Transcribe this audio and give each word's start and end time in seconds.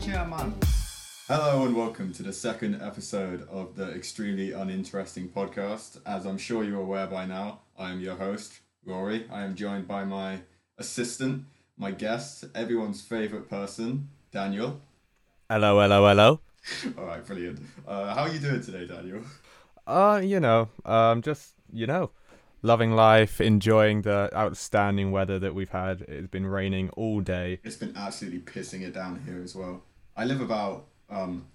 chairman. 0.00 0.54
Hello 1.26 1.64
and 1.64 1.74
welcome 1.74 2.12
to 2.12 2.22
the 2.22 2.32
second 2.32 2.80
episode 2.82 3.48
of 3.48 3.76
the 3.76 3.90
extremely 3.92 4.52
uninteresting 4.52 5.28
podcast. 5.28 6.00
As 6.04 6.26
I'm 6.26 6.36
sure 6.36 6.64
you're 6.64 6.82
aware 6.82 7.06
by 7.06 7.24
now, 7.24 7.60
I 7.78 7.92
am 7.92 8.00
your 8.00 8.16
host, 8.16 8.60
Rory. 8.84 9.26
I 9.32 9.42
am 9.42 9.54
joined 9.54 9.88
by 9.88 10.04
my 10.04 10.40
assistant, 10.76 11.46
my 11.78 11.92
guest, 11.92 12.44
everyone's 12.54 13.00
favorite 13.00 13.48
person, 13.48 14.08
Daniel. 14.32 14.80
Hello, 15.48 15.80
hello, 15.80 16.06
hello. 16.06 16.40
All 16.98 17.06
right, 17.06 17.24
brilliant. 17.24 17.60
Uh, 17.86 18.14
how 18.14 18.22
are 18.22 18.28
you 18.28 18.38
doing 18.38 18.60
today, 18.60 18.86
Daniel? 18.86 19.22
Uh, 19.86 20.20
you 20.22 20.40
know, 20.40 20.68
um, 20.84 21.22
just 21.22 21.54
you 21.72 21.86
know, 21.86 22.10
loving 22.62 22.92
life, 22.92 23.40
enjoying 23.40 24.02
the 24.02 24.30
outstanding 24.34 25.10
weather 25.12 25.38
that 25.38 25.54
we've 25.54 25.70
had. 25.70 26.02
It's 26.02 26.28
been 26.28 26.46
raining 26.46 26.90
all 26.90 27.20
day. 27.20 27.60
It's 27.62 27.76
been 27.76 27.96
absolutely 27.96 28.40
pissing 28.40 28.82
it 28.82 28.92
down 28.92 29.22
here 29.26 29.42
as 29.42 29.54
well. 29.54 29.82
I 30.16 30.24
live 30.24 30.40
about, 30.40 30.86
um, 31.10 31.46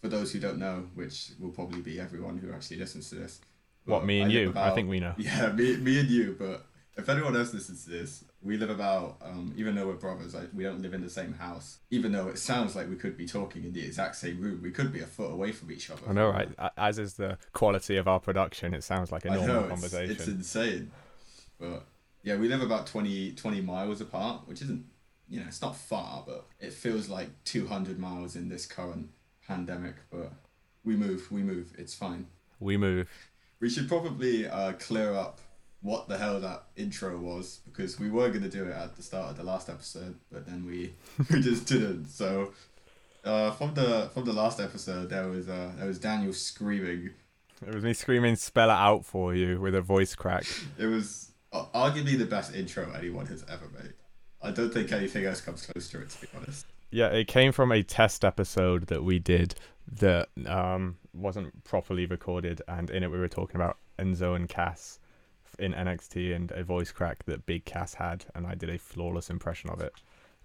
for 0.00 0.08
those 0.08 0.32
who 0.32 0.40
don't 0.40 0.58
know, 0.58 0.88
which 0.94 1.30
will 1.38 1.50
probably 1.50 1.80
be 1.80 2.00
everyone 2.00 2.38
who 2.38 2.52
actually 2.52 2.78
listens 2.78 3.08
to 3.10 3.16
this. 3.16 3.40
What 3.84 4.04
me 4.04 4.20
and 4.20 4.30
you? 4.30 4.52
I 4.56 4.70
think 4.70 4.88
we 4.88 5.00
know. 5.00 5.14
Yeah, 5.18 5.52
me, 5.52 5.76
me 5.76 6.00
and 6.00 6.08
you. 6.08 6.36
But 6.38 6.66
if 6.96 7.08
anyone 7.08 7.36
else 7.36 7.52
listens 7.54 7.84
to 7.84 7.90
this, 7.90 8.24
we 8.44 8.56
live 8.56 8.70
about, 8.70 9.18
um, 9.22 9.54
even 9.56 9.74
though 9.74 9.86
we're 9.86 9.94
brothers, 9.94 10.34
like, 10.34 10.48
we 10.52 10.64
don't 10.64 10.82
live 10.82 10.94
in 10.94 11.00
the 11.00 11.10
same 11.10 11.32
house. 11.32 11.78
Even 11.90 12.12
though 12.12 12.28
it 12.28 12.38
sounds 12.38 12.74
like 12.74 12.88
we 12.88 12.96
could 12.96 13.16
be 13.16 13.26
talking 13.26 13.64
in 13.64 13.72
the 13.72 13.84
exact 13.84 14.16
same 14.16 14.40
room, 14.40 14.60
we 14.62 14.70
could 14.70 14.92
be 14.92 15.00
a 15.00 15.06
foot 15.06 15.30
away 15.30 15.52
from 15.52 15.70
each 15.70 15.90
other. 15.90 16.02
I 16.08 16.12
know, 16.12 16.30
right? 16.30 16.48
As 16.76 16.98
is 16.98 17.14
the 17.14 17.38
quality 17.52 17.96
of 17.96 18.08
our 18.08 18.18
production, 18.18 18.74
it 18.74 18.82
sounds 18.82 19.12
like 19.12 19.24
a 19.24 19.30
normal 19.30 19.46
know, 19.46 19.60
it's, 19.60 19.68
conversation. 19.68 20.12
it's 20.12 20.26
insane. 20.26 20.90
But 21.60 21.84
yeah, 22.24 22.36
we 22.36 22.48
live 22.48 22.62
about 22.62 22.86
20, 22.88 23.32
20 23.32 23.60
miles 23.60 24.00
apart, 24.00 24.42
which 24.46 24.60
isn't, 24.62 24.86
you 25.28 25.38
know, 25.38 25.46
it's 25.46 25.62
not 25.62 25.76
far, 25.76 26.24
but 26.26 26.46
it 26.58 26.72
feels 26.72 27.08
like 27.08 27.30
200 27.44 27.98
miles 27.98 28.34
in 28.34 28.48
this 28.48 28.66
current 28.66 29.10
pandemic. 29.46 29.94
But 30.10 30.32
we 30.84 30.96
move, 30.96 31.30
we 31.30 31.42
move, 31.42 31.72
it's 31.78 31.94
fine. 31.94 32.26
We 32.58 32.76
move. 32.76 33.08
We 33.60 33.70
should 33.70 33.86
probably 33.86 34.48
uh, 34.48 34.72
clear 34.72 35.14
up 35.14 35.38
what 35.82 36.08
the 36.08 36.16
hell 36.16 36.40
that 36.40 36.64
intro 36.76 37.18
was 37.18 37.60
because 37.64 37.98
we 37.98 38.08
were 38.08 38.28
going 38.28 38.42
to 38.42 38.48
do 38.48 38.64
it 38.64 38.72
at 38.72 38.96
the 38.96 39.02
start 39.02 39.30
of 39.30 39.36
the 39.36 39.42
last 39.42 39.68
episode, 39.68 40.16
but 40.30 40.46
then 40.46 40.64
we, 40.64 40.94
we 41.30 41.40
just 41.40 41.66
didn't. 41.66 42.06
So. 42.06 42.52
Uh, 43.24 43.52
from 43.52 43.72
the 43.74 44.10
from 44.12 44.24
the 44.24 44.32
last 44.32 44.58
episode, 44.58 45.08
there 45.08 45.28
was 45.28 45.48
uh, 45.48 45.70
there 45.76 45.86
was 45.86 46.00
Daniel 46.00 46.32
screaming 46.32 47.10
It 47.64 47.72
was 47.72 47.84
me 47.84 47.92
screaming, 47.92 48.34
"Spell 48.34 48.68
it 48.68 48.72
out 48.72 49.04
for 49.04 49.32
you" 49.32 49.60
with 49.60 49.76
a 49.76 49.80
voice 49.80 50.16
crack. 50.16 50.44
It 50.76 50.86
was 50.86 51.30
uh, 51.52 51.66
arguably 51.72 52.18
the 52.18 52.24
best 52.24 52.52
intro 52.52 52.90
anyone 52.92 53.26
has 53.26 53.44
ever 53.48 53.68
made. 53.80 53.92
I 54.42 54.50
don't 54.50 54.72
think 54.72 54.90
anything 54.90 55.24
else 55.24 55.40
comes 55.40 55.64
close 55.64 55.88
to 55.90 56.00
it, 56.00 56.10
to 56.10 56.20
be 56.22 56.28
honest. 56.36 56.66
Yeah, 56.90 57.08
it 57.08 57.28
came 57.28 57.52
from 57.52 57.72
a 57.72 57.82
test 57.82 58.24
episode 58.24 58.88
that 58.88 59.04
we 59.04 59.18
did 59.18 59.54
that 59.98 60.28
um, 60.46 60.96
wasn't 61.14 61.64
properly 61.64 62.06
recorded, 62.06 62.60
and 62.68 62.90
in 62.90 63.02
it 63.02 63.10
we 63.10 63.18
were 63.18 63.28
talking 63.28 63.56
about 63.56 63.78
Enzo 63.98 64.34
and 64.34 64.48
Cass 64.48 64.98
in 65.62 65.72
NXT 65.72 66.34
and 66.34 66.50
a 66.52 66.64
voice 66.64 66.92
crack 66.92 67.24
that 67.24 67.46
Big 67.46 67.64
Cass 67.64 67.94
had, 67.94 68.26
and 68.34 68.46
I 68.46 68.54
did 68.54 68.68
a 68.68 68.78
flawless 68.78 69.30
impression 69.30 69.70
of 69.70 69.80
it. 69.80 69.94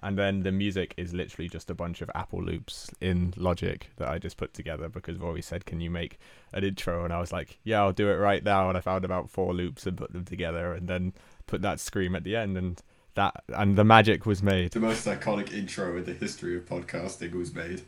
And 0.01 0.17
then 0.17 0.41
the 0.41 0.51
music 0.51 0.93
is 0.95 1.13
literally 1.13 1.49
just 1.49 1.71
a 1.71 1.73
bunch 1.73 2.01
of 2.01 2.11
Apple 2.13 2.43
loops 2.43 2.91
in 3.01 3.33
Logic 3.35 3.89
that 3.97 4.07
I 4.07 4.19
just 4.19 4.37
put 4.37 4.53
together 4.53 4.89
because 4.89 5.17
Rory 5.17 5.41
said, 5.41 5.65
"Can 5.65 5.81
you 5.81 5.89
make 5.89 6.19
an 6.53 6.63
intro?" 6.63 7.03
And 7.03 7.11
I 7.11 7.19
was 7.19 7.31
like, 7.31 7.57
"Yeah, 7.63 7.81
I'll 7.81 7.93
do 7.93 8.09
it 8.09 8.15
right 8.15 8.43
now." 8.43 8.69
And 8.69 8.77
I 8.77 8.81
found 8.81 9.03
about 9.03 9.31
four 9.31 9.55
loops 9.55 9.87
and 9.87 9.97
put 9.97 10.13
them 10.13 10.23
together, 10.23 10.73
and 10.73 10.87
then 10.87 11.13
put 11.47 11.63
that 11.63 11.79
scream 11.79 12.15
at 12.15 12.23
the 12.23 12.35
end, 12.35 12.57
and 12.57 12.79
that 13.15 13.43
and 13.49 13.75
the 13.75 13.83
magic 13.83 14.27
was 14.27 14.43
made. 14.43 14.71
The 14.71 14.79
most 14.79 15.07
iconic 15.07 15.51
intro 15.51 15.97
in 15.97 16.05
the 16.05 16.13
history 16.13 16.55
of 16.55 16.65
podcasting 16.65 17.33
was 17.33 17.55
made. 17.55 17.81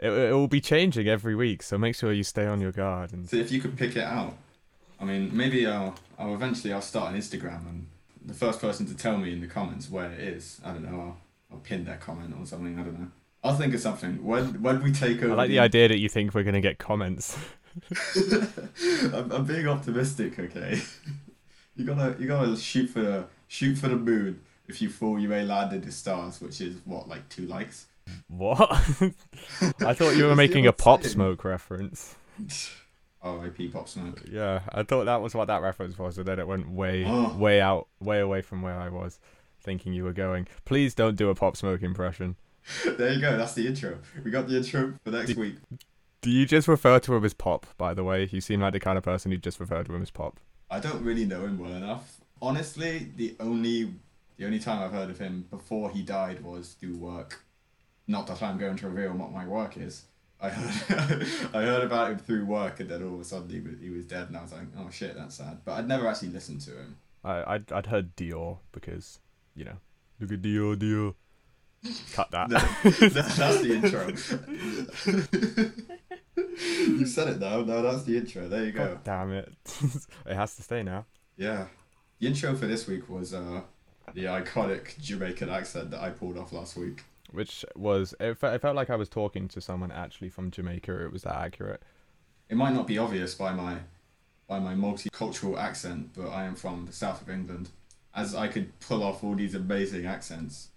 It, 0.00 0.10
it 0.10 0.32
will 0.32 0.48
be 0.48 0.60
changing 0.60 1.06
every 1.06 1.36
week, 1.36 1.62
so 1.62 1.78
make 1.78 1.94
sure 1.94 2.12
you 2.12 2.24
stay 2.24 2.46
on 2.46 2.60
your 2.60 2.72
guard. 2.72 3.12
And 3.12 3.30
So 3.30 3.36
if 3.36 3.52
you 3.52 3.60
could 3.60 3.78
pick 3.78 3.94
it 3.94 4.02
out, 4.02 4.36
I 5.00 5.04
mean, 5.04 5.36
maybe 5.36 5.66
I'll, 5.66 5.94
I'll 6.18 6.34
eventually 6.34 6.72
I'll 6.72 6.82
start 6.82 7.12
an 7.12 7.20
Instagram 7.20 7.68
and 7.68 7.86
the 8.24 8.34
first 8.34 8.60
person 8.60 8.86
to 8.86 8.96
tell 8.96 9.18
me 9.18 9.32
in 9.32 9.40
the 9.40 9.46
comments 9.46 9.90
where 9.90 10.10
it 10.10 10.20
is, 10.20 10.60
I 10.64 10.72
don't 10.72 10.90
know, 10.90 11.00
I'll, 11.00 11.16
I'll 11.52 11.58
pin 11.58 11.84
their 11.84 11.98
comment 11.98 12.34
or 12.38 12.46
something. 12.46 12.78
I 12.78 12.82
don't 12.82 12.98
know. 12.98 13.08
I'll 13.42 13.56
think 13.56 13.74
of 13.74 13.80
something. 13.80 14.24
When 14.24 14.62
when 14.62 14.82
we 14.82 14.90
take 14.90 15.22
over, 15.22 15.32
I 15.32 15.36
like 15.36 15.50
the 15.50 15.58
idea 15.58 15.88
that 15.88 15.98
you 15.98 16.08
think 16.08 16.34
we're 16.34 16.44
gonna 16.44 16.62
get 16.62 16.78
comments. 16.78 17.36
I'm, 19.12 19.30
I'm 19.30 19.44
being 19.44 19.68
optimistic, 19.68 20.38
okay? 20.38 20.80
you 21.76 21.84
gotta 21.84 22.16
you 22.18 22.26
gotta 22.26 22.56
shoot 22.56 22.88
for 22.88 23.02
the 23.02 23.26
shoot 23.48 23.76
for 23.76 23.88
the 23.88 23.96
moon. 23.96 24.40
If 24.66 24.80
you 24.80 24.88
fall, 24.88 25.18
you 25.18 25.28
may 25.28 25.44
land 25.44 25.74
in 25.74 25.82
the 25.82 25.92
stars, 25.92 26.40
which 26.40 26.62
is 26.62 26.78
what 26.86 27.06
like 27.06 27.28
two 27.28 27.46
likes. 27.46 27.86
What? 28.28 28.70
I 29.80 29.92
thought 29.92 30.16
you 30.16 30.24
were 30.24 30.36
making 30.36 30.66
a 30.66 30.72
Pop. 30.72 31.04
Smoke 31.04 31.44
reference. 31.44 32.16
R.I.P. 33.24 33.68
Pop 33.68 33.88
Smoke. 33.88 34.22
Yeah, 34.30 34.60
I 34.68 34.82
thought 34.84 35.04
that 35.06 35.20
was 35.22 35.34
what 35.34 35.46
that 35.48 35.62
reference 35.62 35.98
was, 35.98 36.18
and 36.18 36.26
then 36.28 36.38
it 36.38 36.46
went 36.46 36.68
way, 36.70 37.04
Oh. 37.06 37.34
way 37.38 37.60
out, 37.60 37.88
way 38.00 38.20
away 38.20 38.42
from 38.42 38.62
where 38.62 38.78
I 38.78 38.88
was 38.90 39.18
thinking 39.60 39.92
you 39.94 40.04
were 40.04 40.12
going. 40.12 40.46
Please 40.64 40.94
don't 40.94 41.16
do 41.16 41.30
a 41.30 41.34
Pop 41.34 41.56
Smoke 41.56 41.82
impression. 41.82 42.36
There 42.84 43.12
you 43.12 43.20
go. 43.20 43.36
That's 43.36 43.54
the 43.54 43.66
intro. 43.66 43.98
We 44.24 44.30
got 44.30 44.46
the 44.48 44.56
intro 44.58 44.94
for 45.04 45.10
next 45.10 45.28
Did- 45.28 45.36
week. 45.38 45.56
Do 46.22 46.30
you 46.30 46.46
just 46.46 46.66
refer 46.68 46.98
to 47.00 47.14
him 47.14 47.24
as 47.24 47.34
Pop? 47.34 47.66
By 47.76 47.92
the 47.92 48.02
way, 48.04 48.26
you 48.32 48.40
seem 48.40 48.60
like 48.60 48.72
the 48.72 48.80
kind 48.80 48.96
of 48.96 49.04
person 49.04 49.30
who 49.30 49.36
just 49.36 49.60
referred 49.60 49.84
to 49.86 49.94
him 49.94 50.00
as 50.00 50.10
Pop. 50.10 50.40
I 50.70 50.80
don't 50.80 51.02
really 51.02 51.26
know 51.26 51.44
him 51.44 51.58
well 51.58 51.72
enough. 51.74 52.16
Honestly, 52.40 53.10
the 53.16 53.36
only 53.40 53.92
the 54.38 54.46
only 54.46 54.58
time 54.58 54.82
I've 54.82 54.92
heard 54.92 55.10
of 55.10 55.18
him 55.18 55.46
before 55.50 55.90
he 55.90 56.02
died 56.02 56.42
was 56.42 56.72
through 56.80 56.96
work. 56.96 57.44
Not 58.08 58.26
that 58.28 58.42
I'm 58.42 58.56
going 58.58 58.76
to 58.76 58.88
reveal 58.88 59.12
what 59.12 59.32
my 59.32 59.46
work 59.46 59.76
is. 59.76 60.04
I 60.44 60.50
heard 60.50 61.26
I 61.54 61.62
heard 61.62 61.84
about 61.84 62.10
him 62.10 62.18
through 62.18 62.44
work, 62.44 62.80
and 62.80 62.90
then 62.90 63.02
all 63.02 63.14
of 63.14 63.20
a 63.20 63.24
sudden 63.24 63.48
he 63.48 63.60
was, 63.60 63.80
he 63.80 63.88
was 63.90 64.04
dead, 64.04 64.28
and 64.28 64.36
I 64.36 64.42
was 64.42 64.52
like, 64.52 64.66
oh 64.78 64.90
shit, 64.90 65.16
that's 65.16 65.36
sad. 65.36 65.60
But 65.64 65.72
I'd 65.72 65.88
never 65.88 66.06
actually 66.06 66.28
listened 66.28 66.60
to 66.62 66.72
him. 66.72 66.96
I 67.24 67.54
I'd, 67.54 67.72
I'd 67.72 67.86
heard 67.86 68.14
Dior 68.16 68.58
because 68.72 69.20
you 69.54 69.64
know, 69.64 69.76
look 70.20 70.32
at 70.32 70.42
Dior, 70.42 70.76
Dior. 70.76 71.14
Cut 72.12 72.30
that. 72.30 72.50
That- 72.50 72.82
that's 73.36 73.60
the 73.60 73.74
intro. 73.74 74.08
you 76.66 77.06
said 77.06 77.28
it 77.28 77.40
now. 77.40 77.62
No, 77.62 77.82
that's 77.82 78.04
the 78.04 78.16
intro. 78.16 78.48
There 78.48 78.64
you 78.64 78.72
go. 78.72 78.86
God 78.86 79.04
damn 79.04 79.32
it! 79.32 79.52
it 80.26 80.34
has 80.34 80.56
to 80.56 80.62
stay 80.62 80.82
now. 80.82 81.04
Yeah. 81.36 81.66
The 82.20 82.28
intro 82.28 82.54
for 82.54 82.66
this 82.66 82.86
week 82.86 83.10
was 83.10 83.34
uh, 83.34 83.62
the 84.14 84.24
iconic 84.24 84.98
Jamaican 84.98 85.50
accent 85.50 85.90
that 85.90 86.00
I 86.00 86.10
pulled 86.10 86.38
off 86.38 86.52
last 86.52 86.76
week. 86.76 87.02
Which 87.34 87.64
was 87.74 88.14
it 88.20 88.38
felt, 88.38 88.54
it 88.54 88.60
felt 88.60 88.76
like 88.76 88.90
I 88.90 88.96
was 88.96 89.08
talking 89.08 89.48
to 89.48 89.60
someone 89.60 89.90
actually 89.90 90.28
from 90.28 90.50
Jamaica. 90.50 91.04
It 91.04 91.12
was 91.12 91.22
that 91.22 91.36
accurate. 91.36 91.82
It 92.48 92.56
might 92.56 92.74
not 92.74 92.86
be 92.86 92.98
obvious 92.98 93.34
by 93.34 93.52
my 93.52 93.78
by 94.46 94.58
my 94.58 94.74
multicultural 94.74 95.58
accent, 95.58 96.10
but 96.14 96.28
I 96.28 96.44
am 96.44 96.54
from 96.54 96.86
the 96.86 96.92
south 96.92 97.22
of 97.22 97.30
England. 97.30 97.70
As 98.14 98.34
I 98.34 98.46
could 98.48 98.78
pull 98.78 99.02
off 99.02 99.24
all 99.24 99.34
these 99.34 99.54
amazing 99.54 100.06
accents. 100.06 100.68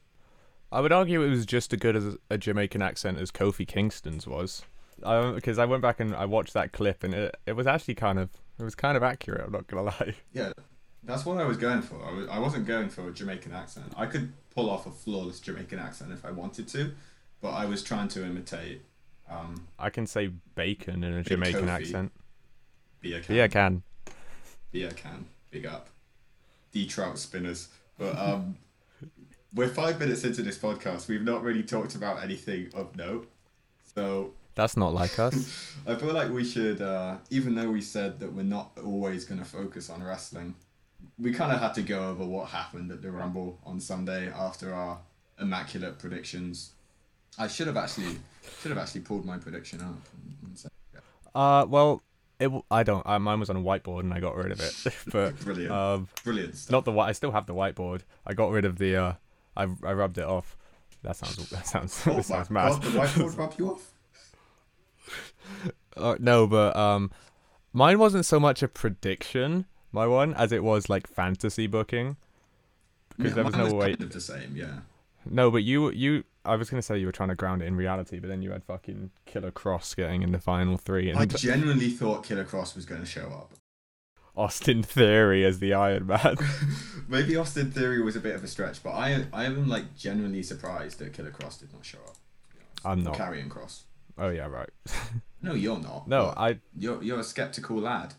I 0.72 0.82
would 0.82 0.92
argue 0.92 1.22
it 1.22 1.30
was 1.30 1.46
just 1.46 1.72
as 1.72 1.80
good 1.80 1.96
as 1.96 2.18
a 2.30 2.38
Jamaican 2.38 2.82
accent 2.82 3.20
as 3.20 3.32
Kofi 3.32 3.68
Kingston's 3.68 4.26
was. 4.26 4.64
Because 4.98 5.60
I, 5.60 5.66
went 5.66 5.84
back 5.84 6.00
and 6.00 6.16
I 6.16 6.26
watched 6.26 6.54
that 6.54 6.72
clip, 6.72 7.04
and 7.04 7.14
it 7.14 7.36
it 7.46 7.54
was 7.54 7.68
actually 7.68 7.94
kind 7.94 8.18
of 8.18 8.30
it 8.60 8.64
was 8.64 8.74
kind 8.74 8.98
of 8.98 9.04
accurate. 9.04 9.46
I'm 9.46 9.52
not 9.52 9.68
gonna 9.68 9.84
lie. 10.00 10.16
Yeah, 10.34 10.54
that's 11.04 11.26
what 11.26 11.38
I 11.38 11.46
was 11.46 11.58
going 11.58 11.84
for. 11.84 12.04
I, 12.04 12.12
was, 12.12 12.28
I 12.30 12.40
wasn't 12.40 12.66
going 12.66 12.90
for 12.90 13.08
a 13.08 13.12
Jamaican 13.12 13.54
accent. 13.54 13.94
I 13.96 14.08
could 14.08 14.34
pull 14.58 14.70
off 14.72 14.88
a 14.88 14.92
flawless 14.92 15.40
Jamaican 15.40 15.78
accent 15.78 16.12
if 16.12 16.26
I 16.26 16.32
wanted 16.32 16.68
to, 16.70 16.92
but 17.42 17.52
I 17.52 17.66
was 17.66 17.84
trying 17.84 18.08
to 18.10 18.26
imitate 18.26 18.82
um, 19.30 19.68
I 19.78 19.90
can 19.90 20.08
say 20.08 20.32
bacon 20.56 21.04
in 21.04 21.14
a 21.14 21.24
Jamaican 21.24 21.66
Kofi. 21.66 21.70
accent. 21.70 22.12
beer 23.02 23.22
can. 23.22 23.40
I 23.40 23.48
can. 23.48 23.84
beer 24.72 24.92
can. 24.92 25.26
Big 25.52 25.66
up. 25.66 25.90
D 26.72 26.88
trout 26.88 27.18
spinners. 27.18 27.68
But 27.98 28.18
um, 28.18 28.58
we're 29.54 29.68
five 29.68 30.00
minutes 30.00 30.24
into 30.24 30.42
this 30.44 30.58
podcast. 30.58 31.08
We've 31.08 31.24
not 31.24 31.44
really 31.44 31.64
talked 31.64 31.96
about 31.96 32.24
anything 32.24 32.70
of 32.74 32.96
note. 32.96 33.30
So 33.96 34.32
That's 34.56 34.78
not 34.78 34.94
like 34.94 35.20
us. 35.28 35.76
I 35.86 35.96
feel 35.96 36.14
like 36.14 36.32
we 36.32 36.46
should, 36.46 36.82
uh, 36.82 37.18
even 37.30 37.56
though 37.56 37.70
we 37.70 37.82
said 37.82 38.20
that 38.20 38.32
we're 38.32 38.44
not 38.44 38.72
always 38.84 39.26
going 39.26 39.40
to 39.40 39.46
focus 39.46 39.90
on 39.90 40.04
wrestling, 40.04 40.56
we 41.20 41.34
kind 41.34 41.52
of 41.52 41.60
had 41.60 41.74
to 41.76 41.82
go 41.82 42.10
over 42.10 42.24
what 42.26 42.50
happened 42.50 42.92
at 42.92 43.02
the 43.02 43.12
Rumble 43.12 43.60
on 43.66 43.80
Sunday 43.80 44.32
after 44.32 44.74
our 44.74 45.00
immaculate 45.40 45.98
predictions. 46.00 46.72
I 47.40 47.48
should 47.48 47.68
have 47.68 47.78
actually 47.78 48.18
should 48.62 48.70
have 48.72 48.78
actually 48.78 49.02
pulled 49.02 49.26
my 49.26 49.38
prediction 49.38 49.82
up. 49.82 49.96
and 50.46 50.58
said- 50.58 50.72
uh, 51.36 51.66
well, 51.70 52.02
it 52.40 52.46
w- 52.46 52.64
I 52.72 52.84
don't. 52.84 53.06
Uh, 53.06 53.20
mine 53.20 53.40
was 53.40 53.50
on 53.50 53.56
a 53.58 53.62
whiteboard 53.62 54.02
and 54.02 54.14
I 54.14 54.20
got 54.20 54.36
rid 54.36 54.52
of 54.52 54.60
it. 54.60 54.74
but 55.12 55.40
Brilliant, 55.44 55.72
um, 55.72 56.08
brilliant 56.24 56.56
stuff. 56.56 56.72
not 56.72 56.86
the 56.86 56.92
white. 56.92 57.10
I 57.10 57.12
still 57.14 57.32
have 57.32 57.46
the 57.46 57.54
whiteboard. 57.54 58.02
I 58.26 58.34
got 58.34 58.52
rid 58.52 58.66
of 58.66 58.78
the. 58.78 58.96
Uh, 58.96 59.14
I 59.56 59.64
I 59.84 59.94
rubbed 59.94 60.18
it 60.18 60.24
off. 60.26 60.56
That 61.04 61.16
sounds. 61.16 61.50
That 61.50 61.68
sounds. 61.74 62.02
Oh 62.08 62.14
that 62.16 62.26
sounds 62.26 62.50
mad. 62.50 62.72
God, 62.74 62.82
the 62.84 62.90
whiteboard 62.90 63.38
rub 63.38 63.54
you 63.60 63.72
off. 63.72 63.92
Uh, 65.96 66.16
no, 66.20 66.46
but 66.48 66.76
um, 66.76 67.12
mine 67.74 67.98
wasn't 68.00 68.26
so 68.26 68.40
much 68.40 68.62
a 68.62 68.68
prediction, 68.68 69.66
my 69.92 70.08
one, 70.08 70.34
as 70.34 70.52
it 70.52 70.64
was 70.64 70.90
like 70.90 71.08
fantasy 71.08 71.68
booking. 71.68 72.18
Because 73.18 73.32
Yeah, 73.32 73.36
there 73.36 73.44
was 73.46 73.56
no 73.56 73.74
way. 73.74 73.92
Kind 73.92 74.04
of 74.04 74.12
the 74.14 74.22
same, 74.22 74.56
yeah. 74.56 74.80
No, 75.26 75.52
but 75.52 75.64
you 75.64 75.92
you 75.92 76.24
I 76.46 76.56
was 76.56 76.70
gonna 76.70 76.82
say 76.82 76.98
you 76.98 77.06
were 77.06 77.12
trying 77.12 77.30
to 77.30 77.36
ground 77.36 77.62
it 77.62 77.66
in 77.66 77.76
reality, 77.76 78.20
but 78.20 78.28
then 78.28 78.42
you 78.42 78.52
had 78.52 78.64
fucking 78.64 79.12
Killer 79.26 79.52
Kross 79.52 79.96
getting 79.96 80.22
in 80.24 80.32
the 80.32 80.40
final 80.40 80.78
three, 80.78 81.10
and 81.10 81.20
I 81.20 81.26
genuinely 81.26 81.90
thought 81.90 82.24
Killer 82.24 82.46
Kross 82.46 82.76
was 82.76 82.86
going 82.86 83.02
to 83.02 83.08
show 83.08 83.28
up. 83.28 83.54
Austin 84.36 84.84
Theory 84.84 85.44
as 85.44 85.58
the 85.60 85.74
Iron 85.74 86.06
Man. 86.06 86.38
Maybe 87.08 87.36
Austin 87.36 87.72
Theory 87.72 88.04
was 88.04 88.16
a 88.16 88.20
bit 88.20 88.36
of 88.36 88.44
a 88.44 88.48
stretch, 88.48 88.84
but 88.84 88.92
I 88.92 89.26
I 89.34 89.46
am 89.46 89.68
like 89.68 89.96
genuinely 89.98 90.44
surprised 90.44 91.00
that 91.00 91.14
Killer 91.14 91.32
Kross 91.32 91.60
did 91.60 91.74
not 91.74 91.84
show 91.84 91.98
up. 92.08 92.14
to 92.14 92.56
be 92.56 92.60
honest. 92.86 92.86
I'm 92.86 93.04
not. 93.04 93.18
Karrion 93.18 93.50
Kross. 93.50 93.82
Oh 94.18 94.30
yeah, 94.30 94.48
right. 94.48 94.70
No, 95.40 95.54
you're 95.54 95.80
not. 95.80 96.08
No, 96.08 96.34
I 96.36 96.58
You're 96.76 97.02
you're 97.04 97.20
a 97.20 97.24
skeptical 97.24 97.78
lad. 97.78 98.16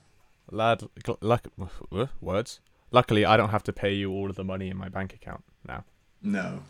Lad. 0.51 0.83
Luck, 1.21 1.47
uh, 1.93 2.07
words. 2.21 2.61
Luckily, 2.91 3.25
I 3.25 3.37
don't 3.37 3.51
have 3.51 3.65
to 3.65 3.73
pay 3.73 3.93
you 3.93 4.11
all 4.11 4.31
of 4.31 4.37
the 4.37 4.45
money 4.45 4.69
in 4.69 4.77
my 4.77 4.89
bank 4.89 5.15
account 5.15 5.45
now. 5.67 5.85
No. 6.23 6.61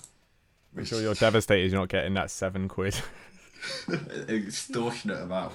I'm 0.77 0.85
sure 0.85 1.01
you're 1.01 1.15
devastated 1.15 1.71
you're 1.71 1.81
not 1.81 1.89
getting 1.89 2.15
that 2.15 2.31
seven 2.31 2.69
quid. 2.69 3.01
extortionate 4.29 5.23
amount. 5.23 5.53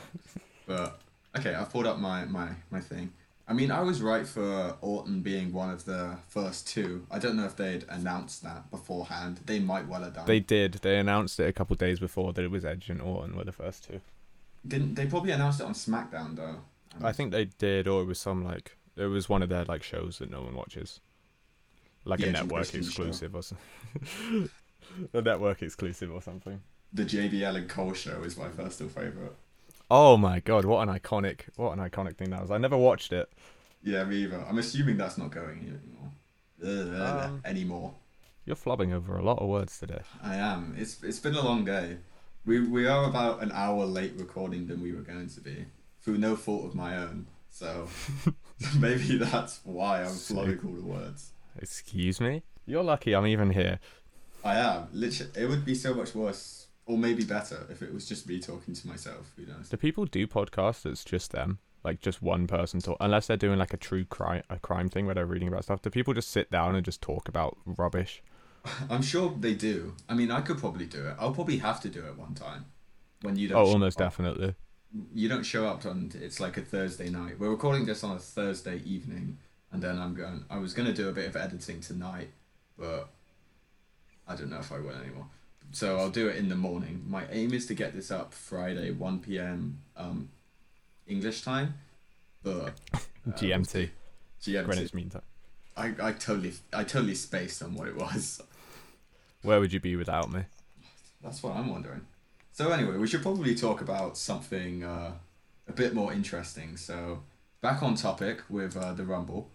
But 0.65 0.99
okay, 1.37 1.55
I 1.55 1.63
pulled 1.63 1.87
up 1.87 1.99
my, 1.99 2.25
my, 2.25 2.49
my 2.71 2.79
thing. 2.79 3.13
I 3.45 3.51
mean, 3.53 3.71
I 3.71 3.81
was 3.81 4.01
right 4.01 4.25
for 4.25 4.77
Orton 4.79 5.21
being 5.21 5.51
one 5.51 5.69
of 5.69 5.83
the 5.83 6.17
first 6.29 6.67
two. 6.67 7.05
I 7.11 7.19
don't 7.19 7.35
know 7.35 7.45
if 7.45 7.57
they'd 7.57 7.85
announced 7.89 8.41
that 8.43 8.71
beforehand. 8.71 9.41
They 9.45 9.59
might 9.59 9.87
well 9.87 10.01
have 10.01 10.13
done. 10.13 10.25
They 10.25 10.39
did. 10.39 10.75
They 10.75 10.97
announced 10.97 11.39
it 11.39 11.47
a 11.47 11.53
couple 11.53 11.75
days 11.75 11.99
before 11.99 12.31
that 12.33 12.43
it 12.43 12.51
was 12.51 12.63
Edge 12.63 12.89
and 12.89 13.01
Orton 13.01 13.35
were 13.35 13.43
the 13.43 13.51
first 13.51 13.83
two. 13.83 13.99
didn't. 14.65 14.95
They 14.95 15.05
probably 15.07 15.31
announced 15.31 15.59
it 15.59 15.65
on 15.65 15.73
SmackDown 15.73 16.37
though. 16.37 16.61
I 17.01 17.11
think 17.11 17.31
they 17.31 17.45
did, 17.45 17.87
or 17.87 18.01
it 18.01 18.05
was 18.05 18.19
some 18.19 18.43
like 18.43 18.77
it 18.95 19.05
was 19.05 19.27
one 19.29 19.41
of 19.43 19.49
their 19.49 19.65
like 19.65 19.83
shows 19.83 20.19
that 20.19 20.29
no 20.29 20.41
one 20.41 20.55
watches, 20.55 20.99
like 22.05 22.19
The 22.19 22.29
a 22.29 22.31
network 22.31 22.73
exclusive 22.73 23.35
or 23.35 23.41
something. 23.43 24.49
a 25.13 25.21
network 25.21 25.61
exclusive 25.61 26.11
or 26.11 26.21
something. 26.21 26.61
the 26.93 27.03
JBL 27.03 27.55
and 27.55 27.69
Cole 27.69 27.93
show 27.93 28.21
is 28.23 28.37
my 28.37 28.47
personal 28.49 28.91
favorite. 28.91 29.35
Oh 29.89 30.17
my 30.17 30.39
god, 30.39 30.65
what 30.65 30.87
an 30.87 30.93
iconic, 30.93 31.41
what 31.55 31.77
an 31.77 31.79
iconic 31.89 32.17
thing 32.17 32.29
that 32.31 32.41
was. 32.41 32.51
I 32.51 32.57
never 32.57 32.77
watched 32.77 33.11
it. 33.13 33.31
Yeah, 33.83 34.03
me 34.05 34.23
either. 34.23 34.43
I'm 34.47 34.57
assuming 34.59 34.97
that's 34.97 35.17
not 35.17 35.31
going 35.31 35.59
anymore. 35.59 36.11
Ugh, 36.63 37.29
Um, 37.29 37.41
anymore. 37.43 37.93
You're 38.45 38.55
flobbing 38.55 38.93
over 38.93 39.17
a 39.17 39.23
lot 39.23 39.39
of 39.39 39.47
words 39.47 39.77
today. 39.79 40.01
I 40.21 40.35
am. 40.35 40.75
It's 40.77 41.01
it's 41.03 41.19
been 41.19 41.35
a 41.35 41.41
long 41.41 41.65
day. 41.65 41.97
We 42.45 42.59
we 42.67 42.87
are 42.87 43.05
about 43.09 43.41
an 43.41 43.51
hour 43.53 43.85
late 43.85 44.13
recording 44.17 44.67
than 44.67 44.81
we 44.81 44.91
were 44.93 45.01
going 45.01 45.29
to 45.29 45.41
be, 45.41 45.65
through 46.03 46.17
no 46.17 46.35
fault 46.35 46.65
of 46.65 46.75
my 46.75 46.97
own. 46.97 47.27
So 47.49 47.87
maybe 48.79 49.17
that's 49.17 49.61
why 49.63 50.01
I'm 50.03 50.13
flowing 50.13 50.59
all 50.65 50.73
the 50.73 50.83
words. 50.83 51.31
Excuse 51.57 52.19
me. 52.19 52.43
You're 52.65 52.83
lucky 52.83 53.13
I'm 53.13 53.27
even 53.27 53.51
here. 53.51 53.79
I 54.43 54.55
am. 54.55 54.87
Literally, 54.91 55.31
it 55.35 55.47
would 55.47 55.65
be 55.65 55.75
so 55.75 55.93
much 55.93 56.15
worse, 56.15 56.67
or 56.85 56.97
maybe 56.97 57.23
better, 57.23 57.65
if 57.69 57.81
it 57.81 57.93
was 57.93 58.07
just 58.07 58.27
me 58.27 58.39
talking 58.39 58.73
to 58.73 58.87
myself. 58.87 59.31
Who 59.37 59.45
knows? 59.45 59.69
Do 59.69 59.77
people 59.77 60.05
do 60.05 60.27
podcasts 60.27 60.83
that's 60.83 61.03
just 61.03 61.31
them? 61.31 61.59
Like 61.83 61.99
just 61.99 62.21
one 62.21 62.47
person 62.47 62.79
talk 62.79 62.95
unless 63.01 63.27
they're 63.27 63.35
doing 63.35 63.59
like 63.59 63.73
a 63.73 63.77
true 63.77 64.05
crime 64.05 64.43
a 64.49 64.57
crime 64.57 64.87
thing 64.87 65.05
where 65.05 65.15
they're 65.15 65.25
reading 65.25 65.49
about 65.49 65.65
stuff. 65.65 65.81
Do 65.81 65.89
people 65.89 66.13
just 66.13 66.31
sit 66.31 66.49
down 66.49 66.75
and 66.75 66.85
just 66.85 67.01
talk 67.01 67.27
about 67.27 67.57
rubbish? 67.65 68.23
I'm 68.89 69.01
sure 69.01 69.35
they 69.37 69.53
do. 69.53 69.93
I 70.07 70.13
mean, 70.13 70.31
I 70.31 70.41
could 70.41 70.57
probably 70.57 70.85
do 70.85 71.05
it. 71.05 71.15
I'll 71.19 71.33
probably 71.33 71.57
have 71.57 71.81
to 71.81 71.89
do 71.89 72.05
it 72.05 72.17
one 72.17 72.35
time. 72.35 72.65
When 73.21 73.35
you 73.35 73.49
don't. 73.49 73.57
Oh, 73.57 73.65
almost 73.65 73.99
up. 73.99 74.07
definitely. 74.07 74.55
You 75.13 75.27
don't 75.27 75.43
show 75.43 75.67
up 75.67 75.85
on 75.85 76.11
it's 76.15 76.39
like 76.39 76.57
a 76.57 76.61
Thursday 76.61 77.09
night. 77.09 77.39
We're 77.39 77.49
recording 77.49 77.85
this 77.85 78.03
on 78.03 78.15
a 78.15 78.19
Thursday 78.19 78.81
evening, 78.85 79.37
and 79.71 79.81
then 79.81 79.99
I'm 79.99 80.13
going. 80.13 80.45
I 80.49 80.57
was 80.57 80.73
gonna 80.73 80.93
do 80.93 81.09
a 81.09 81.11
bit 81.11 81.27
of 81.27 81.35
editing 81.35 81.81
tonight, 81.81 82.29
but 82.77 83.09
I 84.27 84.35
don't 84.35 84.49
know 84.49 84.59
if 84.59 84.71
I 84.71 84.79
will 84.79 84.91
anymore. 84.91 85.27
So 85.71 85.97
I'll 85.97 86.09
do 86.09 86.27
it 86.27 86.35
in 86.35 86.49
the 86.49 86.55
morning. 86.55 87.03
My 87.07 87.23
aim 87.31 87.53
is 87.53 87.65
to 87.67 87.73
get 87.73 87.93
this 87.93 88.11
up 88.11 88.33
Friday, 88.33 88.91
one 88.91 89.19
p.m. 89.19 89.79
Um, 89.97 90.29
English 91.07 91.41
time, 91.41 91.75
but 92.43 92.73
uh, 92.93 92.99
GMT, 93.29 93.89
GMT. 94.41 94.65
Greenwich 94.65 94.93
Mean 94.93 95.09
Time. 95.09 95.21
I, 95.75 95.93
I 95.99 96.11
totally 96.11 96.53
I 96.71 96.83
totally 96.83 97.15
spaced 97.15 97.63
on 97.63 97.73
what 97.73 97.87
it 97.87 97.95
was. 97.95 98.41
Where 99.41 99.59
would 99.59 99.73
you 99.73 99.79
be 99.79 99.95
without 99.95 100.31
me? 100.31 100.43
That's 101.21 101.41
what 101.41 101.55
I'm 101.55 101.69
wondering. 101.69 102.05
So 102.53 102.69
anyway, 102.69 102.97
we 102.97 103.07
should 103.07 103.23
probably 103.23 103.55
talk 103.55 103.81
about 103.81 104.15
something 104.15 104.83
uh, 104.83 105.13
a 105.67 105.73
bit 105.73 105.95
more 105.95 106.13
interesting. 106.13 106.77
So 106.77 107.23
back 107.61 107.81
on 107.81 107.95
topic 107.95 108.41
with 108.47 108.77
uh, 108.77 108.93
the 108.93 109.03
Rumble. 109.03 109.49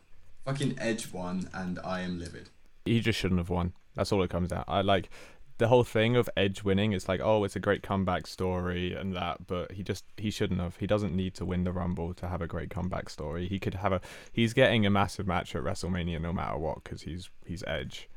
Fucking 0.44 0.76
Edge 0.78 1.12
won, 1.12 1.48
and 1.54 1.78
I 1.84 2.00
am 2.00 2.18
livid. 2.18 2.48
He 2.84 3.00
just 3.00 3.16
shouldn't 3.16 3.38
have 3.38 3.50
won. 3.50 3.72
That's 3.94 4.10
all 4.10 4.22
it 4.24 4.30
comes 4.30 4.48
down. 4.48 4.64
I 4.66 4.80
like 4.80 5.10
the 5.58 5.68
whole 5.68 5.84
thing 5.84 6.16
of 6.16 6.28
Edge 6.36 6.64
winning. 6.64 6.92
It's 6.92 7.08
like, 7.08 7.20
oh, 7.22 7.44
it's 7.44 7.54
a 7.54 7.60
great 7.60 7.84
comeback 7.84 8.26
story 8.26 8.94
and 8.94 9.14
that, 9.14 9.46
but 9.46 9.72
he 9.72 9.84
just 9.84 10.04
he 10.16 10.32
shouldn't 10.32 10.60
have. 10.60 10.78
He 10.78 10.88
doesn't 10.88 11.14
need 11.14 11.34
to 11.34 11.44
win 11.44 11.62
the 11.62 11.72
Rumble 11.72 12.14
to 12.14 12.26
have 12.26 12.42
a 12.42 12.48
great 12.48 12.68
comeback 12.68 13.10
story. 13.10 13.46
He 13.46 13.60
could 13.60 13.74
have 13.74 13.92
a. 13.92 14.00
He's 14.32 14.54
getting 14.54 14.84
a 14.84 14.90
massive 14.90 15.28
match 15.28 15.54
at 15.54 15.62
WrestleMania 15.62 16.20
no 16.20 16.32
matter 16.32 16.58
what 16.58 16.82
because 16.82 17.02
he's 17.02 17.30
he's 17.46 17.62
Edge. 17.64 18.08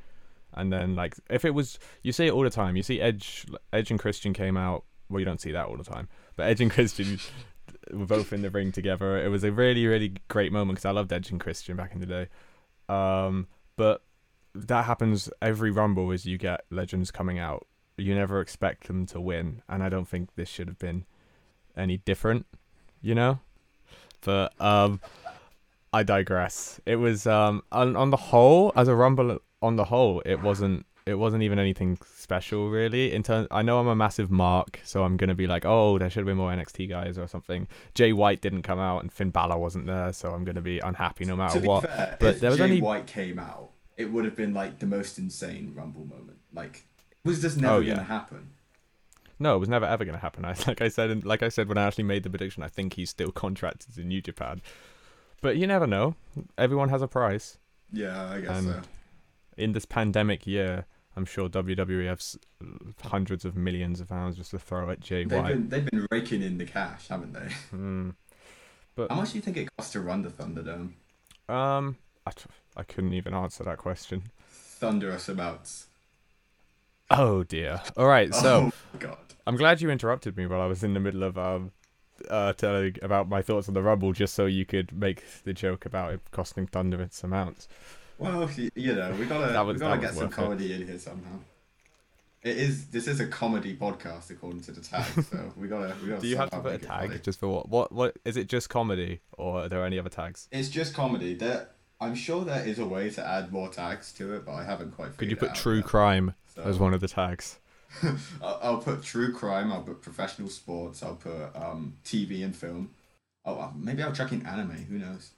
And 0.53 0.71
then 0.71 0.95
like 0.95 1.15
if 1.29 1.45
it 1.45 1.51
was, 1.51 1.79
you 2.03 2.11
see 2.11 2.27
it 2.27 2.33
all 2.33 2.43
the 2.43 2.49
time. 2.49 2.75
You 2.75 2.83
see 2.83 3.01
Edge, 3.01 3.45
Edge 3.71 3.91
and 3.91 3.99
Christian 3.99 4.33
came 4.33 4.57
out. 4.57 4.85
Well, 5.09 5.19
you 5.19 5.25
don't 5.25 5.41
see 5.41 5.51
that 5.51 5.65
all 5.67 5.77
the 5.77 5.83
time, 5.83 6.07
but 6.35 6.47
Edge 6.47 6.61
and 6.61 6.71
Christian 6.71 7.19
were 7.93 8.05
both 8.05 8.31
in 8.31 8.41
the 8.41 8.49
ring 8.49 8.71
together. 8.71 9.23
It 9.23 9.29
was 9.29 9.43
a 9.43 9.51
really 9.51 9.85
really 9.87 10.13
great 10.27 10.51
moment 10.51 10.77
because 10.77 10.85
I 10.85 10.91
loved 10.91 11.11
Edge 11.11 11.31
and 11.31 11.39
Christian 11.39 11.75
back 11.75 11.93
in 11.93 11.99
the 11.99 12.05
day. 12.05 12.27
Um, 12.87 13.47
but 13.75 14.03
that 14.53 14.85
happens 14.85 15.29
every 15.41 15.71
rumble 15.71 16.11
as 16.11 16.25
you 16.25 16.37
get 16.37 16.65
legends 16.69 17.11
coming 17.11 17.39
out 17.39 17.67
you 17.97 18.15
never 18.15 18.41
expect 18.41 18.87
them 18.87 19.05
to 19.05 19.19
win 19.21 19.61
and 19.69 19.83
i 19.83 19.89
don't 19.89 20.07
think 20.07 20.35
this 20.35 20.49
should 20.49 20.67
have 20.67 20.79
been 20.79 21.05
any 21.77 21.97
different 21.97 22.45
you 23.01 23.15
know 23.15 23.39
but 24.21 24.53
um 24.61 24.99
i 25.93 26.03
digress 26.03 26.79
it 26.85 26.97
was 26.97 27.25
um 27.27 27.61
on, 27.71 27.95
on 27.95 28.09
the 28.09 28.17
whole 28.17 28.71
as 28.75 28.87
a 28.87 28.95
rumble 28.95 29.39
on 29.61 29.75
the 29.75 29.85
whole 29.85 30.21
it 30.25 30.41
wasn't 30.41 30.85
it 31.05 31.15
wasn't 31.15 31.41
even 31.41 31.57
anything 31.59 31.97
special 32.15 32.69
really 32.69 33.11
in 33.13 33.23
terms 33.23 33.47
i 33.51 33.61
know 33.61 33.79
i'm 33.79 33.87
a 33.87 33.95
massive 33.95 34.29
mark 34.31 34.79
so 34.83 35.03
i'm 35.03 35.17
gonna 35.17 35.33
be 35.35 35.47
like 35.47 35.65
oh 35.65 35.97
there 35.97 36.09
should 36.09 36.19
have 36.19 36.25
been 36.27 36.37
more 36.37 36.51
nxt 36.51 36.87
guys 36.89 37.17
or 37.17 37.27
something 37.27 37.67
jay 37.95 38.13
white 38.13 38.41
didn't 38.41 38.61
come 38.61 38.79
out 38.79 39.01
and 39.01 39.11
finn 39.11 39.29
Balor 39.31 39.57
wasn't 39.57 39.85
there 39.87 40.13
so 40.13 40.31
i'm 40.31 40.43
gonna 40.43 40.61
be 40.61 40.79
unhappy 40.79 41.25
no 41.25 41.35
matter 41.35 41.55
to 41.55 41.59
be 41.61 41.67
what 41.67 41.83
fair, 41.83 42.17
but 42.19 42.35
if 42.35 42.39
there 42.39 42.49
was 42.51 42.57
Jay 42.59 42.63
only- 42.65 42.81
White 42.81 43.07
came 43.07 43.39
out, 43.39 43.69
it 43.97 44.05
would 44.11 44.25
have 44.25 44.35
been 44.35 44.53
like 44.53 44.79
the 44.79 44.85
most 44.87 45.17
insane 45.19 45.73
Rumble 45.75 46.05
moment. 46.05 46.37
Like, 46.53 46.85
it 47.11 47.27
was 47.27 47.39
just 47.41 47.57
never 47.57 47.75
Oh, 47.75 47.79
yeah. 47.79 47.95
gonna 47.95 48.03
happen. 48.07 48.49
No, 49.37 49.55
it 49.55 49.59
was 49.59 49.69
never 49.69 49.85
ever 49.85 50.03
going 50.05 50.15
to 50.15 50.21
happen. 50.21 50.43
I, 50.51 50.55
like 50.67 50.81
I 50.81 50.87
said, 50.89 51.23
like 51.25 51.43
I 51.43 51.49
said 51.49 51.67
when 51.67 51.77
I 51.77 51.83
actually 51.85 52.05
made 52.05 52.23
the 52.23 52.29
prediction, 52.29 52.63
I 52.63 52.67
think 52.67 52.93
he's 52.93 53.09
still 53.11 53.31
contracted 53.43 53.93
to 53.95 54.03
New 54.03 54.21
Japan. 54.21 54.61
But 55.41 55.57
you 55.57 55.67
never 55.67 55.85
know. 55.87 56.15
Everyone 56.57 56.89
has 56.89 57.01
a 57.01 57.07
price. 57.07 57.57
Yeah, 57.91 58.29
I 58.29 58.41
guess 58.41 58.49
And 58.49 58.67
so. 58.67 58.81
In 59.57 59.73
this 59.73 59.85
pandemic 59.85 60.47
year, 60.47 60.85
I'm 61.15 61.25
sure 61.25 61.49
WWE 61.49 62.07
has 62.07 62.37
hundreds 63.03 63.43
of 63.45 63.55
millions 63.55 63.99
of 63.99 64.09
pounds 64.09 64.37
just 64.37 64.51
to 64.51 64.59
throw 64.59 64.89
at 64.89 64.99
Jay 65.01 65.25
They've 65.25 65.43
been 65.43 65.69
they've 65.69 65.85
been 65.85 66.07
raking 66.11 66.41
in 66.41 66.57
the 66.57 66.65
cash, 66.65 67.07
haven't 67.09 67.33
they? 67.33 67.49
But 68.93 69.09
How 69.09 69.15
much 69.17 69.31
do 69.31 69.37
you 69.37 69.41
think 69.41 69.55
it 69.55 69.69
costs 69.77 69.93
to 69.93 70.01
run 70.01 70.21
the 70.21 70.29
Thunderdome? 70.29 70.91
Um, 71.47 71.95
I, 72.27 72.31
t- 72.31 72.43
I 72.75 72.83
couldn't 72.83 73.13
even 73.13 73.33
answer 73.33 73.63
that 73.63 73.77
question. 73.77 74.23
Thunderous 74.49 75.29
amounts. 75.29 75.87
Oh 77.09 77.43
dear. 77.43 77.81
All 77.97 78.07
right, 78.07 78.33
so 78.43 78.71
oh 78.73 78.97
god. 78.99 79.17
I'm 79.47 79.55
glad 79.55 79.81
you 79.81 79.89
interrupted 79.89 80.37
me 80.37 80.45
while 80.45 80.61
I 80.61 80.65
was 80.65 80.83
in 80.83 80.93
the 80.93 80.99
middle 80.99 81.23
of 81.23 81.37
um 81.37 81.71
uh 82.29 82.53
telling 82.53 82.97
about 83.01 83.27
my 83.29 83.41
thoughts 83.41 83.67
on 83.67 83.73
the 83.73 83.81
Rumble, 83.81 84.13
just 84.13 84.33
so 84.33 84.45
you 84.45 84.65
could 84.65 84.91
make 84.93 85.23
the 85.43 85.53
joke 85.53 85.85
about 85.85 86.13
it 86.13 86.21
costing 86.31 86.67
thunderous 86.67 87.23
amounts. 87.23 87.67
Well, 88.21 88.49
you 88.75 88.93
know, 88.95 89.11
we 89.19 89.25
gotta 89.25 89.63
was- 89.63 89.75
we 89.75 89.79
gotta 89.79 89.99
get 90.01 90.13
some 90.13 90.23
worth 90.25 90.31
it. 90.31 90.35
comedy 90.35 90.73
in 90.73 90.85
here 90.87 90.99
somehow. 90.99 91.39
It 92.43 92.57
is. 92.57 92.87
This 92.87 93.07
is 93.07 93.19
a 93.19 93.27
comedy 93.27 93.75
podcast 93.75 94.29
according 94.31 94.61
to 94.61 94.71
the 94.71 94.81
tag, 94.81 95.05
so 95.23 95.53
we 95.57 95.67
gotta. 95.67 95.95
We 96.01 96.09
gotta 96.09 96.21
Do 96.21 96.27
you 96.27 96.37
have 96.37 96.49
to 96.51 96.59
put 96.59 96.75
a 96.75 96.79
funny. 96.79 97.09
tag 97.09 97.23
just 97.23 97.39
for 97.39 97.47
what? 97.49 97.69
What? 97.69 97.91
What 97.91 98.17
is 98.25 98.37
it? 98.37 98.47
Just 98.47 98.69
comedy, 98.69 99.21
or 99.37 99.61
are 99.61 99.69
there 99.69 99.85
any 99.85 99.99
other 99.99 100.09
tags? 100.09 100.47
It's 100.51 100.69
just 100.69 100.93
comedy. 100.93 101.33
There, 101.35 101.67
I'm 101.99 102.15
sure 102.15 102.43
there 102.43 102.65
is 102.65 102.79
a 102.79 102.85
way 102.85 103.09
to 103.11 103.27
add 103.27 103.51
more 103.51 103.69
tags 103.69 104.11
to 104.13 104.33
it, 104.35 104.45
but 104.45 104.53
I 104.53 104.63
haven't 104.63 104.95
quite. 104.95 105.17
Could 105.17 105.29
you 105.29 105.35
put 105.35 105.53
true 105.53 105.77
yet. 105.77 105.85
crime 105.85 106.33
So, 106.55 106.63
as 106.63 106.79
one 106.79 106.93
of 106.95 107.01
the 107.01 107.07
tags? 107.07 107.59
I'll, 108.41 108.59
I'll 108.63 108.77
put 108.79 109.03
true 109.03 109.33
crime. 109.33 109.71
I'll 109.71 109.83
put 109.83 110.01
professional 110.01 110.49
sports. 110.49 111.03
I'll 111.03 111.15
put 111.15 111.55
um 111.55 111.97
TV 112.03 112.43
and 112.43 112.55
film. 112.55 112.89
Oh, 113.45 113.55
uh, 113.59 113.69
maybe 113.75 114.01
I'll 114.03 114.13
chuck 114.13 114.31
in 114.31 114.45
anime. 114.47 114.71
Who 114.89 114.97
knows? 114.97 115.31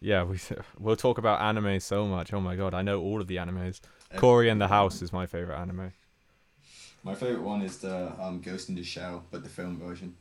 Yeah, 0.00 0.24
we 0.24 0.38
we'll 0.78 0.96
talk 0.96 1.18
about 1.18 1.40
anime 1.40 1.80
so 1.80 2.06
much. 2.06 2.32
Oh 2.32 2.40
my 2.40 2.56
god, 2.56 2.74
I 2.74 2.82
know 2.82 3.00
all 3.00 3.20
of 3.20 3.26
the 3.26 3.36
animes. 3.36 3.80
Uh, 4.12 4.18
Cory 4.18 4.48
in 4.48 4.58
the 4.58 4.68
House 4.68 5.02
is 5.02 5.12
my 5.12 5.26
favorite 5.26 5.58
anime. 5.58 5.92
My 7.04 7.14
favorite 7.14 7.42
one 7.42 7.62
is 7.62 7.78
the 7.78 8.12
um 8.20 8.40
Ghost 8.40 8.68
in 8.68 8.74
the 8.74 8.84
Shell, 8.84 9.24
but 9.30 9.42
the 9.42 9.48
film 9.48 9.78
version. 9.78 10.16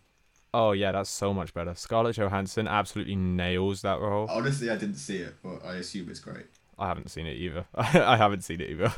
Oh 0.54 0.72
yeah, 0.72 0.92
that's 0.92 1.10
so 1.10 1.34
much 1.34 1.54
better. 1.54 1.76
Scarlett 1.76 2.16
Johansson 2.16 2.68
absolutely 2.68 3.16
nails 3.16 3.82
that 3.82 4.00
role. 4.00 4.28
Honestly, 4.30 4.70
I 4.70 4.78
didn't 4.78 4.96
see 4.96 5.18
it, 5.18 5.36
but 5.44 5.64
I 5.66 5.76
assume 5.76 6.10
it's 6.10 6.20
great. 6.20 6.46
I 6.80 6.88
haven't 6.88 7.10
seen 7.10 7.26
it 7.26 7.38
either. 7.38 7.66
I 7.76 8.18
haven't 8.18 8.44
seen 8.44 8.62
it 8.62 8.70
either. 8.70 8.94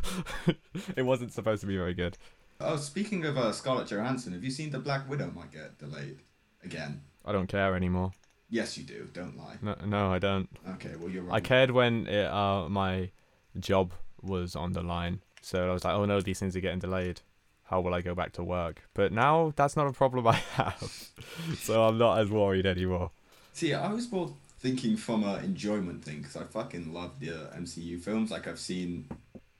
it 0.96 1.04
wasn't 1.04 1.32
supposed 1.32 1.62
to 1.62 1.68
be 1.68 1.78
very 1.78 1.94
good. 1.94 2.18
Oh, 2.62 2.76
speaking 2.76 3.26
of 3.26 3.38
uh, 3.38 3.54
Scarlett 3.54 3.88
Johansson, 3.88 4.34
have 4.34 4.44
you 4.44 4.52
seen 4.52 4.70
the 4.70 4.80
Black 4.80 5.10
Widow 5.10 5.32
might 5.34 5.52
get 5.52 5.78
delayed 5.78 6.20
again? 6.62 7.02
I 7.26 7.32
don't 7.32 7.48
care 7.48 7.76
anymore. 7.76 8.12
Yes, 8.50 8.78
you 8.78 8.84
do. 8.84 9.08
Don't 9.14 9.38
lie. 9.38 9.58
No, 9.62 9.76
no, 9.86 10.12
I 10.12 10.20
don't. 10.20 10.50
Okay, 10.72 10.96
well 11.00 11.10
you're 11.10 11.24
wrong. 11.24 11.36
I 11.36 11.40
cared 11.40 11.72
when 11.72 12.08
it, 12.08 12.26
uh, 12.26 12.68
my 12.68 13.12
job 13.60 13.94
was 14.22 14.56
on 14.56 14.74
the 14.74 14.82
line, 14.82 15.22
so 15.42 15.70
I 15.70 15.74
was 15.74 15.84
like, 15.84 15.94
"Oh 15.94 16.06
no, 16.06 16.20
these 16.22 16.40
things 16.40 16.56
are 16.56 16.60
getting 16.60 16.80
delayed. 16.80 17.22
How 17.66 17.80
will 17.82 17.94
I 17.94 18.02
go 18.02 18.16
back 18.16 18.32
to 18.34 18.44
work?" 18.44 18.82
But 18.94 19.12
now 19.12 19.54
that's 19.56 19.76
not 19.76 19.88
a 19.88 19.94
problem 19.94 20.28
I 20.28 20.42
have, 20.56 21.10
so 21.60 21.84
I'm 21.84 21.98
not 21.98 22.20
as 22.20 22.30
worried 22.30 22.66
anymore. 22.66 23.12
See, 23.54 23.74
I 23.74 23.92
was 23.94 24.12
more 24.12 24.34
thinking 24.60 24.98
from 24.98 25.24
a 25.24 25.38
enjoyment 25.38 26.04
thing 26.04 26.18
because 26.18 26.36
I 26.36 26.44
fucking 26.44 26.94
love 26.94 27.20
the 27.20 27.52
MCU 27.56 28.02
films. 28.02 28.32
Like 28.32 28.48
I've 28.48 28.60
seen, 28.60 29.08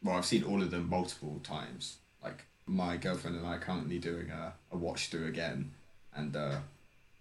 well, 0.04 0.18
I've 0.18 0.26
seen 0.26 0.44
all 0.44 0.62
of 0.62 0.72
them 0.72 0.90
multiple 0.90 1.40
times. 1.44 1.98
Like 2.24 2.46
my 2.66 2.98
girlfriend 2.98 3.38
and 3.38 3.46
I 3.46 3.56
are 3.56 3.60
currently 3.60 4.00
doing 4.00 4.30
a, 4.32 4.54
a 4.72 4.78
watch 4.78 5.08
through 5.10 5.28
again, 5.28 5.72
and 6.16 6.36
uh, 6.36 6.58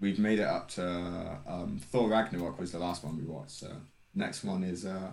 we've 0.00 0.18
made 0.18 0.38
it 0.38 0.46
up 0.46 0.68
to 0.70 1.38
um, 1.46 1.80
Thor 1.90 2.08
Ragnarok 2.08 2.58
was 2.58 2.72
the 2.72 2.78
last 2.78 3.04
one 3.04 3.16
we 3.16 3.24
watched. 3.24 3.52
So 3.52 3.70
next 4.14 4.44
one 4.44 4.62
is 4.62 4.84
uh, 4.84 5.10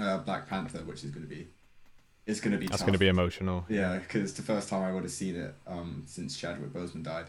uh, 0.00 0.18
Black 0.18 0.48
Panther, 0.48 0.78
which 0.78 1.04
is 1.04 1.10
gonna 1.10 1.26
be, 1.26 1.48
it's 2.26 2.40
gonna 2.40 2.58
be. 2.58 2.66
That's 2.66 2.82
going 2.82 2.92
to 2.92 2.98
be 2.98 3.08
emotional. 3.08 3.64
Yeah, 3.68 3.98
because 3.98 4.22
it's 4.22 4.32
the 4.32 4.42
first 4.42 4.68
time 4.68 4.82
I 4.82 4.92
would 4.92 5.02
have 5.02 5.12
seen 5.12 5.36
it 5.36 5.54
um, 5.66 6.04
since 6.06 6.36
Chadwick 6.36 6.72
Boseman 6.72 7.02
died. 7.02 7.26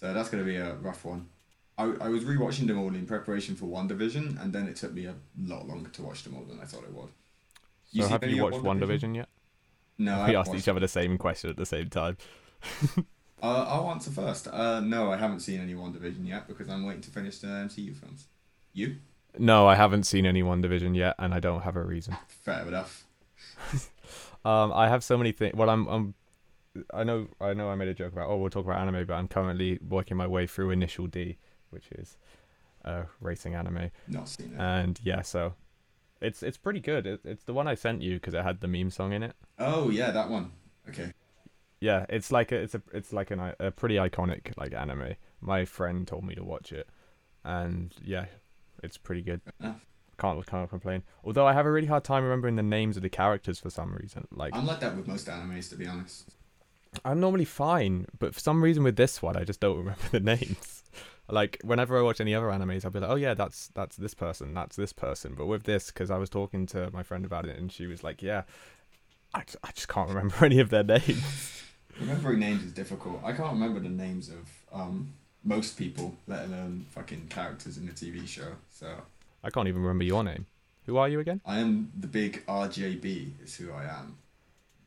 So 0.00 0.12
that's 0.12 0.28
going 0.28 0.44
to 0.44 0.46
be 0.46 0.56
a 0.56 0.74
rough 0.74 1.04
one. 1.04 1.28
I, 1.78 1.84
I 1.84 2.08
was 2.08 2.24
rewatching 2.24 2.66
them 2.66 2.78
all 2.78 2.94
in 2.94 3.06
preparation 3.06 3.56
for 3.56 3.66
WandaVision, 3.66 4.42
and 4.42 4.52
then 4.52 4.68
it 4.68 4.76
took 4.76 4.92
me 4.92 5.06
a 5.06 5.14
lot 5.40 5.66
longer 5.66 5.88
to 5.90 6.02
watch 6.02 6.22
them 6.22 6.36
all 6.36 6.44
than 6.44 6.60
I 6.60 6.64
thought 6.64 6.84
it 6.84 6.92
would. 6.92 7.08
So 7.92 8.06
have 8.08 8.22
you 8.24 8.42
watched 8.42 8.58
WandaVision 8.58 9.16
yet? 9.16 9.28
No, 9.98 10.24
we 10.26 10.34
asked 10.34 10.54
each 10.54 10.68
other 10.68 10.80
the 10.80 10.88
same 10.88 11.18
question 11.18 11.50
at 11.50 11.56
the 11.56 11.66
same 11.66 11.88
time. 11.88 12.16
Uh, 13.44 13.66
I'll 13.68 13.90
answer 13.90 14.10
first. 14.10 14.48
Uh, 14.48 14.80
no, 14.80 15.12
I 15.12 15.16
haven't 15.18 15.40
seen 15.40 15.60
any 15.60 15.74
WandaVision 15.74 16.26
yet 16.26 16.48
because 16.48 16.68
I'm 16.70 16.86
waiting 16.86 17.02
to 17.02 17.10
finish 17.10 17.38
the 17.38 17.48
MCU 17.48 17.94
films. 17.94 18.26
You? 18.72 18.96
No, 19.38 19.66
I 19.66 19.74
haven't 19.74 20.04
seen 20.04 20.24
any 20.24 20.42
WandaVision 20.42 20.96
yet, 20.96 21.14
and 21.18 21.34
I 21.34 21.40
don't 21.40 21.60
have 21.60 21.76
a 21.76 21.82
reason. 21.82 22.16
Fair 22.28 22.66
enough. 22.66 23.04
Um, 24.46 24.74
I 24.74 24.90
have 24.90 25.02
so 25.02 25.16
many 25.16 25.32
things. 25.32 25.54
Well, 25.54 25.70
I'm, 25.70 25.86
I'm, 25.86 26.14
I 26.92 27.02
know, 27.02 27.28
I 27.40 27.54
know, 27.54 27.70
I 27.70 27.76
made 27.76 27.88
a 27.88 27.94
joke 27.94 28.12
about. 28.12 28.28
Oh, 28.28 28.36
we'll 28.36 28.50
talk 28.50 28.66
about 28.66 28.78
anime, 28.78 29.06
but 29.06 29.14
I'm 29.14 29.26
currently 29.26 29.78
working 29.88 30.18
my 30.18 30.26
way 30.26 30.46
through 30.46 30.68
Initial 30.68 31.06
D, 31.06 31.38
which 31.70 31.88
is, 31.92 32.18
a 32.84 33.04
racing 33.22 33.54
anime, 33.54 33.90
Not 34.06 34.28
seen 34.28 34.52
it. 34.52 34.60
and 34.60 35.00
yeah, 35.02 35.22
so, 35.22 35.54
it's 36.20 36.42
it's 36.42 36.58
pretty 36.58 36.80
good. 36.80 37.06
It, 37.06 37.20
it's 37.24 37.44
the 37.44 37.54
one 37.54 37.66
I 37.66 37.74
sent 37.74 38.02
you 38.02 38.16
because 38.16 38.34
it 38.34 38.44
had 38.44 38.60
the 38.60 38.68
meme 38.68 38.90
song 38.90 39.14
in 39.14 39.22
it. 39.22 39.34
oh 39.58 39.88
yeah, 39.88 40.10
that 40.10 40.28
one. 40.28 40.52
Okay. 40.90 41.14
Yeah, 41.84 42.06
it's 42.08 42.32
like 42.32 42.50
a, 42.50 42.56
it's 42.56 42.74
a, 42.74 42.80
it's 42.94 43.12
like 43.12 43.30
an, 43.30 43.52
a 43.60 43.70
pretty 43.70 43.96
iconic 43.96 44.56
like 44.56 44.72
anime. 44.72 45.16
My 45.42 45.66
friend 45.66 46.08
told 46.08 46.24
me 46.24 46.34
to 46.34 46.42
watch 46.42 46.72
it, 46.72 46.88
and 47.44 47.94
yeah, 48.02 48.24
it's 48.82 48.96
pretty 48.96 49.20
good. 49.20 49.42
enough. 49.60 49.84
Can't 50.18 50.46
can't 50.46 50.70
complain. 50.70 51.02
Although 51.24 51.46
I 51.46 51.52
have 51.52 51.66
a 51.66 51.70
really 51.70 51.86
hard 51.86 52.02
time 52.02 52.22
remembering 52.24 52.56
the 52.56 52.62
names 52.62 52.96
of 52.96 53.02
the 53.02 53.10
characters 53.10 53.58
for 53.60 53.68
some 53.68 53.92
reason. 53.92 54.26
Like 54.32 54.56
I'm 54.56 54.64
like 54.64 54.80
that 54.80 54.96
with 54.96 55.06
most 55.06 55.26
animes, 55.26 55.68
to 55.70 55.76
be 55.76 55.86
honest. 55.86 56.30
I'm 57.04 57.20
normally 57.20 57.44
fine, 57.44 58.06
but 58.18 58.34
for 58.34 58.40
some 58.40 58.64
reason 58.64 58.82
with 58.82 58.96
this 58.96 59.20
one, 59.20 59.36
I 59.36 59.44
just 59.44 59.60
don't 59.60 59.76
remember 59.84 60.08
the 60.10 60.20
names. 60.20 60.84
Like 61.28 61.58
whenever 61.62 61.98
I 61.98 62.02
watch 62.02 62.18
any 62.18 62.34
other 62.34 62.46
animes, 62.46 62.86
I'll 62.86 62.92
be 62.92 63.00
like, 63.00 63.10
"Oh 63.10 63.16
yeah, 63.16 63.34
that's 63.34 63.68
that's 63.74 63.96
this 63.96 64.14
person, 64.14 64.54
that's 64.54 64.76
this 64.76 64.94
person." 64.94 65.34
But 65.34 65.48
with 65.48 65.64
this, 65.64 65.88
because 65.88 66.10
I 66.10 66.16
was 66.16 66.30
talking 66.30 66.64
to 66.68 66.90
my 66.92 67.02
friend 67.02 67.26
about 67.26 67.44
it, 67.44 67.58
and 67.58 67.70
she 67.70 67.86
was 67.86 68.02
like, 68.02 68.22
"Yeah, 68.22 68.44
I, 69.34 69.42
I 69.62 69.72
just 69.74 69.88
can't 69.88 70.08
remember 70.14 70.46
any 70.46 70.60
of 70.60 70.70
their 70.70 70.84
names." 70.84 71.63
Remembering 72.00 72.40
names 72.40 72.64
is 72.64 72.72
difficult. 72.72 73.20
I 73.24 73.32
can't 73.32 73.52
remember 73.52 73.80
the 73.80 73.88
names 73.88 74.28
of 74.28 74.50
um, 74.72 75.12
most 75.44 75.78
people, 75.78 76.14
let 76.26 76.46
alone 76.46 76.86
fucking 76.90 77.28
characters 77.28 77.76
in 77.78 77.86
the 77.86 77.92
TV 77.92 78.26
show. 78.26 78.52
So 78.70 78.88
I 79.42 79.50
can't 79.50 79.68
even 79.68 79.82
remember 79.82 80.04
your 80.04 80.24
name. 80.24 80.46
Who 80.86 80.96
are 80.96 81.08
you 81.08 81.20
again? 81.20 81.40
I 81.46 81.58
am 81.60 81.92
the 81.98 82.06
big 82.06 82.44
RJB. 82.46 83.42
Is 83.44 83.56
who 83.56 83.72
I 83.72 83.84
am. 83.84 84.16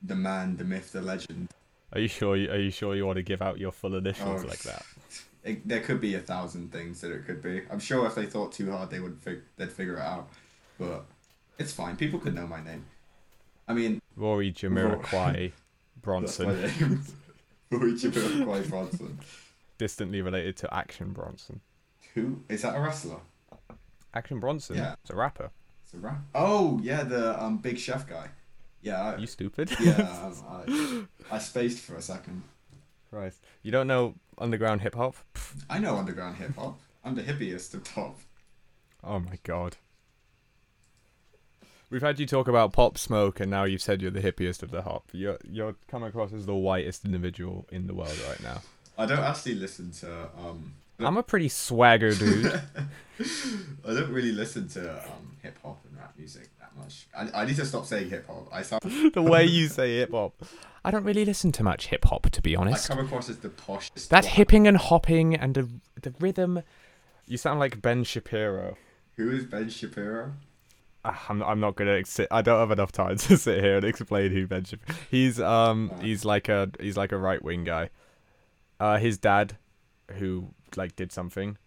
The 0.04 0.16
man, 0.16 0.58
the 0.58 0.64
myth, 0.64 0.92
the 0.92 1.02
legend. 1.02 1.50
Are 1.94 2.00
you 2.00 2.08
sure? 2.08 2.36
You, 2.36 2.52
are 2.52 2.60
you 2.60 2.70
sure 2.70 2.96
you 2.96 3.06
want 3.06 3.16
to 3.18 3.24
give 3.24 3.42
out 3.42 3.58
your 3.58 3.72
full 3.72 3.96
initials 3.96 4.44
Oh, 4.44 4.48
like 4.48 4.60
that? 4.64 4.86
It, 5.44 5.66
there 5.66 5.80
could 5.80 6.02
be 6.02 6.14
a 6.16 6.20
thousand 6.20 6.74
things 6.74 7.00
that 7.00 7.10
it 7.12 7.26
could 7.26 7.42
be. 7.42 7.62
I'm 7.72 7.80
sure 7.80 8.06
if 8.06 8.16
they 8.16 8.26
thought 8.26 8.52
too 8.52 8.70
hard, 8.70 8.90
they 8.90 9.00
would 9.00 9.18
fig- 9.22 9.44
they'd 9.56 9.72
figure 9.72 9.96
it 9.96 10.02
out. 10.02 10.28
But 10.78 11.06
it's 11.58 11.72
fine. 11.72 11.96
People 11.96 12.20
could 12.20 12.36
know 12.36 12.46
my 12.46 12.62
name. 12.62 12.84
I 13.66 13.74
mean, 13.74 14.02
Rory 14.18 14.52
Jamiroquai 14.52 15.54
Bronson, 16.08 16.48
name. 16.62 17.04
Roy 17.70 17.92
Jamiroquai 17.92 18.70
Bronson. 18.70 19.20
distantly 19.78 20.22
related 20.22 20.56
to 20.58 20.74
Action 20.74 21.12
Bronson. 21.12 21.60
Who 22.14 22.44
is 22.48 22.62
that? 22.62 22.76
A 22.76 22.80
wrestler? 22.80 23.18
Action 24.14 24.40
Bronson, 24.40 24.78
Yeah. 24.78 24.96
it's 25.02 25.10
a 25.12 25.16
rapper. 25.16 25.52
It's 25.84 25.94
a 25.94 25.98
rap. 25.98 26.22
Oh 26.34 26.80
yeah, 26.82 27.04
the 27.04 27.42
um 27.44 27.58
big 27.58 27.78
chef 27.78 28.08
guy. 28.08 28.30
Yeah. 28.82 29.02
I, 29.02 29.18
You 29.18 29.28
stupid. 29.28 29.70
yeah. 29.82 30.32
Um, 30.48 31.08
I, 31.30 31.36
I 31.36 31.40
spaced 31.40 31.80
for 31.80 31.96
a 31.96 32.02
second. 32.02 32.44
Christ. 33.10 33.44
You 33.64 33.72
don't 33.72 33.88
know 33.88 34.16
underground 34.38 34.82
hip 34.82 34.96
hop? 34.96 35.16
I 35.70 35.80
know 35.80 35.98
underground 35.98 36.38
hip 36.38 36.56
hop. 36.58 36.80
I'm 37.04 37.16
the 37.16 37.24
hippiest 37.24 37.74
of 37.74 37.84
top. 37.84 38.18
Oh 39.04 39.20
my 39.20 39.38
god. 39.44 39.76
We've 41.90 42.02
had 42.02 42.20
you 42.20 42.26
talk 42.26 42.50
about 42.50 42.74
pop 42.74 42.98
smoke, 42.98 43.40
and 43.40 43.50
now 43.50 43.64
you've 43.64 43.82
said 43.82 44.02
you're 44.02 44.12
the 44.12 44.20
hippiest 44.20 44.62
of 44.62 44.72
the 44.72 44.82
hop. 44.82 45.06
You're 45.14 45.38
you're 45.50 45.76
come 45.88 46.04
across 46.04 46.34
as 46.34 46.46
the 46.46 46.56
whitest 46.56 47.06
individual 47.06 47.66
in 47.72 47.88
the 47.88 47.94
world 47.94 48.18
right 48.28 48.42
now. 48.44 48.62
I 48.98 49.06
don't 49.06 49.20
actually 49.20 49.56
listen 49.56 49.92
to 50.02 50.30
um. 50.38 50.74
I'm 51.00 51.16
a 51.16 51.24
pretty 51.24 51.48
swagger 51.48 52.14
dude. 52.14 52.46
I 53.20 53.94
don't 53.94 54.12
really 54.12 54.32
listen 54.32 54.68
to 54.70 55.06
um 55.06 55.38
hip 55.42 55.58
hop 55.64 55.80
and 55.88 55.98
rap 55.98 56.14
music 56.18 56.50
that 56.60 56.76
much. 56.76 57.08
I, 57.16 57.44
I 57.44 57.46
need 57.46 57.56
to 57.56 57.66
stop 57.66 57.86
saying 57.86 58.10
hip 58.10 58.28
hop. 58.28 58.50
I 58.52 58.64
sound 58.64 58.82
the 59.14 59.22
way 59.22 59.46
you 59.46 59.68
say 59.70 59.98
hip 60.00 60.12
hop. 60.12 60.34
I 60.84 60.92
don't 60.92 61.04
really 61.04 61.24
listen 61.24 61.52
to 61.54 61.64
much 61.64 61.88
hip 61.88 62.04
hop, 62.06 62.30
to 62.32 62.42
be 62.42 62.56
honest. 62.56 62.92
I 62.92 62.96
come 62.96 63.06
across 63.06 63.30
as 63.30 63.38
the 63.38 63.50
poshest. 63.50 64.10
That 64.10 64.26
one. 64.26 64.34
hipping 64.34 64.68
and 64.68 64.76
hopping 64.76 65.36
and 65.36 65.54
the 65.54 65.70
the 66.02 66.14
rhythm. 66.20 66.64
You 67.28 67.38
sound 67.38 67.60
like 67.60 67.82
Ben 67.82 68.04
Shapiro. 68.04 68.78
Who 69.16 69.32
is 69.32 69.46
Ben 69.46 69.70
Shapiro? 69.70 70.34
I'm 71.30 71.42
I'm 71.44 71.60
not 71.60 71.76
gonna 71.76 72.04
sit. 72.06 72.28
I 72.32 72.42
don't 72.42 72.60
have 72.60 72.72
enough 72.72 72.92
time 72.92 73.18
to 73.18 73.38
sit 73.38 73.64
here 73.64 73.78
and 73.78 73.86
explain 73.86 74.32
who 74.32 74.48
Ben 74.48 74.64
Shapiro. 74.64 74.98
He's 75.10 75.40
um 75.40 75.92
he's 76.02 76.26
like 76.26 76.50
a 76.50 76.70
he's 76.80 76.98
like 76.98 77.12
a 77.12 77.18
right 77.18 77.44
wing 77.44 77.64
guy. 77.64 77.90
Uh, 78.80 78.98
his 78.98 79.18
dad, 79.18 79.58
who 80.14 80.50
like 80.76 80.96
did 80.96 81.12
something, 81.12 81.58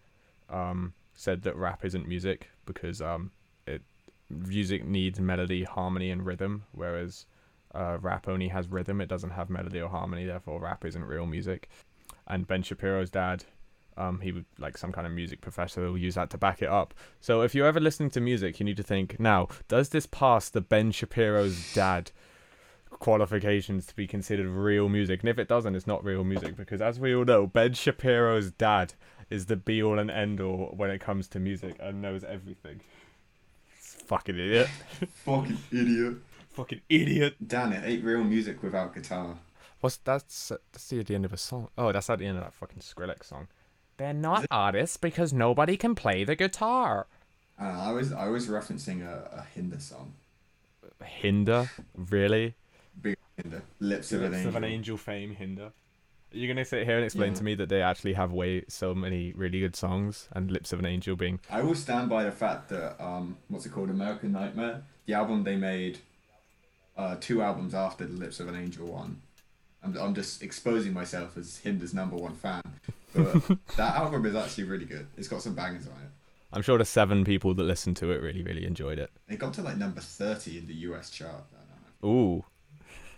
um 0.49 0.93
said 1.13 1.41
that 1.43 1.55
rap 1.55 1.83
isn't 1.83 2.07
music 2.07 2.49
because 2.65 3.01
um 3.01 3.31
it 3.67 3.81
music 4.29 4.85
needs 4.85 5.19
melody, 5.19 5.63
harmony, 5.63 6.09
and 6.09 6.25
rhythm, 6.25 6.63
whereas 6.71 7.25
uh, 7.73 7.97
rap 8.01 8.27
only 8.27 8.49
has 8.49 8.67
rhythm. 8.67 9.01
It 9.01 9.07
doesn't 9.07 9.31
have 9.31 9.49
melody 9.49 9.81
or 9.81 9.89
harmony. 9.89 10.25
Therefore, 10.25 10.59
rap 10.59 10.85
isn't 10.85 11.03
real 11.03 11.25
music. 11.25 11.69
And 12.27 12.47
Ben 12.47 12.63
Shapiro's 12.63 13.09
dad, 13.09 13.45
um, 13.97 14.19
he 14.21 14.31
would 14.31 14.45
like 14.57 14.77
some 14.77 14.91
kind 14.91 15.05
of 15.05 15.13
music 15.13 15.41
professor 15.41 15.81
will 15.81 15.97
use 15.97 16.15
that 16.15 16.29
to 16.31 16.37
back 16.37 16.61
it 16.61 16.69
up. 16.69 16.93
So 17.19 17.41
if 17.41 17.53
you're 17.53 17.67
ever 17.67 17.79
listening 17.79 18.09
to 18.11 18.21
music, 18.21 18.59
you 18.59 18.65
need 18.65 18.77
to 18.77 18.83
think 18.83 19.19
now: 19.19 19.47
Does 19.67 19.89
this 19.89 20.05
pass 20.05 20.49
the 20.49 20.61
Ben 20.61 20.91
Shapiro's 20.91 21.73
dad 21.73 22.11
qualifications 22.89 23.85
to 23.87 23.95
be 23.95 24.07
considered 24.07 24.47
real 24.47 24.89
music? 24.89 25.21
And 25.21 25.29
if 25.29 25.39
it 25.39 25.47
doesn't, 25.47 25.75
it's 25.75 25.87
not 25.87 26.03
real 26.03 26.23
music 26.23 26.55
because, 26.55 26.81
as 26.81 26.99
we 26.99 27.15
all 27.15 27.25
know, 27.25 27.47
Ben 27.47 27.73
Shapiro's 27.73 28.51
dad 28.51 28.93
is 29.29 29.45
the 29.45 29.55
be 29.55 29.81
all 29.81 29.99
and 29.99 30.11
end 30.11 30.41
all 30.41 30.73
when 30.75 30.89
it 30.89 30.99
comes 30.99 31.27
to 31.29 31.39
music 31.39 31.75
and 31.79 32.01
knows 32.01 32.23
everything. 32.23 32.81
Fucking 34.05 34.35
idiot! 34.35 34.67
Fucking 35.25 35.57
idiot. 35.71 36.15
Fucking 36.51 36.81
idiot! 36.89 37.35
Damn 37.45 37.71
it 37.71 37.83
ain't 37.85 38.03
real 38.03 38.23
music 38.23 38.61
without 38.61 38.93
guitar. 38.93 39.37
What's 39.79 39.97
that's 39.97 40.49
that's 40.49 40.89
the 40.89 41.15
end 41.15 41.25
of 41.25 41.33
a 41.33 41.37
song? 41.37 41.69
Oh, 41.77 41.91
that's 41.91 42.09
at 42.09 42.19
the 42.19 42.25
end 42.25 42.37
of 42.37 42.43
that 42.43 42.53
fucking 42.53 42.79
Skrillex 42.79 43.25
song. 43.25 43.47
They're 44.01 44.13
not 44.13 44.47
artists 44.49 44.97
because 44.97 45.31
nobody 45.31 45.77
can 45.77 45.93
play 45.93 46.23
the 46.23 46.35
guitar. 46.35 47.05
Uh, 47.61 47.65
I 47.65 47.91
was 47.91 48.11
I 48.11 48.29
was 48.29 48.47
referencing 48.47 49.05
a, 49.05 49.29
a 49.41 49.45
Hinder 49.53 49.79
song. 49.79 50.13
Hinder, 51.03 51.69
really? 51.95 52.55
Big 52.99 53.15
Hinder. 53.37 53.61
Lips 53.79 54.11
of 54.11 54.23
an 54.23 54.31
Lips 54.31 54.37
Angel. 54.37 54.49
of 54.49 54.55
an 54.55 54.63
angel 54.63 54.97
fame 54.97 55.35
Hinder. 55.35 55.65
Are 56.33 56.37
you 56.37 56.47
gonna 56.47 56.65
sit 56.65 56.85
here 56.85 56.95
and 56.95 57.05
explain 57.05 57.33
Yeah. 57.33 57.37
to 57.37 57.43
me 57.43 57.53
that 57.55 57.69
they 57.69 57.83
actually 57.83 58.13
have 58.13 58.31
way 58.31 58.63
so 58.67 58.95
many 58.95 59.33
really 59.33 59.59
good 59.59 59.75
songs 59.75 60.27
and 60.31 60.49
Lips 60.49 60.73
of 60.73 60.79
an 60.79 60.85
Angel 60.87 61.15
being 61.15 61.39
I 61.51 61.61
will 61.61 61.75
stand 61.75 62.09
by 62.09 62.23
the 62.23 62.31
fact 62.31 62.69
that 62.69 62.99
um, 62.99 63.37
what's 63.49 63.67
it 63.67 63.69
called, 63.71 63.91
American 63.91 64.31
Nightmare, 64.31 64.81
the 65.05 65.13
album 65.13 65.43
they 65.43 65.57
made, 65.57 65.99
uh, 66.97 67.17
two 67.19 67.43
albums 67.43 67.75
after 67.75 68.07
the 68.07 68.17
Lips 68.17 68.39
of 68.39 68.47
an 68.47 68.55
Angel 68.55 68.87
one. 68.87 69.21
I'm 69.83 69.95
I'm 69.95 70.15
just 70.15 70.41
exposing 70.41 70.91
myself 70.91 71.37
as 71.37 71.57
Hinder's 71.59 71.93
number 71.93 72.15
one 72.15 72.33
fan, 72.33 72.61
but 72.63 72.93
that 73.77 73.95
album 73.95 74.25
is 74.25 74.35
actually 74.35 74.65
really 74.65 74.85
good. 74.85 75.07
It's 75.17 75.27
got 75.27 75.41
some 75.41 75.53
bangers 75.55 75.87
on 75.87 75.93
it. 75.93 76.09
I'm 76.53 76.61
sure 76.61 76.77
the 76.77 76.85
seven 76.85 77.23
people 77.23 77.53
that 77.53 77.63
listened 77.63 77.95
to 77.97 78.11
it 78.11 78.21
really, 78.21 78.43
really 78.43 78.65
enjoyed 78.65 78.99
it. 78.99 79.09
It 79.29 79.39
got 79.39 79.53
to 79.55 79.61
like 79.61 79.77
number 79.77 80.01
thirty 80.01 80.57
in 80.57 80.67
the 80.67 80.73
U.S. 80.89 81.09
chart. 81.09 81.43
Ooh. 82.03 82.43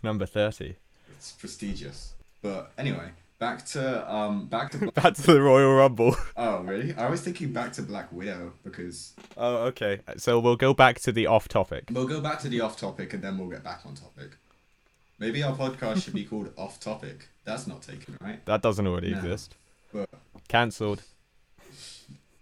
Number 0.03 0.25
thirty. 0.25 0.75
It's 1.11 1.31
prestigious. 1.31 2.13
But 2.41 2.71
anyway, 2.77 3.09
back 3.39 3.65
to 3.67 4.13
um 4.13 4.47
back 4.47 4.71
to 4.71 4.91
Back 4.91 5.13
to 5.15 5.21
the 5.21 5.41
Royal 5.41 5.73
Rumble. 5.73 6.15
Oh 6.37 6.59
really? 6.63 6.93
I 6.95 7.09
was 7.09 7.21
thinking 7.21 7.53
back 7.53 7.73
to 7.73 7.81
Black 7.81 8.11
Widow 8.11 8.53
because 8.63 9.13
Oh, 9.37 9.57
okay. 9.67 10.01
So 10.17 10.39
we'll 10.39 10.55
go 10.57 10.73
back 10.73 10.99
to 11.01 11.11
the 11.11 11.27
off 11.27 11.47
topic. 11.47 11.85
we'll 11.91 12.07
go 12.07 12.19
back 12.21 12.39
to 12.41 12.49
the 12.49 12.61
off 12.61 12.77
topic 12.77 13.13
and 13.13 13.23
then 13.23 13.37
we'll 13.37 13.49
get 13.49 13.63
back 13.63 13.81
on 13.85 13.95
topic. 13.95 14.31
Maybe 15.19 15.41
our 15.43 15.55
podcast 15.55 16.03
should 16.03 16.13
be 16.15 16.25
called 16.25 16.51
Off 16.57 16.79
Topic. 16.79 17.29
That's 17.45 17.65
not 17.67 17.81
taken, 17.81 18.17
right? 18.19 18.43
That 18.45 18.61
doesn't 18.61 18.85
already 18.85 19.11
No. 19.11 19.17
exist. 19.19 19.55
But 19.93 20.09
Cancelled. 20.47 21.03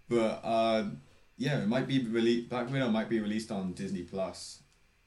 but 0.08 0.40
uh 0.44 0.84
yeah, 1.36 1.62
it 1.62 1.68
might 1.68 1.86
be 1.88 2.04
released 2.06 2.48
Black 2.50 2.70
Widow 2.70 2.88
might 2.90 3.08
be 3.08 3.20
released 3.20 3.50
on 3.50 3.72
Disney 3.72 4.02
Plus 4.02 4.62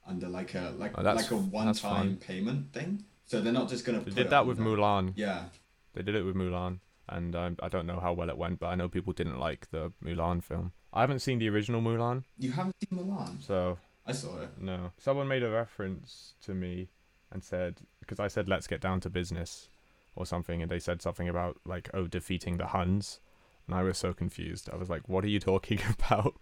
under 0.08 0.28
like 0.28 0.54
a 0.56 0.74
like 0.78 0.98
Oh, 0.98 1.02
like 1.02 1.32
a 1.32 1.36
one-time 1.38 2.18
payment 2.18 2.72
thing. 2.74 3.04
So 3.25 3.42
they're 3.42 3.54
not 3.54 3.70
just 3.70 3.86
gonna 3.86 4.00
They 4.00 4.06
put 4.06 4.16
did 4.16 4.30
that 4.30 4.46
with 4.46 4.58
there. 4.58 4.66
Mulan. 4.68 5.14
Yeah. 5.16 5.46
They 5.94 6.02
did 6.04 6.16
it 6.16 6.24
with 6.24 6.36
Mulan, 6.36 6.80
and 7.08 7.36
um, 7.36 7.56
I 7.64 7.70
don't 7.70 7.88
know 7.88 8.00
how 8.02 8.12
well 8.14 8.30
it 8.30 8.38
went, 8.38 8.60
but 8.60 8.68
I 8.68 8.75
know 8.75 8.90
people 8.90 9.14
didn't 9.14 9.40
like 9.40 9.70
the 9.72 9.94
Mulan 10.04 10.44
film. 10.44 10.74
I 10.94 11.02
haven't 11.02 11.20
seen 11.20 11.40
the 11.40 11.50
original 11.50 11.82
Mulan, 11.82 12.24
You 12.38 12.52
haven't 12.52 12.75
seen 12.82 13.00
Mulan? 13.00 13.42
so 13.42 13.78
I 14.06 14.12
saw 14.12 14.42
it. 14.42 14.50
no. 14.60 14.92
Someone 14.98 15.28
made 15.28 15.42
a 15.44 15.50
reference 15.50 16.34
to 16.44 16.54
me 16.54 16.90
and 17.32 17.44
said 17.44 17.78
because 18.00 18.20
I 18.20 18.28
said 18.28 18.48
let's 18.50 18.68
get 18.68 18.82
down 18.82 19.00
to 19.02 19.10
business 19.10 19.70
or 20.15 20.25
something, 20.25 20.62
and 20.62 20.69
they 20.72 20.79
said 20.79 21.01
something 21.01 21.27
about 21.29 21.57
like 21.65 21.89
oh 21.93 22.07
defeating 22.07 22.57
the 22.57 22.67
Huns, 22.67 23.19
and 23.67 23.75
I 23.75 23.84
was 23.84 23.98
so 23.98 24.13
confused. 24.13 24.69
I 24.72 24.75
was 24.75 24.89
like, 24.89 25.07
what 25.10 25.24
are 25.24 25.29
you 25.29 25.39
talking 25.39 25.79
about? 26.00 26.36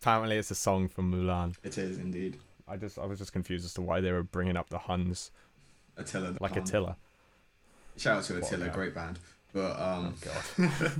Apparently, 0.00 0.36
it's 0.36 0.50
a 0.50 0.54
song 0.54 0.88
from 0.88 1.12
Mulan. 1.12 1.54
It 1.62 1.78
is 1.78 1.98
indeed. 1.98 2.38
I 2.66 2.76
just 2.76 2.98
I 2.98 3.06
was 3.06 3.18
just 3.18 3.32
confused 3.32 3.64
as 3.64 3.74
to 3.74 3.82
why 3.82 4.00
they 4.00 4.12
were 4.12 4.22
bringing 4.22 4.56
up 4.56 4.70
the 4.70 4.78
Huns 4.78 5.30
Attila 5.96 6.32
the 6.32 6.42
like 6.42 6.54
Hun. 6.54 6.62
Attila. 6.62 6.96
Shout 7.96 8.18
out 8.18 8.24
to 8.24 8.34
What 8.34 8.44
Attila, 8.44 8.68
great 8.70 8.94
band. 8.94 9.18
But 9.52 9.78
um 9.78 10.14
Oh 10.26 10.30
god. 10.60 10.92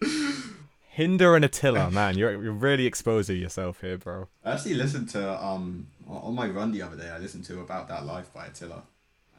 Hinder 0.88 1.34
and 1.34 1.44
Attila, 1.44 1.90
man, 1.90 2.16
you're 2.16 2.40
you're 2.42 2.52
really 2.52 2.86
exposing 2.86 3.38
yourself 3.38 3.80
here, 3.80 3.98
bro. 3.98 4.28
I 4.44 4.52
actually 4.52 4.74
listened 4.74 5.08
to 5.10 5.44
um 5.44 5.88
on 6.08 6.34
my 6.34 6.46
run 6.48 6.70
the 6.72 6.82
other 6.82 6.96
day. 6.96 7.10
I 7.10 7.18
listened 7.18 7.44
to 7.46 7.60
About 7.60 7.88
That 7.88 8.06
Life 8.06 8.32
by 8.32 8.46
Attila, 8.46 8.84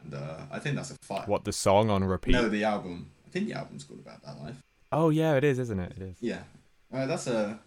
and 0.06 0.14
uh, 0.14 0.38
I 0.52 0.60
think 0.60 0.76
that's 0.76 0.92
a 0.92 0.96
fight. 1.02 1.28
What 1.28 1.44
the 1.44 1.52
song 1.54 1.90
on 1.90 2.04
repeat? 2.04 2.32
No, 2.32 2.50
the 2.50 2.64
album. 2.64 3.12
I 3.26 3.30
think 3.30 3.48
the 3.48 3.54
album's 3.54 3.84
called 3.84 4.00
About 4.00 4.24
That 4.24 4.42
Life. 4.42 4.62
Oh 4.92 5.10
yeah, 5.10 5.36
it 5.36 5.44
is, 5.44 5.60
isn't 5.60 5.80
it? 5.80 5.94
It 5.98 6.02
is. 6.04 6.18
Yeah, 6.22 6.44
uh, 6.94 7.06
that's 7.06 7.28
a. 7.28 7.60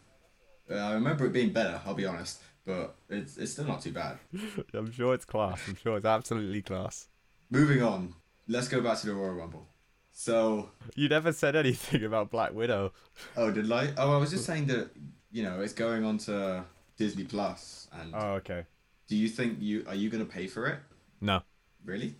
Uh, 0.70 0.74
I 0.74 0.92
remember 0.92 1.26
it 1.26 1.32
being 1.32 1.52
better. 1.52 1.80
I'll 1.86 1.94
be 1.94 2.06
honest, 2.06 2.40
but 2.64 2.94
it's 3.08 3.36
it's 3.36 3.52
still 3.52 3.64
not 3.66 3.82
too 3.82 3.92
bad. 3.92 4.18
I'm 4.74 4.92
sure 4.92 5.14
it's 5.14 5.24
class. 5.24 5.60
I'm 5.66 5.76
sure 5.76 5.96
it's 5.96 6.06
absolutely 6.06 6.62
class. 6.62 7.08
Moving 7.50 7.82
on. 7.82 8.14
Let's 8.46 8.68
go 8.68 8.80
back 8.80 8.98
to 9.00 9.06
the 9.06 9.14
Royal 9.14 9.34
Rumble. 9.34 9.66
So, 10.12 10.70
You 10.96 11.08
never 11.08 11.32
said 11.32 11.54
anything 11.54 12.02
about 12.02 12.30
Black 12.30 12.52
Widow. 12.52 12.92
oh, 13.36 13.52
did 13.52 13.70
I? 13.70 13.92
Oh, 13.96 14.14
I 14.14 14.18
was 14.18 14.30
just 14.30 14.44
saying 14.46 14.66
that 14.66 14.90
you 15.30 15.42
know 15.42 15.60
it's 15.60 15.72
going 15.74 16.04
on 16.04 16.18
to 16.18 16.64
Disney 16.96 17.24
Plus, 17.24 17.88
and 17.92 18.14
Oh 18.14 18.32
okay. 18.34 18.64
do 19.06 19.16
you 19.16 19.28
think 19.28 19.58
you 19.60 19.84
are 19.86 19.94
you 19.94 20.10
gonna 20.10 20.24
pay 20.24 20.46
for 20.46 20.66
it? 20.66 20.78
No. 21.20 21.42
Really? 21.84 22.16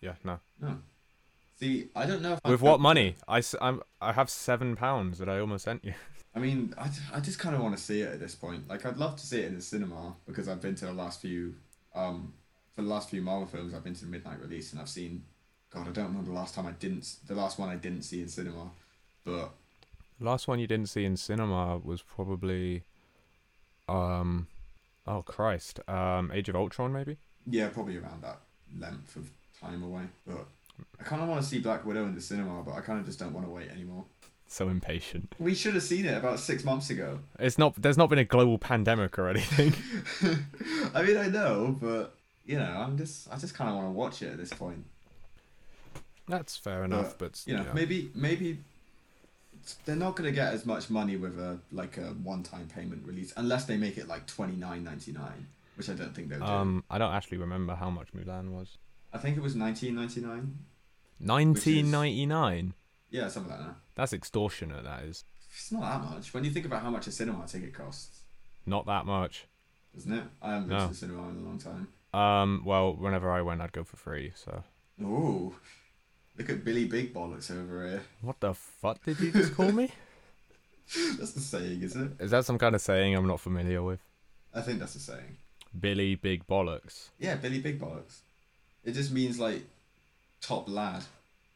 Yeah, 0.00 0.14
no. 0.24 0.40
No. 0.60 0.78
See, 1.58 1.88
I 1.94 2.06
don't 2.06 2.22
know. 2.22 2.34
If 2.34 2.50
With 2.50 2.62
what 2.62 2.80
money? 2.80 3.16
I 3.28 3.42
I'm, 3.60 3.82
I 4.00 4.12
have 4.12 4.30
seven 4.30 4.76
pounds 4.76 5.18
that 5.18 5.28
I 5.28 5.38
almost 5.40 5.64
sent 5.64 5.84
you. 5.84 5.94
I 6.34 6.38
mean, 6.38 6.74
I, 6.78 6.88
I 7.12 7.20
just 7.20 7.38
kind 7.38 7.54
of 7.56 7.60
want 7.60 7.76
to 7.76 7.82
see 7.82 8.02
it 8.02 8.12
at 8.12 8.20
this 8.20 8.34
point. 8.34 8.68
Like, 8.68 8.86
I'd 8.86 8.96
love 8.96 9.16
to 9.16 9.26
see 9.26 9.40
it 9.40 9.46
in 9.46 9.56
the 9.56 9.60
cinema 9.60 10.14
because 10.26 10.48
I've 10.48 10.60
been 10.62 10.76
to 10.76 10.86
the 10.86 10.92
last 10.92 11.20
few, 11.20 11.54
um, 11.94 12.32
for 12.74 12.82
the 12.82 12.88
last 12.88 13.10
few 13.10 13.20
Marvel 13.20 13.46
films, 13.46 13.74
I've 13.74 13.82
been 13.82 13.94
to 13.94 14.04
the 14.04 14.10
midnight 14.10 14.40
release 14.40 14.70
and 14.72 14.80
I've 14.80 14.88
seen, 14.88 15.24
God, 15.70 15.88
I 15.88 15.90
don't 15.90 16.06
remember 16.06 16.30
the 16.30 16.36
last 16.36 16.54
time 16.54 16.66
I 16.66 16.70
didn't, 16.72 17.16
the 17.26 17.34
last 17.34 17.58
one 17.58 17.68
I 17.68 17.74
didn't 17.74 18.02
see 18.02 18.22
in 18.22 18.28
cinema, 18.28 18.70
but 19.24 19.50
The 20.20 20.24
Last 20.24 20.46
one 20.46 20.60
you 20.60 20.68
didn't 20.68 20.88
see 20.88 21.04
in 21.04 21.16
cinema 21.16 21.78
was 21.78 22.00
probably, 22.00 22.84
um, 23.88 24.46
oh 25.08 25.22
Christ, 25.22 25.80
um, 25.88 26.30
Age 26.32 26.48
of 26.48 26.54
Ultron 26.54 26.92
maybe. 26.92 27.16
yeah, 27.48 27.68
probably 27.68 27.96
around 27.96 28.22
that 28.22 28.38
length 28.78 29.16
of 29.16 29.30
time 29.60 29.82
away. 29.82 30.02
But 30.26 30.46
I 30.98 31.04
kind 31.04 31.22
of 31.22 31.28
want 31.28 31.42
to 31.42 31.46
see 31.46 31.58
Black 31.58 31.84
Widow 31.84 32.04
in 32.04 32.14
the 32.14 32.20
cinema, 32.20 32.62
but 32.62 32.74
I 32.74 32.80
kind 32.80 32.98
of 32.98 33.06
just 33.06 33.18
don't 33.18 33.32
want 33.32 33.46
to 33.46 33.52
wait 33.52 33.70
anymore. 33.70 34.04
So 34.46 34.68
impatient. 34.68 35.34
We 35.38 35.54
should 35.54 35.74
have 35.74 35.82
seen 35.84 36.06
it 36.06 36.16
about 36.16 36.40
six 36.40 36.64
months 36.64 36.90
ago. 36.90 37.20
It's 37.38 37.56
not. 37.56 37.80
There's 37.80 37.96
not 37.96 38.10
been 38.10 38.18
a 38.18 38.24
global 38.24 38.58
pandemic 38.58 39.16
or 39.18 39.28
anything. 39.28 39.74
I 40.94 41.02
mean, 41.02 41.16
I 41.16 41.28
know, 41.28 41.76
but 41.80 42.16
you 42.44 42.58
know, 42.58 42.64
I'm 42.64 42.98
just, 42.98 43.32
I 43.32 43.36
just 43.36 43.54
kind 43.54 43.70
of 43.70 43.76
want 43.76 43.86
to 43.86 43.92
watch 43.92 44.22
it 44.22 44.32
at 44.32 44.38
this 44.38 44.52
point. 44.52 44.84
That's 46.26 46.56
fair 46.56 46.84
enough, 46.84 47.16
but 47.16 47.40
you 47.46 47.56
know, 47.56 47.62
yeah. 47.62 47.72
maybe 47.72 48.10
maybe 48.14 48.58
they're 49.84 49.96
not 49.96 50.16
gonna 50.16 50.32
get 50.32 50.52
as 50.52 50.66
much 50.66 50.90
money 50.90 51.16
with 51.16 51.38
a 51.38 51.58
like 51.72 51.96
a 51.96 52.14
one 52.24 52.42
time 52.42 52.68
payment 52.74 53.06
release 53.06 53.32
unless 53.36 53.64
they 53.64 53.76
make 53.76 53.98
it 53.98 54.08
like 54.08 54.26
twenty 54.26 54.56
nine 54.56 54.84
ninety 54.84 55.12
nine, 55.12 55.46
which 55.76 55.88
I 55.88 55.94
don't 55.94 56.14
think 56.14 56.28
they'll 56.28 56.38
do. 56.38 56.44
Um, 56.44 56.84
I 56.90 56.98
don't 56.98 57.12
actually 57.12 57.38
remember 57.38 57.74
how 57.74 57.90
much 57.90 58.08
Mulan 58.12 58.50
was. 58.50 58.78
I 59.12 59.18
think 59.18 59.36
it 59.36 59.42
was 59.42 59.54
nineteen 59.56 59.94
ninety 59.94 60.20
nine. 60.20 60.58
1999. 61.18 62.74
Yeah, 63.10 63.28
something 63.28 63.50
like 63.52 63.60
that. 63.60 63.74
That's 63.94 64.12
extortionate. 64.12 64.84
That 64.84 65.02
is 65.04 65.24
It's 65.52 65.72
not 65.72 65.82
that 65.82 66.10
much 66.10 66.32
when 66.32 66.44
you 66.44 66.50
think 66.50 66.64
about 66.66 66.82
how 66.82 66.90
much 66.90 67.06
a 67.06 67.12
cinema 67.12 67.46
ticket 67.46 67.74
costs, 67.74 68.20
not 68.66 68.86
that 68.86 69.04
much. 69.06 69.46
isn't 69.96 70.12
it? 70.12 70.24
I 70.40 70.52
haven't 70.54 70.68
been 70.68 70.78
No. 70.78 70.84
to 70.86 70.92
the 70.92 70.96
cinema 70.98 71.28
in 71.28 71.36
a 71.36 71.40
long 71.40 71.58
time. 71.58 71.88
Um, 72.12 72.62
well, 72.64 72.94
whenever 72.94 73.30
I 73.30 73.42
went, 73.42 73.60
I'd 73.60 73.72
go 73.72 73.84
for 73.84 73.96
free. 73.96 74.32
So 74.34 74.62
Ooh, 75.02 75.54
look 76.38 76.48
at 76.50 76.64
Billy 76.64 76.84
Big 76.86 77.12
Bollocks 77.12 77.50
over 77.50 77.86
here. 77.88 78.02
what 78.22 78.40
the 78.40 78.54
fuck 78.54 79.04
did 79.04 79.18
you 79.20 79.32
just 79.32 79.54
call 79.54 79.72
me? 79.72 79.90
That's 81.18 81.32
the 81.32 81.40
saying, 81.40 81.82
is 81.82 81.94
it? 81.96 82.12
Is 82.18 82.30
that 82.32 82.44
some 82.44 82.58
kind 82.58 82.74
of 82.74 82.80
saying 82.80 83.14
I'm 83.14 83.26
not 83.28 83.40
familiar 83.40 83.82
with? 83.82 84.00
I 84.52 84.60
think 84.62 84.80
that's 84.80 84.94
the 84.94 84.98
saying. 84.98 85.36
Billy 85.78 86.16
Big 86.16 86.44
Bollocks. 86.48 87.10
Yeah, 87.20 87.36
Billy 87.36 87.60
Big 87.60 87.78
Bollocks. 87.80 88.22
It 88.84 88.92
just 88.92 89.12
means 89.12 89.38
like 89.38 89.62
top 90.40 90.68
lad, 90.68 91.02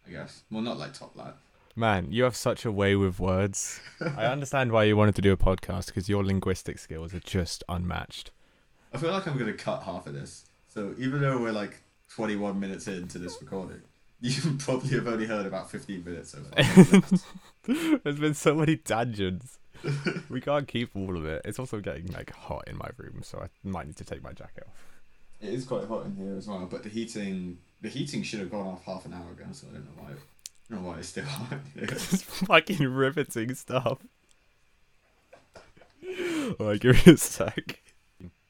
I 0.06 0.10
guess. 0.10 0.42
Well, 0.50 0.62
not 0.62 0.78
like 0.78 0.92
top 0.92 1.16
lad. 1.16 1.34
Man, 1.76 2.12
you 2.12 2.22
have 2.22 2.36
such 2.36 2.64
a 2.64 2.70
way 2.70 2.94
with 2.94 3.18
words. 3.18 3.80
I 4.00 4.26
understand 4.26 4.70
why 4.70 4.84
you 4.84 4.96
wanted 4.96 5.16
to 5.16 5.22
do 5.22 5.32
a 5.32 5.36
podcast 5.36 5.86
because 5.86 6.08
your 6.08 6.24
linguistic 6.24 6.78
skills 6.78 7.12
are 7.14 7.20
just 7.20 7.64
unmatched. 7.68 8.30
I 8.92 8.98
feel 8.98 9.10
like 9.10 9.26
I'm 9.26 9.36
gonna 9.36 9.54
cut 9.54 9.82
half 9.82 10.06
of 10.06 10.14
this. 10.14 10.44
So 10.68 10.94
even 10.98 11.20
though 11.20 11.38
we're 11.38 11.52
like 11.52 11.80
21 12.14 12.60
minutes 12.60 12.86
into 12.86 13.18
this 13.18 13.40
recording, 13.40 13.82
you 14.20 14.56
probably 14.58 14.90
have 14.90 15.08
only 15.08 15.26
heard 15.26 15.46
about 15.46 15.70
15 15.70 16.04
minutes 16.04 16.34
of 16.34 16.46
it. 16.56 18.00
There's 18.04 18.20
been 18.20 18.34
so 18.34 18.54
many 18.54 18.76
tangents. 18.76 19.58
we 20.30 20.40
can't 20.40 20.68
keep 20.68 20.94
all 20.94 21.16
of 21.16 21.24
it. 21.24 21.42
It's 21.44 21.58
also 21.58 21.80
getting 21.80 22.06
like 22.08 22.30
hot 22.32 22.68
in 22.68 22.76
my 22.76 22.88
room, 22.96 23.22
so 23.22 23.38
I 23.38 23.48
might 23.64 23.86
need 23.86 23.96
to 23.96 24.04
take 24.04 24.22
my 24.22 24.32
jacket 24.32 24.64
off. 24.68 24.93
It 25.44 25.52
is 25.54 25.64
quite 25.64 25.86
hot 25.86 26.06
in 26.06 26.16
here 26.16 26.34
as 26.36 26.48
well, 26.48 26.66
but 26.70 26.82
the 26.82 26.88
heating 26.88 27.58
the 27.82 27.88
heating 27.88 28.22
should 28.22 28.40
have 28.40 28.50
gone 28.50 28.66
off 28.66 28.84
half 28.84 29.04
an 29.04 29.12
hour 29.12 29.30
ago, 29.32 29.44
so 29.52 29.66
I 29.70 29.74
don't 29.74 29.84
know 29.84 30.02
why. 30.02 30.10
I 30.10 30.14
don't 30.70 30.82
know 30.82 30.88
why 30.88 30.98
it's 30.98 31.08
still 31.08 31.24
hot. 31.26 31.58
It's 31.76 32.22
fucking 32.22 32.86
riveting 32.88 33.54
stuff. 33.54 33.98
Give 36.80 37.06
me 37.06 37.12
a 37.12 37.16
sec. 37.16 37.80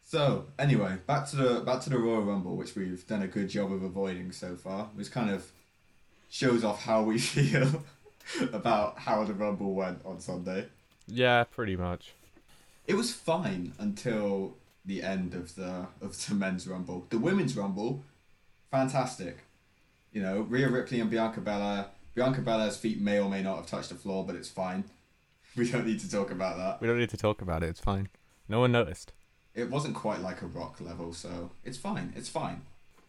so 0.07 0.47
anyway, 0.59 0.99
back 1.07 1.29
to 1.31 1.37
the 1.37 1.61
back 1.61 1.81
to 1.83 1.91
the 1.91 1.99
Royal 1.99 2.23
Rumble, 2.23 2.57
which 2.57 2.75
we've 2.77 3.07
done 3.07 3.23
a 3.23 3.27
good 3.27 3.49
job 3.49 3.73
of 3.73 3.83
avoiding 3.83 4.33
so 4.33 4.55
far, 4.57 4.87
which 4.95 5.11
kind 5.11 5.31
of 5.31 5.51
shows 6.31 6.63
off 6.65 6.83
how 6.83 7.03
we 7.03 7.19
feel 7.35 7.85
about 8.53 8.99
how 8.99 9.25
the 9.25 9.35
Rumble 9.35 9.75
went 9.75 10.01
on 10.05 10.21
Sunday. 10.21 10.67
Yeah, 11.07 11.45
pretty 11.45 11.77
much. 11.77 12.13
It 12.87 12.95
was 12.95 13.13
fine 13.13 13.73
until 13.79 14.57
the 14.85 15.03
end 15.03 15.35
of 15.35 15.55
the 15.55 15.87
of 16.01 16.27
the 16.27 16.35
men's 16.35 16.67
rumble. 16.67 17.07
The 17.11 17.19
women's 17.19 17.57
rumble, 17.57 18.03
fantastic. 18.71 19.39
You 20.13 20.23
know, 20.23 20.41
Rhea 20.43 20.69
Ripley 20.69 21.01
and 21.01 21.11
Bianca 21.11 21.41
Belair. 21.41 21.87
Bianca 22.15 22.41
Belair's 22.41 22.77
feet 22.77 23.01
may 23.01 23.19
or 23.19 23.29
may 23.29 23.43
not 23.43 23.57
have 23.57 23.67
touched 23.67 23.89
the 23.89 23.97
floor, 23.97 24.25
but 24.25 24.37
it's 24.37 24.49
fine. 24.49 24.85
We 25.57 25.71
don't 25.71 25.87
need 25.87 26.01
to 26.01 26.11
talk 26.11 26.33
about 26.33 26.57
that. 26.57 26.81
We 26.81 26.89
don't 26.89 26.99
need 26.99 27.11
to 27.11 27.17
talk 27.17 27.41
about 27.41 27.63
it. 27.63 27.69
It's 27.69 27.79
fine. 27.79 28.09
No 28.49 28.59
one 28.59 28.73
noticed. 28.73 29.13
It 29.55 29.71
wasn't 29.71 29.95
quite 29.95 30.19
like 30.19 30.43
a 30.43 30.47
rock 30.47 30.81
level, 30.81 31.13
so 31.13 31.53
it's 31.63 31.79
fine. 31.79 32.13
It's 32.17 32.29
fine. 32.29 32.63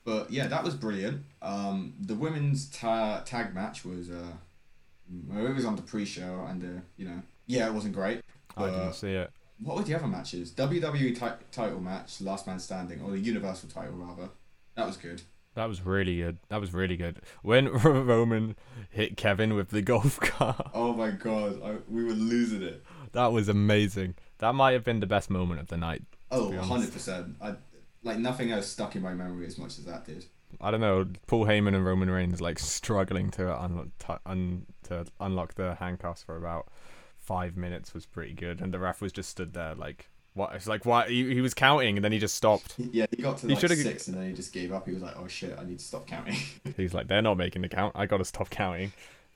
But 0.03 0.29
yeah, 0.29 0.45
that 0.45 0.63
was 0.63 0.75
brilliant. 0.75 1.23
Um, 1.41 1.95
the 1.99 2.13
women's 2.13 2.69
ta- 2.69 3.23
tag 3.25 3.55
match 3.55 3.83
was 3.83 4.11
uh, 4.11 4.33
well, 5.27 5.47
it 5.47 5.55
was 5.55 5.65
on 5.65 5.75
the 5.75 5.81
pre-show, 5.81 6.45
and 6.47 6.63
uh, 6.63 6.81
you 6.97 7.05
know, 7.05 7.21
yeah, 7.47 7.67
it 7.67 7.73
wasn't 7.73 7.95
great. 7.95 8.21
I 8.55 8.69
didn't 8.69 8.93
see 8.93 9.13
it. 9.13 9.31
What 9.59 9.77
were 9.77 9.83
the 9.83 9.95
other 9.95 10.07
matches? 10.07 10.51
WWE 10.51 11.17
ti- 11.17 11.45
title 11.51 11.79
match, 11.79 12.19
Last 12.21 12.45
Man 12.47 12.59
Standing, 12.59 13.01
or 13.01 13.11
the 13.11 13.19
Universal 13.19 13.69
title 13.69 13.93
rather. 13.95 14.29
That 14.75 14.85
was 14.85 14.97
good. 14.97 15.21
That 15.53 15.69
was 15.69 15.85
really 15.85 16.17
good. 16.17 16.37
That 16.49 16.59
was 16.59 16.73
really 16.73 16.97
good. 16.97 17.21
When 17.41 17.67
Roman 17.69 18.57
hit 18.89 19.15
Kevin 19.15 19.53
with 19.55 19.69
the 19.69 19.81
golf 19.81 20.19
cart, 20.19 20.71
Oh 20.73 20.93
my 20.93 21.11
god, 21.11 21.61
I, 21.63 21.75
we 21.89 22.03
were 22.03 22.11
losing 22.11 22.61
it. 22.61 22.83
that 23.13 23.31
was 23.31 23.47
amazing. 23.47 24.15
That 24.39 24.53
might 24.53 24.73
have 24.73 24.83
been 24.83 24.99
the 24.99 25.07
best 25.07 25.29
moment 25.29 25.61
of 25.61 25.67
the 25.67 25.77
night. 25.77 26.03
Oh, 26.29 26.49
100%. 26.51 27.35
I 27.41 27.55
like 28.03 28.17
nothing 28.19 28.51
else 28.51 28.67
stuck 28.67 28.97
in 28.97 29.01
my 29.01 29.13
memory 29.13 29.47
as 29.47 29.57
much 29.57 29.77
as 29.79 29.85
that 29.85 30.03
did. 30.05 30.25
I 30.59 30.71
don't 30.71 30.81
know. 30.81 31.05
Paul 31.27 31.45
Heyman 31.45 31.73
and 31.75 31.85
Roman 31.85 32.09
Reigns 32.09 32.41
like 32.41 32.59
struggling 32.59 33.31
to, 33.31 33.61
un, 33.61 33.91
to 34.83 35.05
unlock 35.19 35.53
the 35.55 35.75
handcuffs 35.75 36.23
for 36.23 36.35
about 36.35 36.67
five 37.25 37.55
minutes 37.57 37.93
was 37.93 38.05
pretty 38.05 38.33
good, 38.33 38.61
and 38.61 38.73
the 38.73 38.79
ref 38.79 39.01
was 39.01 39.11
just 39.11 39.29
stood 39.29 39.53
there 39.53 39.75
like. 39.75 40.09
What? 40.33 40.53
It's 40.53 40.67
like 40.67 40.85
Why 40.85 41.07
he, 41.07 41.33
he 41.33 41.39
was 41.39 41.53
counting 41.53 41.95
and 41.97 42.03
then 42.03 42.11
he 42.11 42.19
just 42.19 42.35
stopped. 42.35 42.75
Yeah, 42.91 43.05
he 43.09 43.21
got 43.23 43.37
to 43.37 43.47
He 43.47 43.53
like 43.53 43.61
should've- 43.61 43.77
six 43.77 44.09
and 44.09 44.17
then 44.17 44.27
he 44.27 44.33
just 44.33 44.51
gave 44.51 44.73
up. 44.73 44.85
He 44.85 44.93
was 44.93 45.01
like, 45.01 45.15
"Oh 45.17 45.27
shit, 45.29 45.57
I 45.57 45.63
need 45.63 45.79
to 45.79 45.85
stop 45.85 46.05
counting." 46.07 46.35
He's 46.75 46.93
like, 46.93 47.07
they're 47.07 47.21
not 47.21 47.37
making 47.37 47.61
the 47.61 47.69
count. 47.69 47.93
I 47.95 48.05
gotta 48.05 48.25
stop 48.25 48.49
counting. 48.49 48.91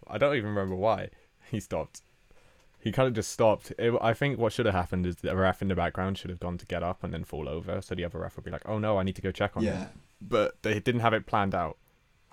I 0.08 0.17
don't 0.17 0.36
even 0.36 0.49
remember 0.49 0.75
why 0.75 1.08
he 1.49 1.62
stopped. 1.62 2.02
He 2.82 2.91
kind 2.91 3.08
of 3.08 3.13
just 3.13 3.32
stopped. 3.32 3.71
It, 3.80 3.93
I 4.02 4.13
think 4.13 4.39
what 4.39 4.52
should 4.52 4.65
have 4.65 4.75
happened 4.75 5.06
is 5.06 5.15
the 5.17 5.34
ref 5.38 5.62
in 5.62 5.69
the 5.69 5.75
background 5.75 6.17
should 6.17 6.32
have 6.32 6.39
gone 6.41 6.58
to 6.58 6.65
get 6.65 6.84
up 6.84 7.02
and 7.02 7.13
then 7.13 7.23
fall 7.23 7.47
over, 7.47 7.82
so 7.82 7.95
the 7.95 8.04
other 8.04 8.19
ref 8.19 8.36
would 8.36 8.43
be 8.43 8.52
like, 8.52 8.67
"Oh 8.67 8.78
no, 8.78 8.97
I 8.99 9.04
need 9.04 9.15
to 9.15 9.21
go 9.21 9.32
check 9.32 9.56
on 9.56 9.63
him." 9.63 9.73
yeah, 9.73 9.88
But 10.21 10.62
they 10.63 10.82
didn't 10.82 10.99
have 10.99 11.13
it 11.13 11.25
planned 11.25 11.56
out. 11.56 11.78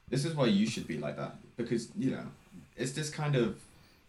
this 0.08 0.24
is 0.24 0.34
why 0.34 0.46
you 0.46 0.66
should 0.66 0.88
be 0.88 0.98
like 0.98 1.16
that 1.16 1.36
because 1.56 1.88
you 1.96 2.10
know 2.10 2.26
it's 2.76 2.90
this 2.92 3.10
kind 3.10 3.36
of 3.36 3.60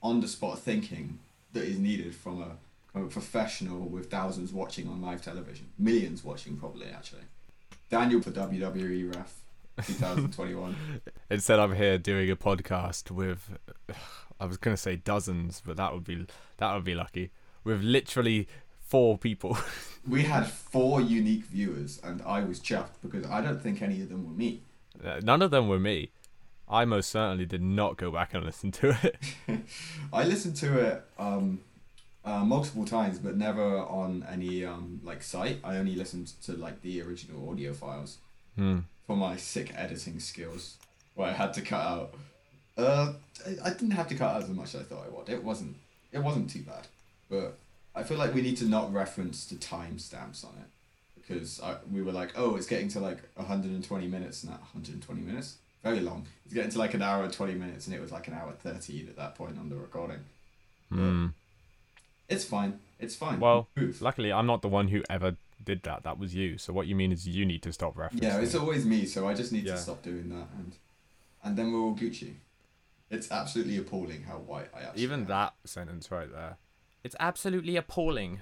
on 0.02 0.20
the 0.22 0.28
spot 0.28 0.58
thinking 0.58 1.20
that 1.58 1.66
is 1.66 1.80
needed 1.80 2.14
from 2.14 2.42
a, 2.42 2.52
from 2.92 3.06
a 3.06 3.08
professional 3.08 3.80
with 3.80 4.10
thousands 4.10 4.54
watching 4.54 4.88
on 4.88 5.02
live 5.02 5.22
television, 5.22 5.68
millions 5.78 6.24
watching 6.24 6.56
probably 6.58 6.88
actually. 6.88 7.24
Daniel 7.90 8.22
for 8.22 8.32
WWE 8.32 9.16
ref, 9.16 9.34
2021. 9.86 10.76
Instead, 11.30 11.60
I'm 11.60 11.76
here 11.76 11.98
doing 11.98 12.30
a 12.30 12.36
podcast 12.36 13.10
with, 13.10 13.58
I 14.40 14.46
was 14.46 14.58
gonna 14.58 14.78
say 14.78 14.98
dozens, 14.98 15.62
but 15.66 15.78
that 15.78 15.94
would 15.94 16.04
be 16.04 16.28
that 16.58 16.74
would 16.76 16.84
be 16.84 16.96
lucky. 16.96 17.32
With 17.64 17.82
literally 17.82 18.48
four 18.80 19.18
people. 19.18 19.58
we 20.08 20.24
had 20.24 20.48
four 20.48 21.02
unique 21.02 21.46
viewers, 21.46 22.00
and 22.04 22.22
I 22.22 22.44
was 22.44 22.60
chuffed 22.60 23.02
because 23.02 23.26
I 23.26 23.42
don't 23.42 23.62
think 23.62 23.82
any 23.82 24.02
of 24.02 24.10
them 24.10 24.26
were 24.26 24.34
me. 24.34 24.62
Uh, 25.04 25.20
None 25.24 25.42
of 25.42 25.52
them 25.52 25.68
were 25.68 25.80
me. 25.80 26.12
I 26.70 26.86
most 26.86 27.10
certainly 27.10 27.46
did 27.46 27.62
not 27.62 27.98
go 27.98 28.12
back 28.12 28.34
and 28.34 28.44
listen 28.46 28.72
to 28.74 28.98
it. 29.04 29.16
I 30.14 30.24
listened 30.26 30.56
to 30.58 30.80
it 30.80 31.04
um, 31.18 31.62
uh, 32.26 32.44
multiple 32.44 32.86
times, 32.86 33.20
but 33.20 33.38
never 33.38 33.78
on 33.80 34.26
any 34.30 34.66
um, 34.66 35.00
like 35.04 35.24
site. 35.24 35.60
I 35.64 35.78
only 35.78 35.96
listened 35.96 36.34
to 36.44 36.54
like 36.54 36.82
the 36.82 37.02
original 37.02 37.50
audio 37.50 37.74
files 37.74 38.18
Hmm. 38.56 38.80
for 39.06 39.16
my 39.16 39.38
sick 39.38 39.72
editing 39.78 40.20
skills, 40.20 40.78
where 41.16 41.30
I 41.30 41.34
had 41.34 41.54
to 41.54 41.62
cut 41.62 41.86
out. 41.86 42.14
Uh, 42.78 43.14
I- 43.46 43.58
I 43.66 43.70
didn't 43.70 43.92
have 43.92 44.08
to 44.10 44.16
cut 44.16 44.36
out 44.36 44.44
as 44.44 44.50
much 44.50 44.74
as 44.76 44.82
I 44.82 44.84
thought 44.84 45.06
I 45.06 45.10
would. 45.16 45.30
It 45.30 45.44
wasn't. 45.44 45.76
It 46.12 46.20
wasn't 46.20 46.50
too 46.50 46.62
bad, 46.64 46.88
but 47.30 47.58
I 47.96 48.04
feel 48.04 48.18
like 48.18 48.34
we 48.34 48.42
need 48.42 48.58
to 48.58 48.66
not 48.66 48.92
reference 48.94 49.46
the 49.46 49.56
timestamps 49.56 50.44
on 50.44 50.54
it 50.62 50.70
because 51.22 51.60
I, 51.62 51.76
we 51.92 52.02
were 52.02 52.12
like, 52.12 52.32
oh, 52.36 52.56
it's 52.56 52.66
getting 52.68 52.88
to 52.90 53.00
like 53.00 53.20
120 53.36 54.08
minutes 54.08 54.44
now. 54.44 54.52
120 54.74 55.22
minutes, 55.22 55.58
very 55.84 56.00
long. 56.00 56.28
It's 56.46 56.54
getting 56.54 56.72
to 56.72 56.80
like 56.80 56.94
an 56.94 57.02
hour 57.02 57.24
and 57.24 57.34
20 57.34 57.54
minutes, 57.56 57.88
and 57.88 57.96
it 57.96 58.02
was 58.02 58.12
like 58.12 58.28
an 58.28 58.34
hour 58.34 58.52
13 58.52 59.08
at 59.10 59.16
that 59.18 59.36
point 59.36 59.58
on 59.58 59.70
the 59.70 59.76
recording. 59.76 60.20
Hmm. 60.90 61.28
It's 62.30 62.44
fine. 62.46 62.80
It's 63.00 63.16
fine. 63.16 63.40
Well. 63.40 63.68
Luckily, 64.02 64.32
I'm 64.34 64.46
not 64.48 64.62
the 64.62 64.68
one 64.68 64.90
who 64.90 65.04
ever 65.10 65.38
did 65.64 65.84
that. 65.84 66.04
That 66.04 66.18
was 66.20 66.36
you. 66.36 66.58
So 66.58 66.74
what 66.74 66.88
you 66.88 66.96
mean 66.96 67.12
is 67.12 67.28
you 67.28 67.46
need 67.46 67.64
to 67.64 67.72
stop 67.74 67.96
referencing. 67.96 68.24
yeah, 68.24 68.40
it's 68.40 68.56
always 68.56 68.86
me, 68.86 69.06
so 69.06 69.28
I 69.28 69.34
just 69.34 69.52
need 69.52 69.66
Yeah. 69.66 69.74
to 69.74 69.78
stop 69.80 70.02
doing 70.02 70.30
that, 70.30 70.48
and 70.58 70.76
and 71.44 71.58
then 71.58 71.72
we're 71.72 71.80
all 71.80 71.96
Gucci. 71.96 72.34
It's 73.10 73.32
absolutely 73.32 73.78
appalling 73.78 74.24
how 74.24 74.38
white 74.40 74.68
I 74.76 74.82
actually 74.82 75.04
Even 75.04 75.22
am. 75.22 75.26
that 75.28 75.54
sentence 75.64 76.12
right 76.12 76.30
there. 76.30 76.58
It's 77.04 77.16
absolutely 77.22 77.78
appalling. 77.78 78.42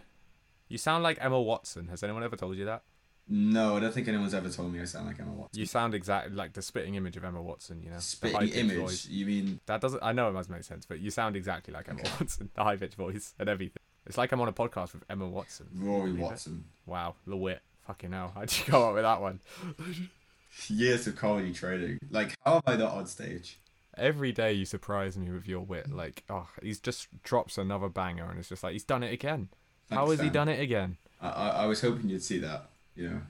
You 0.67 0.79
sound 0.79 1.03
like 1.03 1.19
Emma 1.21 1.39
Watson. 1.39 1.89
Has 1.89 2.01
anyone 2.01 2.23
ever 2.23 2.35
told 2.35 2.57
you 2.57 2.65
that? 2.65 2.81
No, 3.27 3.75
I 3.75 3.79
don't 3.79 3.91
think 3.93 4.07
anyone's 4.07 4.35
ever 4.35 4.49
told 4.49 4.71
me 4.71 4.79
I 4.79 4.85
sound 4.85 5.07
like 5.07 5.19
Emma 5.19 5.31
Watson. 5.31 5.59
You 5.59 5.65
sound 5.65 5.95
exactly 5.95 6.35
like 6.35 6.53
the 6.53 6.61
spitting 6.61 6.93
image 6.93 7.17
of 7.17 7.23
Emma 7.23 7.41
Watson. 7.41 7.81
You 7.81 7.89
know, 7.89 7.97
Spitting 7.99 8.49
image. 8.49 8.77
voice. 8.77 9.07
You 9.07 9.25
mean 9.25 9.59
That 9.65 9.81
doesn't. 9.81 10.03
I 10.03 10.11
know 10.11 10.29
it 10.29 10.33
must 10.33 10.49
make 10.49 10.63
sense, 10.63 10.85
but 10.85 10.99
you 10.99 11.09
sound 11.09 11.35
exactly 11.35 11.73
like 11.73 11.89
Emma 11.89 12.01
Okay. 12.01 12.11
Watson. 12.19 12.49
The 12.55 12.63
high 12.63 12.75
pitched 12.75 12.95
voice 12.95 13.33
and 13.39 13.49
everything. 13.49 13.81
It's 14.05 14.17
like 14.17 14.31
I'm 14.31 14.41
on 14.41 14.47
a 14.47 14.53
podcast 14.53 14.93
with 14.93 15.03
Emma 15.09 15.27
Watson. 15.27 15.67
Rory 15.73 16.11
Believe 16.11 16.19
it? 16.19 16.23
Watson? 16.23 16.65
Wow, 16.85 17.15
the 17.25 17.35
wit. 17.35 17.61
Fucking 17.87 18.11
hell. 18.11 18.31
How'd 18.35 18.51
you 18.55 18.63
come 18.65 18.83
up 18.83 18.93
with 18.93 19.03
that 19.03 19.19
one? 19.21 19.39
Years 20.67 21.07
of 21.07 21.15
comedy 21.15 21.51
training. 21.53 21.99
Like, 22.11 22.35
how 22.45 22.55
am 22.57 22.61
I 22.67 22.75
not 22.75 22.93
on 22.93 23.07
stage? 23.07 23.59
Every 23.97 24.31
day 24.31 24.53
you 24.53 24.65
surprise 24.65 25.17
me 25.17 25.31
with 25.31 25.47
your 25.47 25.61
wit. 25.61 25.91
Like, 25.91 26.23
oh, 26.29 26.47
he's 26.61 26.79
just 26.79 27.07
drops 27.23 27.57
another 27.57 27.89
banger, 27.89 28.29
and 28.29 28.37
it's 28.39 28.49
just 28.49 28.63
like 28.63 28.73
he's 28.73 28.83
done 28.83 29.03
it 29.03 29.11
again. 29.13 29.49
How 29.89 30.05
Thanks, 30.05 30.11
has 30.11 30.21
he 30.21 30.29
done 30.29 30.49
it 30.49 30.59
again? 30.59 30.97
I, 31.21 31.29
I, 31.29 31.47
I 31.49 31.65
was 31.65 31.81
hoping 31.81 32.09
you'd 32.09 32.23
see 32.23 32.39
that. 32.39 32.69
You 32.95 33.09
know, 33.09 33.21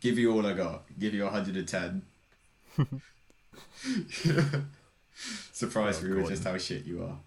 give 0.00 0.18
you 0.18 0.32
all 0.32 0.46
I 0.46 0.52
got. 0.54 0.84
Give 0.98 1.12
you 1.14 1.24
110. 1.24 2.02
Surprise 5.52 6.00
Oh, 6.02 6.06
me 6.06 6.14
with 6.14 6.28
just 6.28 6.44
how 6.44 6.56
shit 6.58 6.84
you 6.84 7.02
are. 7.04 7.18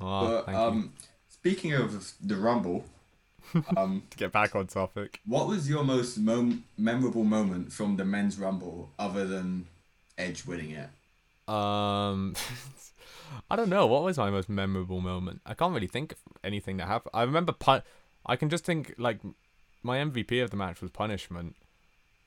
Oh, 0.00 0.26
but 0.28 0.46
thank 0.46 0.56
you. 0.58 0.62
um, 0.64 0.92
speaking 1.28 1.72
of 1.74 2.12
the 2.20 2.36
Rumble, 2.36 2.84
um, 3.76 4.02
To 4.10 4.16
get 4.18 4.32
back 4.32 4.54
on 4.56 4.66
topic. 4.66 5.20
what 5.24 5.46
was 5.48 5.68
your 5.70 5.84
most 5.84 6.18
memorable 6.18 7.24
moment 7.24 7.72
from 7.72 7.96
the 7.96 8.04
men's 8.04 8.38
Rumble 8.38 8.90
other 8.98 9.26
than 9.26 9.66
Edge 10.18 10.44
winning 10.44 10.70
it? 10.72 10.88
Um, 11.52 12.34
I 13.50 13.56
don't 13.56 13.68
know. 13.68 13.86
What 13.86 14.02
was 14.02 14.18
my 14.18 14.30
most 14.30 14.48
memorable 14.48 15.00
moment? 15.00 15.40
I 15.46 15.54
can't 15.54 15.72
really 15.72 15.86
think 15.86 16.12
of 16.12 16.18
anything 16.42 16.76
that 16.78 16.88
happened. 16.88 17.12
I 17.14 17.22
remember 17.22 17.52
pun- 17.52 17.82
I 18.26 18.34
can 18.36 18.50
just 18.50 18.64
think 18.64 18.94
like 18.98 19.20
my 19.86 19.98
MVP 19.98 20.42
of 20.42 20.50
the 20.50 20.56
match 20.56 20.80
was 20.82 20.90
Punishment 20.90 21.56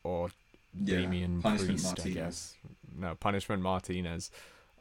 or 0.03 0.29
Yeah, 0.73 0.97
Damian 1.01 1.41
Punishment 1.41 1.69
Priest, 1.71 1.85
Martinez. 1.85 2.17
I 2.17 2.19
guess. 2.19 2.55
No, 2.97 3.15
Punishment 3.15 3.61
Martinez. 3.61 4.31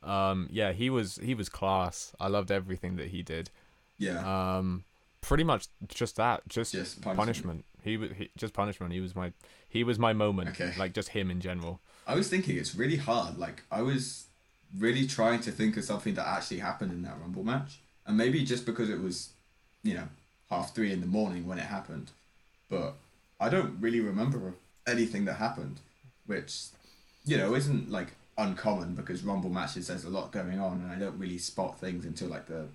Um, 0.03 0.49
yeah, 0.51 0.73
he 0.73 0.88
was 0.91 1.17
he 1.23 1.35
was 1.35 1.49
class. 1.49 2.12
I 2.21 2.29
loved 2.29 2.51
everything 2.51 2.97
that 2.97 3.09
he 3.09 3.23
did. 3.23 3.51
Yeah, 3.99 4.57
Um, 4.57 4.85
pretty 5.21 5.45
much 5.45 5.67
just 5.88 6.17
that. 6.17 6.49
Just 6.49 6.73
just 6.73 7.01
punishment. 7.03 7.19
punishment. 7.19 7.64
He 7.83 7.97
was 7.97 8.11
he, 8.12 8.31
just 8.37 8.55
punishment. 8.55 8.93
He 8.93 9.01
was 9.01 9.14
my 9.17 9.33
he 9.69 9.83
was 9.85 9.99
my 9.99 10.12
moment. 10.12 10.51
Okay. 10.51 10.73
Like 10.79 10.93
just 10.95 11.11
him 11.11 11.31
in 11.31 11.41
general. 11.41 11.81
I 12.07 12.14
was 12.14 12.29
thinking 12.29 12.57
it's 12.57 12.75
really 12.75 12.97
hard. 12.97 13.38
Like 13.38 13.64
I 13.71 13.83
was 13.83 14.27
really 14.77 15.07
trying 15.07 15.41
to 15.41 15.51
think 15.51 15.77
of 15.77 15.85
something 15.85 16.14
that 16.14 16.27
actually 16.27 16.59
happened 16.61 16.93
in 16.93 17.03
that 17.03 17.19
Rumble 17.21 17.45
match, 17.45 17.81
and 18.07 18.17
maybe 18.17 18.45
just 18.45 18.64
because 18.67 18.88
it 18.91 19.01
was, 19.03 19.31
you 19.83 19.95
know, 19.95 20.09
half 20.51 20.75
three 20.75 20.93
in 20.93 21.01
the 21.01 21.07
morning 21.07 21.47
when 21.47 21.59
it 21.59 21.64
happened, 21.64 22.12
but 22.68 22.94
I 23.40 23.48
don't 23.48 23.81
really 23.81 24.00
remember 24.00 24.54
anything 24.87 25.24
that 25.26 25.35
happened, 25.35 25.81
which, 26.26 26.66
you 27.24 27.37
know, 27.37 27.54
isn't 27.54 27.90
like 27.90 28.09
uncommon 28.37 28.94
because 28.94 29.22
Rumble 29.24 29.50
matches 29.50 29.88
there's 29.88 30.04
a 30.04 30.11
lot 30.11 30.33
going 30.33 30.61
on, 30.61 30.81
and 30.81 30.92
I 30.92 30.98
don't 30.98 31.18
really 31.18 31.38
spot 31.38 31.78
things 31.81 32.04
until 32.04 32.28
like 32.28 32.46
the 32.46 32.66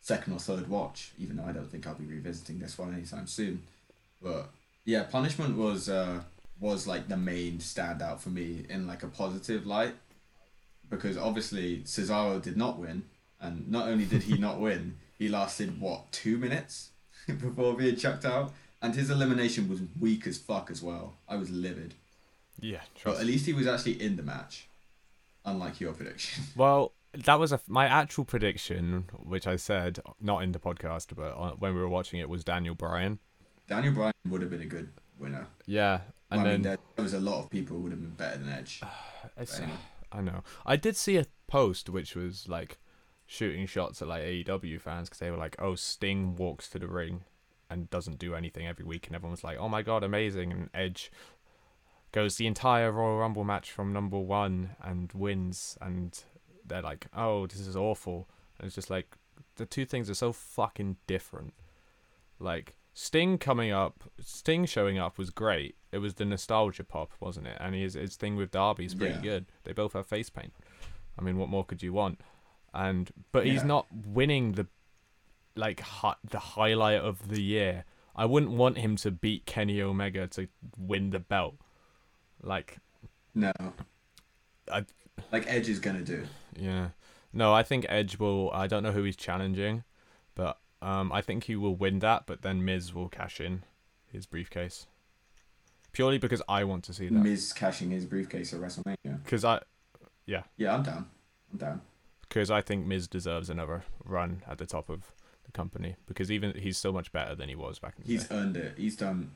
second 0.00 0.32
or 0.32 0.38
third 0.38 0.68
watch. 0.68 1.12
Even 1.18 1.36
though 1.36 1.44
I 1.44 1.52
don't 1.52 1.70
think 1.70 1.86
I'll 1.86 1.94
be 1.94 2.04
revisiting 2.06 2.58
this 2.58 2.78
one 2.78 2.94
anytime 2.94 3.26
soon, 3.26 3.62
but 4.22 4.50
yeah, 4.84 5.04
punishment 5.04 5.56
was. 5.56 5.88
uh 5.88 6.20
was 6.60 6.86
like 6.86 7.08
the 7.08 7.16
main 7.16 7.58
standout 7.58 8.18
for 8.18 8.30
me 8.30 8.64
in 8.68 8.86
like 8.86 9.02
a 9.02 9.08
positive 9.08 9.66
light 9.66 9.94
because 10.88 11.16
obviously 11.16 11.78
Cesaro 11.84 12.40
did 12.40 12.56
not 12.56 12.78
win 12.78 13.02
and 13.40 13.70
not 13.70 13.88
only 13.88 14.04
did 14.04 14.22
he 14.22 14.38
not 14.38 14.60
win 14.60 14.96
he 15.18 15.28
lasted 15.28 15.80
what 15.80 16.10
two 16.12 16.38
minutes 16.38 16.90
before 17.26 17.74
being 17.74 17.96
chucked 17.96 18.24
out 18.24 18.52
and 18.82 18.94
his 18.94 19.10
elimination 19.10 19.68
was 19.68 19.80
weak 19.98 20.26
as 20.26 20.38
fuck 20.38 20.70
as 20.70 20.82
well. 20.82 21.16
I 21.28 21.36
was 21.36 21.50
livid. 21.50 21.94
Yeah. 22.58 22.80
but 23.04 23.18
at 23.18 23.26
least 23.26 23.44
he 23.46 23.52
was 23.52 23.66
actually 23.66 24.00
in 24.02 24.16
the 24.16 24.22
match 24.22 24.68
unlike 25.44 25.80
your 25.80 25.92
prediction. 25.92 26.44
Well, 26.56 26.92
that 27.12 27.38
was 27.38 27.52
a, 27.52 27.60
my 27.68 27.86
actual 27.86 28.24
prediction, 28.24 29.06
which 29.18 29.46
I 29.46 29.56
said 29.56 30.00
not 30.20 30.42
in 30.42 30.52
the 30.52 30.58
podcast, 30.58 31.14
but 31.16 31.60
when 31.60 31.74
we 31.74 31.80
were 31.80 31.88
watching 31.88 32.20
it, 32.20 32.28
was 32.28 32.44
Daniel 32.44 32.74
Bryan. 32.74 33.18
Daniel 33.68 33.94
Bryan 33.94 34.12
would 34.28 34.42
have 34.42 34.50
been 34.50 34.62
a 34.62 34.66
good 34.66 34.90
winner. 35.18 35.46
Yeah, 35.66 36.00
and 36.30 36.40
I 36.40 36.44
then 36.44 36.52
mean 36.54 36.62
there, 36.62 36.78
there 36.96 37.02
was 37.02 37.14
a 37.14 37.20
lot 37.20 37.42
of 37.42 37.50
people 37.50 37.76
who 37.76 37.84
would 37.84 37.92
have 37.92 38.00
been 38.00 38.10
better 38.10 38.38
than 38.38 38.52
Edge. 38.52 38.82
It's, 39.36 39.58
anyway. 39.58 39.76
I 40.12 40.20
know. 40.20 40.44
I 40.64 40.76
did 40.76 40.96
see 40.96 41.16
a 41.16 41.26
post 41.48 41.90
which 41.90 42.14
was 42.14 42.48
like 42.48 42.78
shooting 43.26 43.66
shots 43.66 44.00
at 44.00 44.08
like 44.08 44.22
AEW 44.22 44.80
fans 44.80 45.08
because 45.08 45.18
they 45.18 45.30
were 45.32 45.36
like, 45.36 45.56
"Oh, 45.58 45.74
Sting 45.74 46.36
walks 46.36 46.68
to 46.70 46.78
the 46.78 46.86
ring 46.86 47.24
and 47.70 47.90
doesn't 47.90 48.18
do 48.18 48.34
anything 48.34 48.66
every 48.66 48.84
week," 48.84 49.06
and 49.06 49.16
everyone 49.16 49.32
was 49.32 49.44
like, 49.44 49.58
"Oh 49.58 49.68
my 49.68 49.82
god, 49.82 50.02
amazing!" 50.04 50.52
And 50.52 50.70
Edge 50.74 51.10
goes 52.12 52.36
the 52.36 52.46
entire 52.46 52.92
Royal 52.92 53.18
Rumble 53.18 53.44
match 53.44 53.70
from 53.70 53.92
number 53.92 54.18
one 54.18 54.70
and 54.80 55.12
wins, 55.12 55.76
and 55.80 56.18
they're 56.64 56.82
like, 56.82 57.06
"Oh, 57.14 57.46
this 57.46 57.60
is 57.60 57.76
awful," 57.76 58.28
and 58.58 58.66
it's 58.66 58.74
just 58.74 58.90
like 58.90 59.16
the 59.56 59.66
two 59.66 59.84
things 59.84 60.08
are 60.10 60.14
so 60.14 60.32
fucking 60.32 60.96
different. 61.06 61.54
Like 62.38 62.76
Sting 62.94 63.38
coming 63.38 63.70
up, 63.72 64.04
Sting 64.20 64.64
showing 64.64 64.98
up 64.98 65.18
was 65.18 65.30
great. 65.30 65.76
It 65.92 65.98
was 65.98 66.14
the 66.14 66.24
nostalgia 66.24 66.84
pop, 66.84 67.12
wasn't 67.20 67.46
it? 67.46 67.56
And 67.60 67.74
his 67.74 67.94
his 67.94 68.16
thing 68.16 68.36
with 68.36 68.50
Darby's 68.50 68.94
pretty 68.94 69.14
Yeah. 69.16 69.20
good. 69.20 69.46
They 69.64 69.72
both 69.72 69.92
have 69.94 70.06
face 70.06 70.30
paint. 70.30 70.54
I 71.18 71.22
mean, 71.22 71.38
what 71.38 71.48
more 71.48 71.64
could 71.64 71.82
you 71.82 71.92
want? 71.92 72.20
And 72.74 73.10
but 73.32 73.46
he's 73.46 73.64
not 73.64 73.86
winning 73.92 74.52
the 74.52 74.66
like 75.56 75.80
hi- 75.80 76.16
the 76.28 76.38
highlight 76.38 77.00
of 77.00 77.28
the 77.28 77.42
year. 77.42 77.84
I 78.14 78.24
wouldn't 78.24 78.52
want 78.52 78.78
him 78.78 78.96
to 78.96 79.10
beat 79.10 79.44
Kenny 79.46 79.80
Omega 79.82 80.26
to 80.28 80.48
win 80.78 81.10
the 81.10 81.18
belt. 81.18 81.56
Like 82.42 82.78
no 83.34 83.52
I 84.72 84.84
like 85.32 85.44
Edge 85.46 85.68
is 85.68 85.78
gonna 85.80 86.02
do. 86.02 86.24
yeah. 86.58 86.88
No, 87.32 87.52
I 87.52 87.62
think 87.62 87.84
Edge 87.88 88.18
will. 88.18 88.50
I 88.52 88.66
don't 88.66 88.82
know 88.82 88.92
who 88.92 89.02
he's 89.02 89.16
challenging, 89.16 89.84
but 90.34 90.58
um, 90.80 91.12
I 91.12 91.20
think 91.20 91.44
he 91.44 91.56
will 91.56 91.76
win 91.76 91.98
that. 91.98 92.26
But 92.26 92.40
then 92.42 92.64
Miz 92.64 92.94
will 92.94 93.08
cash 93.10 93.40
in 93.40 93.62
his 94.10 94.24
briefcase, 94.24 94.86
purely 95.92 96.16
because 96.16 96.40
I 96.48 96.64
want 96.64 96.84
to 96.84 96.94
see 96.94 97.08
that. 97.08 97.12
Miz 97.14 97.52
cashing 97.52 97.90
his 97.90 98.06
briefcase 98.06 98.54
at 98.54 98.60
WrestleMania. 98.60 99.22
Because 99.22 99.44
I, 99.44 99.60
Yeah, 100.24 100.44
Yeah, 100.56 100.74
I'm 100.74 100.82
down. 100.82 101.06
I'm 101.52 101.58
down. 101.58 101.80
because 102.22 102.50
I 102.50 102.62
think 102.62 102.86
Miz 102.86 103.06
deserves 103.06 103.50
another 103.50 103.84
run 104.04 104.42
at 104.48 104.56
the 104.56 104.66
top 104.66 104.88
of 104.88 105.12
the 105.46 105.52
company. 105.52 105.96
Because 106.06 106.30
even 106.30 106.54
he's 106.54 106.76
so 106.76 106.92
much 106.92 107.10
better 107.12 107.34
than 107.34 107.48
he 107.48 107.54
was 107.54 107.78
back 107.78 107.94
in 107.96 108.04
the 108.04 108.12
He's 108.12 108.28
day. 108.28 108.34
earned 108.34 108.56
it. 108.56 108.74
He's 108.76 108.96
done. 108.96 109.30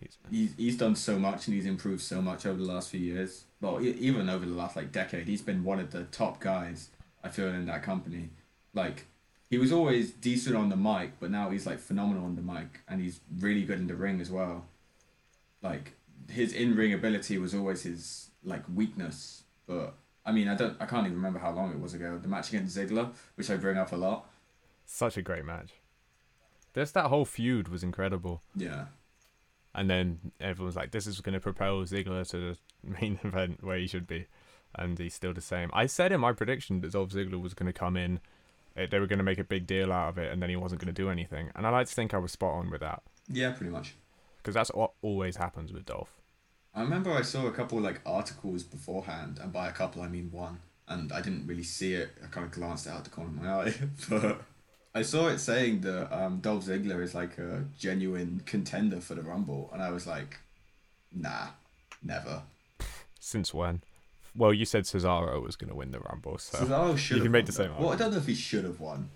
He's, 0.00 0.18
He's 0.30 0.54
he's 0.56 0.76
done 0.76 0.94
so 0.94 1.18
much 1.18 1.46
and 1.46 1.54
he's 1.54 1.64
improved 1.66 2.02
so 2.02 2.20
much 2.20 2.44
over 2.44 2.58
the 2.58 2.64
last 2.66 2.90
few 2.90 3.00
years. 3.00 3.44
Well, 3.60 3.80
even 3.82 4.28
over 4.28 4.44
the 4.44 4.54
last 4.54 4.76
like 4.76 4.92
decade, 4.92 5.26
he's 5.26 5.40
been 5.42 5.64
one 5.64 5.80
of 5.80 5.90
the 5.90 6.04
top 6.04 6.38
guys. 6.40 6.90
I 7.24 7.28
feel 7.30 7.48
in 7.48 7.64
that 7.66 7.82
company. 7.82 8.28
Like 8.74 9.06
he 9.48 9.56
was 9.58 9.72
always 9.72 10.10
decent 10.10 10.54
on 10.56 10.68
the 10.68 10.76
mic, 10.76 11.12
but 11.18 11.30
now 11.30 11.48
he's 11.50 11.66
like 11.66 11.78
phenomenal 11.78 12.24
on 12.26 12.36
the 12.36 12.42
mic 12.42 12.80
and 12.88 13.00
he's 13.00 13.20
really 13.38 13.64
good 13.64 13.78
in 13.78 13.86
the 13.86 13.94
ring 13.94 14.20
as 14.20 14.30
well. 14.30 14.66
Like 15.62 15.92
his 16.30 16.52
in 16.52 16.76
ring 16.76 16.92
ability 16.92 17.38
was 17.38 17.54
always 17.54 17.82
his 17.84 18.30
like 18.44 18.64
weakness, 18.74 19.44
but 19.66 19.94
I 20.26 20.32
mean 20.32 20.48
I 20.48 20.54
don't 20.56 20.76
I 20.78 20.84
can't 20.86 21.06
even 21.06 21.16
remember 21.16 21.38
how 21.38 21.52
long 21.52 21.70
it 21.70 21.80
was 21.80 21.94
ago. 21.94 22.18
The 22.20 22.28
match 22.28 22.50
against 22.50 22.76
Ziggler, 22.76 23.12
which 23.36 23.50
I 23.50 23.56
bring 23.56 23.78
up 23.78 23.92
a 23.92 23.96
lot. 23.96 24.28
Such 24.86 25.16
a 25.16 25.22
great 25.22 25.44
match. 25.44 25.70
This 26.72 26.90
that 26.92 27.06
whole 27.06 27.24
feud 27.24 27.68
was 27.68 27.82
incredible. 27.82 28.42
Yeah. 28.54 28.86
And 29.74 29.90
then 29.90 30.32
everyone's 30.40 30.76
like, 30.76 30.90
"This 30.90 31.06
is 31.06 31.20
going 31.20 31.34
to 31.34 31.40
propel 31.40 31.82
Ziggler 31.82 32.26
to 32.30 32.38
the 32.38 32.56
main 33.00 33.18
event 33.24 33.62
where 33.62 33.78
he 33.78 33.86
should 33.86 34.06
be," 34.06 34.26
and 34.74 34.98
he's 34.98 35.14
still 35.14 35.34
the 35.34 35.40
same. 35.40 35.70
I 35.74 35.86
said 35.86 36.12
in 36.12 36.20
my 36.20 36.32
prediction 36.32 36.80
that 36.80 36.92
Dolph 36.92 37.10
Ziggler 37.10 37.40
was 37.40 37.54
going 37.54 37.66
to 37.66 37.78
come 37.78 37.96
in, 37.96 38.20
they 38.74 38.98
were 38.98 39.06
going 39.06 39.18
to 39.18 39.24
make 39.24 39.38
a 39.38 39.44
big 39.44 39.66
deal 39.66 39.92
out 39.92 40.10
of 40.10 40.18
it, 40.18 40.32
and 40.32 40.40
then 40.42 40.48
he 40.50 40.56
wasn't 40.56 40.80
going 40.80 40.94
to 40.94 41.02
do 41.02 41.10
anything. 41.10 41.50
And 41.54 41.66
I 41.66 41.70
like 41.70 41.88
to 41.88 41.94
think 41.94 42.14
I 42.14 42.18
was 42.18 42.32
spot 42.32 42.54
on 42.54 42.70
with 42.70 42.80
that 42.80 43.02
Yeah, 43.28 43.52
pretty 43.52 43.70
much. 43.72 43.94
because 44.38 44.54
that's 44.54 44.70
what 44.72 44.92
always 45.02 45.36
happens 45.36 45.72
with 45.72 45.84
Dolph. 45.86 46.20
I 46.74 46.82
remember 46.82 47.10
I 47.12 47.22
saw 47.22 47.46
a 47.46 47.52
couple 47.52 47.80
like 47.80 48.00
articles 48.06 48.62
beforehand, 48.62 49.38
and 49.42 49.52
by 49.52 49.68
a 49.68 49.72
couple 49.72 50.00
I 50.02 50.08
mean 50.08 50.30
one, 50.30 50.60
and 50.88 51.12
I 51.12 51.20
didn't 51.22 51.46
really 51.46 51.62
see 51.64 51.94
it. 51.94 52.10
I 52.22 52.28
kind 52.28 52.44
of 52.46 52.52
glanced 52.52 52.86
out 52.86 53.04
the 53.04 53.10
corner 53.10 53.30
of 53.30 53.42
my 53.42 53.50
eye, 53.52 53.74
but 54.10 54.42
I 54.96 55.02
saw 55.02 55.28
it 55.28 55.38
saying 55.38 55.82
that 55.82 56.10
um, 56.16 56.38
Dolph 56.40 56.64
Ziggler 56.64 57.02
is 57.02 57.14
like 57.14 57.36
a 57.38 57.64
genuine 57.78 58.42
contender 58.46 59.00
for 59.00 59.14
the 59.14 59.22
Rumble, 59.22 59.68
and 59.72 59.82
I 59.82 59.90
was 59.90 60.06
like, 60.06 60.38
nah, 61.12 61.48
never. 62.02 62.42
Since 63.20 63.52
when? 63.52 63.82
Well, 64.34 64.54
you 64.54 64.64
said 64.64 64.84
Cesaro 64.84 65.42
was 65.42 65.54
going 65.56 65.68
to 65.70 65.76
win 65.76 65.90
the 65.90 66.00
Rumble, 66.00 66.38
so 66.38 66.58
Cesaro 66.58 66.96
should. 66.96 67.16
you 67.18 67.22
can 67.22 67.26
have 67.26 67.32
make 67.32 67.46
the 67.46 67.52
same. 67.52 67.76
Well, 67.78 67.90
I 67.90 67.96
don't 67.96 68.10
know 68.12 68.16
if 68.16 68.26
he 68.26 68.34
should 68.34 68.64
have 68.64 68.80
won. 68.80 69.10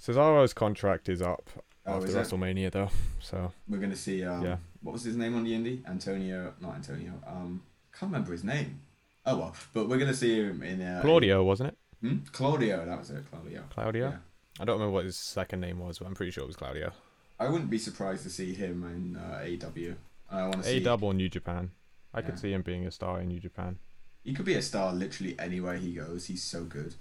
Cesaro's 0.00 0.52
contract 0.54 1.08
is 1.08 1.20
up 1.20 1.50
Oh, 1.86 1.94
after 1.96 2.06
is 2.08 2.14
it? 2.14 2.18
WrestleMania, 2.18 2.70
though. 2.70 2.90
So 3.20 3.52
We're 3.68 3.78
gonna 3.78 3.96
see. 3.96 4.24
Um, 4.24 4.44
Yeah. 4.44 4.56
What 4.82 4.92
was 4.92 5.02
his 5.02 5.16
name 5.16 5.34
on 5.34 5.44
the 5.44 5.52
indie? 5.52 5.84
Antonio, 5.88 6.54
not 6.60 6.74
Antonio. 6.76 7.12
Um, 7.26 7.62
can't 7.92 8.12
remember 8.12 8.32
his 8.32 8.44
name. 8.44 8.80
Oh 9.26 9.36
well, 9.38 9.54
but 9.74 9.88
we're 9.88 9.98
gonna 9.98 10.14
see 10.14 10.36
him 10.40 10.62
in. 10.62 10.80
Uh, 10.80 11.00
Claudio, 11.02 11.42
wasn't 11.42 11.70
it? 11.70 11.78
Hmm? 12.00 12.18
Claudio, 12.32 12.84
that 12.86 12.98
was 12.98 13.10
it. 13.10 13.24
Claudio. 13.30 13.62
Claudio. 13.70 14.08
Yeah. 14.10 14.16
I 14.60 14.64
don't 14.66 14.74
remember 14.74 14.92
what 14.92 15.06
his 15.06 15.16
second 15.16 15.60
name 15.60 15.78
was, 15.78 15.98
but 15.98 16.06
I'm 16.06 16.14
pretty 16.14 16.30
sure 16.32 16.44
it 16.44 16.46
was 16.46 16.56
Claudio. 16.56 16.92
I 17.38 17.48
wouldn't 17.48 17.70
be 17.70 17.78
surprised 17.78 18.22
to 18.24 18.30
see 18.30 18.52
him 18.52 18.84
in 18.84 19.16
uh, 19.16 19.38
AEW. 19.42 19.94
I 20.30 20.42
want 20.42 20.62
to 20.62 20.64
see. 20.64 20.80
Dub 20.80 21.02
or 21.02 21.14
New 21.14 21.30
Japan. 21.30 21.70
I 22.12 22.18
Yeah. 22.20 22.26
could 22.26 22.38
see 22.38 22.52
him 22.52 22.60
being 22.62 22.86
a 22.86 22.90
star 22.90 23.20
in 23.20 23.28
New 23.28 23.40
Japan. 23.40 23.78
He 24.22 24.34
could 24.34 24.44
be 24.44 24.54
a 24.54 24.60
star 24.62 24.92
literally 24.92 25.34
anywhere 25.38 25.76
he 25.78 25.94
goes. 25.94 26.26
He's 26.26 26.42
so 26.42 26.64
good. 26.64 26.94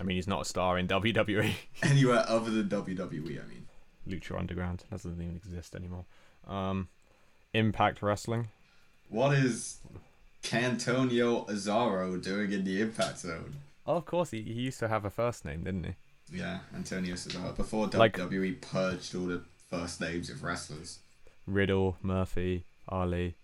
I 0.00 0.02
mean, 0.02 0.16
he's 0.16 0.26
not 0.26 0.42
a 0.42 0.44
star 0.46 0.78
in 0.78 0.88
WWE. 0.88 1.52
Anywhere 1.82 2.24
other 2.26 2.50
than 2.50 2.68
WWE, 2.70 3.38
I 3.44 3.46
mean. 3.46 3.66
Lucha 4.08 4.38
Underground 4.38 4.84
doesn't 4.90 5.20
even 5.20 5.36
exist 5.36 5.76
anymore. 5.76 6.06
Um, 6.48 6.88
Impact 7.52 8.00
Wrestling. 8.02 8.48
What 9.10 9.34
is 9.36 9.76
Cantonio 10.42 11.44
Azaro 11.46 12.20
doing 12.22 12.52
in 12.52 12.64
the 12.64 12.80
Impact 12.80 13.18
Zone? 13.18 13.56
Oh, 13.86 13.96
of 13.96 14.06
course, 14.06 14.30
he, 14.30 14.42
he 14.42 14.52
used 14.62 14.78
to 14.80 14.88
have 14.88 15.04
a 15.04 15.10
first 15.10 15.44
name, 15.44 15.64
didn't 15.64 15.84
he? 15.84 15.94
Yeah, 16.34 16.58
Antonio 16.74 17.14
Cesaro. 17.14 17.56
Before 17.56 17.86
Like- 17.88 18.16
WWE 18.16 18.60
purged 18.60 19.14
all 19.14 19.26
the 19.26 19.42
first 19.70 20.00
names 20.00 20.30
of 20.30 20.42
wrestlers. 20.42 20.98
Riddle, 21.46 21.96
Murphy, 22.02 22.64
Ali, 22.88 23.34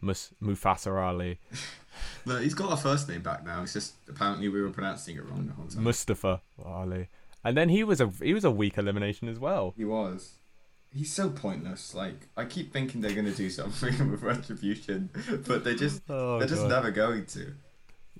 Mus- 0.00 0.32
Mufasa 0.42 0.96
Ali, 1.00 1.38
But 2.24 2.42
he's 2.42 2.54
got 2.54 2.72
a 2.72 2.76
first 2.76 3.08
name 3.08 3.22
back 3.22 3.44
now. 3.44 3.62
It's 3.62 3.72
just 3.72 3.94
apparently 4.08 4.48
we 4.48 4.62
were 4.62 4.70
pronouncing 4.70 5.16
it 5.16 5.24
wrong 5.28 5.46
the 5.48 5.52
whole 5.54 5.66
time. 5.66 5.82
Mustafa 5.82 6.40
Ali, 6.64 7.08
and 7.44 7.56
then 7.56 7.68
he 7.68 7.82
was 7.84 8.00
a 8.00 8.08
he 8.22 8.32
was 8.34 8.44
a 8.44 8.50
weak 8.50 8.78
elimination 8.78 9.28
as 9.28 9.38
well. 9.40 9.74
He 9.76 9.84
was. 9.84 10.34
He's 10.94 11.12
so 11.12 11.28
pointless. 11.30 11.94
Like 11.94 12.28
I 12.36 12.44
keep 12.44 12.72
thinking 12.72 13.00
they're 13.00 13.14
gonna 13.14 13.32
do 13.32 13.50
something 13.50 14.10
with 14.12 14.22
retribution, 14.22 15.10
but 15.46 15.64
they 15.64 15.74
just 15.74 16.02
Oh, 16.08 16.38
they're 16.38 16.48
just 16.48 16.66
never 16.66 16.90
going 16.92 17.26
to. 17.26 17.52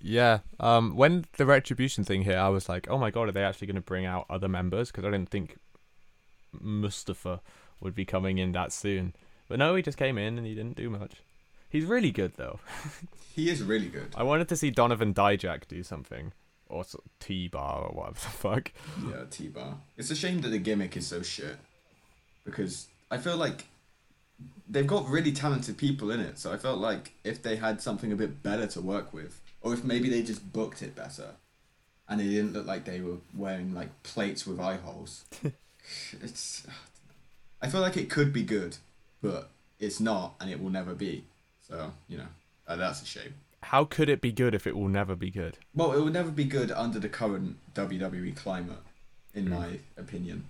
Yeah. 0.01 0.41
Um. 0.61 0.97
When 0.97 1.25
the 1.37 1.47
retribution 1.47 2.05
thing 2.05 2.23
hit, 2.23 2.37
I 2.37 2.49
was 2.49 2.69
like, 2.69 2.89
"Oh 2.89 2.99
my 2.99 3.11
god, 3.11 3.29
are 3.29 3.33
they 3.33 3.45
actually 3.45 3.67
going 3.67 3.77
to 3.77 3.81
bring 3.83 4.07
out 4.07 4.27
other 4.31 4.49
members?" 4.49 4.91
Because 4.91 5.05
I 5.05 5.11
didn't 5.11 5.31
think 5.31 5.57
Mustafa 6.53 7.41
would 7.81 7.95
be 7.95 8.05
coming 8.05 8.39
in 8.39 8.53
that 8.53 8.73
soon. 8.73 9.15
But 9.49 9.59
no, 9.59 9.75
he 9.75 9.83
just 9.83 9.99
came 9.99 10.19
in 10.19 10.39
and 10.39 10.47
he 10.47 10.55
didn't 10.55 10.77
do 10.77 10.91
much. 10.91 11.23
He's 11.71 11.85
really 11.85 12.11
good 12.11 12.35
though. 12.37 12.61
He 13.35 13.49
is 13.51 13.63
really 13.63 13.87
good. 13.87 14.15
I 14.17 14.25
wanted 14.25 14.49
to 14.49 14.57
see 14.57 14.73
Donovan 14.73 15.15
Dijak 15.15 15.69
do 15.69 15.85
something, 15.85 16.33
or 16.69 16.85
T 17.21 17.47
Bar 17.47 17.85
or 17.85 17.95
whatever 17.95 18.15
the 18.15 18.21
fuck. 18.21 18.73
Yeah, 19.09 19.27
T 19.31 19.47
Bar. 19.47 19.77
It's 19.97 20.11
a 20.11 20.17
shame 20.17 20.41
that 20.41 20.49
the 20.49 20.59
gimmick 20.59 20.97
is 20.97 21.07
so 21.07 21.23
shit. 21.23 21.57
Because 22.45 22.89
I 23.13 23.19
feel 23.19 23.37
like 23.37 23.67
they've 24.69 24.87
got 24.87 25.09
really 25.09 25.33
talented 25.33 25.77
people 25.79 26.11
in 26.11 26.21
it, 26.21 26.39
so 26.39 26.53
I 26.53 26.57
felt 26.57 26.79
like 26.79 27.13
if 27.25 27.43
they 27.43 27.57
had 27.57 27.81
something 27.81 28.13
a 28.13 28.17
bit 28.17 28.43
better 28.43 28.67
to 28.69 28.81
work 28.81 29.13
with, 29.13 29.41
or 29.61 29.73
if 29.75 29.85
maybe 29.85 30.09
they 30.09 30.23
just 30.23 30.53
booked 30.53 30.83
it 30.83 30.95
better, 30.95 31.31
and 32.09 32.21
it 32.21 32.25
didn't 32.25 32.53
look 32.53 32.67
like 32.67 32.85
they 32.85 33.01
were 33.01 33.17
wearing 33.35 33.75
like 33.75 34.03
plates 34.03 34.47
with 34.47 34.61
eye 34.61 34.77
holes. 34.77 35.25
it's. 36.23 36.67
I 37.61 37.69
feel 37.69 37.81
like 37.81 37.97
it 37.97 38.09
could 38.09 38.33
be 38.33 38.43
good, 38.45 38.77
but 39.23 39.49
it's 39.81 39.99
not, 40.01 40.35
and 40.41 40.51
it 40.51 40.63
will 40.63 40.71
never 40.71 40.95
be. 40.95 41.25
So 41.67 41.93
you 42.09 42.19
know, 42.19 42.29
uh, 42.67 42.77
that's 42.77 43.03
a 43.03 43.07
shame. 43.07 43.35
How 43.63 43.85
could 43.85 44.09
it 44.09 44.21
be 44.21 44.31
good 44.31 44.55
if 44.55 44.67
it 44.67 44.77
will 44.77 44.89
never 44.89 45.17
be 45.17 45.31
good? 45.31 45.59
Well, 45.75 45.93
it 45.93 45.99
will 45.99 46.13
never 46.13 46.31
be 46.31 46.45
good 46.45 46.71
under 46.71 47.01
the 47.01 47.09
current 47.09 47.57
WWE 47.75 48.37
climate, 48.37 48.79
in 49.35 49.47
Mm. 49.47 49.51
my 49.51 49.79
opinion. 49.97 50.45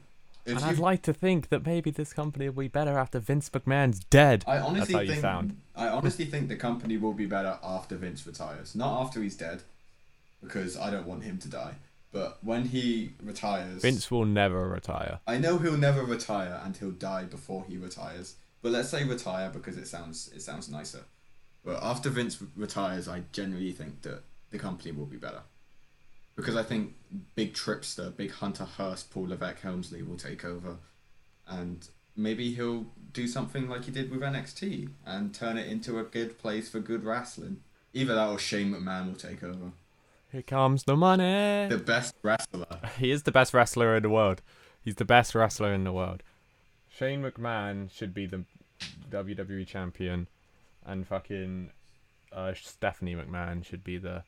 And 0.48 0.64
I'd 0.64 0.78
like 0.78 1.02
to 1.02 1.12
think 1.12 1.48
that 1.48 1.66
maybe 1.66 1.90
this 1.90 2.12
company 2.12 2.48
will 2.48 2.62
be 2.62 2.68
better 2.68 2.98
after 2.98 3.18
Vince 3.18 3.50
McMahon's 3.50 4.00
dead. 4.00 4.44
I 4.46 4.58
honestly 4.58 4.94
how 4.94 5.00
you 5.00 5.08
think 5.10 5.20
sound. 5.20 5.60
I 5.76 5.88
honestly 5.88 6.24
think 6.24 6.48
the 6.48 6.56
company 6.56 6.96
will 6.96 7.12
be 7.12 7.26
better 7.26 7.58
after 7.62 7.96
Vince 7.96 8.26
retires, 8.26 8.74
not 8.74 9.02
after 9.02 9.22
he's 9.22 9.36
dead, 9.36 9.62
because 10.42 10.76
I 10.76 10.90
don't 10.90 11.06
want 11.06 11.24
him 11.24 11.38
to 11.38 11.48
die. 11.48 11.74
But 12.10 12.38
when 12.42 12.66
he 12.66 13.12
retires, 13.22 13.82
Vince 13.82 14.10
will 14.10 14.24
never 14.24 14.68
retire. 14.68 15.20
I 15.26 15.36
know 15.38 15.58
he'll 15.58 15.76
never 15.76 16.04
retire 16.04 16.60
and 16.64 16.76
he'll 16.76 16.90
die 16.90 17.24
before 17.24 17.64
he 17.68 17.76
retires. 17.76 18.36
But 18.62 18.72
let's 18.72 18.88
say 18.88 19.04
retire 19.04 19.50
because 19.50 19.76
it 19.76 19.86
sounds 19.86 20.30
it 20.34 20.40
sounds 20.40 20.68
nicer. 20.68 21.04
But 21.64 21.82
after 21.82 22.08
Vince 22.08 22.42
retires, 22.56 23.08
I 23.08 23.24
genuinely 23.32 23.72
think 23.72 24.02
that 24.02 24.22
the 24.50 24.58
company 24.58 24.92
will 24.92 25.06
be 25.06 25.18
better. 25.18 25.42
Because 26.38 26.54
I 26.54 26.62
think 26.62 26.94
big 27.34 27.52
Tripster, 27.52 28.16
big 28.16 28.30
Hunter 28.30 28.64
Hearst, 28.64 29.10
Paul 29.10 29.26
Levesque 29.30 29.60
Helmsley 29.60 30.04
will 30.04 30.16
take 30.16 30.44
over, 30.44 30.76
and 31.48 31.88
maybe 32.14 32.54
he'll 32.54 32.86
do 33.12 33.26
something 33.26 33.68
like 33.68 33.86
he 33.86 33.90
did 33.90 34.08
with 34.08 34.20
NXT 34.20 34.88
and 35.04 35.34
turn 35.34 35.58
it 35.58 35.66
into 35.66 35.98
a 35.98 36.04
good 36.04 36.38
place 36.38 36.68
for 36.68 36.78
good 36.78 37.02
wrestling. 37.02 37.62
Either 37.92 38.14
that 38.14 38.28
or 38.28 38.38
Shane 38.38 38.72
McMahon 38.72 39.08
will 39.08 39.16
take 39.16 39.42
over. 39.42 39.72
Here 40.30 40.42
comes 40.42 40.84
the 40.84 40.96
money. 40.96 41.66
The 41.68 41.82
best 41.84 42.14
wrestler. 42.22 42.66
He 42.98 43.10
is 43.10 43.24
the 43.24 43.32
best 43.32 43.52
wrestler 43.52 43.96
in 43.96 44.04
the 44.04 44.08
world. 44.08 44.40
He's 44.80 44.94
the 44.94 45.04
best 45.04 45.34
wrestler 45.34 45.74
in 45.74 45.82
the 45.82 45.92
world. 45.92 46.22
Shane 46.88 47.20
McMahon 47.22 47.90
should 47.90 48.14
be 48.14 48.26
the 48.26 48.44
WWE 49.10 49.66
champion, 49.66 50.28
and 50.86 51.04
fucking 51.04 51.70
uh, 52.32 52.52
Stephanie 52.54 53.16
McMahon 53.16 53.64
should 53.64 53.82
be 53.82 53.98
the 53.98 54.22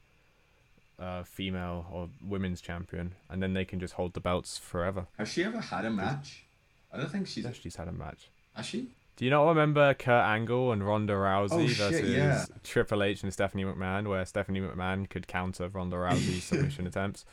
uh, 1.00 1.22
female 1.24 1.86
or 1.90 2.08
women's 2.22 2.60
champion, 2.60 3.14
and 3.28 3.42
then 3.42 3.54
they 3.54 3.64
can 3.64 3.80
just 3.80 3.94
hold 3.94 4.12
the 4.14 4.20
belts 4.20 4.58
forever. 4.58 5.06
Has 5.18 5.28
she 5.32 5.42
ever 5.44 5.60
had 5.60 5.84
a 5.84 5.90
match? 5.90 6.44
I 6.92 6.98
don't 6.98 7.10
think 7.10 7.26
she's. 7.26 7.44
Yeah, 7.44 7.52
she's 7.52 7.76
had 7.76 7.88
a 7.88 7.92
match. 7.92 8.28
Has 8.54 8.66
she? 8.66 8.88
Do 9.16 9.24
you 9.26 9.30
not 9.30 9.46
remember 9.48 9.92
Kurt 9.94 10.24
Angle 10.24 10.72
and 10.72 10.86
Ronda 10.86 11.12
Rousey 11.12 11.52
Oh, 11.52 11.66
shit, 11.66 11.76
versus 11.76 12.10
yeah. 12.10 12.44
Triple 12.64 13.02
H 13.02 13.22
and 13.22 13.30
Stephanie 13.32 13.64
McMahon, 13.64 14.08
where 14.08 14.24
Stephanie 14.24 14.60
McMahon 14.60 15.08
could 15.10 15.26
counter 15.28 15.68
Ronda 15.68 15.96
Rousey's 15.96 16.44
submission 16.44 16.86
attempts? 16.86 17.26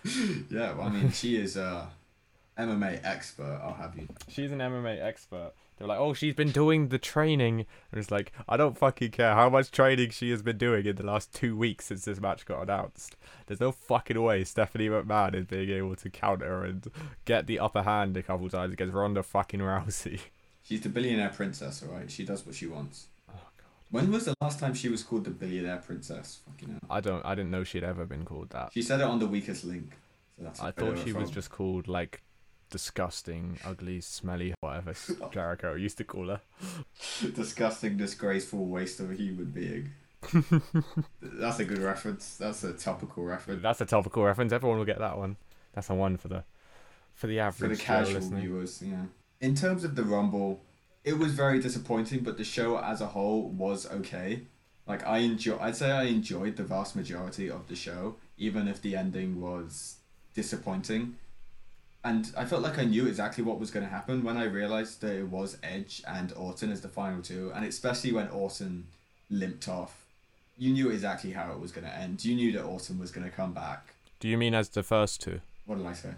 Yeah, 0.51 0.73
well, 0.73 0.81
I 0.87 0.89
mean, 0.89 1.11
she 1.11 1.37
is 1.37 1.55
a 1.55 1.87
MMA 2.57 2.99
expert. 3.05 3.61
I'll 3.63 3.73
have 3.75 3.95
you. 3.95 4.07
She's 4.27 4.51
an 4.51 4.59
MMA 4.59 5.01
expert. 5.01 5.53
They're 5.77 5.87
like, 5.87 5.99
oh, 5.99 6.13
she's 6.13 6.33
been 6.33 6.51
doing 6.51 6.87
the 6.89 6.97
training, 6.97 7.65
and 7.91 7.99
it's 7.99 8.09
like, 8.09 8.31
I 8.49 8.57
don't 8.57 8.77
fucking 8.77 9.11
care 9.11 9.35
how 9.35 9.49
much 9.49 9.69
training 9.69 10.09
she 10.09 10.31
has 10.31 10.41
been 10.41 10.57
doing 10.57 10.85
in 10.85 10.95
the 10.95 11.05
last 11.05 11.33
two 11.33 11.55
weeks 11.55 11.85
since 11.85 12.05
this 12.05 12.19
match 12.19 12.45
got 12.45 12.63
announced. 12.63 13.15
There's 13.45 13.59
no 13.59 13.71
fucking 13.71 14.21
way 14.21 14.43
Stephanie 14.43 14.89
McMahon 14.89 15.35
is 15.35 15.45
being 15.45 15.69
able 15.69 15.95
to 15.95 16.09
counter 16.09 16.63
and 16.63 16.87
get 17.25 17.45
the 17.45 17.59
upper 17.59 17.83
hand 17.83 18.17
a 18.17 18.23
couple 18.23 18.49
times 18.49 18.73
against 18.73 18.93
Ronda 18.93 19.21
fucking 19.21 19.59
Rousey. 19.59 20.19
She's 20.63 20.81
the 20.81 20.89
billionaire 20.89 21.29
princess, 21.29 21.83
alright? 21.87 22.09
She 22.09 22.25
does 22.25 22.45
what 22.45 22.55
she 22.55 22.67
wants. 22.67 23.07
Oh 23.29 23.33
god. 23.33 23.65
When 23.91 24.11
was 24.11 24.25
the 24.25 24.33
last 24.41 24.59
time 24.59 24.73
she 24.73 24.89
was 24.89 25.03
called 25.03 25.23
the 25.23 25.29
billionaire 25.29 25.77
princess? 25.77 26.39
Fucking 26.45 26.69
hell. 26.69 26.79
I 26.89 26.99
don't. 26.99 27.25
I 27.25 27.35
didn't 27.35 27.51
know 27.51 27.63
she'd 27.63 27.85
ever 27.85 28.05
been 28.05 28.25
called 28.25 28.49
that. 28.49 28.71
She 28.73 28.81
said 28.81 28.99
it 28.99 29.05
on 29.05 29.19
the 29.19 29.27
weakest 29.27 29.63
link. 29.63 29.95
So 30.53 30.65
I 30.65 30.71
thought 30.71 30.97
she 31.03 31.13
was 31.13 31.31
just 31.31 31.49
called 31.49 31.87
like 31.87 32.21
disgusting, 32.69 33.59
ugly, 33.65 34.01
smelly, 34.01 34.53
whatever 34.61 34.93
Jericho 35.31 35.75
used 35.75 35.97
to 35.97 36.03
call 36.03 36.27
her. 36.27 36.41
disgusting, 37.35 37.97
disgraceful 37.97 38.65
waste 38.65 38.99
of 38.99 39.11
a 39.11 39.15
human 39.15 39.51
being. 39.51 39.91
That's 41.21 41.59
a 41.59 41.65
good 41.65 41.77
reference. 41.79 42.37
That's 42.37 42.63
a 42.63 42.73
topical 42.73 43.23
reference. 43.23 43.61
That's 43.61 43.81
a 43.81 43.85
topical 43.85 44.23
reference. 44.23 44.51
Everyone 44.51 44.77
will 44.77 44.85
get 44.85 44.99
that 44.99 45.17
one. 45.17 45.37
That's 45.73 45.89
a 45.89 45.95
one 45.95 46.17
for 46.17 46.27
the 46.27 46.43
for 47.13 47.27
the 47.27 47.37
For 47.37 47.41
average 47.41 47.79
the 47.79 47.83
casual 47.83 48.21
viewers, 48.21 48.81
yeah. 48.81 49.05
In 49.39 49.55
terms 49.55 49.83
of 49.83 49.95
the 49.95 50.03
Rumble, 50.03 50.61
it 51.03 51.17
was 51.17 51.33
very 51.33 51.59
disappointing, 51.59 52.21
but 52.21 52.37
the 52.37 52.43
show 52.43 52.77
as 52.77 53.01
a 53.01 53.07
whole 53.07 53.49
was 53.49 53.89
okay. 53.89 54.41
Like 54.87 55.05
I 55.05 55.19
enjoy, 55.19 55.57
I'd 55.59 55.75
say 55.75 55.91
I 55.91 56.03
enjoyed 56.03 56.55
the 56.55 56.63
vast 56.63 56.95
majority 56.95 57.49
of 57.49 57.67
the 57.67 57.75
show, 57.75 58.15
even 58.37 58.67
if 58.67 58.81
the 58.81 58.95
ending 58.95 59.41
was 59.41 59.97
disappointing. 60.33 61.15
And 62.03 62.31
I 62.37 62.45
felt 62.45 62.61
like 62.61 62.79
I 62.79 62.85
knew 62.85 63.07
exactly 63.07 63.43
what 63.43 63.59
was 63.59 63.71
going 63.71 63.85
to 63.85 63.91
happen 63.91 64.23
when 64.23 64.37
I 64.37 64.45
realized 64.45 65.01
that 65.01 65.15
it 65.15 65.27
was 65.27 65.57
Edge 65.61 66.03
and 66.07 66.31
Orton 66.33 66.71
as 66.71 66.81
the 66.81 66.87
final 66.87 67.21
two, 67.21 67.51
and 67.53 67.65
especially 67.65 68.11
when 68.11 68.29
Orton 68.29 68.87
limped 69.29 69.67
off. 69.67 70.05
You 70.57 70.71
knew 70.71 70.89
exactly 70.89 71.31
how 71.31 71.51
it 71.51 71.59
was 71.59 71.71
going 71.71 71.85
to 71.85 71.93
end. 71.93 72.23
You 72.23 72.35
knew 72.35 72.51
that 72.53 72.63
Orton 72.63 72.97
was 72.97 73.11
going 73.11 73.29
to 73.29 73.35
come 73.35 73.53
back. 73.53 73.93
Do 74.19 74.27
you 74.27 74.37
mean 74.37 74.55
as 74.55 74.69
the 74.69 74.83
first 74.83 75.21
two? 75.21 75.41
What 75.65 75.77
did 75.77 75.85
I 75.85 75.93
say? 75.93 76.11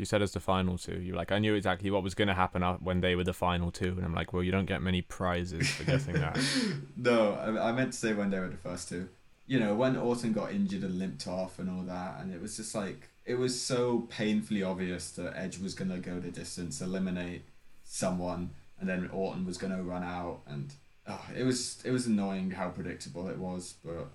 You 0.00 0.06
said 0.06 0.22
as 0.22 0.32
the 0.32 0.40
final 0.40 0.78
two. 0.78 0.98
You 0.98 1.12
were 1.12 1.18
like, 1.18 1.30
I 1.30 1.38
knew 1.38 1.54
exactly 1.54 1.90
what 1.90 2.02
was 2.02 2.14
going 2.14 2.28
to 2.28 2.34
happen 2.34 2.62
when 2.80 3.02
they 3.02 3.14
were 3.14 3.22
the 3.22 3.34
final 3.34 3.70
two, 3.70 3.92
and 3.96 4.04
I'm 4.04 4.14
like, 4.14 4.32
well, 4.32 4.42
you 4.42 4.50
don't 4.50 4.64
get 4.64 4.80
many 4.80 5.02
prizes 5.02 5.68
for 5.68 5.84
guessing 5.84 6.14
that. 6.14 6.38
no, 6.96 7.34
I, 7.34 7.68
I 7.68 7.72
meant 7.72 7.92
to 7.92 7.98
say 7.98 8.14
when 8.14 8.30
they 8.30 8.38
were 8.38 8.48
the 8.48 8.56
first 8.56 8.88
two. 8.88 9.10
You 9.46 9.60
know, 9.60 9.74
when 9.74 9.98
Orton 9.98 10.32
got 10.32 10.52
injured 10.52 10.84
and 10.84 10.98
limped 10.98 11.26
off 11.26 11.58
and 11.58 11.68
all 11.68 11.82
that, 11.82 12.20
and 12.20 12.32
it 12.32 12.40
was 12.40 12.56
just 12.56 12.74
like 12.74 13.09
it 13.24 13.34
was 13.38 13.60
so 13.60 14.06
painfully 14.10 14.62
obvious 14.62 15.10
that 15.12 15.36
Edge 15.36 15.58
was 15.58 15.74
gonna 15.74 15.98
go 15.98 16.18
the 16.20 16.30
distance, 16.30 16.80
eliminate 16.80 17.42
someone, 17.84 18.50
and 18.78 18.88
then 18.88 19.08
Orton 19.12 19.44
was 19.46 19.58
gonna 19.58 19.82
run 19.82 20.02
out, 20.02 20.40
and 20.46 20.72
oh, 21.06 21.24
it 21.36 21.44
was 21.44 21.82
it 21.84 21.90
was 21.90 22.06
annoying 22.06 22.52
how 22.52 22.68
predictable 22.70 23.28
it 23.28 23.38
was. 23.38 23.74
But 23.84 24.06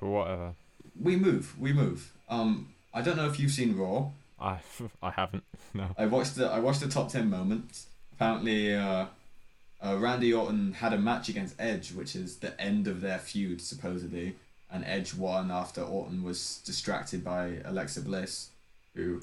But 0.00 0.06
whatever. 0.08 0.54
we 1.00 1.16
move, 1.16 1.58
we 1.58 1.72
move. 1.72 2.12
Um, 2.28 2.74
I 2.94 3.02
don't 3.02 3.16
know 3.16 3.26
if 3.26 3.38
you've 3.38 3.50
seen 3.50 3.76
Raw. 3.76 4.10
I 4.40 4.58
I 5.02 5.10
haven't. 5.10 5.44
No. 5.74 5.88
I 5.98 6.06
watched 6.06 6.36
the 6.36 6.46
I 6.46 6.60
watched 6.60 6.80
the 6.80 6.88
top 6.88 7.08
ten 7.10 7.28
moments. 7.28 7.86
Apparently, 8.12 8.74
uh, 8.74 9.06
uh, 9.82 9.96
Randy 9.98 10.32
Orton 10.32 10.74
had 10.74 10.92
a 10.92 10.98
match 10.98 11.28
against 11.30 11.54
Edge, 11.58 11.92
which 11.92 12.14
is 12.14 12.36
the 12.36 12.58
end 12.60 12.86
of 12.86 13.00
their 13.00 13.18
feud 13.18 13.62
supposedly, 13.62 14.36
and 14.72 14.84
Edge 14.84 15.14
won 15.14 15.50
after 15.50 15.82
Orton 15.82 16.22
was 16.22 16.60
distracted 16.64 17.24
by 17.24 17.58
Alexa 17.64 18.02
Bliss, 18.02 18.50
who 18.94 19.22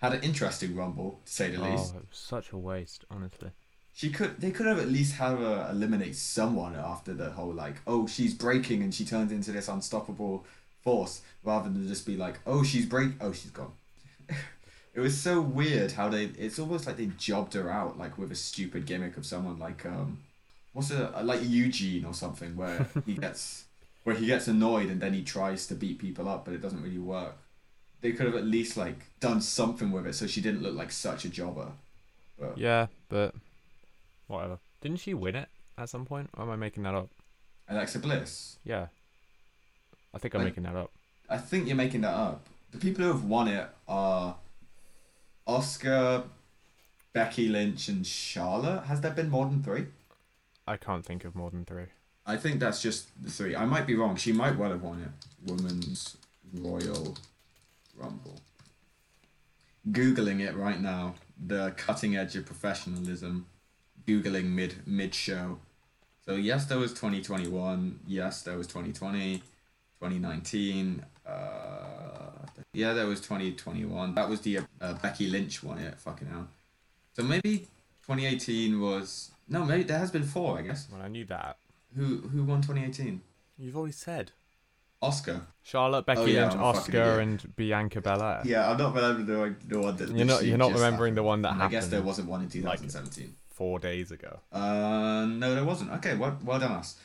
had 0.00 0.12
an 0.14 0.22
interesting 0.22 0.74
rumble 0.76 1.20
to 1.26 1.32
say 1.32 1.50
the 1.50 1.62
Oh, 1.64 1.70
least. 1.70 1.94
such 2.12 2.52
a 2.52 2.56
waste, 2.58 3.04
honestly. 3.10 3.50
She 3.94 4.10
could 4.10 4.40
they 4.40 4.50
could 4.50 4.66
have 4.66 4.78
at 4.78 4.88
least 4.88 5.14
have 5.14 5.38
her 5.38 5.68
eliminate 5.70 6.16
someone 6.16 6.74
after 6.74 7.14
the 7.14 7.30
whole 7.30 7.52
like 7.54 7.76
oh 7.86 8.08
she's 8.08 8.34
breaking 8.34 8.82
and 8.82 8.92
she 8.92 9.04
turns 9.04 9.30
into 9.30 9.52
this 9.52 9.68
unstoppable 9.68 10.44
force 10.82 11.22
rather 11.44 11.68
than 11.70 11.86
just 11.86 12.04
be 12.04 12.16
like 12.16 12.40
oh 12.44 12.64
she's 12.64 12.86
break 12.86 13.12
oh 13.20 13.32
she's 13.32 13.52
gone. 13.52 13.70
it 14.94 15.00
was 15.00 15.16
so 15.16 15.40
weird 15.40 15.92
how 15.92 16.08
they 16.08 16.24
it's 16.24 16.58
almost 16.58 16.86
like 16.88 16.96
they 16.96 17.06
jobbed 17.18 17.54
her 17.54 17.70
out 17.70 17.96
like 17.96 18.18
with 18.18 18.32
a 18.32 18.34
stupid 18.34 18.84
gimmick 18.84 19.16
of 19.16 19.24
someone 19.24 19.60
like 19.60 19.86
um 19.86 20.18
what's 20.72 20.90
it 20.90 21.24
like 21.24 21.40
Eugene 21.44 22.04
or 22.04 22.14
something 22.14 22.56
where 22.56 22.88
he 23.06 23.14
gets 23.26 23.64
where 24.04 24.14
he 24.16 24.26
gets 24.26 24.46
annoyed 24.48 24.88
and 24.90 25.00
then 25.00 25.12
he 25.14 25.22
tries 25.22 25.66
to 25.66 25.74
beat 25.74 25.98
people 25.98 26.28
up 26.28 26.44
but 26.44 26.54
it 26.54 26.62
doesn't 26.62 26.82
really 26.82 26.98
work. 26.98 27.36
They 28.00 28.12
could 28.12 28.26
have 28.26 28.34
at 28.36 28.44
least 28.44 28.76
like 28.76 29.06
done 29.20 29.40
something 29.40 29.90
with 29.90 30.06
it 30.06 30.14
so 30.14 30.26
she 30.26 30.40
didn't 30.40 30.62
look 30.62 30.74
like 30.74 30.92
such 30.92 31.24
a 31.24 31.28
jobber. 31.28 31.72
But 32.38 32.56
Yeah, 32.58 32.86
but 33.08 33.34
whatever. 34.28 34.58
Didn't 34.80 35.00
she 35.00 35.14
win 35.14 35.34
it 35.36 35.48
at 35.78 35.88
some 35.88 36.04
point? 36.04 36.30
Or 36.36 36.44
am 36.44 36.50
I 36.50 36.56
making 36.56 36.82
that 36.84 36.94
up? 36.94 37.08
Alexa 37.68 37.98
Bliss. 37.98 38.56
Yeah. 38.64 38.88
I 40.12 40.18
think 40.18 40.34
I'm 40.34 40.40
Like- 40.42 40.50
making 40.52 40.64
that 40.64 40.76
up. 40.76 40.90
I 41.30 41.38
think 41.38 41.66
you're 41.66 41.76
making 41.76 42.02
that 42.02 42.12
up. 42.14 42.46
The 42.72 42.78
people 42.78 43.04
who 43.04 43.10
have 43.12 43.24
won 43.24 43.48
it 43.48 43.68
are 43.88 44.36
Asuka, 45.48 46.24
Becky 47.12 47.48
Lynch, 47.48 47.88
and 47.88 48.06
Charlotte. 48.06 48.84
Has 48.84 49.00
there 49.00 49.12
been 49.12 49.30
more 49.30 49.46
than 49.46 49.62
three? 49.62 49.86
I 50.66 50.76
can't 50.76 51.04
think 51.04 51.24
of 51.24 51.34
more 51.34 51.50
than 51.50 51.64
three. 51.64 51.86
I 52.26 52.36
think 52.36 52.60
that's 52.60 52.80
just 52.80 53.08
the 53.22 53.30
three. 53.30 53.54
I 53.54 53.64
might 53.66 53.86
be 53.86 53.94
wrong. 53.94 54.16
She 54.16 54.32
might 54.32 54.56
well 54.56 54.70
have 54.70 54.82
won 54.82 55.02
it. 55.02 55.50
Women's 55.50 56.16
Royal 56.54 57.16
Rumble. 57.96 58.40
Googling 59.90 60.40
it 60.40 60.56
right 60.56 60.80
now. 60.80 61.14
The 61.46 61.72
cutting 61.76 62.16
edge 62.16 62.34
of 62.36 62.46
professionalism. 62.46 63.46
Googling 64.06 64.46
mid 64.46 64.86
mid 64.86 65.14
show. 65.14 65.58
So 66.24 66.36
yes, 66.36 66.64
there 66.64 66.78
was 66.78 66.92
2021. 66.92 68.00
Yes, 68.06 68.42
there 68.42 68.56
was 68.56 68.66
2020, 68.66 69.38
2019. 70.00 71.04
Uh, 71.26 71.30
yeah, 72.72 72.94
there 72.94 73.06
was 73.06 73.20
2021. 73.20 74.14
That 74.14 74.28
was 74.28 74.40
the 74.40 74.60
uh, 74.80 74.94
Becky 74.94 75.28
Lynch 75.28 75.62
one. 75.62 75.80
Yeah, 75.80 75.94
fucking 75.96 76.28
hell. 76.28 76.48
So 77.12 77.22
maybe 77.22 77.68
2018 78.06 78.80
was 78.80 79.30
no. 79.48 79.64
Maybe 79.64 79.84
there 79.84 79.98
has 79.98 80.10
been 80.10 80.24
four. 80.24 80.58
I 80.58 80.62
guess. 80.62 80.88
Well, 80.90 81.02
I 81.02 81.08
knew 81.08 81.26
that. 81.26 81.58
Who 81.96 82.18
who 82.28 82.44
won 82.44 82.62
2018? 82.62 83.20
You've 83.58 83.76
already 83.76 83.92
said. 83.92 84.32
Asuka. 85.02 85.42
Charlotte, 85.62 86.06
Becky 86.06 86.20
Oh, 86.20 86.24
yeah, 86.24 86.48
Lynch, 86.48 86.54
Asuka, 86.54 87.18
and 87.18 87.56
Bianca 87.56 88.00
Belair. 88.00 88.40
Yeah, 88.44 88.70
I'm 88.70 88.78
not 88.78 88.94
remembering 88.94 89.56
the, 89.66 89.78
one 89.78 89.96
that. 89.96 90.10
You're 90.10 90.24
not. 90.24 90.44
You're 90.44 90.58
not 90.58 90.72
remembering 90.72 91.14
the 91.14 91.22
one 91.22 91.42
that 91.42 91.52
And 91.52 91.62
I 91.62 91.68
guess 91.68 91.88
there 91.88 92.02
wasn't 92.02 92.28
one 92.28 92.42
in 92.42 92.48
2017. 92.48 93.34
four 93.48 93.78
days 93.78 94.10
ago. 94.10 94.40
Uh, 94.50 95.26
no, 95.28 95.54
there 95.54 95.64
wasn't. 95.64 95.90
Okay, 95.92 96.14
well, 96.16 96.38
well 96.44 96.58
done 96.58 96.72
us. 96.72 96.96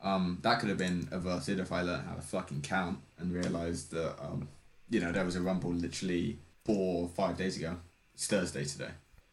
Um, 0.00 0.38
that 0.42 0.60
could 0.60 0.68
have 0.68 0.78
been 0.78 1.08
averted 1.10 1.58
if 1.58 1.72
I 1.72 1.82
learned 1.82 2.06
how 2.06 2.14
to 2.14 2.20
fucking 2.20 2.60
count 2.60 2.98
and 3.18 3.32
realized 3.32 3.90
that 3.90 4.14
um, 4.22 4.48
you 4.90 5.00
know, 5.00 5.12
there 5.12 5.24
was 5.24 5.36
a 5.36 5.40
rumble 5.40 5.72
literally 5.72 6.38
four 6.64 7.04
or 7.04 7.08
five 7.08 7.36
days 7.36 7.56
ago. 7.56 7.76
It's 8.14 8.26
Thursday 8.26 8.64
today. 8.64 8.90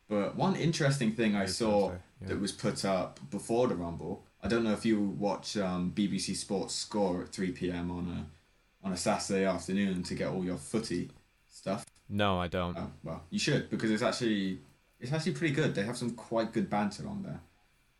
But 0.07 0.35
one 0.35 0.55
interesting 0.55 1.13
thing 1.13 1.35
I 1.35 1.45
saw 1.45 1.91
yeah. 1.91 2.27
that 2.27 2.39
was 2.39 2.51
put 2.51 2.85
up 2.85 3.19
before 3.31 3.67
the 3.67 3.75
rumble. 3.75 4.23
I 4.45 4.47
don't 4.47 4.63
know 4.63 4.73
if 4.73 4.85
you 4.85 5.01
watch 5.01 5.57
um, 5.57 5.91
BBC 5.95 6.35
Sports 6.35 6.75
Score 6.75 7.23
at 7.23 7.29
three 7.29 7.51
p.m. 7.51 7.89
on 7.89 8.07
a 8.07 8.85
on 8.85 8.93
a 8.93 8.97
Saturday 8.97 9.43
afternoon 9.43 10.03
to 10.03 10.13
get 10.13 10.27
all 10.27 10.45
your 10.45 10.57
footy 10.57 11.09
stuff. 11.51 11.83
No, 12.07 12.39
I 12.39 12.47
don't. 12.47 12.77
Oh 12.77 12.91
well, 13.03 13.23
you 13.31 13.39
should 13.39 13.71
because 13.71 13.89
it's 13.89 14.03
actually 14.03 14.59
it's 14.99 15.11
actually 15.11 15.31
pretty 15.33 15.55
good. 15.55 15.73
They 15.73 15.81
have 15.83 15.97
some 15.97 16.11
quite 16.11 16.53
good 16.53 16.69
banter 16.69 17.07
on 17.07 17.23
there. 17.23 17.39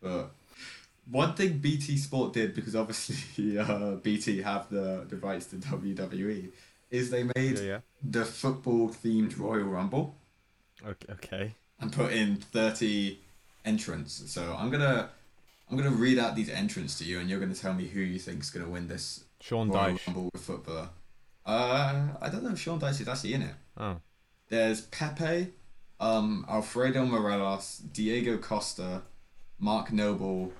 But 0.02 0.32
one 1.10 1.34
thing 1.34 1.58
BT 1.58 1.98
Sport 1.98 2.34
did 2.34 2.54
because 2.54 2.76
obviously 2.76 3.58
uh, 3.58 3.96
BT 3.96 4.44
have 4.44 4.70
the 4.70 5.06
the 5.10 5.18
rights 5.18 5.48
to 5.48 5.56
WWE 5.56 6.52
is 6.92 7.10
they 7.10 7.24
made 7.24 7.58
Yeah, 7.58 7.64
yeah. 7.64 7.80
the 8.04 8.24
football 8.24 8.90
themed 8.90 9.36
Royal 9.40 9.64
Rumble 9.64 10.16
Okay. 10.86 11.12
okay. 11.14 11.56
and 11.80 11.92
put 11.92 12.14
in 12.14 12.36
thirty 12.38 13.18
entrants. 13.66 14.32
So 14.32 14.56
I'm 14.60 14.70
gonna 14.70 15.10
I'm 15.70 15.78
gonna 15.78 15.90
read 15.90 16.20
out 16.20 16.36
these 16.36 16.50
entrants 16.50 16.98
to 17.00 17.06
you, 17.06 17.20
and 17.20 17.30
you're 17.30 17.40
gonna 17.40 17.56
tell 17.56 17.74
me 17.74 17.88
who 17.88 18.00
you 18.00 18.20
think's 18.20 18.50
gonna 18.50 18.70
win 18.70 18.88
this 18.88 19.24
Sean 19.42 19.70
Royal 19.70 19.94
Dyche. 19.96 20.08
Rumble 20.08 20.30
with 20.34 20.44
footballer. 20.44 20.90
Uh, 21.46 22.08
I 22.22 22.30
don't 22.30 22.44
know 22.44 22.52
if 22.52 22.60
Sean 22.60 22.80
Dyche 22.80 23.02
is 23.02 23.08
actually 23.08 23.34
in 23.34 23.42
it. 23.44 23.56
Oh. 23.78 23.98
There's 24.50 24.82
Pepe, 24.82 25.54
um, 26.00 26.46
Alfredo 26.50 27.06
Morelos, 27.06 27.80
Diego 27.92 28.38
Costa, 28.38 29.02
Mark 29.60 29.92
Noble, 29.92 30.54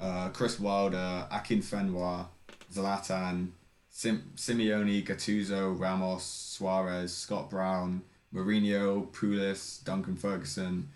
uh, 0.00 0.30
Chris 0.30 0.58
Wilder, 0.58 1.26
Akinfenwa, 1.30 2.26
Zlatan, 2.72 3.48
Sim- 3.88 4.32
Simeone, 4.36 5.04
Gattuso, 5.04 5.78
Ramos, 5.78 6.24
Suarez, 6.24 7.12
Scott 7.12 7.50
Brown, 7.50 8.02
Mourinho, 8.34 9.10
Pulis, 9.12 9.82
Duncan 9.84 10.16
Ferguson, 10.16 10.88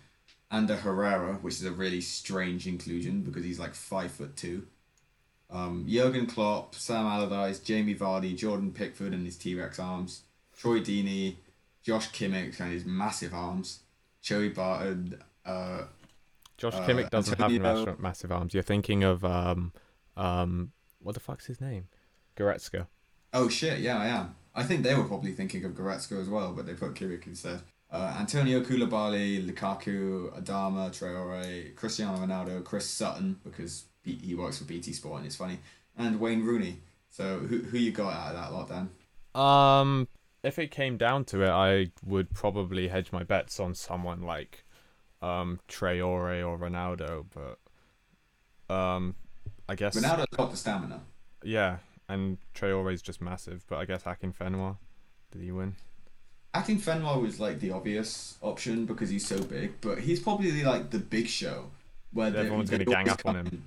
Ander 0.51 0.75
Herrera, 0.77 1.35
which 1.41 1.55
is 1.55 1.65
a 1.65 1.71
really 1.71 2.01
strange 2.01 2.67
inclusion 2.67 3.21
because 3.21 3.43
he's 3.43 3.59
like 3.59 3.73
five 3.73 4.11
foot 4.11 4.35
two. 4.35 4.67
Um, 5.49 5.85
Jurgen 5.87 6.25
Klopp, 6.25 6.75
Sam 6.75 7.05
Allardyce, 7.05 7.59
Jamie 7.59 7.95
Vardy, 7.95 8.35
Jordan 8.35 8.71
Pickford 8.71 9.13
and 9.13 9.25
his 9.25 9.37
T 9.37 9.55
Rex 9.55 9.79
arms, 9.79 10.21
Troy 10.57 10.79
Deeney, 10.79 11.35
Josh 11.83 12.09
Kimmich 12.11 12.59
and 12.59 12.71
his 12.71 12.85
massive 12.85 13.33
arms, 13.33 13.79
Joey 14.21 14.49
Barton. 14.49 15.19
Uh, 15.45 15.83
Josh 16.57 16.73
Uh, 16.73 16.87
Kimmich 16.87 17.09
doesn't 17.09 17.37
have 17.39 17.51
Antonio- 17.51 17.75
massive, 17.85 17.99
massive 17.99 18.31
arms. 18.31 18.53
You're 18.53 18.63
thinking 18.63 19.03
of 19.03 19.23
um 19.25 19.71
um 20.17 20.71
what 20.99 21.13
the 21.13 21.19
fuck's 21.21 21.45
his 21.45 21.61
name? 21.61 21.87
Goretzka. 22.35 22.87
oh 23.33 23.47
shit, 23.49 23.79
yeah, 23.79 23.97
I 23.99 24.07
am. 24.07 24.35
I 24.55 24.63
think 24.63 24.83
they 24.83 24.95
were 24.95 25.03
probably 25.03 25.31
thinking 25.33 25.63
of 25.65 25.73
Goretzka 25.73 26.19
as 26.19 26.29
well, 26.29 26.53
but 26.53 26.65
they 26.65 26.73
put 26.73 26.93
Kimmich 26.95 27.27
instead. 27.27 27.61
Uh, 27.95 28.13
Antonio 28.19 28.59
Koulibaly, 28.59 29.45
Lukaku, 29.49 30.29
Adama, 30.37 30.89
Traore, 30.91 31.73
Cristiano 31.75 32.17
Ronaldo, 32.17 32.61
Chris 32.61 32.85
Sutton 32.85 33.39
because 33.41 33.85
he, 34.03 34.15
he 34.15 34.35
works 34.35 34.57
for 34.57 34.65
BT 34.65 34.91
Sport 34.91 35.19
and 35.19 35.25
it's 35.27 35.37
funny, 35.37 35.59
and 35.97 36.19
Wayne 36.19 36.43
Rooney. 36.43 36.79
So 37.09 37.39
who 37.39 37.59
who 37.59 37.77
you 37.77 37.91
got 37.93 38.13
out 38.13 38.35
of 38.35 38.41
that 38.41 38.51
lot 38.51 38.67
then? 38.67 38.89
Um, 39.41 40.09
if 40.43 40.59
it 40.59 40.71
came 40.71 40.97
down 40.97 41.23
to 41.25 41.43
it, 41.43 41.49
I 41.49 41.91
would 42.05 42.33
probably 42.33 42.89
hedge 42.89 43.13
my 43.13 43.23
bets 43.23 43.61
on 43.61 43.73
someone 43.73 44.21
like 44.23 44.65
um 45.21 45.61
Traore 45.69 46.45
or 46.45 46.57
Ronaldo, 46.57 47.25
but 47.33 48.75
um, 48.75 49.15
I 49.69 49.75
guess 49.75 49.97
Ronaldo's 49.97 50.35
got 50.35 50.51
the 50.51 50.57
stamina. 50.57 51.01
yeah, 51.43 51.77
and 52.09 52.39
Traore's 52.53 53.01
just 53.01 53.21
massive, 53.21 53.63
but 53.69 53.77
I 53.77 53.85
guess 53.85 54.03
Akinfenwa, 54.03 54.75
did 55.31 55.41
he 55.41 55.51
win? 55.53 55.75
Akinfenwa 56.59 57.21
was 57.21 57.39
like 57.39 57.59
the 57.59 57.71
obvious 57.71 58.37
option 58.41 58.85
because 58.85 59.09
he's 59.09 59.27
so 59.27 59.37
big, 59.43 59.73
but 59.81 59.99
he's 59.99 60.19
probably 60.19 60.63
like 60.63 60.89
the 60.89 60.99
big 60.99 61.27
show 61.27 61.69
where 62.13 62.31
they- 62.31 62.39
Everyone's 62.39 62.69
they 62.69 62.77
gonna 62.83 62.95
gang 62.97 63.09
up 63.09 63.21
on 63.25 63.35
him. 63.35 63.47
in- 63.47 63.63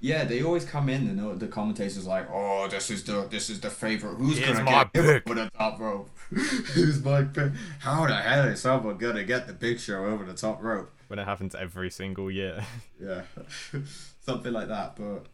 Yeah, 0.00 0.24
they 0.24 0.42
always 0.42 0.64
come 0.64 0.88
in 0.88 1.02
and 1.08 1.18
the- 1.20 1.34
the 1.46 1.46
commentators 1.46 2.04
like, 2.06 2.26
"Oh, 2.32 2.66
this 2.68 2.90
is 2.90 3.04
the 3.04 3.28
this 3.28 3.48
is 3.48 3.60
the 3.60 3.70
favorite. 3.70 4.16
Who's 4.16 4.38
Here's 4.38 4.58
gonna 4.58 4.64
my 4.64 4.82
get 4.84 4.92
pick." 4.92 5.22
over 5.30 5.34
the 5.44 5.50
top 5.56 5.78
rope? 5.78 6.10
Who's 6.74 7.04
my 7.04 7.22
pick? 7.22 7.52
How 7.78 8.06
the 8.06 8.16
hell 8.16 8.48
is 8.48 8.60
someone 8.62 8.96
gonna 8.98 9.22
get 9.22 9.46
the 9.46 9.52
big 9.52 9.78
show 9.78 10.04
over 10.06 10.24
the 10.24 10.34
top 10.34 10.60
rope? 10.60 10.90
When 11.06 11.18
it 11.20 11.24
happens 11.24 11.54
every 11.54 11.90
single 11.90 12.30
year. 12.30 12.64
Yeah, 13.00 13.22
something 14.26 14.52
like 14.52 14.68
that. 14.68 14.96
But 14.96 15.26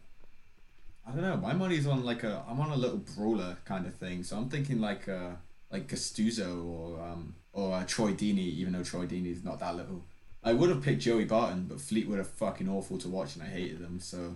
I 1.07 1.11
don't 1.13 1.21
know. 1.21 1.37
My 1.37 1.53
money's 1.53 1.87
on 1.87 2.03
like 2.03 2.23
a. 2.23 2.43
I'm 2.47 2.59
on 2.59 2.69
a 2.71 2.75
little 2.75 2.97
brawler 3.15 3.57
kind 3.65 3.87
of 3.87 3.95
thing. 3.95 4.21
So 4.23 4.37
I'm 4.37 4.49
thinking 4.49 4.79
like 4.79 5.07
uh 5.09 5.31
like 5.71 5.87
Gattuso 5.87 6.65
or 6.65 7.01
um 7.01 7.35
or 7.53 7.75
uh, 7.75 7.83
Troy 7.85 8.11
Deeney. 8.13 8.53
Even 8.57 8.73
though 8.73 8.83
Troy 8.83 9.05
Deeney's 9.05 9.43
not 9.43 9.59
that 9.59 9.75
little. 9.75 10.03
I 10.43 10.53
would 10.53 10.69
have 10.69 10.81
picked 10.81 11.01
Joey 11.01 11.25
Barton, 11.25 11.65
but 11.67 11.81
Fleetwood 11.81 12.17
are 12.19 12.23
fucking 12.23 12.69
awful 12.69 12.97
to 12.99 13.09
watch, 13.09 13.35
and 13.35 13.43
I 13.43 13.47
hated 13.47 13.79
them. 13.79 13.99
So 13.99 14.35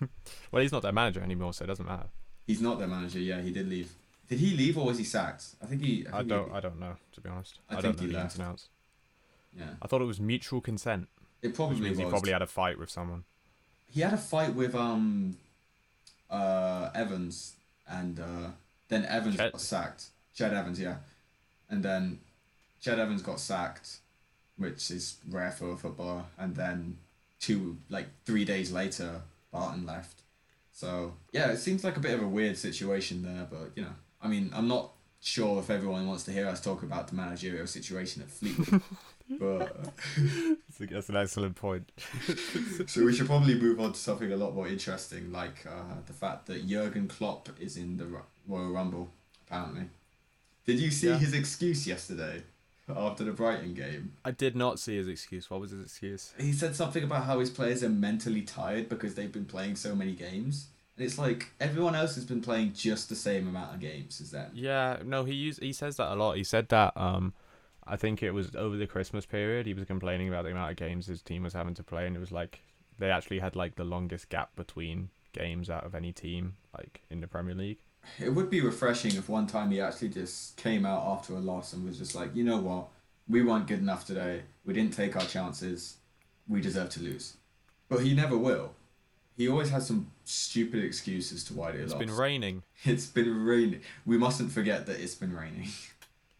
well, 0.52 0.62
he's 0.62 0.72
not 0.72 0.82
their 0.82 0.92
manager 0.92 1.22
anymore, 1.22 1.52
so 1.54 1.64
it 1.64 1.68
doesn't 1.68 1.86
matter. 1.86 2.08
he's 2.46 2.60
not 2.60 2.78
their 2.78 2.88
manager. 2.88 3.18
Yeah, 3.18 3.40
he 3.40 3.50
did 3.50 3.68
leave. 3.68 3.92
Did 4.28 4.38
he 4.38 4.56
leave 4.56 4.76
or 4.78 4.86
was 4.86 4.98
he 4.98 5.04
sacked? 5.04 5.44
I 5.62 5.66
think 5.66 5.82
he. 5.82 6.06
I, 6.12 6.18
I 6.18 6.22
don't. 6.22 6.48
He, 6.50 6.54
I 6.54 6.60
don't 6.60 6.78
know 6.78 6.96
to 7.12 7.20
be 7.20 7.28
honest. 7.28 7.58
I 7.68 7.76
I, 7.78 7.80
think 7.80 7.96
don't 7.96 8.02
know 8.02 8.06
he 8.06 8.12
the 8.12 8.18
left. 8.22 8.38
ins 8.38 8.68
yeah, 9.58 9.64
I 9.82 9.86
thought 9.88 10.00
it 10.00 10.04
was 10.04 10.20
mutual 10.20 10.60
consent, 10.60 11.08
it 11.42 11.54
probably 11.54 11.80
means 11.80 11.96
was. 11.96 12.04
he 12.06 12.10
probably 12.10 12.30
had 12.32 12.42
a 12.42 12.46
fight 12.46 12.78
with 12.78 12.88
someone. 12.90 13.24
he 13.88 14.00
had 14.02 14.12
a 14.12 14.16
fight 14.18 14.54
with 14.54 14.74
um 14.76 15.36
uh 16.30 16.90
Evans 16.94 17.54
and 17.88 18.20
uh 18.20 18.50
then 18.88 19.04
Evans 19.06 19.36
Ched? 19.36 19.52
got 19.52 19.60
sacked. 19.60 20.04
Ched 20.36 20.52
Evans, 20.52 20.80
yeah. 20.80 20.96
And 21.68 21.82
then 21.82 22.20
Ched 22.82 22.98
Evans 22.98 23.22
got 23.22 23.40
sacked, 23.40 23.98
which 24.56 24.90
is 24.90 25.16
rare 25.28 25.50
for 25.50 25.72
a 25.72 25.76
footballer, 25.76 26.24
and 26.38 26.56
then 26.56 26.98
two 27.38 27.78
like 27.88 28.06
three 28.24 28.44
days 28.44 28.70
later 28.70 29.22
Barton 29.50 29.86
left. 29.86 30.22
So 30.72 31.14
yeah, 31.32 31.50
it 31.50 31.58
seems 31.58 31.84
like 31.84 31.96
a 31.96 32.00
bit 32.00 32.14
of 32.14 32.22
a 32.22 32.28
weird 32.28 32.56
situation 32.56 33.22
there, 33.22 33.46
but 33.50 33.72
you 33.74 33.82
know, 33.82 33.94
I 34.22 34.28
mean 34.28 34.50
I'm 34.54 34.68
not 34.68 34.92
sure 35.20 35.58
if 35.58 35.68
everyone 35.70 36.06
wants 36.06 36.24
to 36.24 36.32
hear 36.32 36.48
us 36.48 36.60
talk 36.60 36.82
about 36.82 37.08
the 37.08 37.14
managerial 37.14 37.66
situation 37.66 38.22
at 38.22 38.28
Fleetwood. 38.30 38.82
but 39.38 39.94
That's 40.78 41.08
an 41.08 41.16
excellent 41.16 41.56
point. 41.56 41.90
So 42.86 43.04
we 43.04 43.12
should 43.12 43.26
probably 43.26 43.54
move 43.54 43.78
on 43.78 43.92
to 43.92 43.98
something 43.98 44.32
a 44.32 44.36
lot 44.36 44.54
more 44.54 44.66
interesting, 44.66 45.30
like 45.30 45.66
uh, 45.66 45.94
the 46.06 46.12
fact 46.12 46.46
that 46.46 46.66
Jurgen 46.66 47.06
Klopp 47.06 47.48
is 47.60 47.76
in 47.76 47.96
the 47.98 48.06
Royal 48.48 48.70
Rumble. 48.70 49.10
Apparently, 49.46 49.82
did 50.70 50.80
you 50.80 50.90
see 50.90 51.08
Yeah. 51.08 51.18
his 51.18 51.32
excuse 51.34 51.86
yesterday 51.86 52.42
after 52.88 53.24
the 53.24 53.32
Brighton 53.32 53.74
game? 53.74 54.12
I 54.24 54.30
did 54.30 54.54
not 54.56 54.78
see 54.78 54.96
his 54.96 55.08
excuse. 55.08 55.50
What 55.50 55.60
was 55.60 55.70
his 55.70 55.84
excuse? 55.84 56.32
He 56.38 56.52
said 56.52 56.74
something 56.76 57.04
about 57.04 57.24
how 57.24 57.38
his 57.40 57.50
players 57.50 57.82
are 57.82 57.88
mentally 57.88 58.42
tired 58.42 58.88
because 58.88 59.14
they've 59.14 59.32
been 59.32 59.44
playing 59.46 59.76
so 59.76 59.94
many 59.94 60.12
games, 60.12 60.68
and 60.96 61.04
it's 61.06 61.18
like 61.18 61.48
everyone 61.60 61.94
else 61.94 62.14
has 62.14 62.24
been 62.24 62.40
playing 62.40 62.72
just 62.72 63.08
the 63.08 63.16
same 63.16 63.48
amount 63.48 63.74
of 63.74 63.80
games 63.80 64.20
as 64.20 64.30
them. 64.32 64.50
Yeah, 64.54 64.98
no, 65.04 65.24
he 65.24 65.34
used 65.34 65.62
he 65.62 65.72
says 65.72 65.96
that 65.96 66.12
a 66.12 66.16
lot. 66.16 66.36
He 66.36 66.44
said 66.44 66.68
that 66.70 66.96
um 66.96 67.32
I 67.86 67.96
think 67.96 68.22
it 68.22 68.30
was 68.32 68.54
over 68.54 68.76
the 68.76 68.86
Christmas 68.86 69.26
period 69.26 69.66
he 69.66 69.74
was 69.74 69.84
complaining 69.84 70.28
about 70.28 70.44
the 70.44 70.50
amount 70.52 70.70
of 70.70 70.76
games 70.76 71.06
his 71.06 71.22
team 71.22 71.42
was 71.42 71.54
having 71.54 71.74
to 71.74 71.82
play 71.82 72.06
and 72.06 72.14
it 72.14 72.20
was 72.20 72.30
like 72.30 72.60
they 72.98 73.10
actually 73.10 73.38
had 73.40 73.56
like 73.56 73.74
the 73.76 73.84
longest 73.84 74.28
gap 74.28 74.54
between 74.54 75.08
games 75.32 75.70
out 75.70 75.84
of 75.84 75.94
any 75.94 76.12
team 76.12 76.56
like 76.76 77.00
in 77.10 77.20
the 77.20 77.26
Premier 77.26 77.54
League. 77.54 77.78
It 78.18 78.30
would 78.30 78.50
be 78.50 78.60
refreshing 78.60 79.16
if 79.16 79.28
one 79.28 79.46
time 79.46 79.70
he 79.70 79.80
actually 79.80 80.10
just 80.10 80.56
came 80.56 80.84
out 80.84 81.06
after 81.06 81.34
a 81.34 81.38
loss 81.38 81.72
and 81.72 81.86
was 81.86 81.98
just 81.98 82.14
like, 82.14 82.34
you 82.34 82.44
know 82.44 82.58
what, 82.58 82.88
we 83.28 83.42
weren't 83.42 83.66
good 83.66 83.78
enough 83.78 84.06
today. 84.06 84.42
We 84.64 84.74
didn't 84.74 84.94
take 84.94 85.16
our 85.16 85.24
chances. 85.24 85.96
We 86.48 86.60
deserve 86.60 86.90
to 86.90 87.00
lose. 87.00 87.36
But 87.88 88.00
he 88.00 88.14
never 88.14 88.36
will. 88.36 88.74
He 89.36 89.48
always 89.48 89.70
has 89.70 89.86
some 89.86 90.10
stupid 90.24 90.84
excuse 90.84 91.32
as 91.32 91.44
to 91.44 91.54
why 91.54 91.72
they 91.72 91.78
It's 91.78 91.92
lost. 91.92 92.02
It's 92.02 92.10
been 92.10 92.18
raining. 92.18 92.62
It's 92.84 93.06
been 93.06 93.44
raining. 93.44 93.80
We 94.04 94.18
mustn't 94.18 94.52
forget 94.52 94.86
that 94.86 95.00
it's 95.00 95.14
been 95.14 95.34
raining. 95.34 95.68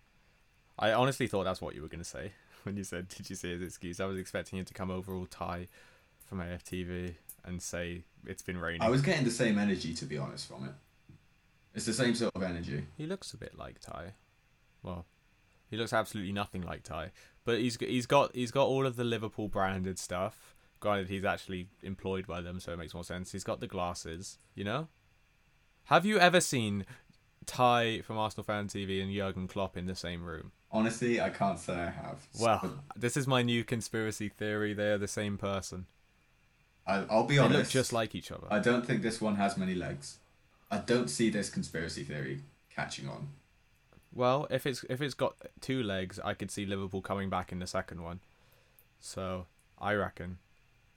I 0.78 0.92
honestly 0.92 1.26
thought 1.26 1.44
that's 1.44 1.60
what 1.60 1.74
you 1.74 1.82
were 1.82 1.88
going 1.88 2.02
to 2.02 2.08
say 2.08 2.32
when 2.64 2.76
you 2.76 2.84
said 2.84 3.08
did 3.08 3.30
you 3.30 3.36
see 3.36 3.52
his 3.52 3.62
excuse? 3.62 4.00
I 4.00 4.06
was 4.06 4.18
expecting 4.18 4.58
him 4.58 4.64
to 4.64 4.74
come 4.74 4.90
over 4.90 5.14
all 5.14 5.26
Ty 5.26 5.68
from 6.26 6.40
AFTV 6.40 7.14
and 7.44 7.62
say 7.62 8.02
it's 8.26 8.42
been 8.42 8.58
raining. 8.58 8.82
I 8.82 8.90
was 8.90 9.02
getting 9.02 9.24
the 9.24 9.30
same 9.30 9.58
energy, 9.58 9.94
to 9.94 10.04
be 10.04 10.18
honest, 10.18 10.48
from 10.48 10.64
it. 10.64 10.72
It's 11.74 11.86
the 11.86 11.92
same 11.92 12.14
sort 12.14 12.34
of 12.34 12.42
energy. 12.42 12.86
He 12.96 13.06
looks 13.06 13.32
a 13.32 13.36
bit 13.36 13.56
like 13.56 13.80
Ty. 13.80 14.14
Well, 14.82 15.06
he 15.70 15.76
looks 15.76 15.92
absolutely 15.92 16.32
nothing 16.32 16.62
like 16.62 16.82
Ty, 16.82 17.12
but 17.44 17.58
he's 17.60 17.76
he's 17.76 18.06
got 18.06 18.34
he's 18.34 18.50
got 18.50 18.66
all 18.66 18.86
of 18.86 18.96
the 18.96 19.04
Liverpool 19.04 19.48
branded 19.48 19.98
stuff. 19.98 20.56
Granted, 20.80 21.08
he's 21.08 21.24
actually 21.24 21.68
employed 21.82 22.26
by 22.26 22.40
them, 22.40 22.58
so 22.58 22.72
it 22.72 22.78
makes 22.78 22.94
more 22.94 23.04
sense. 23.04 23.32
He's 23.32 23.44
got 23.44 23.60
the 23.60 23.66
glasses, 23.66 24.38
you 24.54 24.64
know. 24.64 24.88
Have 25.84 26.06
you 26.06 26.18
ever 26.18 26.40
seen 26.40 26.86
Ty 27.46 28.00
from 28.00 28.16
Arsenal 28.16 28.44
Fan 28.44 28.66
TV 28.68 29.02
and 29.02 29.12
Jurgen 29.12 29.46
Klopp 29.46 29.76
in 29.76 29.86
the 29.86 29.94
same 29.94 30.24
room? 30.24 30.52
Honestly, 30.72 31.20
I 31.20 31.28
can't 31.30 31.58
say 31.58 31.74
I 31.74 31.90
have. 31.90 32.26
Well, 32.40 32.82
this 32.96 33.16
is 33.16 33.26
my 33.26 33.42
new 33.42 33.62
conspiracy 33.64 34.28
theory. 34.28 34.72
They 34.72 34.90
are 34.92 34.98
the 34.98 35.08
same 35.08 35.36
person. 35.36 35.86
I, 36.86 37.04
I'll 37.10 37.24
be 37.24 37.34
They 37.36 37.40
honest. 37.42 37.58
look 37.58 37.68
just 37.68 37.92
like 37.92 38.14
each 38.14 38.32
other. 38.32 38.46
I 38.50 38.58
don't 38.60 38.86
think 38.86 39.02
this 39.02 39.20
one 39.20 39.36
has 39.36 39.56
many 39.56 39.74
legs. 39.74 40.18
I 40.70 40.78
don't 40.78 41.08
see 41.08 41.30
this 41.30 41.50
conspiracy 41.50 42.04
theory 42.04 42.40
catching 42.74 43.08
on. 43.08 43.28
Well, 44.12 44.46
if 44.50 44.66
it's 44.66 44.84
if 44.90 45.00
it's 45.00 45.14
got 45.14 45.36
two 45.60 45.82
legs, 45.82 46.18
I 46.22 46.34
could 46.34 46.50
see 46.50 46.66
Liverpool 46.66 47.00
coming 47.02 47.30
back 47.30 47.52
in 47.52 47.58
the 47.58 47.66
second 47.66 48.02
one. 48.02 48.20
So 49.00 49.46
I 49.78 49.94
reckon 49.94 50.38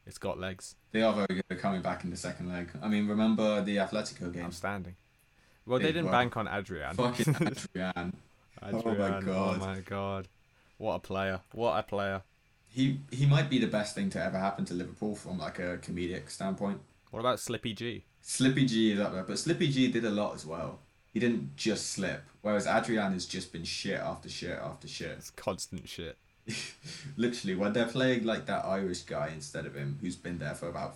it's 0.06 0.18
got 0.18 0.40
legs. 0.40 0.76
They 0.92 1.02
are 1.02 1.14
very 1.14 1.28
good 1.28 1.44
at 1.50 1.60
coming 1.60 1.82
back 1.82 2.04
in 2.04 2.10
the 2.10 2.18
second 2.18 2.50
leg. 2.50 2.70
I 2.82 2.88
mean, 2.88 3.08
remember 3.08 3.62
the 3.64 3.78
Atletico 3.78 4.34
game? 4.34 4.46
Outstanding. 4.46 4.96
Well, 5.66 5.80
they 5.80 5.92
didn't 5.92 6.12
bank 6.12 6.36
on 6.36 6.48
Adrian. 6.48 6.96
Fucking 6.96 7.36
Adrian. 7.42 8.18
Oh 8.62 8.80
Adrian. 8.80 8.98
my 8.98 9.22
God. 9.22 9.56
Oh 9.62 9.66
my 9.66 9.80
god. 9.80 10.28
What 10.78 10.96
a 10.96 11.00
player. 11.00 11.40
What 11.54 11.78
a 11.78 11.84
player. 11.84 12.22
He 12.68 13.00
he 13.12 13.26
might 13.26 13.50
be 13.50 13.60
the 13.60 13.68
best 13.68 13.96
thing 13.96 14.10
to 14.12 14.24
ever 14.24 14.40
happen 14.40 14.66
to 14.66 14.74
Liverpool 14.74 15.16
from 15.16 15.38
like 15.38 15.60
a 15.60 15.78
comedic 15.78 16.30
standpoint. 16.30 16.82
What 17.12 17.20
about 17.20 17.40
Slippy 17.40 17.74
G? 17.74 18.06
Slippy 18.26 18.66
G 18.66 18.94
is 18.94 19.00
up 19.00 19.14
there, 19.14 19.24
but 19.24 19.38
Slippy 19.38 19.68
G 19.68 19.92
did 19.92 20.06
a 20.06 20.10
lot 20.10 20.34
as 20.34 20.46
well. 20.46 20.80
He 21.14 21.20
didn't 21.20 21.56
just 21.58 21.92
slip, 21.92 22.24
whereas 22.42 22.66
Adrian 22.66 23.12
has 23.14 23.26
just 23.26 23.52
been 23.52 23.66
shit 23.66 24.00
after 24.00 24.30
shit 24.30 24.58
after 24.58 24.88
shit. 24.88 25.12
It's 25.12 25.30
constant 25.30 25.88
shit. 25.88 26.18
Literally, 27.18 27.56
when 27.56 27.74
they're 27.74 27.86
playing 27.86 28.24
like 28.24 28.46
that 28.48 28.66
Irish 28.66 29.02
guy 29.02 29.30
instead 29.34 29.66
of 29.66 29.76
him, 29.76 29.98
who's 30.02 30.16
been 30.16 30.40
there 30.40 30.56
for 30.56 30.70
about. 30.70 30.96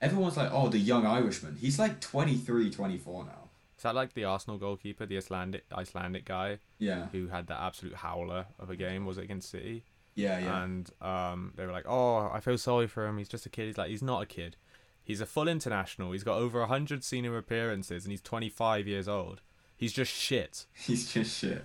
Everyone's 0.00 0.36
like, 0.36 0.50
oh, 0.52 0.68
the 0.68 0.78
young 0.78 1.06
Irishman. 1.06 1.56
He's 1.60 1.78
like 1.78 2.00
23, 2.00 2.70
24 2.70 3.24
now. 3.24 3.30
Is 3.76 3.82
that 3.82 3.94
like 3.94 4.14
the 4.14 4.24
Arsenal 4.24 4.58
goalkeeper, 4.58 5.06
the 5.06 5.16
Icelandic 5.16 5.64
Icelandic 5.72 6.24
guy 6.24 6.58
Yeah, 6.78 7.06
who 7.12 7.28
had 7.28 7.48
that 7.48 7.60
absolute 7.60 7.96
howler 7.96 8.46
of 8.58 8.70
a 8.70 8.76
game? 8.76 9.04
Was 9.04 9.18
it 9.18 9.24
against 9.24 9.50
City? 9.50 9.82
yeah, 10.14 10.38
yeah. 10.38 10.62
And 10.62 10.90
um, 11.00 11.52
they 11.56 11.66
were 11.66 11.72
like, 11.72 11.86
"Oh, 11.88 12.30
I 12.32 12.40
feel 12.40 12.58
sorry 12.58 12.86
for 12.86 13.06
him. 13.06 13.18
He's 13.18 13.28
just 13.28 13.46
a 13.46 13.48
kid." 13.48 13.66
He's 13.66 13.78
like, 13.78 13.90
"He's 13.90 14.02
not 14.02 14.22
a 14.22 14.26
kid. 14.26 14.56
He's 15.04 15.20
a 15.20 15.26
full 15.26 15.48
international. 15.48 16.12
He's 16.12 16.24
got 16.24 16.38
over 16.38 16.64
hundred 16.66 17.04
senior 17.04 17.36
appearances, 17.36 18.04
and 18.04 18.10
he's 18.10 18.20
twenty 18.20 18.48
five 18.48 18.86
years 18.86 19.08
old. 19.08 19.40
He's 19.76 19.92
just 19.92 20.12
shit." 20.12 20.66
He's 20.74 21.12
just 21.12 21.38
shit. 21.38 21.64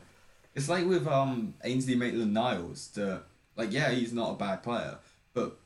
It's 0.55 0.69
like 0.69 0.87
with 0.87 1.07
um 1.07 1.53
Ainsley 1.63 1.95
Maitland 1.95 2.33
Niles. 2.33 2.89
The 2.89 3.21
like, 3.55 3.71
yeah, 3.71 3.91
he's 3.91 4.13
not 4.13 4.31
a 4.31 4.35
bad 4.35 4.63
player, 4.63 4.97
but 5.33 5.59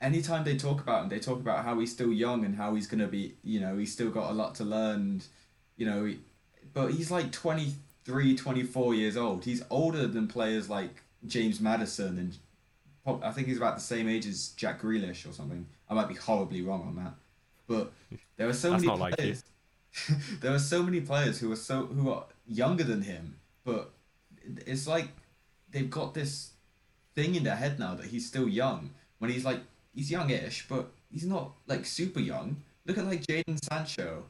anytime 0.00 0.44
they 0.44 0.56
talk 0.56 0.80
about 0.80 1.04
him, 1.04 1.08
they 1.08 1.18
talk 1.18 1.38
about 1.38 1.64
how 1.64 1.78
he's 1.78 1.92
still 1.92 2.12
young 2.12 2.44
and 2.44 2.56
how 2.56 2.74
he's 2.74 2.86
gonna 2.86 3.06
be. 3.06 3.34
You 3.42 3.60
know, 3.60 3.78
he's 3.78 3.92
still 3.92 4.10
got 4.10 4.30
a 4.30 4.34
lot 4.34 4.54
to 4.56 4.64
learn. 4.64 5.00
And, 5.00 5.26
you 5.76 5.86
know, 5.86 6.04
he, 6.04 6.18
but 6.74 6.92
he's 6.92 7.10
like 7.10 7.32
twenty 7.32 7.74
23, 8.08 8.36
24 8.36 8.94
years 8.94 9.16
old. 9.18 9.44
He's 9.44 9.62
older 9.68 10.06
than 10.06 10.28
players 10.28 10.70
like 10.70 11.02
James 11.26 11.60
Maddison 11.60 12.18
and 12.18 12.38
prob- 13.04 13.22
I 13.22 13.32
think 13.32 13.48
he's 13.48 13.58
about 13.58 13.74
the 13.74 13.82
same 13.82 14.08
age 14.08 14.26
as 14.26 14.48
Jack 14.56 14.80
Grealish 14.80 15.28
or 15.28 15.32
something. 15.32 15.66
I 15.90 15.94
might 15.94 16.08
be 16.08 16.14
horribly 16.14 16.62
wrong 16.62 16.82
on 16.86 16.96
that, 16.96 17.14
but 17.66 17.92
there 18.36 18.48
are 18.48 18.52
so 18.52 18.70
That's 18.70 18.82
many 18.82 18.86
not 18.88 18.98
like 19.00 19.16
players. 19.16 19.44
there 20.40 20.54
are 20.54 20.58
so 20.58 20.82
many 20.82 21.00
players 21.00 21.38
who 21.38 21.50
are 21.50 21.56
so 21.56 21.86
who 21.86 22.10
are 22.10 22.24
younger 22.46 22.84
than 22.84 23.02
him, 23.02 23.36
but 23.64 23.90
it's 24.66 24.86
like 24.86 25.08
they've 25.70 25.90
got 25.90 26.14
this 26.14 26.50
thing 27.14 27.34
in 27.34 27.44
their 27.44 27.56
head 27.56 27.78
now 27.78 27.94
that 27.94 28.06
he's 28.06 28.26
still 28.26 28.48
young. 28.48 28.90
When 29.18 29.30
he's 29.30 29.44
like 29.44 29.60
he's 29.94 30.10
youngish, 30.10 30.66
but 30.68 30.90
he's 31.12 31.26
not 31.26 31.52
like 31.66 31.86
super 31.86 32.20
young. 32.20 32.62
Look 32.86 32.98
at 32.98 33.06
like 33.06 33.26
Jadon 33.26 33.58
Sancho 33.64 34.24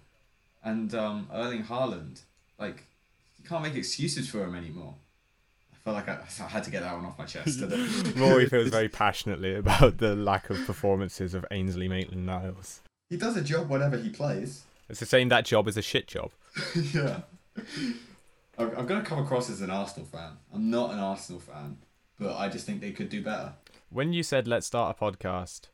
and 0.65 0.95
um, 0.95 1.29
Erling 1.33 1.65
Haaland. 1.65 2.21
Like 2.59 2.85
you 3.39 3.49
can't 3.49 3.63
make 3.63 3.75
excuses 3.75 4.29
for 4.29 4.45
him 4.45 4.55
anymore. 4.55 4.95
Felt 5.89 6.07
like 6.07 6.09
I, 6.11 6.45
I 6.45 6.49
had 6.49 6.65
to 6.65 6.71
get 6.71 6.83
that 6.83 6.95
one 6.95 7.07
off 7.07 7.19
my 7.19 7.25
chest. 7.25 7.63
Rory 8.17 8.47
feels 8.47 8.69
very 8.69 8.91
passionately 8.91 9.55
about 9.55 9.97
the 9.97 10.15
lack 10.15 10.51
of 10.51 10.59
performances 10.67 11.33
of 11.33 11.47
Ainsley 11.51 11.89
Maitland 11.89 12.27
Niles. 12.27 12.83
he 13.09 13.17
does 13.17 13.39
a 13.39 13.41
job 13.41 13.71
whenever 13.71 13.97
he 13.97 14.11
plays. 14.11 14.65
It's 14.91 15.01
the 15.01 15.07
same 15.07 15.31
that 15.31 15.47
job 15.47 15.67
is 15.67 15.79
a 15.79 15.83
shit 15.83 16.07
job. 16.07 16.33
yeah. 16.93 17.21
I'm, 18.59 18.77
I'm 18.77 18.85
going 18.85 19.03
to 19.03 19.03
come 19.03 19.19
across 19.19 19.49
as 19.49 19.63
an 19.63 19.71
Arsenal 19.71 20.05
fan. 20.05 20.33
I'm 20.53 20.69
not 20.69 20.93
an 20.93 20.99
Arsenal 20.99 21.41
fan, 21.41 21.79
but 22.21 22.37
I 22.37 22.51
just 22.51 22.67
think 22.67 22.83
they 22.83 22.93
could 22.93 23.09
do 23.09 23.23
better. 23.23 23.55
When 23.89 24.13
you 24.13 24.23
said 24.23 24.47
let's 24.47 24.67
start 24.67 24.95
a 24.95 25.03
podcast, 25.03 25.69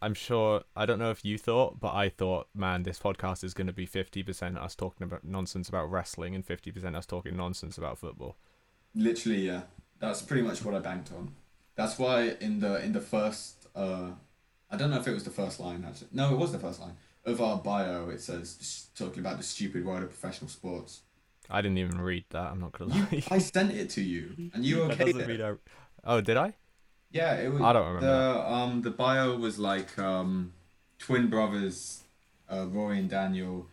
I'm 0.00 0.14
sure 0.14 0.62
I 0.76 0.86
don't 0.86 1.00
know 1.00 1.10
if 1.10 1.24
you 1.24 1.38
thought, 1.38 1.80
but 1.80 1.92
I 1.92 2.08
thought, 2.08 2.46
man, 2.54 2.84
this 2.84 3.00
podcast 3.00 3.42
is 3.42 3.52
going 3.52 3.66
to 3.66 3.72
be 3.72 3.84
50% 3.84 4.62
us 4.62 4.76
talking 4.76 5.04
about 5.04 5.24
nonsense 5.24 5.68
about 5.68 5.90
wrestling 5.90 6.36
and 6.36 6.46
50% 6.46 6.94
us 6.94 7.04
talking 7.04 7.36
nonsense 7.36 7.76
about 7.76 7.98
football. 7.98 8.36
Literally, 8.96 9.46
yeah. 9.46 9.62
That's 9.98 10.22
pretty 10.22 10.42
much 10.42 10.64
what 10.64 10.74
I 10.74 10.78
banked 10.80 11.12
on. 11.12 11.34
That's 11.74 11.98
why 11.98 12.36
in 12.40 12.60
the 12.60 12.82
in 12.84 12.92
the 12.92 13.00
first, 13.00 13.66
uh, 13.74 14.10
I 14.70 14.76
don't 14.76 14.90
know 14.90 14.98
if 14.98 15.06
it 15.06 15.12
was 15.12 15.24
the 15.24 15.30
first 15.30 15.60
line 15.60 15.84
actually. 15.86 16.08
No, 16.12 16.32
it 16.32 16.38
was 16.38 16.52
the 16.52 16.58
first 16.58 16.80
line 16.80 16.96
of 17.24 17.40
our 17.40 17.58
bio. 17.58 18.08
It 18.08 18.20
says 18.20 18.56
s- 18.60 18.88
talking 18.94 19.20
about 19.20 19.36
the 19.36 19.42
stupid 19.42 19.84
world 19.84 20.02
of 20.02 20.08
professional 20.10 20.48
sports. 20.50 21.02
I 21.50 21.60
didn't 21.62 21.78
even 21.78 22.00
read 22.00 22.24
that. 22.30 22.50
I'm 22.50 22.60
not 22.60 22.72
gonna 22.72 22.94
You, 22.94 23.02
lie. 23.12 23.22
I 23.30 23.38
sent 23.38 23.72
it 23.72 23.90
to 23.90 24.02
you, 24.02 24.50
and 24.54 24.64
you 24.64 24.86
That 24.88 24.98
okayed 24.98 25.06
doesn't 25.06 25.20
it. 25.20 25.28
mean 25.28 25.42
I- 25.42 25.56
Oh, 26.08 26.20
did 26.20 26.36
I? 26.36 26.54
Yeah, 27.10 27.34
it 27.34 27.52
was. 27.52 27.62
I 27.62 27.72
don't 27.72 27.86
remember. 27.86 28.06
The 28.06 28.52
um 28.52 28.82
the 28.82 28.90
bio 28.90 29.36
was 29.36 29.58
like 29.58 29.98
um 29.98 30.52
twin 30.98 31.28
brothers, 31.28 32.02
uh, 32.48 32.66
Roy 32.68 32.92
and 32.92 33.10
Daniel, 33.10 33.68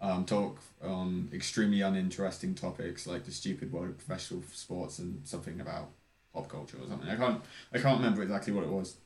um 0.00 0.24
talk 0.24 0.58
on 0.82 1.28
extremely 1.32 1.82
uninteresting 1.82 2.54
topics 2.54 3.06
like 3.06 3.24
the 3.24 3.30
stupid 3.32 3.70
world 3.72 3.90
of 3.90 3.98
professional 3.98 4.42
sports 4.52 4.98
and 4.98 5.20
something 5.26 5.60
about 5.60 5.90
pop 6.32 6.48
culture 6.48 6.78
or 6.82 6.88
something. 6.88 7.08
I 7.08 7.16
can't 7.16 7.42
I 7.72 7.78
can't 7.78 7.98
remember 7.98 8.22
exactly 8.22 8.52
what 8.52 8.64
it 8.64 8.70
was, 8.70 8.96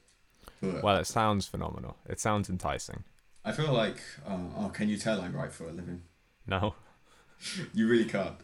Well, 0.62 0.96
it 0.96 1.06
sounds 1.06 1.46
phenomenal. 1.46 1.96
It 2.08 2.20
sounds 2.20 2.48
enticing. 2.48 3.04
I 3.44 3.52
feel 3.52 3.72
like 3.72 3.98
uh, 4.26 4.38
oh 4.56 4.70
can 4.72 4.88
you 4.88 4.96
tell 4.96 5.20
I 5.20 5.28
write 5.28 5.52
for 5.52 5.64
a 5.68 5.72
living? 5.72 6.02
No. 6.46 6.74
You 7.74 7.88
really 7.88 8.06
can't. 8.06 8.36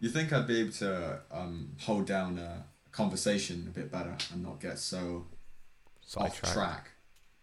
You 0.00 0.08
think 0.08 0.32
I'd 0.32 0.46
be 0.48 0.60
able 0.60 0.72
to 0.72 1.20
um 1.30 1.72
hold 1.80 2.06
down 2.06 2.38
a 2.38 2.64
conversation 2.90 3.66
a 3.68 3.70
bit 3.70 3.92
better 3.92 4.16
and 4.32 4.42
not 4.42 4.60
get 4.60 4.78
so 4.78 5.26
off 6.16 6.34
Sidetrack. 6.34 6.52
track. 6.52 6.90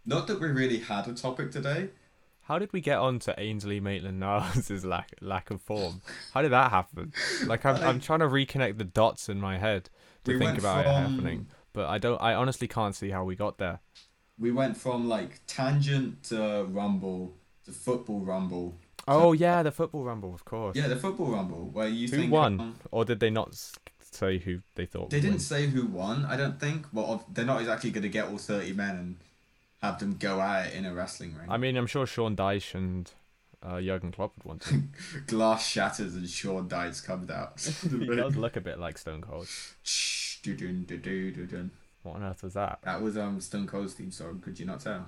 Not 0.06 0.28
that 0.28 0.42
we 0.42 0.48
really 0.48 0.80
had 0.80 1.08
a 1.08 1.14
topic 1.14 1.52
today. 1.52 1.90
How 2.50 2.58
did 2.60 2.74
we 2.74 2.82
get 2.82 2.98
on 2.98 3.20
to 3.20 3.40
Ainsley 3.40 3.80
Maitland 3.80 4.20
Niles' 4.20 4.84
lack 4.86 5.12
lack 5.22 5.52
of 5.52 5.62
form? 5.62 6.02
How 6.34 6.42
did 6.42 6.52
that 6.52 6.72
happen? 6.72 7.14
Like 7.46 7.64
I'm, 7.64 7.76
I'm 7.78 8.00
trying 8.00 8.20
to 8.20 8.26
reconnect 8.28 8.80
the 8.80 8.84
dots 8.84 9.30
in 9.30 9.40
my 9.40 9.60
head 9.60 9.90
to 10.24 10.34
We 10.34 10.40
think 10.40 10.58
about 10.58 10.86
it 10.86 10.90
happening, 10.90 11.46
but 11.74 11.88
I 11.88 12.00
don't. 12.00 12.20
I 12.22 12.34
honestly 12.34 12.68
can't 12.68 12.96
see 12.96 13.12
how 13.12 13.24
we 13.24 13.36
got 13.36 13.60
there. 13.60 13.80
We 14.40 14.52
went 14.52 14.78
from 14.78 15.08
like 15.08 15.42
tangent 15.46 16.24
to 16.24 16.66
rumble 16.70 17.36
to 17.66 17.72
football 17.72 18.22
rumble. 18.22 18.74
Oh 19.08 19.34
yeah, 19.34 19.62
the 19.64 19.72
football 19.72 20.04
rumble, 20.04 20.34
of 20.34 20.44
course. 20.44 20.76
Yeah, 20.76 20.88
the 20.88 20.96
football 20.96 21.28
rumble 21.28 21.70
where 21.72 21.88
you 21.88 22.08
Who 22.08 22.18
think 22.18 22.32
won? 22.32 22.60
um, 22.60 22.76
Or 22.92 23.06
did 23.06 23.20
they 23.20 23.30
not 23.30 23.56
say 24.02 24.40
who 24.40 24.60
they 24.76 24.88
thought? 24.88 25.12
they 25.12 25.20
didn't 25.20 25.34
win? 25.34 25.40
say 25.40 25.68
who 25.68 25.86
won. 25.86 26.26
I 26.26 26.36
don't 26.36 26.60
think. 26.60 26.88
Well, 26.92 27.26
they're 27.32 27.46
not 27.46 27.60
exactly 27.60 27.92
going 27.92 28.02
to 28.04 28.10
get 28.10 28.26
all 28.28 28.38
thirty 28.38 28.74
men 28.74 28.96
and 28.96 29.16
have 29.82 30.00
them 30.00 30.16
go 30.18 30.42
at 30.42 30.68
it 30.68 30.74
in 30.74 30.86
a 30.86 30.94
wrestling 30.94 31.36
ring. 31.36 31.50
I 31.50 31.58
mean, 31.58 31.78
I'm 31.78 31.88
sure 31.88 32.06
Sean 32.06 32.36
Dyche 32.36 32.76
and 32.76 33.12
uh, 33.64 33.82
Jurgen 33.82 34.12
Klopp 34.12 34.34
would 34.38 34.46
want 34.46 34.62
to. 34.64 34.84
Glass 35.28 35.68
shatters 35.68 36.16
and 36.16 36.30
Sean 36.30 36.68
Dyche 36.68 37.06
comes 37.06 37.30
out. 37.30 37.60
he 37.90 38.06
does 38.06 38.36
look 38.36 38.56
a 38.56 38.62
bit 38.62 38.80
like 38.80 38.98
Stone 38.98 39.22
Cold. 39.22 39.48
What 42.04 42.16
on 42.16 42.24
earth 42.24 42.44
was 42.44 42.54
that? 42.54 42.80
That 42.84 43.02
was 43.02 43.18
um 43.18 43.42
Stone 43.42 43.68
Cold's 43.68 43.94
theme 43.94 44.12
song. 44.12 44.42
Could 44.44 44.60
you 44.60 44.66
not 44.66 44.80
tell? 44.82 45.08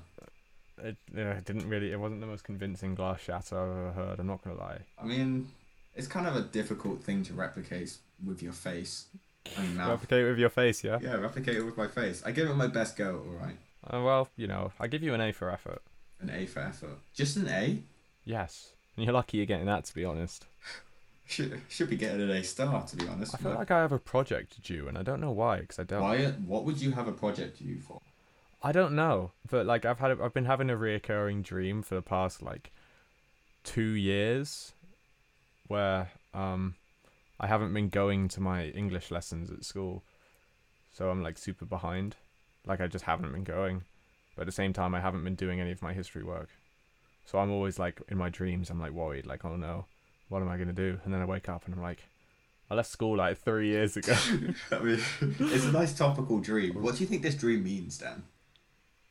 It, 0.84 0.98
it 1.14 1.46
didn't 1.46 1.68
really. 1.70 1.92
It 1.92 2.00
wasn't 2.00 2.22
the 2.22 2.28
most 2.28 2.44
convincing 2.44 2.96
glass 2.96 3.22
shatter 3.22 3.58
I've 3.58 3.70
ever 3.70 3.92
heard. 3.92 4.20
I'm 4.20 4.28
not 4.28 4.44
gonna 4.44 4.58
lie. 4.58 4.80
I 5.02 5.06
mean, 5.06 5.48
it's 5.96 6.08
kind 6.08 6.28
of 6.28 6.36
a 6.36 6.42
difficult 6.42 7.04
thing 7.04 7.24
to 7.24 7.34
replicate 7.34 7.98
with 8.26 8.42
your 8.42 8.54
face. 8.54 9.06
I 9.58 9.62
mean, 9.62 9.78
mouth. 9.78 9.90
Replicate 9.90 10.26
with 10.26 10.40
your 10.40 10.50
face, 10.50 10.84
yeah. 10.84 11.00
Yeah, 11.02 11.16
replicate 11.16 11.58
it 11.58 11.64
with 11.66 11.78
my 11.78 11.88
face. 11.88 12.24
I 12.26 12.32
give 12.32 12.50
it 12.50 12.56
my 12.56 12.68
best 12.68 12.96
go, 12.96 13.24
alright. 13.28 13.58
Uh, 13.90 14.02
well, 14.02 14.30
you 14.36 14.48
know, 14.48 14.72
I 14.80 14.88
give 14.88 15.04
you 15.04 15.14
an 15.14 15.22
A 15.22 15.32
for 15.32 15.50
effort. 15.50 15.82
An 16.20 16.30
A 16.30 16.46
for 16.46 16.60
effort. 16.60 16.98
Just 17.14 17.38
an 17.38 17.48
A? 17.48 17.80
Yes, 18.26 18.74
and 18.96 19.06
you're 19.06 19.14
lucky 19.14 19.38
you're 19.38 19.46
getting 19.46 19.66
that. 19.66 19.86
To 19.86 19.96
be 19.96 20.06
honest, 20.06 20.46
Should, 21.32 21.62
should 21.70 21.90
be 21.90 21.96
getting 21.96 22.22
an 22.22 22.30
A 22.30 22.44
star, 22.44 22.86
to 22.86 22.96
be 22.98 23.08
honest. 23.08 23.34
I 23.34 23.38
feel 23.38 23.54
like 23.54 23.72
I 23.72 23.80
have 23.80 23.94
a 23.94 24.00
project 24.00 24.62
due, 24.64 24.90
and 24.90 24.98
I 24.98 25.02
don't 25.02 25.22
know 25.22 25.32
why, 25.32 25.62
because 25.62 25.80
I 25.80 25.84
don't. 25.84 26.02
Wyatt, 26.02 26.40
what 26.42 26.66
would 26.66 26.82
you 26.82 26.92
have 26.92 27.08
a 27.08 27.14
project 27.14 27.60
due 27.60 27.80
for? 27.80 28.02
I 28.62 28.72
don't 28.72 28.94
know, 28.94 29.32
but 29.50 29.66
like 29.66 29.86
I've 29.86 30.00
had, 30.00 30.12
a, 30.12 30.24
I've 30.24 30.34
been 30.34 30.46
having 30.46 30.70
a 30.70 30.76
reoccurring 30.76 31.42
dream 31.42 31.82
for 31.84 31.96
the 31.96 32.02
past 32.02 32.44
like 32.44 32.72
two 33.64 33.92
years, 33.92 34.74
where 35.68 36.12
um, 36.34 36.76
I 37.40 37.48
haven't 37.48 37.74
been 37.74 37.90
going 37.90 38.28
to 38.30 38.42
my 38.42 38.66
English 38.66 39.10
lessons 39.10 39.50
at 39.50 39.64
school, 39.64 40.04
so 40.94 41.10
I'm 41.10 41.24
like 41.24 41.38
super 41.38 41.66
behind. 41.66 42.18
Like 42.66 42.82
I 42.82 42.88
just 42.88 43.06
haven't 43.06 43.32
been 43.32 43.44
going, 43.44 43.84
but 44.36 44.44
at 44.44 44.46
the 44.46 44.52
same 44.52 44.74
time 44.74 44.94
I 44.96 45.00
haven't 45.00 45.24
been 45.24 45.36
doing 45.36 45.60
any 45.60 45.72
of 45.72 45.82
my 45.82 45.94
history 45.94 46.24
work, 46.24 46.50
so 47.26 47.40
I'm 47.40 47.52
always 47.52 47.80
like 47.80 48.02
in 48.10 48.18
my 48.18 48.30
dreams 48.30 48.70
I'm 48.70 48.80
like 48.80 48.92
worried, 48.92 49.26
like 49.26 49.46
oh 49.46 49.56
no, 49.56 49.86
what 50.30 50.42
am 50.42 50.50
I 50.50 50.58
gonna 50.58 50.74
do? 50.74 51.00
And 51.04 51.14
then 51.14 51.22
I 51.22 51.26
wake 51.26 51.50
up 51.50 51.66
and 51.66 51.74
I'm 51.74 51.82
like, 51.82 52.04
I 52.70 52.76
left 52.76 52.90
school 52.90 53.18
like 53.18 53.38
three 53.38 53.68
years 53.68 53.98
ago. 53.98 54.16
I 54.72 54.80
mean, 54.84 55.00
it's 55.40 55.66
a 55.66 55.72
nice 55.72 55.94
topical 55.94 56.40
dream. 56.40 56.82
What 56.82 56.96
do 56.96 57.02
you 57.02 57.08
think 57.08 57.22
this 57.22 57.36
dream 57.36 57.64
means, 57.64 57.98
Dan? 57.98 58.24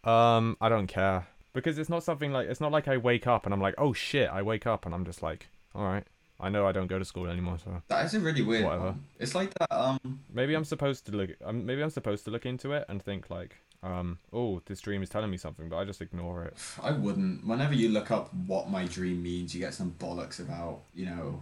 Um, 0.02 0.56
I 0.60 0.70
don't 0.70 0.86
care 0.86 1.26
because 1.52 1.78
it's 1.78 1.90
not 1.90 2.02
something 2.02 2.32
like 2.32 2.48
it's 2.48 2.60
not 2.60 2.72
like 2.72 2.88
I 2.88 2.96
wake 2.96 3.26
up 3.26 3.44
and 3.44 3.52
I'm 3.52 3.60
like, 3.60 3.74
oh 3.76 3.92
shit, 3.92 4.30
I 4.30 4.42
wake 4.42 4.66
up 4.66 4.86
and 4.86 4.94
I'm 4.94 5.04
just 5.04 5.22
like, 5.22 5.48
all 5.74 5.84
right, 5.84 6.04
I 6.40 6.48
know 6.48 6.66
I 6.66 6.72
don't 6.72 6.86
go 6.86 6.98
to 6.98 7.04
school 7.04 7.26
anymore, 7.26 7.58
so 7.62 7.82
That 7.88 8.04
is 8.06 8.14
a 8.14 8.20
really 8.20 8.42
weird 8.42 8.64
Whatever. 8.64 8.84
one. 8.86 9.04
It's 9.18 9.34
like 9.34 9.52
that, 9.54 9.70
um, 9.70 10.20
maybe 10.32 10.54
I'm 10.54 10.64
supposed 10.64 11.06
to 11.06 11.12
look, 11.12 11.30
um, 11.44 11.66
maybe 11.66 11.82
I'm 11.82 11.90
supposed 11.90 12.24
to 12.24 12.30
look 12.30 12.46
into 12.46 12.72
it 12.72 12.84
and 12.88 13.02
think 13.02 13.30
like, 13.30 13.56
um, 13.82 14.18
oh, 14.32 14.60
this 14.66 14.80
dream 14.80 15.02
is 15.02 15.08
telling 15.08 15.30
me 15.30 15.36
something, 15.36 15.68
but 15.68 15.76
I 15.78 15.84
just 15.84 16.02
ignore 16.02 16.44
it. 16.44 16.54
I 16.82 16.92
wouldn't. 16.92 17.46
Whenever 17.46 17.74
you 17.74 17.88
look 17.88 18.10
up 18.10 18.32
what 18.46 18.68
my 18.70 18.84
dream 18.86 19.22
means, 19.22 19.54
you 19.54 19.60
get 19.60 19.74
some 19.74 19.94
bollocks 19.98 20.38
about, 20.38 20.80
you 20.94 21.06
know, 21.06 21.40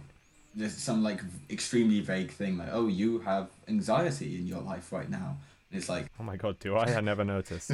there's 0.55 0.75
some 0.77 1.03
like 1.03 1.21
extremely 1.49 1.99
vague 1.99 2.31
thing 2.31 2.57
like, 2.57 2.69
oh, 2.71 2.87
you 2.87 3.19
have 3.19 3.49
anxiety 3.67 4.37
in 4.37 4.47
your 4.47 4.61
life 4.61 4.91
right 4.91 5.09
now. 5.09 5.37
And 5.71 5.79
it's 5.79 5.89
like, 5.89 6.07
Oh 6.19 6.23
my 6.23 6.37
god, 6.37 6.59
do 6.59 6.75
I? 6.75 6.85
I 6.95 7.01
never 7.01 7.23
noticed. 7.23 7.71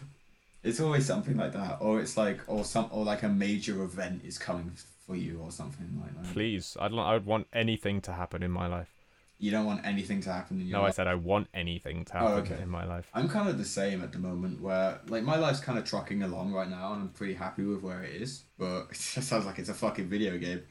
it's 0.62 0.80
always 0.80 1.06
something 1.06 1.36
like 1.36 1.52
that, 1.52 1.78
or 1.80 2.00
it's 2.00 2.16
like, 2.16 2.40
or 2.46 2.64
some, 2.64 2.88
or 2.90 3.04
like 3.04 3.22
a 3.22 3.28
major 3.28 3.82
event 3.82 4.22
is 4.24 4.38
coming 4.38 4.72
for 5.06 5.16
you, 5.16 5.40
or 5.42 5.50
something 5.50 6.00
like 6.00 6.14
that. 6.22 6.32
Please, 6.32 6.76
I'd 6.80 6.92
I 6.94 7.14
would 7.14 7.26
want 7.26 7.46
anything 7.52 8.00
to 8.02 8.12
happen 8.12 8.42
in 8.42 8.50
my 8.50 8.66
life. 8.66 8.90
You 9.38 9.50
don't 9.50 9.66
want 9.66 9.84
anything 9.84 10.20
to 10.22 10.32
happen 10.32 10.60
in 10.60 10.68
your 10.68 10.78
life? 10.78 10.82
No, 10.82 10.88
I 10.88 10.90
said 10.92 11.06
I 11.08 11.16
want 11.16 11.48
anything 11.52 12.04
to 12.04 12.16
Oh, 12.16 12.26
happen 12.36 12.52
okay. 12.52 12.62
in 12.62 12.68
my 12.68 12.84
life. 12.84 13.10
I'm 13.12 13.28
kind 13.28 13.48
of 13.48 13.58
the 13.58 13.64
same 13.64 14.00
at 14.02 14.12
the 14.12 14.18
moment, 14.18 14.60
where 14.60 15.00
like 15.08 15.24
my 15.24 15.36
life's 15.36 15.58
kind 15.60 15.78
of 15.78 15.84
trucking 15.84 16.22
along 16.22 16.52
right 16.52 16.68
now, 16.70 16.92
and 16.92 17.02
I'm 17.02 17.08
pretty 17.08 17.34
happy 17.34 17.64
with 17.64 17.82
where 17.82 18.02
it 18.04 18.14
is. 18.22 18.44
But 18.58 18.82
it 18.90 18.98
just 19.14 19.28
sounds 19.28 19.44
like 19.46 19.58
it's 19.58 19.68
a 19.68 19.74
fucking 19.74 20.08
video 20.08 20.38
game 20.38 20.62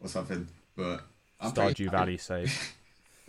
or 0.00 0.08
something. 0.08 0.46
But 0.76 1.02
I'm 1.40 1.50
pretty 1.52 1.84
Stardew 1.86 1.90
happy- 1.90 1.96
Valley 1.96 2.16
save. 2.18 2.74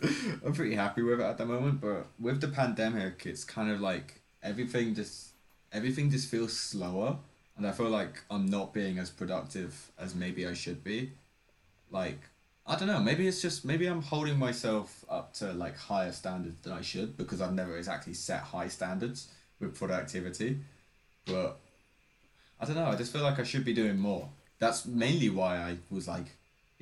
I'm 0.44 0.52
pretty 0.52 0.74
happy 0.74 1.02
with 1.02 1.20
it 1.20 1.24
at 1.24 1.38
the 1.38 1.46
moment, 1.46 1.80
but 1.80 2.06
with 2.20 2.40
the 2.40 2.48
pandemic, 2.48 3.24
it's 3.26 3.44
kind 3.44 3.70
of 3.70 3.80
like 3.80 4.20
everything 4.42 4.94
just 4.94 5.30
everything 5.72 6.10
just 6.10 6.28
feels 6.28 6.56
slower, 6.56 7.18
and 7.56 7.66
I 7.66 7.72
feel 7.72 7.88
like 7.88 8.22
I'm 8.30 8.46
not 8.46 8.72
being 8.72 8.98
as 8.98 9.10
productive 9.10 9.90
as 9.98 10.14
maybe 10.14 10.46
I 10.46 10.54
should 10.54 10.82
be. 10.82 11.12
Like 11.90 12.20
I 12.66 12.76
don't 12.76 12.88
know, 12.88 13.00
maybe 13.00 13.26
it's 13.26 13.42
just 13.42 13.64
maybe 13.64 13.86
I'm 13.86 14.02
holding 14.02 14.38
myself 14.38 15.04
up 15.08 15.34
to 15.34 15.52
like 15.52 15.76
higher 15.76 16.12
standards 16.12 16.56
than 16.62 16.72
I 16.72 16.80
should 16.80 17.16
because 17.16 17.40
I've 17.40 17.54
never 17.54 17.76
exactly 17.76 18.14
set 18.14 18.40
high 18.40 18.68
standards 18.68 19.28
with 19.60 19.74
productivity, 19.74 20.58
but 21.26 21.58
I 22.60 22.64
don't 22.64 22.76
know. 22.76 22.86
I 22.86 22.96
just 22.96 23.12
feel 23.12 23.22
like 23.22 23.38
I 23.38 23.44
should 23.44 23.64
be 23.64 23.74
doing 23.74 23.98
more. 23.98 24.28
That's 24.58 24.86
mainly 24.86 25.28
why 25.28 25.56
I 25.56 25.76
was 25.90 26.06
like 26.06 26.26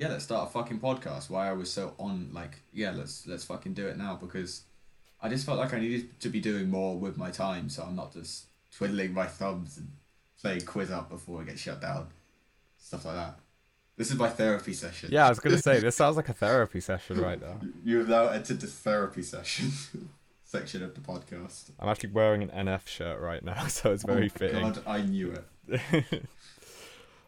yeah, 0.01 0.07
let's 0.07 0.23
start 0.23 0.49
a 0.49 0.51
fucking 0.51 0.79
podcast. 0.79 1.29
Why 1.29 1.47
I 1.47 1.53
was 1.53 1.71
so 1.71 1.93
on 1.99 2.29
like, 2.33 2.57
yeah, 2.73 2.89
let's 2.89 3.27
let's 3.27 3.43
fucking 3.43 3.75
do 3.75 3.85
it 3.87 3.99
now 3.99 4.17
because 4.19 4.63
I 5.21 5.29
just 5.29 5.45
felt 5.45 5.59
like 5.59 5.75
I 5.75 5.79
needed 5.79 6.19
to 6.21 6.29
be 6.29 6.39
doing 6.39 6.71
more 6.71 6.97
with 6.97 7.17
my 7.17 7.29
time, 7.29 7.69
so 7.69 7.83
I'm 7.83 7.95
not 7.95 8.11
just 8.11 8.45
twiddling 8.75 9.13
my 9.13 9.27
thumbs 9.27 9.77
and 9.77 9.89
playing 10.41 10.61
quiz 10.61 10.91
up 10.91 11.09
before 11.09 11.41
I 11.41 11.45
get 11.45 11.59
shut 11.59 11.81
down, 11.81 12.07
stuff 12.77 13.05
like 13.05 13.15
that. 13.15 13.39
This 13.97 14.09
is 14.09 14.17
my 14.17 14.29
therapy 14.29 14.73
session. 14.73 15.09
Yeah, 15.11 15.27
I 15.27 15.29
was 15.29 15.39
gonna 15.39 15.57
say 15.57 15.79
this 15.81 15.95
sounds 15.95 16.17
like 16.17 16.29
a 16.29 16.33
therapy 16.33 16.79
session 16.79 17.19
right 17.21 17.39
now. 17.39 17.59
You 17.83 17.99
have 17.99 18.09
now 18.09 18.27
entered 18.29 18.59
the 18.59 18.67
therapy 18.67 19.21
session 19.21 19.71
section 20.43 20.83
of 20.83 20.95
the 20.95 21.01
podcast. 21.01 21.69
I'm 21.79 21.89
actually 21.89 22.11
wearing 22.11 22.41
an 22.41 22.67
NF 22.67 22.87
shirt 22.87 23.19
right 23.19 23.43
now, 23.43 23.67
so 23.67 23.91
it's 23.91 24.03
very 24.03 24.25
oh, 24.25 24.37
fitting. 24.37 24.61
God, 24.61 24.83
I 24.87 25.01
knew 25.01 25.31
it. 25.31 26.23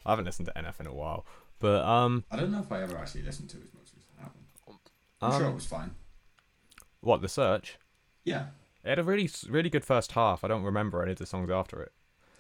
I 0.06 0.10
haven't 0.10 0.26
listened 0.26 0.48
to 0.48 0.54
NF 0.54 0.80
in 0.80 0.88
a 0.88 0.94
while, 0.94 1.26
but 1.60 1.86
um, 1.86 2.24
I 2.32 2.38
don't 2.38 2.52
know 2.52 2.62
if 2.62 2.72
I 2.72 2.82
ever 2.82 2.98
actually 2.98 3.22
listened 3.22 3.50
to 3.52 3.58
his 3.58 3.74
most 3.74 3.94
recent 3.96 4.20
album. 4.20 4.80
I'm 5.22 5.32
sure 5.32 5.44
it 5.44 5.50
um 5.50 5.56
was 5.56 5.66
fine. 5.66 5.92
what 7.02 7.22
the 7.22 7.30
search? 7.30 7.78
Yeah, 8.26 8.48
It 8.84 8.90
had 8.90 9.00
a 9.00 9.04
really 9.04 9.30
really 9.48 9.70
good 9.70 9.86
first 9.86 10.14
half. 10.14 10.44
I 10.44 10.48
don't 10.48 10.64
remember 10.64 11.04
any 11.04 11.12
of 11.12 11.20
the 11.20 11.26
songs 11.26 11.52
after 11.52 11.82
it. 11.82 11.92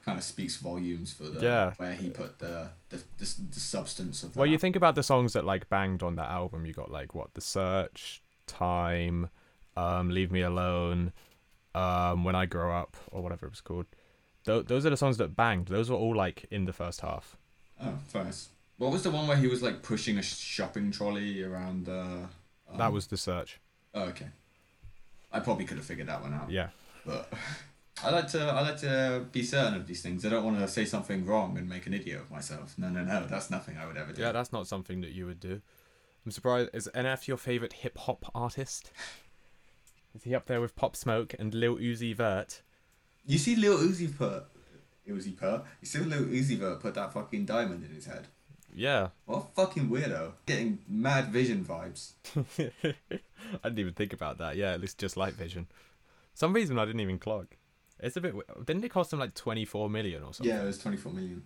Kind 0.05 0.17
of 0.17 0.23
speaks 0.23 0.57
volumes 0.57 1.13
for 1.13 1.23
the 1.23 1.39
Yeah. 1.41 1.73
where 1.77 1.93
he 1.93 2.09
put 2.09 2.39
the 2.39 2.69
the, 2.89 2.97
the, 3.17 3.35
the 3.51 3.59
substance 3.59 4.23
of. 4.23 4.35
Well, 4.35 4.45
you 4.45 4.57
think 4.57 4.75
about 4.75 4.95
the 4.95 5.03
songs 5.03 5.33
that 5.33 5.45
like 5.45 5.69
banged 5.69 6.03
on 6.03 6.15
that 6.15 6.29
album. 6.29 6.65
You 6.65 6.73
got 6.73 6.91
like 6.91 7.15
what 7.15 7.33
the 7.33 7.41
search, 7.41 8.21
time, 8.47 9.29
um, 9.77 10.09
leave 10.09 10.31
me 10.31 10.41
alone, 10.41 11.13
um, 11.73 12.23
when 12.23 12.35
I 12.35 12.45
grow 12.45 12.75
up 12.75 12.97
or 13.11 13.21
whatever 13.21 13.45
it 13.45 13.49
was 13.51 13.61
called. 13.61 13.85
Th- 14.45 14.65
those 14.65 14.85
are 14.85 14.89
the 14.89 14.97
songs 14.97 15.17
that 15.17 15.35
banged. 15.35 15.67
Those 15.67 15.89
were 15.89 15.95
all 15.97 16.15
like 16.15 16.45
in 16.51 16.65
the 16.65 16.73
first 16.73 17.01
half. 17.01 17.37
Oh, 17.81 17.97
nice. 18.13 18.49
What 18.77 18.91
was 18.91 19.03
the 19.03 19.11
one 19.11 19.27
where 19.27 19.37
he 19.37 19.47
was 19.47 19.61
like 19.63 19.81
pushing 19.81 20.17
a 20.17 20.21
shopping 20.21 20.91
trolley 20.91 21.43
around? 21.43 21.87
Uh, 21.87 22.27
um, 22.69 22.77
that 22.77 22.91
was 22.91 23.07
the 23.07 23.17
search. 23.17 23.59
Oh, 23.93 24.03
okay. 24.05 24.27
I 25.31 25.39
probably 25.39 25.65
could 25.65 25.77
have 25.77 25.85
figured 25.85 26.07
that 26.07 26.21
one 26.21 26.33
out. 26.33 26.51
Yeah. 26.51 26.69
But 27.05 27.31
I 28.01 28.09
like 28.09 28.27
to 28.29 28.41
I 28.41 28.61
like 28.61 28.77
to 28.79 29.25
be 29.31 29.43
certain 29.43 29.75
of 29.75 29.87
these 29.87 30.01
things. 30.01 30.25
I 30.25 30.29
don't 30.29 30.43
want 30.43 30.59
to 30.59 30.67
say 30.67 30.85
something 30.85 31.25
wrong 31.25 31.57
and 31.57 31.69
make 31.69 31.85
an 31.85 31.93
idiot 31.93 32.21
of 32.21 32.31
myself. 32.31 32.75
No, 32.77 32.89
no, 32.89 33.03
no. 33.03 33.25
That's 33.27 33.49
nothing 33.49 33.77
I 33.77 33.85
would 33.85 33.97
ever 33.97 34.13
do. 34.13 34.21
Yeah, 34.21 34.31
that's 34.31 34.51
not 34.51 34.67
something 34.67 35.01
that 35.01 35.11
you 35.11 35.25
would 35.25 35.39
do. 35.39 35.61
I'm 36.25 36.31
surprised. 36.31 36.69
Is 36.73 36.89
NF 36.95 37.27
your 37.27 37.37
favorite 37.37 37.73
hip 37.73 37.97
hop 37.97 38.25
artist? 38.33 38.91
Is 40.15 40.23
he 40.23 40.35
up 40.35 40.45
there 40.45 40.61
with 40.61 40.75
Pop 40.75 40.95
Smoke 40.95 41.33
and 41.39 41.53
Lil 41.55 41.77
Uzi 41.77 42.15
Vert? 42.15 42.61
You 43.25 43.39
see, 43.39 43.55
Lil 43.55 43.79
Uzi 43.79 44.15
put 44.15 44.45
Uzi 45.09 45.35
put. 45.35 45.63
You 45.81 45.87
see, 45.87 45.99
Lil 45.99 46.25
Uzi 46.25 46.57
Vert 46.57 46.79
put 46.79 46.93
that 46.95 47.13
fucking 47.13 47.45
diamond 47.45 47.83
in 47.83 47.95
his 47.95 48.05
head. 48.05 48.27
Yeah. 48.75 49.09
What 49.25 49.37
a 49.37 49.41
fucking 49.55 49.89
weirdo! 49.89 50.33
Getting 50.45 50.79
mad 50.87 51.27
vision 51.27 51.63
vibes. 51.63 52.13
I 52.35 53.69
didn't 53.69 53.79
even 53.79 53.93
think 53.93 54.13
about 54.13 54.37
that. 54.39 54.55
Yeah, 54.55 54.73
it 54.73 54.81
looks 54.81 54.93
just 54.93 55.17
like 55.17 55.33
Vision. 55.33 55.67
Some 56.33 56.53
reason 56.53 56.79
I 56.79 56.85
didn't 56.85 57.01
even 57.01 57.19
clock. 57.19 57.57
It's 58.03 58.17
a 58.17 58.21
bit. 58.21 58.35
Didn't 58.65 58.83
it 58.83 58.89
cost 58.89 59.13
him 59.13 59.19
like 59.19 59.33
24 59.33 59.89
million 59.89 60.23
or 60.23 60.33
something? 60.33 60.53
Yeah, 60.53 60.61
it 60.61 60.65
was 60.65 60.77
twenty 60.77 60.97
four 60.97 61.13
million. 61.13 61.43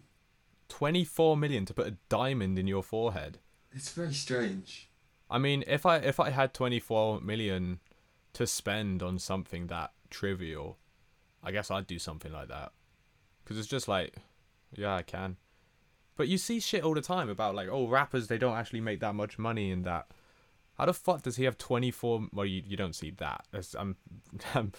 24 0.70 1.38
million 1.38 1.66
to 1.66 1.74
put 1.74 1.88
a 1.88 1.96
diamond 2.10 2.60
in 2.60 2.68
your 2.68 2.84
forehead. 2.84 3.40
It's 3.72 3.92
very 3.92 4.14
strange. 4.14 4.90
I 5.30 5.38
mean, 5.38 5.64
if 5.68 5.86
I 5.86 5.98
if 5.98 6.20
I 6.20 6.30
had 6.30 6.54
24 6.54 7.22
million 7.22 7.80
to 8.34 8.48
spend 8.48 9.02
on 9.02 9.20
something 9.20 9.68
that 9.68 9.92
trivial, 10.10 10.78
I 11.44 11.52
guess 11.52 11.72
I'd 11.72 11.88
do 11.88 12.00
something 12.00 12.32
like 12.32 12.48
that. 12.50 12.72
Cuz 13.46 13.58
it's 13.58 13.68
just 13.68 13.88
like 13.88 14.16
yeah, 14.76 14.96
I 14.96 15.04
can. 15.04 15.38
But 16.16 16.28
you 16.28 16.38
see 16.38 16.60
shit 16.60 16.84
all 16.84 16.96
the 16.96 17.02
time 17.02 17.30
about 17.30 17.56
like 17.56 17.70
oh, 17.70 17.88
rappers 17.88 18.28
they 18.28 18.38
don't 18.38 18.58
actually 18.58 18.82
make 18.82 19.00
that 19.02 19.16
much 19.16 19.38
money 19.38 19.72
in 19.72 19.84
that. 19.84 20.08
How 20.78 20.86
the 20.86 20.94
fuck 20.94 21.24
does 21.24 21.38
he 21.38 21.44
have 21.46 21.58
24 21.58 22.30
well 22.34 22.46
you, 22.46 22.64
you 22.66 22.78
don't 22.78 22.96
see 22.96 23.12
that. 23.12 23.46
That's, 23.52 23.74
I'm 23.76 23.96
um, 24.56 24.72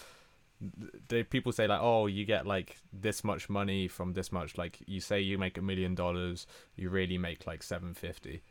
they 1.09 1.23
people 1.23 1.53
say 1.53 1.67
like 1.67 1.81
oh 1.81 2.07
you 2.07 2.25
get 2.25 2.47
like 2.47 2.79
this 2.93 3.23
much 3.23 3.49
money 3.49 3.87
from 3.87 4.13
this 4.15 4.33
much 4.33 4.59
like 4.59 4.79
you 4.87 5.01
say 5.01 5.21
you 5.21 5.39
make 5.39 5.57
a 5.57 5.63
million 5.63 5.95
dollars 5.95 6.47
you 6.77 6.91
really 6.91 7.17
make 7.19 7.47
like 7.47 7.63
750 7.63 8.43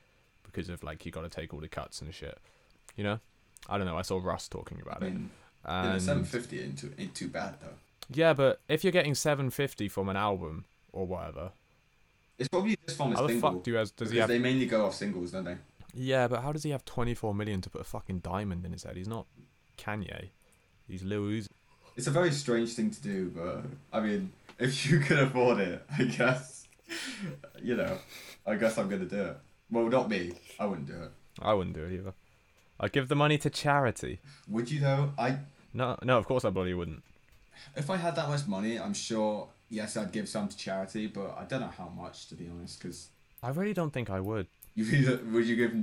because 0.43 0.69
of 0.69 0.83
like 0.83 1.05
you 1.05 1.11
got 1.11 1.21
to 1.21 1.29
take 1.29 1.53
all 1.53 1.59
the 1.59 1.67
cuts 1.67 2.01
and 2.01 2.13
shit 2.13 2.37
you 2.95 3.03
know 3.03 3.19
i 3.67 3.77
don't 3.77 3.85
know 3.87 3.97
i 3.97 4.01
saw 4.01 4.19
russ 4.23 4.47
talking 4.47 4.79
about 4.81 5.03
I 5.03 5.07
it 5.07 5.13
mean, 5.13 5.29
yeah, 5.67 5.97
seven 5.97 6.23
fifty 6.23 6.61
ain't 6.61 6.77
too 6.79 6.93
ain't 6.97 7.13
too 7.13 7.27
bad 7.27 7.55
though. 7.59 7.75
yeah 8.13 8.31
but 8.33 8.61
if 8.69 8.85
you're 8.85 8.93
getting 8.93 9.13
750 9.15 9.89
from 9.89 10.07
an 10.07 10.15
album 10.15 10.63
or 10.93 11.05
whatever 11.05 11.51
It's 12.39 12.47
probably 12.47 12.77
just 12.85 12.95
from 12.97 13.11
a 13.11 13.15
how 13.17 13.23
the 13.23 13.33
single. 13.33 13.51
fuck 13.51 13.63
do 13.63 13.71
you 13.71 13.77
has 13.77 13.91
does 13.91 14.11
he 14.11 14.17
have 14.19 14.29
they 14.29 14.39
mainly 14.39 14.65
go 14.65 14.85
off 14.85 14.95
singles, 14.95 15.31
don't 15.31 15.43
they? 15.43 15.57
yeah 15.93 16.25
but 16.29 16.41
how 16.41 16.53
does 16.53 16.63
he 16.63 16.69
have 16.69 16.85
24 16.85 17.35
million 17.35 17.59
to 17.59 17.69
put 17.69 17.81
a 17.81 17.83
fucking 17.83 18.19
diamond 18.19 18.63
in 18.65 18.71
his 18.71 18.83
head 18.83 18.95
he's 18.95 19.09
not 19.09 19.25
kanye 19.77 20.29
he's 20.87 21.03
lil 21.03 21.23
Uzi. 21.23 21.47
It's 21.97 22.07
a 22.07 22.11
very 22.11 22.31
strange 22.31 22.73
thing 22.73 22.91
to 22.91 23.01
do, 23.01 23.31
but 23.35 23.63
I 23.91 23.99
mean, 23.99 24.31
if 24.59 24.89
you 24.89 24.99
can 24.99 25.17
afford 25.19 25.59
it, 25.59 25.83
I 25.99 26.03
guess. 26.03 26.67
You 27.61 27.75
know, 27.75 27.97
I 28.45 28.55
guess 28.55 28.77
I'm 28.77 28.87
gonna 28.87 29.05
do 29.05 29.21
it. 29.21 29.37
Well, 29.69 29.89
not 29.89 30.09
me. 30.09 30.31
I 30.59 30.65
wouldn't 30.65 30.87
do 30.87 30.93
it. 30.93 31.11
i 31.41 31.53
wouldn't 31.53 31.75
do 31.75 31.83
it 31.83 31.91
either 31.93 32.13
i'd 32.79 32.91
give 32.91 33.07
the 33.09 33.15
money 33.15 33.37
to 33.37 33.49
charity 33.49 34.19
Would 34.47 34.71
you 34.71 34.79
though? 34.79 35.11
I 35.17 35.39
no 35.73 35.97
no 36.03 36.17
of 36.17 36.25
course 36.25 36.45
i 36.45 36.49
bloody 36.49 36.73
wouldn't 36.73 37.03
if 37.75 37.89
I 37.89 37.97
had 37.97 38.15
that 38.15 38.29
much 38.29 38.47
money, 38.47 38.79
I'm 38.79 38.93
sure. 38.93 39.47
Yes, 39.69 39.97
I'd 39.97 40.11
give 40.11 40.29
some 40.29 40.47
to 40.47 40.55
charity, 40.55 41.07
but 41.07 41.35
I 41.37 41.43
don't 41.43 41.61
know 41.61 41.73
how 41.77 41.89
much 41.89 42.27
to 42.29 42.35
be 42.35 42.47
honest. 42.47 42.79
Because 42.79 43.09
i 43.43 43.49
really 43.49 43.73
don't 43.73 43.91
think 43.91 44.09
i 44.09 44.19
would 44.19 44.47
you 44.73 44.85
either, 44.85 45.19
would 45.31 45.45
you 45.45 45.55
give 45.55 45.73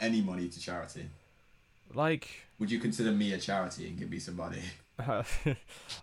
any 0.00 0.20
money 0.20 0.48
to 0.48 0.60
charity? 0.60 1.06
like 1.92 2.28
Would 2.58 2.70
you 2.70 2.78
consider 2.80 3.12
me 3.12 3.32
a 3.32 3.38
charity 3.38 3.86
and 3.88 3.98
give 3.98 4.10
me 4.10 4.18
some 4.18 4.36
money? 4.36 4.62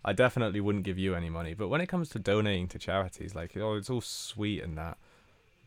I 0.05 0.13
definitely 0.13 0.59
wouldn't 0.59 0.83
give 0.83 0.97
you 0.97 1.15
any 1.15 1.29
money. 1.29 1.53
But 1.53 1.69
when 1.69 1.81
it 1.81 1.87
comes 1.87 2.09
to 2.09 2.19
donating 2.19 2.67
to 2.69 2.79
charities, 2.79 3.35
like 3.35 3.55
oh, 3.57 3.75
it's 3.75 3.89
all 3.89 4.01
sweet 4.01 4.63
and 4.63 4.77
that, 4.77 4.97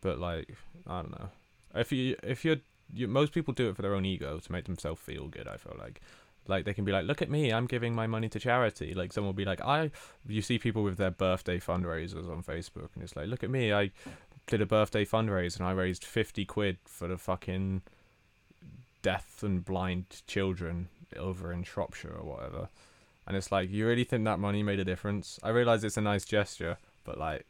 but 0.01 0.19
like 0.19 0.57
I 0.87 1.03
don't 1.03 1.13
know. 1.13 1.29
If 1.75 1.93
you 1.93 2.17
if 2.23 2.45
you're 2.45 2.59
you, 2.93 3.09
most 3.09 3.33
people 3.33 3.55
do 3.55 3.69
it 3.69 3.77
for 3.77 3.83
their 3.83 3.95
own 3.95 4.05
ego 4.05 4.39
to 4.39 4.53
make 4.53 4.67
themselves 4.67 5.01
feel 5.01 5.29
good. 5.29 5.49
I 5.49 5.57
feel 5.57 5.77
like 5.79 6.01
like 6.47 6.65
they 6.65 6.75
can 6.75 6.85
be 6.85 6.93
like, 6.93 7.07
look 7.07 7.23
at 7.23 7.31
me, 7.31 7.53
I'm 7.53 7.67
giving 7.67 7.95
my 7.95 8.07
money 8.07 8.29
to 8.29 8.39
charity. 8.39 8.93
Like 8.93 9.13
someone 9.13 9.29
will 9.29 9.35
be 9.35 9.45
like, 9.45 9.63
I. 9.63 9.91
You 10.29 10.43
see 10.43 10.59
people 10.59 10.83
with 10.83 10.99
their 10.99 11.11
birthday 11.11 11.59
fundraisers 11.59 12.31
on 12.31 12.43
Facebook, 12.43 12.91
and 12.95 13.03
it's 13.03 13.17
like, 13.17 13.29
look 13.29 13.43
at 13.43 13.51
me, 13.51 13.73
I 13.73 13.91
did 14.47 14.61
a 14.61 14.67
birthday 14.67 15.07
fundraiser 15.07 15.61
and 15.61 15.69
I 15.69 15.73
raised 15.73 16.05
fifty 16.05 16.45
quid 16.45 16.79
for 16.85 17.09
the 17.09 17.17
fucking 17.17 17.83
deaf 19.03 19.43
and 19.43 19.65
blind 19.65 20.23
children 20.27 20.89
over 21.17 21.53
in 21.53 21.63
Shropshire 21.63 22.15
or 22.19 22.37
whatever. 22.37 22.69
And 23.27 23.37
it's 23.37 23.51
like, 23.51 23.71
you 23.71 23.87
really 23.87 24.05
think 24.05 24.25
that 24.25 24.39
money 24.39 24.63
made 24.63 24.81
a 24.81 24.85
difference? 24.85 25.41
I 25.43 25.49
realize 25.51 25.83
it's 25.83 25.97
a 25.97 26.03
nice 26.03 26.25
gesture, 26.25 26.77
but 27.05 27.19
like, 27.19 27.47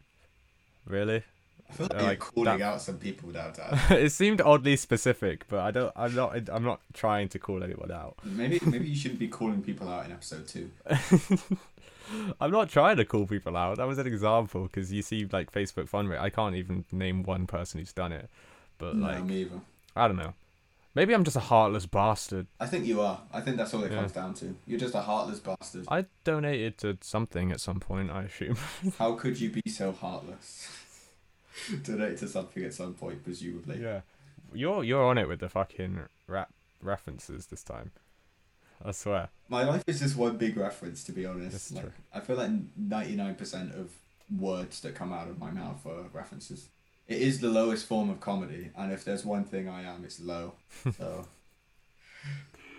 really? 0.87 1.23
I 1.69 1.73
feel 1.73 1.87
like, 1.87 1.99
you're 1.99 2.09
like 2.11 2.19
calling 2.19 2.59
that- 2.59 2.61
out 2.61 2.83
some 2.83 2.99
people 2.99 3.31
now, 3.31 3.51
Dad. 3.51 3.81
it 3.91 4.13
seemed 4.13 4.41
oddly 4.41 4.77
specific, 4.77 5.47
but 5.49 5.61
I 5.61 5.71
don't. 5.71 5.93
I'm 5.97 6.15
not. 6.15 6.49
I'm 6.51 6.65
not 6.65 6.81
trying 6.93 7.29
to 7.31 7.39
call 7.39 7.63
anyone 7.65 7.91
out. 7.91 8.17
maybe 8.23 8.61
maybe 8.67 8.89
you 8.89 8.97
shouldn't 8.97 9.19
be 9.19 9.29
calling 9.29 9.63
people 9.63 9.89
out 9.89 10.05
in 10.07 10.13
episode 10.13 10.47
two. 10.47 10.71
I'm 12.41 12.51
not 12.51 12.69
trying 12.69 12.99
to 12.99 13.05
call 13.05 13.27
people 13.27 13.57
out. 13.57 13.79
That 13.79 13.89
was 13.89 13.99
an 13.99 14.07
example 14.07 14.65
because 14.65 14.93
you 14.93 15.03
see, 15.03 15.27
like 15.33 15.51
Facebook 15.51 15.89
fundraiser. 15.89 16.21
I 16.21 16.31
can't 16.31 16.55
even 16.55 16.85
name 16.93 17.23
one 17.23 17.47
person 17.47 17.81
who's 17.81 17.93
done 17.93 18.13
it, 18.13 18.29
but 18.79 18.95
no, 18.95 19.07
like, 19.07 19.25
me 19.25 19.43
either. 19.43 19.61
I 19.97 20.07
don't 20.07 20.19
know. 20.19 20.35
Maybe 20.95 21.13
I'm 21.13 21.25
just 21.25 21.37
a 21.37 21.41
heartless 21.41 21.87
bastard. 21.87 22.47
I 22.61 22.67
think 22.67 22.87
you 22.87 23.01
are. 23.01 23.21
I 23.33 23.41
think 23.41 23.57
that's 23.57 23.75
all 23.75 23.83
it 23.83 23.91
Yeah. 23.91 23.99
comes 23.99 24.13
down 24.13 24.35
to. 24.35 24.55
You're 24.67 24.79
just 24.79 24.95
a 24.95 25.01
heartless 25.01 25.41
bastard. 25.41 25.87
I 25.89 26.07
donated 26.23 26.79
to 26.79 26.99
something 27.01 27.51
at 27.51 27.61
some 27.61 27.81
point. 27.81 28.11
I 28.11 28.25
assume. 28.25 28.57
How 28.99 29.15
could 29.15 29.41
you 29.41 29.51
be 29.51 29.69
so 29.69 29.91
heartless? 29.93 30.69
Donate 31.83 32.19
to 32.19 32.29
something 32.29 32.63
at 32.65 32.75
some 32.75 32.95
point, 32.95 33.25
presumably. 33.25 33.81
Yeah, 33.81 34.01
you're 34.53 34.83
you're 34.85 35.05
on 35.05 35.19
it 35.19 35.29
with 35.29 35.41
the 35.41 35.49
fucking 35.49 36.01
rap 36.27 36.51
references 36.83 37.47
this 37.47 37.63
time. 37.63 37.91
I 38.85 38.91
swear. 38.93 39.29
My 39.49 39.63
life 39.65 39.85
is 39.87 40.01
just 40.01 40.17
one 40.17 40.37
big 40.37 40.57
reference, 40.57 41.05
to 41.05 41.13
be 41.13 41.23
That's 41.23 41.35
honest. 41.37 41.73
Like, 41.75 41.85
true. 41.85 41.93
I 42.13 42.21
feel 42.21 42.37
like 42.37 42.51
ninety 42.77 43.17
nine 43.17 43.35
percent 43.37 43.73
of 43.75 43.93
words 44.37 44.81
that 44.81 44.95
come 44.95 45.13
out 45.13 45.29
of 45.29 45.39
my 45.39 45.51
mouth 45.51 45.85
are 45.87 46.03
references. 46.13 46.69
It 47.07 47.21
is 47.21 47.41
the 47.41 47.51
lowest 47.51 47.87
form 47.87 48.09
of 48.09 48.21
comedy, 48.21 48.71
and 48.77 48.93
if 48.93 49.05
there's 49.05 49.25
one 49.25 49.45
thing 49.45 49.69
I 49.69 49.83
am, 49.83 50.05
it's 50.05 50.21
low. 50.21 50.55
So, 50.99 51.27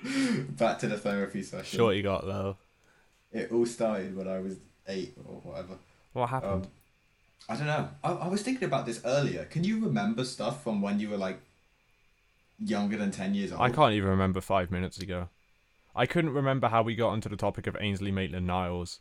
back 0.49 0.79
to 0.79 0.87
the 0.87 0.97
therapy 0.97 1.43
session. 1.43 1.77
Shorty 1.77 2.01
got 2.01 2.25
low. 2.25 2.57
It 3.31 3.51
all 3.51 3.65
started 3.65 4.15
when 4.15 4.27
I 4.27 4.39
was 4.39 4.57
eight 4.87 5.13
or 5.25 5.41
whatever. 5.41 5.77
What 6.13 6.29
happened? 6.29 6.63
Um, 6.63 6.67
I 7.49 7.55
don't 7.55 7.67
know. 7.67 7.89
I, 8.03 8.11
I 8.11 8.27
was 8.27 8.41
thinking 8.41 8.63
about 8.65 8.85
this 8.85 9.01
earlier. 9.05 9.45
Can 9.45 9.63
you 9.63 9.79
remember 9.79 10.23
stuff 10.23 10.63
from 10.63 10.81
when 10.81 10.99
you 10.99 11.09
were 11.09 11.17
like 11.17 11.39
younger 12.59 12.97
than 12.97 13.11
ten 13.11 13.33
years 13.33 13.51
old? 13.51 13.61
I 13.61 13.69
can't 13.69 13.93
even 13.93 14.09
remember 14.09 14.41
five 14.41 14.71
minutes 14.71 14.99
ago. 14.99 15.29
I 15.95 16.05
couldn't 16.05 16.33
remember 16.33 16.67
how 16.67 16.81
we 16.81 16.95
got 16.95 17.09
onto 17.09 17.29
the 17.29 17.37
topic 17.37 17.67
of 17.67 17.77
Ainsley 17.79 18.11
Maitland 18.11 18.47
Niles. 18.47 18.99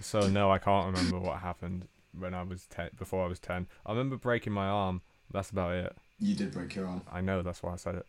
So 0.00 0.28
no, 0.28 0.50
I 0.50 0.58
can't 0.58 0.86
remember 0.86 1.18
what 1.18 1.40
happened 1.40 1.86
when 2.18 2.34
I 2.34 2.42
was 2.42 2.66
ten. 2.66 2.90
Before 2.98 3.24
I 3.24 3.28
was 3.28 3.38
ten, 3.38 3.66
I 3.86 3.90
remember 3.92 4.16
breaking 4.16 4.52
my 4.52 4.66
arm. 4.66 5.02
That's 5.30 5.50
about 5.50 5.74
it. 5.74 5.96
You 6.18 6.34
did 6.34 6.52
break 6.52 6.74
your 6.74 6.86
arm, 6.86 7.02
I 7.10 7.20
know 7.20 7.42
that's 7.42 7.62
why 7.62 7.72
I 7.72 7.76
said 7.76 7.94
it. 7.96 8.06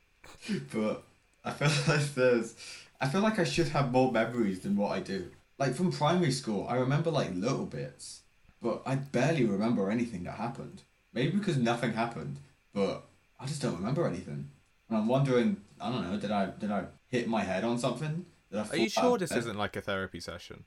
but 0.74 1.04
I 1.46 1.52
feel 1.52 1.68
like 1.96 2.14
there's. 2.14 2.56
I 3.00 3.08
feel 3.08 3.22
like 3.22 3.40
I 3.40 3.44
should 3.44 3.70
have 3.70 3.92
more 3.92 4.12
memories 4.12 4.60
than 4.60 4.76
what 4.76 4.92
I 4.92 5.00
do. 5.00 5.32
Like 5.58 5.74
from 5.76 5.92
primary 5.92 6.32
school, 6.32 6.68
I 6.70 6.76
remember 6.76 7.10
like 7.12 7.34
little 7.34 7.66
bits, 7.66 8.22
but 8.62 8.82
I 8.86 8.96
barely 8.96 9.46
remember 9.46 9.90
anything 9.90 10.24
that 10.24 10.36
happened. 10.36 10.84
Maybe 11.14 11.38
because 11.38 11.58
nothing 11.58 11.94
happened, 11.94 12.38
but 12.74 13.04
I 13.40 13.46
just 13.46 13.62
don't 13.62 13.76
remember 13.76 14.08
anything. 14.08 14.50
And 14.90 14.98
I'm 14.98 15.08
wondering, 15.08 15.58
I 15.80 15.90
don't 15.92 16.10
know, 16.10 16.18
did 16.18 16.32
I 16.32 16.48
did 16.48 16.72
I 16.72 16.86
hit 17.08 17.28
my 17.28 17.44
head 17.44 17.64
on 17.64 17.78
something? 17.80 18.26
Did 18.52 18.60
I 18.60 18.68
Are 18.70 18.78
you 18.78 18.90
sure 18.90 19.14
uh, 19.14 19.18
this 19.18 19.30
bed? 19.32 19.40
isn't 19.40 19.58
like 19.58 19.76
a 19.76 19.82
therapy 19.82 20.20
session? 20.20 20.66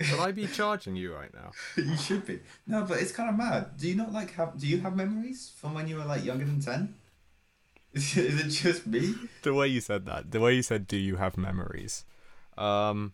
Should 0.00 0.20
I 0.20 0.32
be 0.32 0.46
charging 0.46 0.96
you 0.96 1.14
right 1.14 1.32
now? 1.32 1.52
you 1.76 1.96
should 1.96 2.26
be. 2.26 2.40
No, 2.66 2.84
but 2.84 3.00
it's 3.00 3.12
kind 3.12 3.28
of 3.28 3.36
mad. 3.36 3.76
Do 3.76 3.88
you 3.88 3.94
not 3.94 4.12
like 4.12 4.32
have? 4.34 4.58
Do 4.58 4.66
you 4.66 4.80
have 4.80 4.96
memories 4.96 5.52
from 5.56 5.74
when 5.74 5.88
you 5.88 5.96
were 5.96 6.04
like 6.04 6.24
younger 6.24 6.44
than 6.44 6.60
ten? 6.60 6.94
Is 7.92 8.16
it 8.16 8.48
just 8.48 8.86
me? 8.86 9.14
The 9.42 9.52
way 9.52 9.66
you 9.66 9.80
said 9.80 10.06
that, 10.06 10.30
the 10.30 10.40
way 10.40 10.54
you 10.54 10.62
said, 10.62 10.86
"Do 10.86 10.96
you 10.96 11.16
have 11.16 11.36
memories?" 11.36 12.04
Um, 12.56 13.12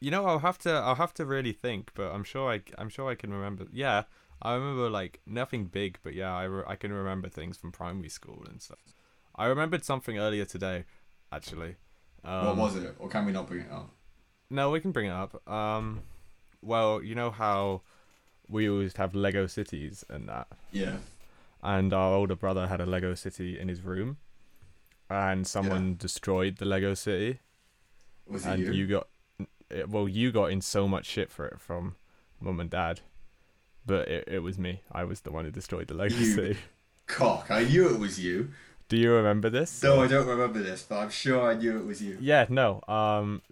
you 0.00 0.10
know, 0.10 0.26
I'll 0.26 0.40
have 0.40 0.58
to, 0.58 0.70
I'll 0.72 0.96
have 0.96 1.14
to 1.14 1.24
really 1.24 1.52
think, 1.52 1.90
but 1.94 2.12
I'm 2.12 2.24
sure 2.24 2.52
I, 2.52 2.62
I'm 2.76 2.88
sure 2.88 3.10
I 3.10 3.14
can 3.14 3.32
remember. 3.32 3.66
Yeah, 3.72 4.04
I 4.42 4.54
remember 4.54 4.90
like 4.90 5.20
nothing 5.26 5.66
big, 5.66 5.98
but 6.02 6.14
yeah, 6.14 6.34
I, 6.34 6.44
re- 6.44 6.64
I 6.66 6.76
can 6.76 6.92
remember 6.92 7.28
things 7.28 7.56
from 7.56 7.72
primary 7.72 8.08
school 8.08 8.44
and 8.48 8.60
stuff. 8.60 8.78
I 9.34 9.46
remembered 9.46 9.84
something 9.84 10.18
earlier 10.18 10.44
today, 10.44 10.84
actually. 11.32 11.76
Um, 12.24 12.46
what 12.46 12.56
was 12.56 12.76
it? 12.76 12.94
Or 12.98 13.08
can 13.08 13.24
we 13.24 13.32
not 13.32 13.46
bring 13.46 13.62
it 13.62 13.70
up? 13.70 13.90
No, 14.50 14.70
we 14.70 14.80
can 14.80 14.92
bring 14.92 15.06
it 15.06 15.12
up. 15.12 15.46
Um, 15.50 16.02
well, 16.62 17.02
you 17.02 17.14
know 17.14 17.30
how 17.30 17.82
we 18.48 18.68
always 18.68 18.96
have 18.96 19.14
Lego 19.14 19.46
cities 19.46 20.04
and 20.08 20.28
that, 20.28 20.46
Yeah. 20.72 20.98
and 21.62 21.92
our 21.92 22.12
older 22.14 22.36
brother 22.36 22.68
had 22.68 22.80
a 22.80 22.86
Lego 22.86 23.14
city 23.14 23.58
in 23.58 23.68
his 23.68 23.82
room, 23.82 24.18
and 25.10 25.46
someone 25.46 25.96
destroyed 25.98 26.56
the 26.58 26.64
Lego 26.64 26.94
city, 26.94 27.40
Was 28.26 28.46
it 28.46 28.50
and 28.50 28.62
you? 28.62 28.72
you 28.72 28.86
got, 28.86 29.08
it, 29.70 29.88
well, 29.88 30.08
you 30.08 30.30
got 30.30 30.52
in 30.52 30.60
so 30.60 30.86
much 30.86 31.06
shit 31.06 31.30
for 31.30 31.46
it 31.46 31.60
from 31.60 31.96
mum 32.40 32.60
and 32.60 32.70
dad, 32.70 33.00
but 33.84 34.06
it, 34.08 34.24
it 34.28 34.38
was 34.40 34.58
me. 34.58 34.82
I 34.92 35.02
was 35.04 35.22
the 35.22 35.32
one 35.32 35.44
who 35.44 35.50
destroyed 35.50 35.88
the 35.88 35.94
Lego 35.94 36.14
You- 36.14 36.32
city. 36.34 36.58
Cock. 37.08 37.50
I 37.50 37.62
knew 37.64 37.88
it 37.92 37.98
was 38.00 38.18
you. 38.20 38.50
Do 38.88 38.96
you 38.96 39.12
remember 39.12 39.50
this? 39.50 39.82
No, 39.82 40.00
I 40.00 40.06
don't 40.06 40.26
remember 40.28 40.60
this, 40.62 40.82
but 40.88 40.98
I'm 40.98 41.10
sure 41.10 41.50
I 41.50 41.54
knew 41.54 41.76
it 41.78 41.84
was 41.86 42.00
you. 42.00 42.16
Yeah, 42.20 42.46
no. 42.48 42.82
Um, 42.86 43.42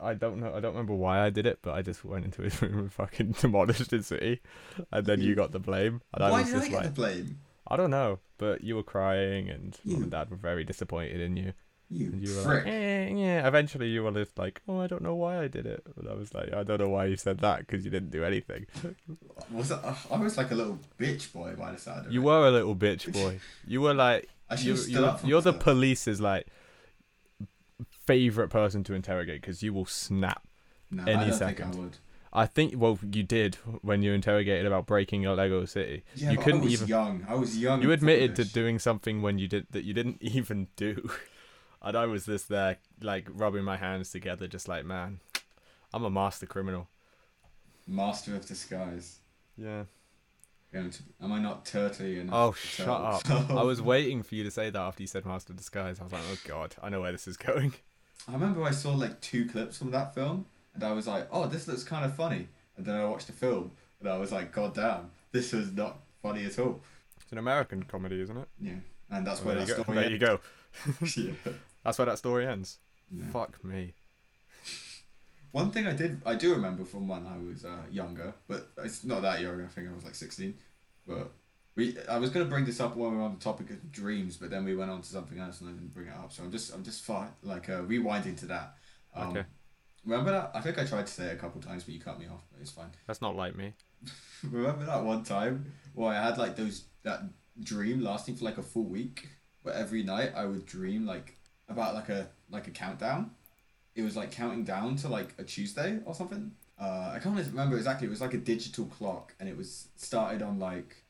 I 0.00 0.14
don't 0.14 0.40
know. 0.40 0.48
I 0.54 0.60
don't 0.60 0.72
remember 0.72 0.94
why 0.94 1.20
I 1.20 1.28
did 1.30 1.46
it, 1.46 1.58
but 1.60 1.74
I 1.74 1.82
just 1.82 2.02
went 2.04 2.24
into 2.24 2.40
his 2.42 2.60
room 2.62 2.78
and 2.78 2.92
fucking 2.92 3.32
demolished 3.40 3.90
his 3.90 4.06
city, 4.06 4.40
and 4.90 5.04
then 5.04 5.20
you 5.20 5.34
got 5.34 5.52
the 5.52 5.58
blame. 5.58 6.00
And 6.14 6.24
I 6.24 6.30
Why 6.30 6.42
did 6.44 6.54
I 6.56 6.68
get 6.68 6.72
like, 6.72 6.84
the 6.84 6.90
blame? 6.92 7.40
I 7.68 7.76
don't 7.76 7.90
know, 7.90 8.20
but 8.38 8.64
you 8.64 8.74
were 8.76 8.82
crying, 8.82 9.50
and 9.50 9.78
You- 9.84 9.96
and 9.96 10.10
dad 10.10 10.30
were 10.30 10.36
very 10.36 10.64
disappointed 10.64 11.20
in 11.20 11.36
you. 11.36 11.52
You, 11.92 12.06
And 12.12 12.22
you 12.26 12.36
were 12.36 12.42
frick. 12.42 12.64
like, 12.66 12.72
eh, 12.72 13.08
yeah. 13.08 13.46
Eventually, 13.48 13.88
you 13.88 14.04
were 14.04 14.12
just 14.12 14.38
like, 14.38 14.62
oh, 14.68 14.78
I 14.80 14.86
don't 14.86 15.02
know 15.02 15.16
why 15.16 15.42
I 15.42 15.48
did 15.48 15.66
it. 15.66 15.82
And 15.96 16.08
I 16.08 16.14
was 16.14 16.32
like, 16.32 16.52
I 16.54 16.62
don't 16.62 16.78
know 16.78 16.88
why 16.88 17.06
you 17.06 17.16
said 17.16 17.38
that 17.40 17.66
because 17.66 17.84
you 17.84 17.90
didn't 17.90 18.10
do 18.10 18.22
anything. 18.24 18.66
Was 19.50 19.72
it, 19.72 19.78
I 20.08 20.16
was 20.16 20.36
like 20.38 20.52
a 20.52 20.54
little 20.54 20.78
bitch 21.00 21.32
boy 21.32 21.54
by 21.58 21.72
the 21.72 21.78
side 21.78 21.98
of 21.98 22.04
You 22.04 22.10
it. 22.10 22.14
You 22.14 22.22
were 22.22 22.46
a 22.46 22.50
little 22.52 22.76
bitch 22.76 23.12
boy. 23.12 23.40
You 23.66 23.80
were 23.80 23.92
like, 23.94 24.28
I 24.50 24.56
should 24.56 24.64
you, 24.66 24.70
have 24.72 24.80
stood 24.80 24.92
you, 24.92 25.04
up 25.06 25.20
for 25.20 25.26
you're 25.26 25.40
the 25.40 25.52
myself. 25.52 25.64
police's 25.64 26.20
like 26.20 26.46
favorite 28.06 28.48
person 28.48 28.82
to 28.84 28.94
interrogate 28.94 29.40
because 29.40 29.62
you 29.62 29.72
will 29.72 29.86
snap 29.86 30.42
No, 30.90 31.04
any 31.04 31.14
I 31.14 31.28
don't 31.28 31.38
second. 31.38 31.64
think 31.72 31.76
I 31.76 31.80
would. 31.80 31.96
I 32.32 32.46
think 32.46 32.74
well 32.76 32.98
you 33.02 33.22
did 33.24 33.56
when 33.82 34.02
you 34.02 34.12
interrogated 34.12 34.66
about 34.66 34.86
breaking 34.86 35.26
a 35.26 35.34
Lego 35.34 35.64
city. 35.64 36.04
Yeah, 36.14 36.30
you 36.30 36.36
but 36.36 36.44
couldn't 36.44 36.60
I 36.60 36.64
was 36.64 36.72
even 36.74 36.88
young. 36.88 37.26
I 37.28 37.34
was 37.34 37.58
young. 37.58 37.82
you 37.82 37.90
and 37.92 37.94
admitted 38.02 38.36
to 38.36 38.42
foolish. 38.42 38.52
doing 38.52 38.78
something 38.78 39.22
when 39.22 39.38
you 39.38 39.48
did 39.48 39.66
that 39.70 39.84
you 39.84 39.94
didn't 39.94 40.18
even 40.22 40.68
do. 40.76 41.10
And 41.82 41.96
I 41.96 42.06
was 42.06 42.26
just 42.26 42.48
there 42.48 42.76
like 43.00 43.26
rubbing 43.32 43.64
my 43.64 43.76
hands 43.78 44.10
together 44.10 44.46
just 44.46 44.68
like 44.68 44.84
man, 44.84 45.20
I'm 45.94 46.04
a 46.04 46.10
master 46.10 46.46
criminal. 46.46 46.88
Master 47.86 48.36
of 48.36 48.46
disguise. 48.46 49.18
Yeah. 49.56 49.84
Am 50.72 51.32
I 51.32 51.40
not 51.40 51.64
turtly 51.64 52.20
enough? 52.20 52.34
Oh 52.34 52.52
shut 52.52 52.88
up. 52.88 53.28
I 53.50 53.62
was 53.62 53.82
waiting 53.82 54.22
for 54.22 54.34
you 54.36 54.44
to 54.44 54.50
say 54.50 54.70
that 54.70 54.78
after 54.80 55.02
you 55.02 55.06
said 55.08 55.26
master 55.26 55.52
disguise. 55.52 56.00
I 56.00 56.04
was 56.04 56.12
like, 56.12 56.22
"Oh 56.30 56.36
god, 56.46 56.76
I 56.82 56.88
know 56.88 57.00
where 57.00 57.12
this 57.12 57.26
is 57.26 57.36
going." 57.36 57.74
I 58.28 58.32
remember 58.32 58.62
I 58.62 58.70
saw 58.70 58.92
like 58.94 59.20
two 59.20 59.46
clips 59.46 59.78
from 59.78 59.90
that 59.90 60.14
film, 60.14 60.46
and 60.74 60.84
I 60.84 60.92
was 60.92 61.06
like, 61.06 61.26
"Oh, 61.32 61.46
this 61.46 61.66
looks 61.66 61.82
kind 61.84 62.04
of 62.04 62.14
funny." 62.14 62.48
And 62.76 62.86
then 62.86 62.94
I 62.96 63.04
watched 63.08 63.26
the 63.26 63.32
film, 63.32 63.72
and 63.98 64.08
I 64.08 64.16
was 64.18 64.30
like, 64.30 64.52
"God 64.52 64.74
damn, 64.74 65.10
this 65.32 65.52
was 65.52 65.72
not 65.72 65.98
funny 66.22 66.44
at 66.44 66.58
all." 66.58 66.80
It's 67.20 67.32
an 67.32 67.38
American 67.38 67.82
comedy, 67.82 68.20
isn't 68.20 68.36
it? 68.36 68.48
Yeah, 68.60 68.74
and 69.10 69.26
that's 69.26 69.40
Well, 69.44 69.56
where 69.56 69.64
that 69.64 69.68
you 69.68 69.74
go. 69.76 69.82
story. 69.82 69.98
There 69.98 70.10
you 70.10 70.18
go. 70.18 70.40
yeah. 71.16 71.52
That's 71.84 71.98
where 71.98 72.06
that 72.06 72.18
story 72.18 72.46
ends. 72.46 72.78
Yeah. 73.10 73.24
Fuck 73.32 73.64
me. 73.64 73.94
One 75.52 75.70
thing 75.70 75.86
I 75.86 75.92
did, 75.92 76.22
I 76.24 76.34
do 76.36 76.52
remember 76.54 76.84
from 76.84 77.08
when 77.08 77.26
I 77.26 77.36
was 77.38 77.64
uh, 77.64 77.82
younger, 77.90 78.34
but 78.46 78.70
it's 78.84 79.04
not 79.04 79.22
that 79.22 79.40
young. 79.40 79.62
I 79.62 79.66
think 79.66 79.88
I 79.88 79.92
was 79.94 80.04
like 80.04 80.14
sixteen. 80.14 80.54
But 81.06 81.32
we, 81.76 81.96
I 82.08 82.18
was 82.18 82.30
gonna 82.30 82.44
bring 82.44 82.64
this 82.64 82.80
up 82.80 82.96
when 82.96 83.10
we 83.12 83.16
were 83.16 83.22
on 83.24 83.34
the 83.34 83.40
topic 83.40 83.70
of 83.70 83.90
dreams, 83.90 84.36
but 84.36 84.50
then 84.50 84.64
we 84.64 84.76
went 84.76 84.90
on 84.90 85.02
to 85.02 85.08
something 85.08 85.38
else 85.38 85.60
and 85.60 85.70
I 85.70 85.72
didn't 85.72 85.92
bring 85.94 86.06
it 86.08 86.14
up. 86.14 86.32
So 86.32 86.42
I'm 86.44 86.52
just, 86.52 86.72
I'm 86.74 86.84
just 86.84 87.02
far, 87.02 87.30
like 87.42 87.68
uh, 87.68 87.82
rewinding 87.82 88.38
to 88.40 88.46
that. 88.46 88.74
Um, 89.14 89.30
Okay. 89.30 89.44
Remember 90.04 90.30
that? 90.30 90.50
I 90.54 90.60
think 90.62 90.78
I 90.78 90.84
tried 90.84 91.06
to 91.06 91.12
say 91.12 91.26
it 91.26 91.34
a 91.34 91.36
couple 91.36 91.60
times, 91.60 91.84
but 91.84 91.92
you 91.92 92.00
cut 92.00 92.18
me 92.18 92.26
off. 92.26 92.42
But 92.50 92.60
it's 92.62 92.70
fine. 92.70 92.90
That's 93.06 93.20
not 93.20 93.36
like 93.36 93.54
me. 93.54 93.74
Remember 94.42 94.86
that 94.86 95.04
one 95.04 95.24
time 95.24 95.72
where 95.94 96.10
I 96.14 96.22
had 96.22 96.38
like 96.38 96.56
those 96.56 96.84
that 97.02 97.20
dream 97.62 98.00
lasting 98.02 98.36
for 98.36 98.44
like 98.44 98.56
a 98.56 98.62
full 98.62 98.84
week, 98.84 99.28
where 99.62 99.74
every 99.74 100.02
night 100.02 100.32
I 100.34 100.46
would 100.46 100.64
dream 100.64 101.04
like 101.06 101.36
about 101.68 101.94
like 101.94 102.08
a 102.08 102.28
like 102.50 102.66
a 102.66 102.70
countdown. 102.70 103.32
It 103.94 104.02
was 104.02 104.16
like 104.16 104.30
counting 104.30 104.64
down 104.64 104.96
to 104.96 105.08
like 105.08 105.34
a 105.38 105.44
Tuesday 105.44 105.98
or 106.04 106.14
something. 106.14 106.52
Uh, 106.80 107.12
I 107.14 107.18
can't 107.18 107.36
remember 107.36 107.76
exactly. 107.76 108.06
It 108.06 108.10
was 108.10 108.20
like 108.20 108.34
a 108.34 108.38
digital 108.38 108.86
clock, 108.86 109.34
and 109.38 109.48
it 109.48 109.56
was 109.56 109.88
started 109.96 110.42
on 110.42 110.58
like 110.58 111.04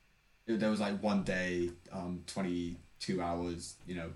it, 0.47 0.59
there 0.59 0.69
was 0.69 0.79
like 0.79 1.01
one 1.01 1.23
day, 1.23 1.71
um, 1.91 2.23
twenty 2.27 2.77
two 2.99 3.21
hours, 3.21 3.75
you 3.87 3.95
know, 3.95 4.09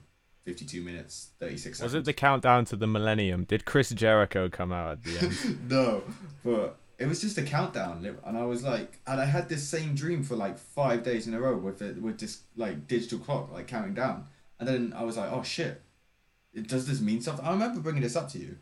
fifty 0.43 0.65
two 0.65 0.81
minutes, 0.81 1.29
thirty 1.39 1.57
six. 1.57 1.81
Was 1.81 1.93
it 1.93 2.05
the 2.05 2.13
countdown 2.13 2.65
to 2.65 2.75
the 2.75 2.87
millennium? 2.87 3.45
Did 3.45 3.65
Chris 3.65 3.89
Jericho 3.89 4.49
come 4.49 4.71
out 4.71 4.91
at 4.93 5.03
the 5.03 5.19
end? 5.19 5.69
no, 5.69 6.03
but 6.43 6.77
it 6.97 7.07
was 7.07 7.21
just 7.21 7.37
a 7.37 7.43
countdown, 7.43 8.05
and 8.25 8.37
I 8.37 8.43
was 8.45 8.63
like, 8.63 8.99
and 9.07 9.19
I 9.19 9.25
had 9.25 9.49
this 9.49 9.67
same 9.67 9.95
dream 9.95 10.23
for 10.23 10.35
like 10.35 10.57
five 10.57 11.03
days 11.03 11.27
in 11.27 11.33
a 11.33 11.39
row 11.39 11.57
with 11.57 11.81
it 11.81 12.01
with 12.01 12.19
this 12.19 12.41
like 12.55 12.87
digital 12.87 13.19
clock 13.19 13.51
like 13.51 13.67
counting 13.67 13.93
down, 13.93 14.25
and 14.59 14.67
then 14.67 14.93
I 14.95 15.03
was 15.03 15.17
like, 15.17 15.31
oh 15.31 15.43
shit, 15.43 15.67
it, 15.67 15.81
does 16.63 16.87
this 16.87 17.01
mean 17.01 17.21
something? 17.21 17.45
I 17.45 17.51
remember 17.51 17.81
bringing 17.81 18.01
this 18.03 18.15
up 18.15 18.29
to 18.29 18.39
you. 18.39 18.57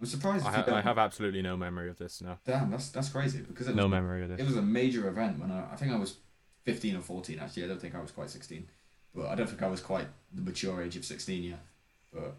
I'm 0.00 0.06
surprised. 0.06 0.46
I, 0.46 0.52
ha- 0.52 0.64
I 0.68 0.80
have 0.80 0.98
absolutely 0.98 1.42
no 1.42 1.56
memory 1.56 1.90
of 1.90 1.98
this. 1.98 2.20
No, 2.20 2.38
Damn, 2.44 2.70
that's 2.70 2.88
that's 2.90 3.08
crazy 3.08 3.40
because 3.40 3.66
it 3.68 3.74
was, 3.74 3.76
no 3.76 3.88
memory 3.88 4.22
of 4.22 4.28
this. 4.30 4.40
it 4.40 4.46
was 4.46 4.56
a 4.56 4.62
major 4.62 5.08
event 5.08 5.38
when 5.40 5.50
I 5.50 5.72
I 5.72 5.76
think 5.76 5.92
I 5.92 5.96
was 5.96 6.16
fifteen 6.64 6.96
or 6.96 7.00
fourteen 7.00 7.38
actually. 7.40 7.64
I 7.64 7.68
don't 7.68 7.80
think 7.80 7.94
I 7.94 8.00
was 8.00 8.12
quite 8.12 8.30
sixteen, 8.30 8.68
but 9.14 9.26
I 9.26 9.34
don't 9.34 9.48
think 9.48 9.62
I 9.62 9.68
was 9.68 9.80
quite 9.80 10.06
the 10.32 10.42
mature 10.42 10.82
age 10.82 10.96
of 10.96 11.04
sixteen 11.04 11.42
yet. 11.42 11.60
But 12.12 12.34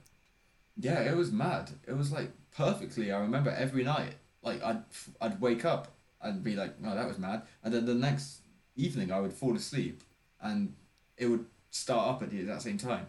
yeah, 0.78 1.02
it 1.02 1.16
was 1.18 1.32
mad. 1.32 1.72
It 1.88 1.98
was 1.98 2.12
like 2.12 2.32
perfectly. 2.56 3.12
I 3.12 3.20
remember 3.20 3.50
every 3.52 3.84
night, 3.84 4.16
like 4.42 4.64
I'd 4.64 4.84
I'd 5.20 5.42
wake 5.42 5.66
up 5.66 5.90
and 6.22 6.42
be 6.44 6.56
like, 6.56 6.76
"Oh, 6.86 6.96
that 6.96 7.08
was 7.08 7.18
mad," 7.18 7.42
and 7.64 7.74
then 7.74 7.86
the 7.86 7.94
next 7.94 8.40
evening 8.78 9.12
I 9.12 9.20
would 9.20 9.34
fall 9.34 9.56
asleep, 9.56 10.02
and 10.42 10.74
it 11.18 11.26
would 11.26 11.46
start 11.72 12.08
up 12.08 12.24
at 12.24 12.30
the 12.32 12.40
exact 12.40 12.62
same 12.62 12.78
time. 12.78 13.08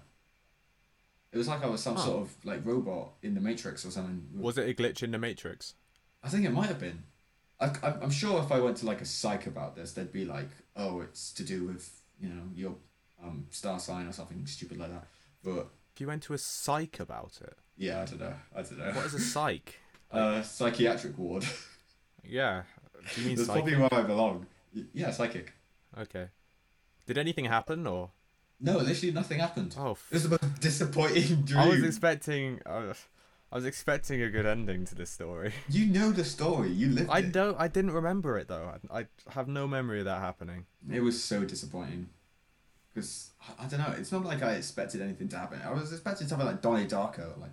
It 1.32 1.38
was 1.38 1.46
like 1.48 1.62
I 1.62 1.66
was 1.68 1.82
some 1.82 1.94
Huh. 1.96 2.04
sort 2.04 2.22
of 2.22 2.44
like 2.44 2.64
robot 2.66 3.12
in 3.22 3.34
the 3.34 3.40
Matrix 3.40 3.84
or 3.84 3.90
something. 3.90 4.26
Was 4.36 4.58
it 4.58 4.68
a 4.68 4.74
glitch 4.74 5.02
in 5.02 5.10
the 5.12 5.18
Matrix? 5.18 5.74
I 6.22 6.28
think 6.28 6.44
it 6.44 6.50
might 6.50 6.66
have 6.68 6.80
been. 6.80 7.04
I, 7.60 7.66
I'm 7.82 8.02
I'm 8.04 8.10
sure 8.10 8.40
if 8.42 8.50
I 8.50 8.58
went 8.60 8.78
to 8.78 8.86
like 8.86 9.00
a 9.00 9.04
psych 9.04 9.46
about 9.46 9.76
this, 9.76 9.92
they'd 9.92 10.12
be 10.12 10.24
like, 10.24 10.48
"Oh, 10.76 11.00
it's 11.02 11.32
to 11.34 11.44
do 11.44 11.64
with 11.66 12.00
you 12.20 12.28
know 12.28 12.42
your 12.54 12.74
um 13.22 13.46
star 13.50 13.78
sign 13.78 14.06
or 14.06 14.12
something 14.12 14.44
stupid 14.46 14.78
like 14.78 14.90
that." 14.90 15.06
But 15.44 15.68
You 15.98 16.06
went 16.08 16.22
to 16.24 16.32
a 16.34 16.38
psych 16.38 16.98
about 17.00 17.38
it. 17.42 17.56
yeah, 17.76 18.02
I 18.02 18.04
don't 18.06 18.20
know. 18.20 18.34
I 18.54 18.62
don't 18.62 18.78
know. 18.78 18.92
What 18.92 19.06
is 19.06 19.14
a 19.14 19.20
psych? 19.20 19.78
uh, 20.10 20.42
psychiatric 20.42 21.16
ward. 21.18 21.44
yeah. 22.24 22.62
Do 23.14 23.20
you 23.20 23.26
mean 23.28 23.36
That's 23.36 23.46
psychic? 23.46 23.74
probably 23.74 23.88
where 23.88 23.94
I 23.94 24.02
belong. 24.06 24.46
Yeah, 24.92 25.10
psychic. 25.10 25.52
Okay. 25.98 26.28
Did 27.06 27.18
anything 27.18 27.44
happen 27.46 27.86
or? 27.86 28.10
No, 28.60 28.76
literally 28.78 29.12
nothing 29.12 29.38
happened. 29.40 29.74
Oh, 29.78 29.92
It 30.10 30.14
was 30.14 30.28
the 30.28 30.30
most 30.30 30.60
disappointing 30.60 31.42
dream. 31.42 31.58
I 31.60 31.68
was 31.68 31.82
expecting. 31.82 32.60
Uh, 32.66 32.94
I 33.52 33.56
was 33.56 33.64
expecting 33.64 34.22
a 34.22 34.30
good 34.30 34.46
ending 34.46 34.84
to 34.86 34.94
this 34.94 35.10
story. 35.10 35.52
you 35.68 35.86
know 35.86 36.12
the 36.12 36.24
story. 36.24 36.70
You 36.70 36.90
lived 36.90 37.10
I 37.10 37.20
it. 37.20 37.32
don't. 37.32 37.58
I 37.58 37.68
didn't 37.68 37.92
remember 37.92 38.38
it 38.38 38.48
though. 38.48 38.72
I, 38.90 39.00
I 39.00 39.06
have 39.30 39.48
no 39.48 39.66
memory 39.66 40.00
of 40.00 40.04
that 40.04 40.20
happening. 40.20 40.66
It 40.90 41.00
was 41.00 41.22
so 41.22 41.44
disappointing. 41.44 42.10
Because, 42.92 43.30
I, 43.58 43.64
I 43.64 43.68
don't 43.68 43.80
know, 43.80 43.94
it's 43.96 44.12
not 44.12 44.24
like 44.24 44.42
I 44.42 44.52
expected 44.52 45.00
anything 45.00 45.28
to 45.28 45.38
happen. 45.38 45.60
I 45.64 45.72
was 45.72 45.92
expecting 45.92 46.26
something 46.26 46.46
like 46.46 46.60
Donnie 46.60 46.86
Darko, 46.86 47.38
like 47.40 47.52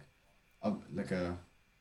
a, 0.64 0.74
like 0.94 1.12
a 1.12 1.38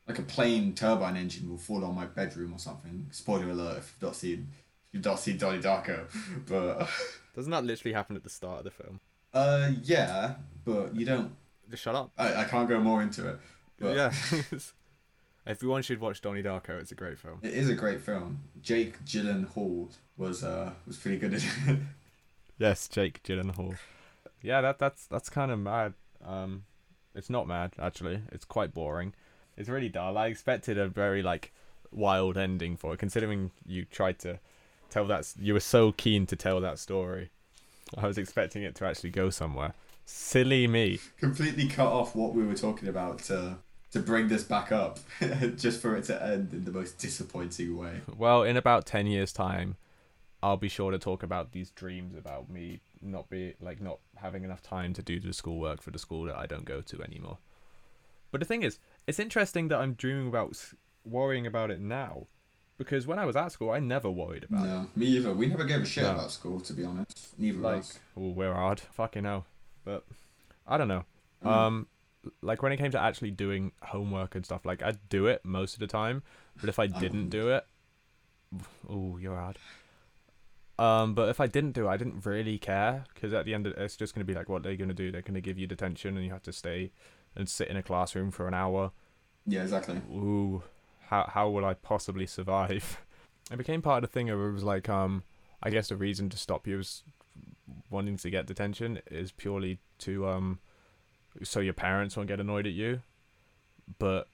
like 0.07 0.19
a 0.19 0.23
plane 0.23 0.73
turbine 0.73 1.17
engine 1.17 1.49
will 1.49 1.57
fall 1.57 1.83
on 1.83 1.93
my 1.93 2.05
bedroom 2.05 2.53
or 2.53 2.59
something. 2.59 3.07
Spoiler 3.11 3.49
alert 3.49 3.79
if 3.79 3.93
you've 3.93 4.01
not 4.09 4.15
seen, 4.15 4.47
if 4.87 4.93
you've 4.93 5.05
not 5.05 5.19
seen 5.19 5.37
Donnie 5.37 5.59
Darko. 5.61 6.05
But 6.47 6.87
Doesn't 7.35 7.51
that 7.51 7.65
literally 7.65 7.93
happen 7.93 8.15
at 8.15 8.23
the 8.23 8.29
start 8.29 8.59
of 8.59 8.63
the 8.63 8.71
film? 8.71 8.99
Uh, 9.33 9.71
yeah, 9.83 10.35
but 10.65 10.95
you 10.95 11.05
don't. 11.05 11.31
Just 11.69 11.83
shut 11.83 11.95
up. 11.95 12.11
I, 12.17 12.41
I 12.41 12.43
can't 12.45 12.67
go 12.69 12.79
more 12.79 13.01
into 13.01 13.27
it. 13.27 13.39
But 13.79 13.95
Yeah. 13.95 14.13
Everyone 15.47 15.81
should 15.81 16.01
watch 16.01 16.21
Donnie 16.21 16.43
Darko. 16.43 16.79
It's 16.81 16.91
a 16.91 16.95
great 16.95 17.17
film. 17.17 17.39
It 17.41 17.53
is 17.53 17.69
a 17.69 17.73
great 17.73 18.01
film. 18.01 18.41
Jake 18.61 19.03
Gyllenhaal 19.05 19.89
was 20.17 20.43
uh 20.43 20.71
was 20.85 20.97
pretty 20.97 21.17
good 21.17 21.33
at 21.35 21.43
it. 21.67 21.79
Yes, 22.59 22.87
Jake 22.87 23.21
Gyllenhaal. 23.21 23.77
Yeah, 24.41 24.61
that 24.61 24.79
that's 24.79 25.05
that's 25.05 25.29
kind 25.29 25.51
of 25.51 25.59
mad. 25.59 25.93
Um, 26.25 26.63
it's 27.13 27.29
not 27.29 27.47
mad 27.47 27.73
actually. 27.79 28.21
It's 28.31 28.45
quite 28.45 28.73
boring. 28.73 29.13
It's 29.55 29.69
really 29.69 29.89
dull. 29.89 30.17
I 30.17 30.27
expected 30.27 30.77
a 30.77 30.87
very 30.87 31.21
like 31.21 31.53
wild 31.91 32.35
ending 32.35 32.75
for 32.75 32.93
it, 32.93 32.97
considering 32.99 33.51
you 33.65 33.85
tried 33.85 34.19
to 34.19 34.39
tell 34.89 35.05
that. 35.05 35.31
You 35.39 35.53
were 35.53 35.59
so 35.59 35.91
keen 35.91 36.25
to 36.27 36.35
tell 36.35 36.59
that 36.61 36.79
story. 36.79 37.29
I 37.97 38.07
was 38.07 38.17
expecting 38.17 38.63
it 38.63 38.75
to 38.75 38.85
actually 38.85 39.11
go 39.11 39.29
somewhere. 39.29 39.73
Silly 40.05 40.67
me. 40.67 40.99
Completely 41.17 41.67
cut 41.67 41.87
off 41.87 42.15
what 42.15 42.33
we 42.33 42.45
were 42.45 42.55
talking 42.55 42.87
about 42.87 43.19
to 43.23 43.57
to 43.91 43.99
bring 43.99 44.27
this 44.27 44.43
back 44.43 44.71
up, 44.71 44.99
just 45.55 45.81
for 45.81 45.95
it 45.95 46.03
to 46.05 46.21
end 46.21 46.51
in 46.51 46.65
the 46.65 46.71
most 46.71 46.97
disappointing 46.97 47.77
way. 47.77 48.01
Well, 48.17 48.43
in 48.43 48.57
about 48.57 48.85
ten 48.85 49.07
years' 49.07 49.31
time, 49.31 49.77
I'll 50.43 50.57
be 50.57 50.69
sure 50.69 50.91
to 50.91 50.99
talk 50.99 51.23
about 51.23 51.51
these 51.51 51.71
dreams 51.71 52.15
about 52.17 52.49
me 52.49 52.81
not 53.01 53.29
be 53.29 53.53
like 53.61 53.81
not 53.81 53.99
having 54.15 54.43
enough 54.43 54.61
time 54.61 54.93
to 54.93 55.01
do 55.01 55.19
the 55.19 55.33
schoolwork 55.33 55.81
for 55.81 55.91
the 55.91 55.99
school 55.99 56.23
that 56.25 56.37
I 56.37 56.45
don't 56.45 56.65
go 56.65 56.81
to 56.81 57.03
anymore. 57.03 57.37
But 58.31 58.41
the 58.41 58.45
thing 58.45 58.63
is, 58.63 58.79
it's 59.05 59.19
interesting 59.19 59.69
that 59.69 59.79
I'm 59.79 59.93
dreaming 59.93 60.27
about 60.27 60.57
worrying 61.05 61.47
about 61.47 61.71
it 61.71 61.79
now, 61.79 62.27
because 62.77 63.07
when 63.07 63.19
I 63.19 63.25
was 63.25 63.35
at 63.35 63.51
school, 63.51 63.71
I 63.71 63.79
never 63.79 64.09
worried 64.09 64.43
about 64.45 64.65
it. 64.65 64.69
No, 64.69 64.87
me 64.95 65.05
either. 65.07 65.33
We 65.33 65.47
never 65.47 65.63
gave 65.63 65.81
a 65.81 65.85
shit 65.85 66.03
No. 66.03 66.11
about 66.13 66.31
school, 66.31 66.59
to 66.61 66.73
be 66.73 66.83
honest. 66.83 67.33
Neither 67.37 67.57
Like, 67.59 67.73
of 67.75 67.79
us. 67.81 67.99
oh, 68.15 68.29
we're 68.29 68.53
hard, 68.53 68.79
fucking 68.79 69.23
hell. 69.23 69.45
But 69.83 70.05
I 70.67 70.77
don't 70.77 70.87
know. 70.87 71.05
Mm. 71.43 71.47
Um, 71.49 71.87
like 72.41 72.61
when 72.61 72.71
it 72.71 72.77
came 72.77 72.91
to 72.91 72.99
actually 72.99 73.31
doing 73.31 73.71
homework 73.83 74.35
and 74.35 74.43
stuff, 74.45 74.65
like 74.65 74.81
I'd 74.83 74.97
do 75.09 75.27
it 75.27 75.43
most 75.45 75.73
of 75.73 75.79
the 75.79 75.87
time. 75.87 76.23
But 76.59 76.69
if 76.69 76.79
I 76.79 76.87
didn't 76.87 77.29
do 77.29 77.49
it, 77.49 77.65
oh, 78.89 79.17
you're 79.17 79.35
hard. 79.35 79.57
Um, 80.79 81.15
but 81.15 81.29
if 81.29 81.39
I 81.39 81.47
didn't 81.47 81.71
do 81.71 81.87
it, 81.87 81.89
I 81.89 81.97
didn't 81.97 82.25
really 82.25 82.57
care 82.59 83.05
because 83.13 83.33
at 83.33 83.45
the 83.45 83.53
end, 83.53 83.65
of, 83.65 83.73
it's 83.77 83.97
just 83.97 84.13
gonna 84.13 84.25
be 84.25 84.33
like, 84.35 84.47
what 84.49 84.61
they're 84.63 84.75
gonna 84.75 84.93
do? 84.93 85.11
They're 85.11 85.21
gonna 85.23 85.41
give 85.41 85.57
you 85.57 85.65
detention, 85.67 86.15
and 86.15 86.25
you 86.25 86.31
have 86.31 86.43
to 86.43 86.53
stay 86.53 86.91
and 87.35 87.49
sit 87.49 87.67
in 87.67 87.77
a 87.77 87.83
classroom 87.83 88.29
for 88.31 88.47
an 88.47 88.53
hour. 88.53 88.91
Yeah, 89.45 89.61
exactly. 89.63 89.97
Ooh, 90.11 90.61
how 91.07 91.29
how 91.33 91.49
will 91.49 91.65
I 91.65 91.73
possibly 91.73 92.25
survive? 92.25 93.01
It 93.49 93.57
became 93.57 93.81
part 93.81 94.03
of 94.03 94.09
the 94.09 94.13
thing 94.13 94.27
where 94.27 94.49
it 94.49 94.51
was 94.51 94.65
like, 94.65 94.89
um, 94.89 95.23
I 95.63 95.69
guess 95.69 95.87
the 95.87 95.95
reason 95.95 96.27
to 96.31 96.37
stop 96.37 96.67
you 96.67 96.79
is 96.79 97.03
wanting 97.89 98.17
to 98.17 98.29
get 98.29 98.45
detention 98.45 98.99
is 99.09 99.31
purely 99.31 99.79
to 99.99 100.27
um, 100.27 100.59
so 101.43 101.61
your 101.61 101.73
parents 101.73 102.17
won't 102.17 102.27
get 102.27 102.41
annoyed 102.41 102.67
at 102.67 102.73
you. 102.73 103.01
But 103.99 104.27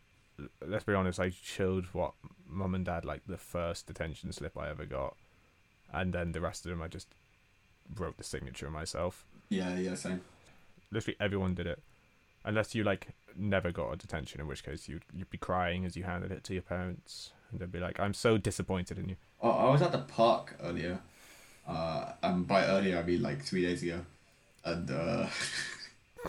let's 0.66 0.84
be 0.84 0.96
honest, 0.96 1.20
I 1.20 1.30
showed 1.30 1.86
what 1.94 2.14
mum 2.48 2.74
and 2.74 2.86
dad 2.86 3.06
like 3.06 3.22
the 3.28 3.38
first 3.38 3.86
detention 3.86 4.32
slip 4.32 4.58
I 4.58 4.70
ever 4.70 4.86
got, 4.86 5.16
and 5.92 6.12
then 6.12 6.32
the 6.32 6.42
rest 6.42 6.66
of 6.66 6.72
them 6.72 6.82
I 6.82 6.88
just 6.88 7.08
wrote 7.96 8.18
the 8.18 8.24
signature 8.24 8.72
myself. 8.72 9.26
Yeah, 9.50 9.78
yeah, 9.78 9.94
same. 9.96 10.22
Literally 10.92 11.18
everyone 11.20 11.54
did 11.54 11.68
it, 11.68 11.84
unless 12.44 12.76
you 12.76 12.84
like 12.84 13.10
never 13.36 13.72
got 13.72 13.92
a 13.92 13.96
detention, 13.96 14.42
in 14.42 14.48
which 14.48 14.64
case 14.64 14.88
you 14.88 15.00
you'd 15.14 15.30
be 15.30 15.38
crying 15.38 15.86
as 15.86 15.96
you 15.96 16.04
handed 16.04 16.32
it 16.32 16.44
to 16.46 16.54
your 16.54 16.62
parents, 16.64 17.32
and 17.52 17.60
they'd 17.60 17.72
be 17.72 17.80
like, 17.80 18.00
"I'm 18.00 18.14
so 18.14 18.38
disappointed 18.38 18.98
in 18.98 19.10
you." 19.10 19.16
Oh, 19.42 19.52
I 19.52 19.72
was 19.72 19.82
at 19.82 19.92
the 19.92 20.00
park 20.00 20.56
earlier. 20.62 21.00
Uh, 21.68 22.12
and 22.22 22.46
by 22.46 22.66
earlier 22.66 22.98
I 22.98 23.04
mean 23.04 23.22
like 23.22 23.42
three 23.42 23.62
days 23.62 23.84
ago, 23.84 24.02
and 24.66 24.92
uh, 24.92 25.28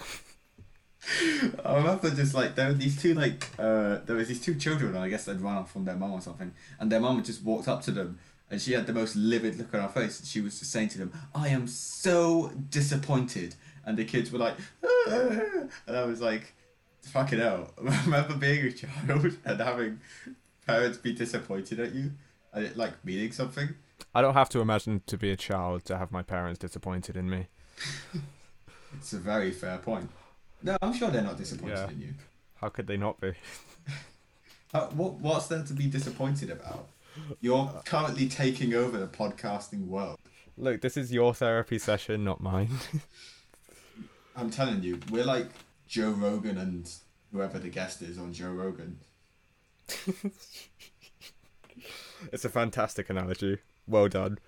I 1.64 1.76
remember 1.76 2.10
just 2.10 2.34
like 2.34 2.54
there 2.54 2.68
were 2.68 2.74
these 2.74 3.00
two 3.00 3.14
like 3.14 3.48
uh, 3.58 3.98
there 4.06 4.16
was 4.16 4.28
these 4.28 4.40
two 4.40 4.54
children, 4.54 4.94
and 4.94 5.04
I 5.04 5.08
guess 5.08 5.24
they'd 5.24 5.40
run 5.40 5.56
off 5.56 5.72
from 5.72 5.84
their 5.84 5.96
mum 5.96 6.12
or 6.12 6.20
something, 6.20 6.52
and 6.78 6.90
their 6.90 7.00
mum 7.00 7.16
had 7.16 7.24
just 7.24 7.42
walked 7.42 7.66
up 7.66 7.82
to 7.82 7.90
them, 7.90 8.18
and 8.48 8.60
she 8.60 8.74
had 8.74 8.86
the 8.86 8.92
most 8.92 9.16
livid 9.16 9.58
look 9.58 9.74
on 9.74 9.80
her 9.80 9.88
face, 9.88 10.20
and 10.20 10.28
she 10.28 10.40
was 10.40 10.60
just 10.60 10.70
saying 10.70 10.90
to 10.90 10.98
them, 10.98 11.12
"I 11.34 11.48
am 11.48 11.66
so 11.66 12.52
disappointed," 12.70 13.56
and 13.86 13.96
the 13.96 14.04
kids 14.04 14.30
were 14.30 14.38
like, 14.38 14.56
and 15.08 15.96
I 15.96 16.04
was 16.04 16.20
like, 16.20 16.54
"Fucking 17.02 17.38
hell!" 17.38 17.70
I 17.78 18.02
remember 18.04 18.34
being 18.34 18.66
a 18.66 18.72
child 18.72 19.36
and 19.44 19.60
having 19.60 20.00
parents 20.66 20.98
be 20.98 21.12
disappointed 21.12 21.80
at 21.80 21.94
you 21.94 22.12
and 22.52 22.64
it 22.64 22.76
like 22.76 23.04
meaning 23.04 23.32
something. 23.32 23.70
I 24.14 24.22
don't 24.22 24.34
have 24.34 24.48
to 24.50 24.60
imagine 24.60 25.02
to 25.06 25.16
be 25.18 25.30
a 25.30 25.36
child 25.36 25.84
to 25.86 25.98
have 25.98 26.10
my 26.12 26.22
parents 26.22 26.58
disappointed 26.58 27.16
in 27.16 27.28
me. 27.30 27.46
It's 28.96 29.12
a 29.12 29.18
very 29.18 29.50
fair 29.50 29.78
point. 29.78 30.08
No, 30.62 30.76
I'm 30.80 30.92
sure 30.94 31.10
they're 31.10 31.20
not 31.20 31.36
disappointed 31.36 31.78
Yeah. 31.78 31.90
in 31.90 32.00
you. 32.00 32.14
How 32.60 32.68
could 32.68 32.86
they 32.86 32.96
not 32.96 33.20
be? 33.20 33.32
Uh, 34.72 34.86
what 34.90 35.14
what's 35.14 35.48
there 35.48 35.64
to 35.64 35.72
be 35.72 35.86
disappointed 35.86 36.50
about? 36.50 36.88
You're 37.40 37.82
currently 37.84 38.28
taking 38.28 38.72
over 38.74 38.96
the 38.98 39.06
podcasting 39.08 39.86
world. 39.88 40.16
Look, 40.56 40.80
this 40.80 40.96
is 40.96 41.12
your 41.12 41.34
therapy 41.34 41.78
session, 41.78 42.22
not 42.24 42.40
mine. 42.40 42.70
I'm 44.36 44.50
telling 44.50 44.82
you, 44.82 45.00
we're 45.10 45.24
like 45.24 45.48
Joe 45.86 46.10
Rogan 46.10 46.58
and 46.58 46.90
whoever 47.32 47.58
the 47.58 47.68
guest 47.68 48.02
is 48.02 48.18
on 48.18 48.32
Joe 48.32 48.50
Rogan. 48.50 48.98
it's 52.32 52.44
a 52.44 52.48
fantastic 52.48 53.10
analogy. 53.10 53.58
Well 53.86 54.08
done. 54.08 54.38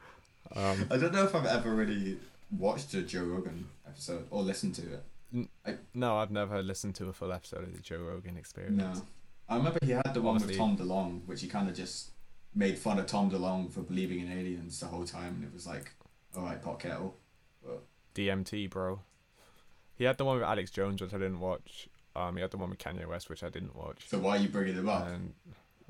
Um, 0.55 0.87
I 0.91 0.97
don't 0.97 1.13
know 1.13 1.25
if 1.25 1.35
I've 1.35 1.47
ever 1.47 1.75
really 1.75 2.19
watched 2.57 2.95
a 2.95 3.03
Joe 3.03 3.25
Rogan 3.25 3.67
episode 3.87 4.27
or 4.31 4.43
listened 4.43 4.75
to 4.77 4.83
it. 4.83 5.05
no, 5.95 6.17
I've 6.17 6.31
never 6.31 6.63
listened 6.63 6.95
to 6.97 7.09
a 7.09 7.13
full 7.13 7.33
episode 7.33 7.65
of 7.65 7.75
the 7.75 7.81
Joe 7.81 7.99
Rogan 7.99 8.37
Experience. 8.37 8.77
No, 8.77 8.93
I 9.49 9.57
remember 9.57 9.79
he 9.85 9.93
had 9.93 10.15
the 10.15 10.23
one 10.23 10.35
with 10.37 10.57
Tom 10.57 10.77
DeLonge, 10.77 11.27
which 11.27 11.43
he 11.43 11.49
kind 11.49 11.69
of 11.69 11.75
just 11.75 12.11
made 12.55 12.79
fun 12.79 12.99
of 12.99 13.07
Tom 13.07 13.31
DeLonge 13.31 13.73
for 13.73 13.81
believing 13.81 14.21
in 14.21 14.31
aliens 14.33 14.81
the 14.81 14.87
whole 14.87 15.05
time, 15.05 15.35
and 15.35 15.45
it 15.45 15.53
was 15.53 15.67
like, 15.67 15.93
all 16.37 16.45
right, 16.45 16.63
pot 16.63 16.81
kettle. 16.81 17.17
But 17.65 17.83
DMT, 18.15 18.71
bro. 18.71 19.01
He 19.97 20.05
had 20.05 20.19
the 20.19 20.25
one 20.25 20.37
with 20.37 20.45
Alex 20.45 20.71
Jones, 20.71 21.01
which 21.01 21.15
I 21.15 21.19
didn't 21.19 21.41
watch. 21.41 21.89
Um, 22.15 22.37
he 22.37 22.43
had 22.43 22.51
the 22.51 22.57
one 22.57 22.71
with 22.71 22.79
Kanye 22.79 23.07
West, 23.07 23.29
which 23.29 23.43
I 23.43 23.49
didn't 23.51 23.75
watch. 23.77 24.09
so 24.09 24.19
why 24.19 24.37
are 24.37 24.41
you 24.41 24.49
bringing 24.49 24.77
them 24.77 24.89
up? 24.89 25.07
And 25.09 25.35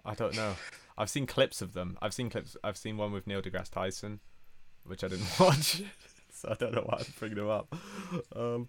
I 0.05 0.15
don't 0.15 0.35
know. 0.35 0.55
I've 0.99 1.11
seen 1.11 1.27
clips 1.27 1.61
of 1.63 1.73
them. 1.73 1.99
I've 2.03 2.15
seen 2.15 2.31
clips. 2.31 2.57
I've 2.65 2.77
seen 2.77 2.97
one 2.97 3.13
with 3.13 3.27
Neil 3.27 3.43
deGrasse 3.43 3.71
Tyson, 3.71 4.21
which 4.85 5.05
I 5.05 5.09
didn't 5.09 5.29
watch. 5.41 5.83
so 6.33 6.49
I 6.51 6.55
don't 6.55 6.75
know 6.75 6.83
why 6.87 6.99
I'm 6.99 7.07
bringing 7.19 7.39
them 7.39 7.49
up. 7.51 7.75
Um, 8.35 8.69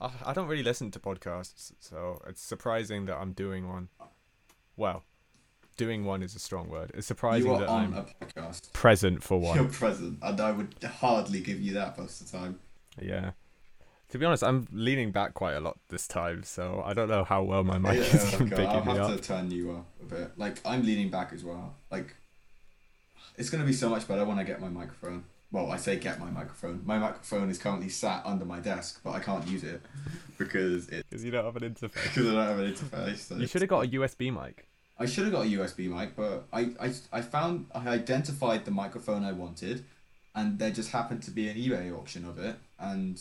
I, 0.00 0.10
I 0.26 0.32
don't 0.32 0.48
really 0.48 0.62
listen 0.62 0.90
to 0.92 0.98
podcasts, 1.00 1.72
so 1.80 2.20
it's 2.26 2.42
surprising 2.42 3.06
that 3.06 3.16
I'm 3.16 3.32
doing 3.32 3.68
one. 3.68 3.88
Well, 4.76 5.04
doing 5.76 6.04
one 6.04 6.22
is 6.22 6.34
a 6.36 6.38
strong 6.40 6.68
word. 6.68 6.90
It's 6.94 7.06
surprising 7.06 7.46
you 7.48 7.54
are 7.54 7.60
that 7.60 7.68
on 7.68 7.84
I'm 7.84 7.94
a 7.94 8.06
podcast. 8.24 8.72
present 8.72 9.22
for 9.22 9.38
one. 9.40 9.56
You're 9.56 9.68
present, 9.68 10.18
and 10.22 10.40
I 10.40 10.50
would 10.52 10.74
hardly 11.00 11.40
give 11.40 11.60
you 11.60 11.74
that 11.74 11.96
most 11.98 12.20
of 12.20 12.30
the 12.30 12.38
time. 12.38 12.58
Yeah. 13.00 13.32
To 14.14 14.18
be 14.18 14.26
honest, 14.26 14.44
I'm 14.44 14.68
leaning 14.70 15.10
back 15.10 15.34
quite 15.34 15.54
a 15.54 15.60
lot 15.60 15.76
this 15.88 16.06
time, 16.06 16.44
so 16.44 16.84
I 16.86 16.92
don't 16.94 17.08
know 17.08 17.24
how 17.24 17.42
well 17.42 17.64
my 17.64 17.78
mic 17.78 17.94
Yeah, 17.96 18.14
is 18.14 18.34
okay, 18.34 18.44
picking 18.50 18.64
I'll 18.66 18.84
me 18.84 18.92
have 18.92 19.10
up. 19.10 19.16
to 19.16 19.18
turn 19.20 19.50
you 19.50 19.72
up 19.72 19.86
a 20.00 20.04
bit. 20.04 20.30
Like 20.38 20.58
I'm 20.64 20.84
leaning 20.86 21.10
back 21.10 21.32
as 21.32 21.42
well. 21.42 21.74
Like 21.90 22.14
it's 23.36 23.50
gonna 23.50 23.64
be 23.64 23.72
so 23.72 23.88
much 23.88 24.06
better 24.06 24.24
when 24.24 24.38
I 24.38 24.44
get 24.44 24.60
my 24.60 24.68
microphone. 24.68 25.24
Well, 25.50 25.68
I 25.72 25.78
say 25.78 25.96
get 25.96 26.20
my 26.20 26.30
microphone. 26.30 26.82
My 26.84 26.96
microphone 26.96 27.50
is 27.50 27.58
currently 27.58 27.88
sat 27.88 28.22
under 28.24 28.44
my 28.44 28.60
desk, 28.60 29.00
but 29.02 29.16
I 29.16 29.18
can't 29.18 29.44
use 29.48 29.64
it 29.64 29.82
because 30.38 30.88
it 30.90 31.04
Because 31.10 31.24
you 31.24 31.32
don't 31.32 31.44
have 31.44 31.56
an 31.60 31.74
interface. 31.74 32.04
because 32.04 32.28
I 32.28 32.34
don't 32.34 32.46
have 32.46 32.58
an 32.60 32.72
interface. 32.72 33.18
so 33.18 33.34
You 33.34 33.48
should 33.48 33.62
have 33.62 33.68
got 33.70 33.84
a 33.86 33.88
USB 33.88 34.32
mic. 34.32 34.68
I 34.96 35.06
should 35.06 35.24
have 35.24 35.32
got 35.32 35.46
a 35.46 35.48
USB 35.48 35.88
mic, 35.92 36.14
but 36.14 36.44
I, 36.52 36.70
I, 36.80 36.92
I 37.12 37.20
found 37.20 37.66
I 37.74 37.88
identified 37.88 38.64
the 38.64 38.70
microphone 38.70 39.24
I 39.24 39.32
wanted, 39.32 39.84
and 40.36 40.60
there 40.60 40.70
just 40.70 40.92
happened 40.92 41.24
to 41.24 41.32
be 41.32 41.48
an 41.48 41.56
eBay 41.56 41.92
auction 41.92 42.24
of 42.24 42.38
it, 42.38 42.54
and 42.78 43.20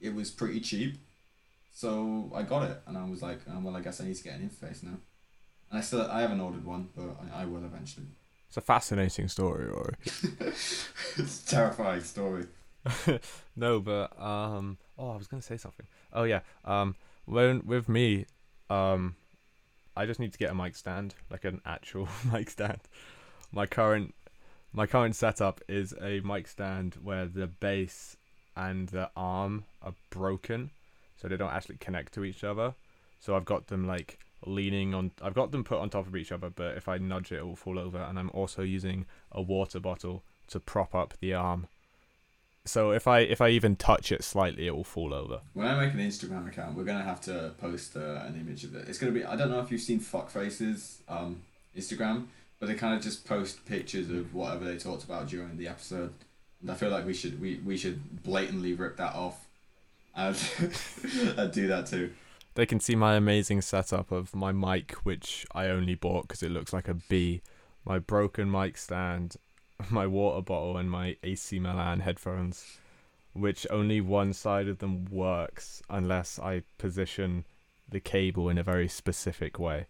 it 0.00 0.14
was 0.14 0.30
pretty 0.30 0.60
cheap, 0.60 0.98
so 1.72 2.30
I 2.34 2.42
got 2.42 2.70
it, 2.70 2.82
and 2.86 2.96
I 2.96 3.04
was 3.04 3.22
like, 3.22 3.40
oh, 3.50 3.60
well, 3.62 3.76
I 3.76 3.80
guess 3.80 4.00
I 4.00 4.04
need 4.04 4.16
to 4.16 4.24
get 4.24 4.38
an 4.38 4.48
interface 4.48 4.82
now, 4.82 4.98
and 5.70 5.78
I 5.78 5.80
still 5.80 6.02
I 6.02 6.20
haven't 6.20 6.40
ordered 6.40 6.64
one, 6.64 6.88
but 6.96 7.16
I, 7.34 7.42
I 7.42 7.44
will 7.44 7.64
eventually. 7.64 8.06
It's 8.48 8.56
a 8.56 8.60
fascinating 8.60 9.28
story, 9.28 9.66
Rory. 9.66 9.94
it's 10.04 10.88
a 11.16 11.46
terrifying 11.46 12.02
story. 12.02 12.46
no, 13.56 13.80
but 13.80 14.20
um, 14.20 14.78
oh, 14.98 15.10
I 15.10 15.16
was 15.16 15.26
gonna 15.26 15.42
say 15.42 15.56
something. 15.56 15.86
Oh 16.12 16.24
yeah, 16.24 16.40
um, 16.64 16.96
when 17.26 17.64
with 17.64 17.88
me, 17.88 18.26
um, 18.68 19.16
I 19.96 20.06
just 20.06 20.20
need 20.20 20.32
to 20.32 20.38
get 20.38 20.50
a 20.50 20.54
mic 20.54 20.76
stand, 20.76 21.14
like 21.30 21.44
an 21.44 21.60
actual 21.64 22.08
mic 22.32 22.50
stand. 22.50 22.80
My 23.52 23.66
current, 23.66 24.14
my 24.72 24.86
current 24.86 25.16
setup 25.16 25.60
is 25.68 25.94
a 26.00 26.20
mic 26.20 26.48
stand 26.48 26.96
where 27.02 27.26
the 27.26 27.46
base 27.46 28.16
and 28.68 28.88
the 28.90 29.10
arm 29.16 29.64
are 29.82 29.94
broken, 30.10 30.70
so 31.16 31.28
they 31.28 31.36
don't 31.36 31.52
actually 31.52 31.76
connect 31.76 32.12
to 32.14 32.24
each 32.24 32.44
other. 32.44 32.74
So 33.18 33.34
I've 33.34 33.44
got 33.44 33.68
them 33.68 33.86
like 33.86 34.18
leaning 34.46 34.94
on. 34.94 35.12
I've 35.22 35.34
got 35.34 35.50
them 35.50 35.64
put 35.64 35.78
on 35.78 35.88
top 35.88 36.06
of 36.06 36.14
each 36.14 36.32
other, 36.32 36.50
but 36.50 36.76
if 36.76 36.88
I 36.88 36.98
nudge 36.98 37.32
it, 37.32 37.38
it 37.38 37.46
will 37.46 37.56
fall 37.56 37.78
over. 37.78 37.98
And 37.98 38.18
I'm 38.18 38.30
also 38.34 38.62
using 38.62 39.06
a 39.32 39.40
water 39.40 39.80
bottle 39.80 40.22
to 40.48 40.60
prop 40.60 40.94
up 40.94 41.14
the 41.20 41.34
arm. 41.34 41.68
So 42.66 42.90
if 42.90 43.08
I 43.08 43.20
if 43.20 43.40
I 43.40 43.48
even 43.48 43.76
touch 43.76 44.12
it 44.12 44.22
slightly, 44.22 44.66
it 44.66 44.76
will 44.76 44.84
fall 44.84 45.14
over. 45.14 45.40
When 45.54 45.66
I 45.66 45.84
make 45.84 45.94
an 45.94 46.00
Instagram 46.00 46.46
account, 46.46 46.76
we're 46.76 46.84
gonna 46.84 47.02
have 47.04 47.20
to 47.22 47.54
post 47.58 47.96
uh, 47.96 48.24
an 48.26 48.38
image 48.38 48.64
of 48.64 48.74
it. 48.74 48.88
It's 48.88 48.98
gonna 48.98 49.12
be. 49.12 49.24
I 49.24 49.36
don't 49.36 49.50
know 49.50 49.60
if 49.60 49.70
you've 49.70 49.80
seen 49.80 50.00
Fuckface's 50.00 51.02
um, 51.08 51.42
Instagram, 51.76 52.26
but 52.58 52.68
they 52.68 52.74
kind 52.74 52.94
of 52.94 53.00
just 53.02 53.26
post 53.26 53.64
pictures 53.64 54.10
of 54.10 54.34
whatever 54.34 54.66
they 54.66 54.76
talked 54.76 55.04
about 55.04 55.28
during 55.28 55.56
the 55.56 55.68
episode. 55.68 56.12
I 56.68 56.74
feel 56.74 56.90
like 56.90 57.06
we 57.06 57.14
should 57.14 57.40
we, 57.40 57.60
we 57.64 57.76
should 57.76 58.22
blatantly 58.22 58.74
rip 58.74 58.96
that 58.98 59.14
off, 59.14 59.46
and, 60.14 60.36
and 61.38 61.52
do 61.52 61.66
that 61.68 61.86
too. 61.86 62.12
They 62.54 62.66
can 62.66 62.80
see 62.80 62.96
my 62.96 63.14
amazing 63.14 63.62
setup 63.62 64.10
of 64.10 64.34
my 64.34 64.52
mic, 64.52 64.92
which 65.04 65.46
I 65.54 65.66
only 65.68 65.94
bought 65.94 66.28
because 66.28 66.42
it 66.42 66.50
looks 66.50 66.72
like 66.72 66.88
a 66.88 66.94
bee. 66.94 67.42
My 67.84 67.98
broken 67.98 68.50
mic 68.50 68.76
stand, 68.76 69.36
my 69.90 70.06
water 70.06 70.42
bottle, 70.42 70.76
and 70.76 70.90
my 70.90 71.16
AC 71.22 71.58
Milan 71.58 72.00
headphones, 72.00 72.78
which 73.32 73.66
only 73.70 74.00
one 74.00 74.32
side 74.32 74.68
of 74.68 74.78
them 74.78 75.06
works 75.06 75.82
unless 75.88 76.38
I 76.38 76.62
position 76.76 77.44
the 77.88 78.00
cable 78.00 78.48
in 78.48 78.58
a 78.58 78.62
very 78.62 78.88
specific 78.88 79.58
way. 79.58 79.86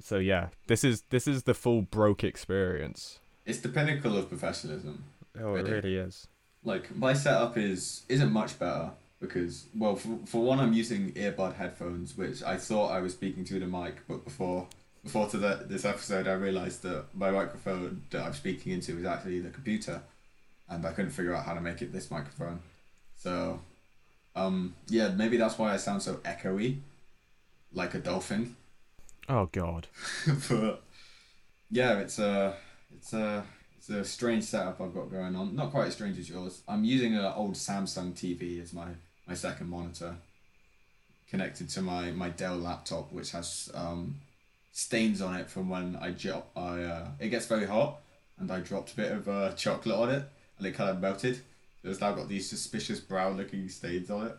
So 0.00 0.18
yeah, 0.18 0.48
this 0.66 0.84
is 0.84 1.02
this 1.10 1.26
is 1.26 1.44
the 1.44 1.54
full 1.54 1.82
broke 1.82 2.22
experience. 2.22 3.18
It's 3.44 3.60
the 3.60 3.68
pinnacle 3.68 4.16
of 4.16 4.28
professionalism. 4.28 5.04
Oh, 5.40 5.56
it 5.56 5.62
Really? 5.62 5.70
really 5.70 5.96
is. 5.96 6.28
Like 6.64 6.94
my 6.96 7.12
setup 7.12 7.56
is 7.56 8.02
isn't 8.08 8.32
much 8.32 8.58
better 8.58 8.90
because 9.20 9.66
well 9.76 9.96
for, 9.96 10.18
for 10.26 10.42
one 10.42 10.60
I'm 10.60 10.72
using 10.72 11.12
earbud 11.12 11.54
headphones 11.56 12.16
which 12.16 12.42
I 12.42 12.56
thought 12.56 12.90
I 12.90 13.00
was 13.00 13.12
speaking 13.14 13.44
to 13.44 13.58
the 13.60 13.66
mic 13.66 14.06
but 14.08 14.24
before 14.24 14.66
before 15.02 15.28
to 15.28 15.38
the, 15.38 15.64
this 15.68 15.84
episode 15.84 16.26
I 16.28 16.32
realized 16.32 16.82
that 16.82 17.06
my 17.14 17.30
microphone 17.30 18.02
that 18.10 18.22
I'm 18.24 18.34
speaking 18.34 18.72
into 18.72 18.98
is 18.98 19.04
actually 19.06 19.40
the 19.40 19.50
computer 19.50 20.02
and 20.68 20.84
I 20.84 20.92
couldn't 20.92 21.12
figure 21.12 21.34
out 21.34 21.44
how 21.46 21.54
to 21.54 21.60
make 21.60 21.80
it 21.80 21.92
this 21.92 22.10
microphone 22.10 22.60
so 23.16 23.60
um 24.34 24.74
yeah 24.88 25.08
maybe 25.08 25.36
that's 25.36 25.58
why 25.58 25.72
I 25.72 25.76
sound 25.78 26.02
so 26.02 26.16
echoey 26.16 26.80
like 27.72 27.94
a 27.94 27.98
dolphin 27.98 28.56
Oh 29.28 29.46
god. 29.46 29.88
but 30.48 30.82
yeah, 31.70 31.98
it's 31.98 32.18
a 32.18 32.56
it's 32.96 33.12
a 33.12 33.44
it's 33.88 34.08
a 34.08 34.10
strange 34.10 34.44
setup 34.44 34.80
I've 34.80 34.94
got 34.94 35.10
going 35.10 35.36
on. 35.36 35.54
Not 35.54 35.70
quite 35.70 35.88
as 35.88 35.94
strange 35.94 36.18
as 36.18 36.28
yours. 36.28 36.62
I'm 36.66 36.84
using 36.84 37.14
an 37.14 37.24
old 37.24 37.54
Samsung 37.54 38.14
TV 38.14 38.60
as 38.60 38.72
my 38.72 38.88
my 39.28 39.34
second 39.34 39.68
monitor, 39.68 40.16
connected 41.28 41.68
to 41.70 41.82
my 41.82 42.10
my 42.10 42.30
Dell 42.30 42.56
laptop, 42.56 43.12
which 43.12 43.30
has 43.30 43.70
um, 43.74 44.16
stains 44.72 45.22
on 45.22 45.36
it 45.36 45.48
from 45.48 45.68
when 45.68 45.96
I 46.00 46.10
drop. 46.10 46.50
I 46.56 46.82
uh, 46.82 47.08
it 47.20 47.28
gets 47.28 47.46
very 47.46 47.66
hot, 47.66 48.00
and 48.38 48.50
I 48.50 48.60
dropped 48.60 48.92
a 48.92 48.96
bit 48.96 49.12
of 49.12 49.28
uh, 49.28 49.52
chocolate 49.52 49.96
on 49.96 50.10
it, 50.10 50.24
and 50.58 50.66
it 50.66 50.74
kind 50.74 50.90
of 50.90 51.00
melted. 51.00 51.36
So 51.82 51.90
it's 51.90 52.00
now 52.00 52.12
got 52.12 52.28
these 52.28 52.48
suspicious 52.48 52.98
brown 52.98 53.36
looking 53.36 53.68
stains 53.68 54.10
on 54.10 54.26
it. 54.26 54.36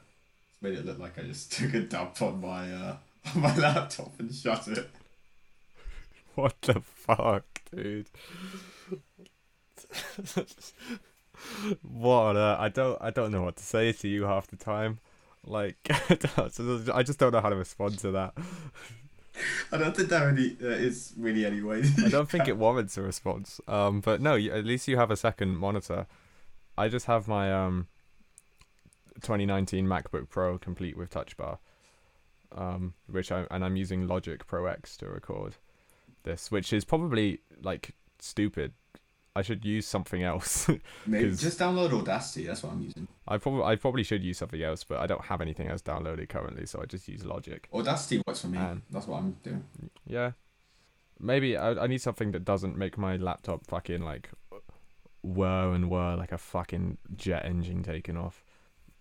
It's 0.52 0.62
made 0.62 0.78
it 0.78 0.86
look 0.86 1.00
like 1.00 1.18
I 1.18 1.22
just 1.22 1.52
took 1.58 1.74
a 1.74 1.82
dump 1.82 2.22
on 2.22 2.42
my 2.42 2.74
uh, 2.74 2.98
on 3.36 3.42
my 3.42 3.56
laptop 3.56 4.20
and 4.20 4.34
shut 4.34 4.68
it. 4.68 4.90
What 6.36 6.62
the 6.62 6.82
fuck, 6.82 7.46
dude? 7.74 8.10
what 11.82 12.16
on 12.16 12.38
earth? 12.38 12.60
I 12.60 12.70
don't 12.70 12.98
I 13.02 13.10
don't 13.10 13.32
know 13.32 13.44
what 13.44 13.56
to 13.58 13.64
say 13.64 13.92
to 13.92 14.08
you 14.08 14.24
half 14.24 14.48
the 14.48 14.56
time. 14.56 15.00
Like 15.46 15.78
I 16.38 17.04
just 17.04 17.20
don't 17.20 17.32
know 17.32 17.42
how 17.42 17.50
to 17.50 17.56
respond 17.56 18.00
to 18.00 18.12
that. 18.12 18.34
I 19.72 19.78
don't 19.78 19.96
think 19.96 20.10
there 20.10 20.30
any 20.30 20.50
there 20.50 20.72
is 20.72 21.14
really 21.18 21.46
any 21.46 21.62
way. 21.62 21.84
I 22.04 22.10
don't 22.10 22.30
think 22.30 22.48
it 22.48 22.58
warrants 22.58 22.98
a 22.98 23.02
response. 23.02 23.62
Um, 23.68 24.02
but 24.02 24.22
no, 24.22 24.36
at 24.36 24.66
least 24.66 24.88
you 24.88 24.98
have 24.98 25.12
a 25.12 25.18
second 25.18 25.58
monitor. 25.58 26.08
I 26.78 26.90
just 26.90 27.06
have 27.06 27.28
my 27.28 27.54
um 27.54 27.88
2019 29.22 29.86
MacBook 29.88 30.30
Pro 30.30 30.58
complete 30.58 30.98
with 30.98 31.10
Touch 31.10 31.38
Bar, 31.38 31.60
um, 32.56 32.94
which 33.10 33.32
I 33.32 33.46
and 33.52 33.64
I'm 33.64 33.76
using 33.76 34.08
Logic 34.08 34.46
Pro 34.46 34.66
X 34.66 34.98
to 34.98 35.08
record 35.08 35.56
this, 36.24 36.52
which 36.52 36.74
is 36.74 36.86
probably 36.86 37.40
like 37.62 37.92
stupid. 38.20 38.74
I 39.38 39.44
should 39.44 39.64
use 39.64 39.86
something 39.86 40.24
else. 40.24 40.68
Maybe 41.06 41.30
just 41.30 41.60
download 41.60 41.94
Audacity. 41.94 42.48
That's 42.48 42.64
what 42.64 42.74
I'm 42.74 42.82
using. 42.82 43.08
I 43.28 43.38
probably 43.38 43.64
I 43.66 43.76
probably 43.76 44.02
should 44.02 44.24
use 44.24 44.40
something 44.40 44.62
else, 44.62 44.84
but 44.84 44.98
I 44.98 45.06
don't 45.06 45.26
have 45.26 45.42
anything 45.42 45.68
else 45.68 45.84
downloaded 45.84 46.28
currently, 46.28 46.66
so 46.66 46.82
I 46.82 46.86
just 46.86 47.08
use 47.08 47.24
Logic. 47.24 47.70
Audacity 47.72 48.24
works 48.26 48.42
for 48.42 48.48
me. 48.48 48.58
Um, 48.58 48.82
That's 48.90 49.06
what 49.06 49.20
I'm 49.20 49.38
doing. 49.44 49.64
Yeah, 50.08 50.32
maybe 51.20 51.56
I 51.56 51.84
I 51.84 51.86
need 51.86 52.02
something 52.02 52.32
that 52.32 52.46
doesn't 52.46 52.76
make 52.76 52.98
my 52.98 53.16
laptop 53.16 53.68
fucking 53.68 54.02
like 54.02 54.32
whir 55.22 55.72
and 55.72 55.92
whir 55.92 56.16
like 56.16 56.32
a 56.32 56.40
fucking 56.40 56.98
jet 57.16 57.46
engine 57.46 57.84
taking 57.84 58.18
off, 58.18 58.44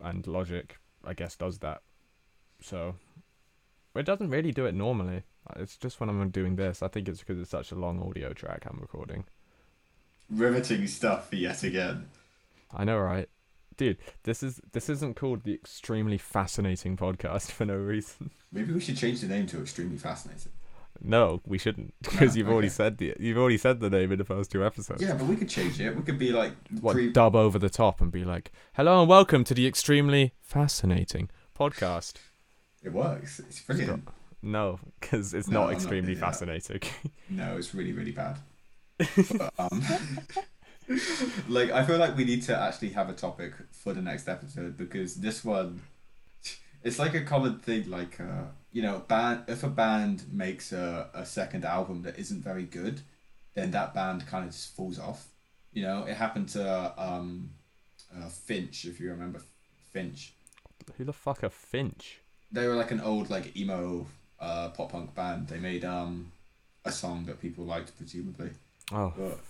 and 0.01 0.26
Logic 0.26 0.76
I 1.03 1.14
guess 1.14 1.34
does 1.34 1.61
that. 1.61 1.80
So 2.61 2.97
it 3.95 4.05
doesn't 4.05 4.28
really 4.28 4.53
do 4.53 4.66
it 4.66 4.74
normally. 4.74 5.22
It's 5.57 5.78
just 5.78 5.99
when 5.99 6.11
I'm 6.11 6.28
doing 6.28 6.57
this. 6.57 6.82
I 6.82 6.89
think 6.89 7.09
it's 7.09 7.20
because 7.20 7.41
it's 7.41 7.51
such 7.51 7.72
a 7.72 7.76
long 7.76 8.03
audio 8.03 8.34
track 8.34 8.66
I'm 8.66 8.80
recording. 8.80 9.24
Riveting 10.31 10.87
stuff 10.87 11.29
yet 11.33 11.62
again. 11.62 12.07
I 12.74 12.85
know, 12.85 12.99
right? 12.99 13.29
Dude, 13.77 13.99
this 14.24 14.43
is 14.43 14.61
this 14.72 14.89
isn't 14.89 15.16
called 15.16 15.45
the 15.45 15.55
extremely 15.55 16.18
fascinating 16.18 16.97
podcast 16.97 17.51
for 17.53 17.64
no 17.64 17.77
reason. 17.77 18.31
Maybe 18.53 18.72
we 18.72 18.81
should 18.81 18.97
change 18.97 19.20
the 19.20 19.29
name 19.29 19.47
to 19.49 19.61
Extremely 19.61 19.99
Fascinating. 19.99 20.53
No, 21.03 21.43
we 21.45 21.59
shouldn't 21.59 21.93
because 22.03 22.35
No, 22.35 22.39
you've 22.39 22.49
already 22.49 22.70
said 22.70 22.97
the 22.97 23.14
you've 23.20 23.37
already 23.37 23.59
said 23.59 23.81
the 23.81 23.91
name 23.91 24.11
in 24.12 24.18
the 24.18 24.24
first 24.24 24.51
two 24.51 24.64
episodes. 24.64 25.03
Yeah, 25.03 25.12
but 25.14 25.27
we 25.27 25.37
could 25.37 25.49
change 25.49 25.79
it. 25.79 25.95
We 25.95 26.03
could 26.03 26.18
be 26.18 26.33
like 26.33 26.53
What 26.81 26.95
pre- 26.95 27.12
dub 27.12 27.37
over 27.37 27.59
the 27.59 27.68
top 27.68 28.01
and 28.01 28.11
be 28.11 28.24
like, 28.24 28.51
"Hello 28.74 29.01
and 29.01 29.09
welcome 29.09 29.45
to 29.45 29.53
the 29.55 29.66
extremely 29.66 30.33
fascinating 30.41 31.29
podcast." 31.57 32.14
It 32.83 32.93
works. 32.95 33.39
It's 33.41 33.61
brilliant. 33.61 34.09
No, 34.41 34.81
because 35.01 35.35
it's 35.35 35.49
No, 35.49 35.61
I'm 35.61 35.64
not 35.66 35.72
not 35.72 35.77
extremely 35.77 36.14
that. 36.14 36.20
fascinating. 36.20 36.81
No, 37.29 37.57
it's 37.59 37.74
really 37.74 37.93
really 37.93 38.12
bad. 38.12 38.39
But, 38.99 39.53
um, 39.59 39.84
like 41.49 41.70
I 41.70 41.84
feel 41.84 41.99
like 41.99 42.16
we 42.16 42.24
need 42.24 42.42
to 42.44 42.59
actually 42.59 42.90
have 42.90 43.09
a 43.09 43.12
topic 43.12 43.53
for 43.72 43.92
the 43.92 44.03
next 44.03 44.28
episode 44.28 44.76
because 44.76 45.16
this 45.16 45.44
one, 45.44 45.82
it's 46.82 46.99
like 46.99 47.14
a 47.14 47.22
common 47.22 47.59
thing. 47.59 47.90
Like 47.90 48.20
uh, 48.20 48.44
you 48.72 48.82
know, 48.82 49.03
band 49.07 49.44
if 49.49 49.62
a 49.62 49.68
band 49.68 50.24
makes 50.32 50.72
a, 50.72 51.09
a 51.14 51.26
second 51.26 51.64
album 51.64 52.03
that 52.03 52.18
isn't 52.18 52.42
very 52.42 52.64
good, 52.64 53.01
then 53.55 53.70
that 53.72 53.94
band 53.94 54.26
kind 54.26 54.47
of 54.47 54.53
just 54.53 54.74
falls 54.74 54.99
off. 54.99 55.28
You 55.72 55.82
know, 55.82 56.05
it 56.05 56.16
happened 56.16 56.49
to 56.51 56.94
um, 56.97 57.51
uh, 58.14 58.28
Finch 58.28 58.84
if 58.84 59.01
you 59.01 59.11
remember 59.11 59.42
Finch. 59.92 60.32
Who 60.97 61.05
the 61.05 61.12
fuck 61.12 61.42
are 61.44 61.51
Finch? 61.51 62.20
They 62.53 62.66
were 62.66 62.76
like 62.76 62.92
an 62.92 63.01
old 63.01 63.28
like 63.28 63.57
emo 63.57 64.07
uh, 64.40 64.70
pop 64.70 64.92
punk 64.92 65.14
band. 65.14 65.49
They 65.49 65.59
made 65.59 65.84
um 65.84 66.32
a 66.84 66.92
song 66.92 67.24
that 67.26 67.40
people 67.40 67.64
liked 67.64 67.97
presumably. 67.97 68.51
Oh, 68.93 69.12
But 69.16 69.41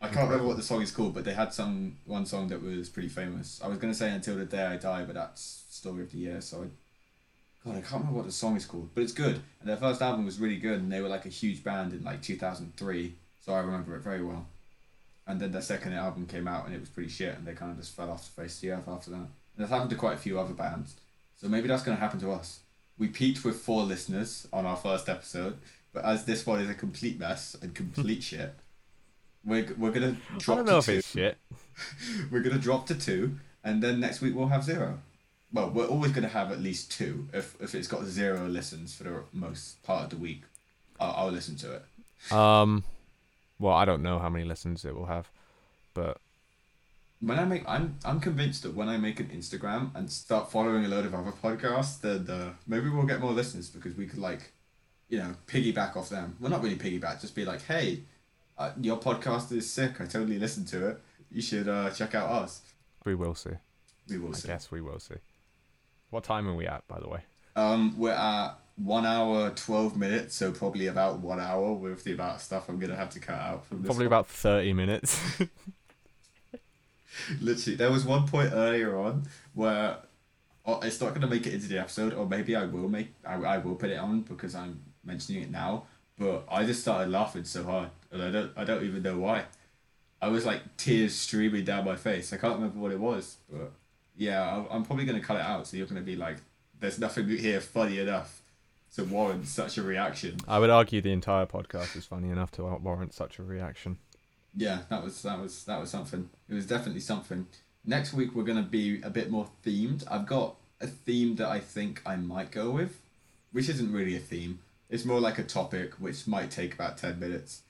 I 0.00 0.08
can't 0.08 0.28
remember 0.28 0.46
what 0.46 0.56
the 0.56 0.62
song 0.62 0.82
is 0.82 0.90
called, 0.90 1.14
but 1.14 1.24
they 1.24 1.34
had 1.34 1.52
some 1.52 1.96
one 2.06 2.24
song 2.24 2.48
that 2.48 2.62
was 2.62 2.88
pretty 2.88 3.08
famous. 3.08 3.60
I 3.62 3.68
was 3.68 3.78
gonna 3.78 3.94
say 3.94 4.10
"Until 4.10 4.36
the 4.36 4.44
Day 4.44 4.64
I 4.64 4.76
Die," 4.76 5.04
but 5.04 5.14
that's 5.14 5.64
Story 5.68 6.02
of 6.02 6.12
the 6.12 6.18
Year. 6.18 6.40
So, 6.40 6.62
I, 6.62 6.66
God, 7.64 7.76
I 7.76 7.80
can't 7.80 8.00
remember 8.00 8.16
what 8.18 8.26
the 8.26 8.32
song 8.32 8.56
is 8.56 8.64
called, 8.64 8.90
but 8.94 9.02
it's 9.02 9.12
good. 9.12 9.40
And 9.60 9.68
their 9.68 9.76
first 9.76 10.00
album 10.00 10.24
was 10.24 10.38
really 10.38 10.56
good, 10.56 10.80
and 10.80 10.90
they 10.90 11.00
were 11.02 11.08
like 11.08 11.26
a 11.26 11.30
huge 11.30 11.62
band 11.64 11.92
in 11.92 12.04
like 12.04 12.22
two 12.22 12.36
thousand 12.36 12.76
three. 12.76 13.14
So 13.44 13.52
I 13.52 13.58
remember 13.60 13.96
it 13.96 14.00
very 14.02 14.22
well. 14.22 14.46
And 15.26 15.40
then 15.40 15.52
their 15.52 15.62
second 15.62 15.92
album 15.92 16.26
came 16.26 16.48
out, 16.48 16.64
and 16.64 16.74
it 16.74 16.80
was 16.80 16.88
pretty 16.88 17.10
shit, 17.10 17.36
and 17.36 17.46
they 17.46 17.52
kind 17.52 17.70
of 17.72 17.78
just 17.78 17.94
fell 17.94 18.10
off 18.10 18.34
the 18.34 18.42
face 18.42 18.54
of 18.56 18.60
the 18.62 18.70
earth 18.70 18.88
after 18.88 19.10
that. 19.10 19.16
And 19.16 19.28
that's 19.58 19.70
happened 19.70 19.90
to 19.90 19.96
quite 19.96 20.14
a 20.14 20.18
few 20.18 20.38
other 20.38 20.54
bands. 20.54 20.94
So 21.36 21.48
maybe 21.48 21.68
that's 21.68 21.82
gonna 21.82 21.98
happen 21.98 22.20
to 22.20 22.30
us. 22.32 22.60
We 22.96 23.08
peaked 23.08 23.44
with 23.44 23.60
four 23.60 23.82
listeners 23.82 24.48
on 24.52 24.64
our 24.64 24.76
first 24.76 25.08
episode, 25.08 25.58
but 25.98 26.04
as 26.04 26.24
this 26.24 26.46
one 26.46 26.60
is 26.60 26.68
a 26.70 26.74
complete 26.74 27.18
mess 27.18 27.56
and 27.60 27.74
complete 27.74 28.22
shit, 28.30 28.54
we're, 29.44 29.74
we're 29.76 29.90
gonna 29.92 30.16
I 30.30 30.38
drop 30.38 30.58
don't 30.58 30.66
know 30.66 30.72
to 30.72 30.78
if 30.78 30.86
two. 30.86 30.98
it's 30.98 31.10
shit. 31.12 31.38
We're 32.30 32.40
gonna 32.42 32.58
drop 32.58 32.86
to 32.86 32.94
two, 32.94 33.38
and 33.64 33.82
then 33.82 34.00
next 34.00 34.20
week 34.20 34.34
we'll 34.34 34.48
have 34.48 34.64
zero. 34.64 34.98
Well, 35.52 35.70
we're 35.70 35.86
always 35.86 36.12
gonna 36.12 36.28
have 36.28 36.52
at 36.52 36.60
least 36.60 36.90
two. 36.92 37.28
If 37.32 37.56
if 37.60 37.74
it's 37.74 37.88
got 37.88 38.04
zero 38.04 38.46
listens 38.48 38.94
for 38.94 39.04
the 39.04 39.22
most 39.32 39.82
part 39.82 40.04
of 40.04 40.10
the 40.10 40.16
week, 40.16 40.42
I'll, 41.00 41.12
I'll 41.26 41.30
listen 41.32 41.56
to 41.56 41.74
it. 41.76 42.32
Um, 42.32 42.84
well, 43.58 43.74
I 43.74 43.84
don't 43.84 44.02
know 44.02 44.18
how 44.18 44.28
many 44.28 44.44
listens 44.44 44.84
it 44.84 44.94
will 44.94 45.06
have, 45.06 45.30
but 45.94 46.20
When 47.20 47.38
I 47.38 47.44
make, 47.44 47.64
I'm 47.68 47.98
I'm 48.04 48.20
convinced 48.20 48.62
that 48.64 48.74
when 48.74 48.88
I 48.88 48.96
make 48.96 49.20
an 49.20 49.28
Instagram 49.28 49.90
and 49.94 50.10
start 50.10 50.50
following 50.52 50.84
a 50.84 50.88
load 50.88 51.06
of 51.06 51.14
other 51.14 51.32
podcasts, 51.32 52.00
then 52.00 52.28
uh, 52.30 52.54
maybe 52.66 52.88
we'll 52.88 53.06
get 53.06 53.20
more 53.20 53.32
listeners 53.32 53.70
because 53.70 53.94
we 53.96 54.06
could 54.06 54.18
like, 54.20 54.52
you 55.08 55.18
know, 55.18 55.34
piggyback 55.46 55.96
off 55.96 56.08
them. 56.08 56.36
Well, 56.40 56.50
not 56.50 56.62
really 56.62 56.76
piggyback, 56.76 57.20
just 57.20 57.34
be 57.34 57.44
like, 57.44 57.62
hey, 57.62 58.02
uh, 58.56 58.72
your 58.80 58.98
podcast 58.98 59.52
is 59.52 59.70
sick. 59.70 60.00
I 60.00 60.06
totally 60.06 60.38
listened 60.38 60.68
to 60.68 60.88
it. 60.88 61.00
You 61.30 61.42
should 61.42 61.68
uh, 61.68 61.90
check 61.90 62.14
out 62.14 62.30
us. 62.30 62.62
we 63.04 63.14
will 63.14 63.34
see. 63.34 63.50
We 64.08 64.18
will 64.18 64.30
I 64.30 64.38
see. 64.38 64.48
guess 64.48 64.70
we 64.70 64.80
will 64.80 64.98
see. 64.98 65.16
What 66.10 66.24
time 66.24 66.48
are 66.48 66.54
we 66.54 66.66
at, 66.66 66.86
by 66.88 67.00
the 67.00 67.08
way? 67.08 67.20
Um, 67.54 67.94
we're 67.98 68.12
at 68.12 68.54
one 68.76 69.04
hour 69.04 69.50
twelve 69.50 69.96
minutes, 69.96 70.36
so 70.36 70.52
probably 70.52 70.86
about 70.86 71.18
one 71.18 71.40
hour 71.40 71.74
with 71.74 72.04
the 72.04 72.12
amount 72.12 72.36
of 72.36 72.42
stuff 72.42 72.68
I'm 72.68 72.78
gonna 72.78 72.96
have 72.96 73.10
to 73.10 73.20
cut 73.20 73.38
out 73.38 73.66
from 73.66 73.78
this. 73.82 73.86
Probably 73.86 74.06
one. 74.06 74.14
about 74.14 74.28
thirty 74.28 74.72
minutes. 74.72 75.20
Literally, 77.40 77.76
there 77.76 77.90
was 77.90 78.04
one 78.04 78.26
point 78.26 78.50
earlier 78.52 78.96
on 78.96 79.24
where 79.52 79.98
oh, 80.64 80.80
it's 80.80 81.00
not 81.00 81.10
going 81.10 81.22
to 81.22 81.26
make 81.26 81.46
it 81.46 81.54
into 81.54 81.66
the 81.66 81.78
episode, 81.78 82.14
or 82.14 82.26
maybe 82.26 82.54
I 82.54 82.64
will 82.64 82.88
make 82.88 83.12
I, 83.26 83.34
I 83.34 83.58
will 83.58 83.74
put 83.74 83.90
it 83.90 83.98
on 83.98 84.22
because 84.22 84.54
I'm 84.54 84.80
mentioning 85.08 85.42
it 85.42 85.50
now. 85.50 85.84
But 86.16 86.44
I 86.50 86.64
just 86.64 86.80
started 86.82 87.10
laughing 87.10 87.44
so 87.44 87.64
hard, 87.64 87.90
and 88.12 88.22
I 88.22 88.30
don't 88.30 88.52
I 88.56 88.64
don't 88.64 88.84
even 88.84 89.02
know 89.02 89.18
why. 89.18 89.44
I 90.20 90.28
was 90.28 90.44
like 90.44 90.76
tears 90.76 91.14
streaming 91.14 91.64
down 91.64 91.84
my 91.84 91.96
face. 91.96 92.32
I 92.32 92.36
can't 92.38 92.54
remember 92.54 92.78
what 92.80 92.92
it 92.92 93.00
was, 93.00 93.36
but 93.50 93.72
yeah, 94.16 94.64
I'm 94.70 94.84
probably 94.84 95.04
going 95.04 95.20
to 95.20 95.24
cut 95.24 95.36
it 95.36 95.42
out. 95.42 95.66
So 95.66 95.76
you're 95.76 95.86
going 95.86 96.00
to 96.00 96.06
be 96.06 96.16
like, 96.16 96.38
"There's 96.80 96.98
nothing 96.98 97.28
here 97.28 97.60
funny 97.60 97.98
enough 98.00 98.42
to 98.96 99.04
warrant 99.04 99.46
such 99.46 99.78
a 99.78 99.82
reaction." 99.82 100.38
I 100.48 100.58
would 100.58 100.70
argue 100.70 101.00
the 101.00 101.12
entire 101.12 101.46
podcast 101.46 101.96
is 101.96 102.04
funny 102.04 102.30
enough 102.30 102.50
to 102.52 102.62
warrant 102.64 103.14
such 103.14 103.38
a 103.38 103.44
reaction. 103.44 103.98
yeah, 104.56 104.80
that 104.90 105.04
was 105.04 105.22
that 105.22 105.38
was 105.40 105.64
that 105.64 105.78
was 105.80 105.90
something. 105.90 106.28
It 106.48 106.54
was 106.54 106.66
definitely 106.66 107.00
something. 107.00 107.46
Next 107.84 108.12
week 108.12 108.34
we're 108.34 108.42
gonna 108.42 108.62
be 108.62 109.00
a 109.02 109.10
bit 109.10 109.30
more 109.30 109.48
themed. 109.64 110.02
I've 110.10 110.26
got 110.26 110.56
a 110.80 110.88
theme 110.88 111.36
that 111.36 111.48
I 111.48 111.60
think 111.60 112.02
I 112.04 112.16
might 112.16 112.50
go 112.50 112.70
with, 112.70 113.00
which 113.52 113.68
isn't 113.68 113.92
really 113.92 114.16
a 114.16 114.20
theme. 114.20 114.58
It's 114.90 115.04
more 115.04 115.20
like 115.20 115.38
a 115.38 115.44
topic 115.44 115.94
which 115.94 116.26
might 116.26 116.50
take 116.50 116.74
about 116.74 116.96
ten 116.98 117.18
minutes, 117.18 117.62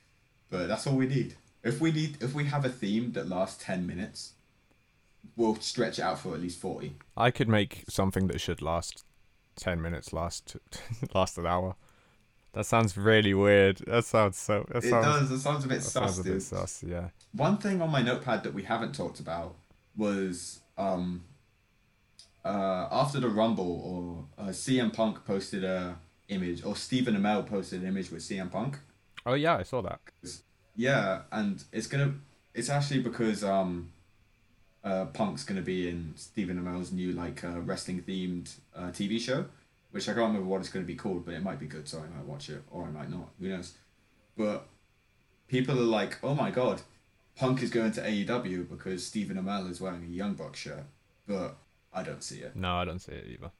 but 0.51 0.69
that's 0.69 0.87
all 0.87 0.97
we 0.97 1.07
need. 1.07 1.35
If 1.65 1.81
we 1.81 1.91
need, 1.91 2.19
if 2.21 2.35
we 2.35 2.45
have 2.45 2.65
a 2.65 2.69
theme 2.69 3.13
that 3.13 3.29
lasts 3.29 3.63
ten 3.63 3.87
minutes, 3.87 4.33
we'll 5.37 5.57
stretch 5.57 5.99
it 5.99 6.03
out 6.03 6.21
for 6.21 6.35
at 6.35 6.41
least 6.41 6.61
forty. 6.61 6.95
I 7.17 7.31
could 7.31 7.49
make 7.49 7.85
something 7.89 8.29
that 8.29 8.41
should 8.41 8.63
last 8.63 9.05
ten 9.57 9.83
minutes 9.83 10.13
last 10.13 10.57
last 11.15 11.39
an 11.39 11.47
hour. 11.47 11.75
That 12.53 12.65
sounds 12.65 12.97
really 12.97 13.35
weird. 13.35 13.79
That 13.87 14.05
sounds 14.05 14.39
so. 14.39 14.65
That 14.69 14.85
It 14.85 14.91
sounds, 14.91 15.29
does. 15.29 15.31
It 15.33 15.41
sounds 15.41 15.65
a 15.65 15.69
bit 15.69 15.75
That 15.77 15.85
sus, 15.85 15.93
sounds 15.93 16.19
a 16.19 16.25
bit 16.25 16.43
sus. 16.43 16.83
Yeah. 16.87 17.09
One 17.33 17.59
thing 17.59 17.83
on 17.83 17.91
my 17.91 18.03
notepad 18.03 18.43
that 18.45 18.55
we 18.55 18.63
haven't 18.63 18.95
talked 18.95 19.21
about 19.21 19.55
was 19.97 20.61
um, 20.79 21.25
uh, 22.45 22.89
after 22.91 23.21
the 23.21 23.29
Rumble, 23.29 24.27
or 24.39 24.45
uh, 24.45 24.49
CM 24.49 24.93
Punk 24.93 25.25
posted 25.27 25.63
a 25.63 25.99
image, 26.29 26.65
or 26.65 26.77
Stephen 26.77 27.17
Amell 27.17 27.47
posted 27.47 27.83
an 27.83 27.89
image 27.89 28.11
with 28.11 28.23
CM 28.23 28.51
Punk. 28.51 28.79
Oh 29.27 29.35
yeah, 29.35 29.57
I 29.57 29.63
saw 29.63 29.83
that. 29.83 30.01
Yeah, 30.77 31.23
and 31.33 31.63
it's 31.73 31.87
gonna, 31.87 32.15
it's 32.55 32.69
actually 32.71 33.01
because 33.01 33.43
um, 33.43 33.93
uh, 34.85 35.07
Punk's 35.07 35.45
gonna 35.45 35.63
be 35.63 35.89
in 35.89 36.13
Stephen 36.17 36.63
Amell's 36.63 36.93
new 36.93 37.13
like 37.13 37.45
uh, 37.45 37.61
wrestling 37.61 38.03
themed 38.03 38.55
uh, 38.77 38.89
TV 38.89 39.21
show, 39.21 39.47
which 39.91 40.09
I 40.09 40.13
can't 40.13 40.29
remember 40.29 40.49
what 40.49 40.61
it's 40.61 40.71
gonna 40.71 40.85
be 40.85 40.95
called, 40.95 41.25
but 41.25 41.35
it 41.35 41.43
might 41.43 41.59
be 41.59 41.67
good, 41.67 41.89
so 41.89 41.99
I 41.99 42.17
might 42.17 42.27
watch 42.27 42.49
it 42.49 42.63
or 42.71 42.85
I 42.85 42.91
might 42.91 43.11
not. 43.11 43.29
Who 43.41 43.49
knows? 43.49 43.75
But 44.37 44.69
people 45.49 45.79
are 45.79 45.83
like, 45.83 46.19
oh 46.23 46.35
my 46.35 46.51
god, 46.51 46.83
Punk 47.37 47.63
is 47.63 47.71
going 47.71 47.93
to 47.93 48.01
AEW 48.01 48.69
because 48.69 49.05
Stephen 49.05 49.37
Amell 49.37 49.71
is 49.71 49.81
wearing 49.81 50.05
a 50.05 50.07
Young 50.07 50.35
Buck 50.35 50.57
shirt, 50.57 50.85
but 51.27 51.57
I 51.93 52.03
don't 52.03 52.23
see 52.23 52.39
it. 52.39 52.55
No, 52.55 52.77
I 52.77 52.85
don't 52.85 52.99
see 53.01 53.13
it 53.13 53.27
either. 53.29 53.51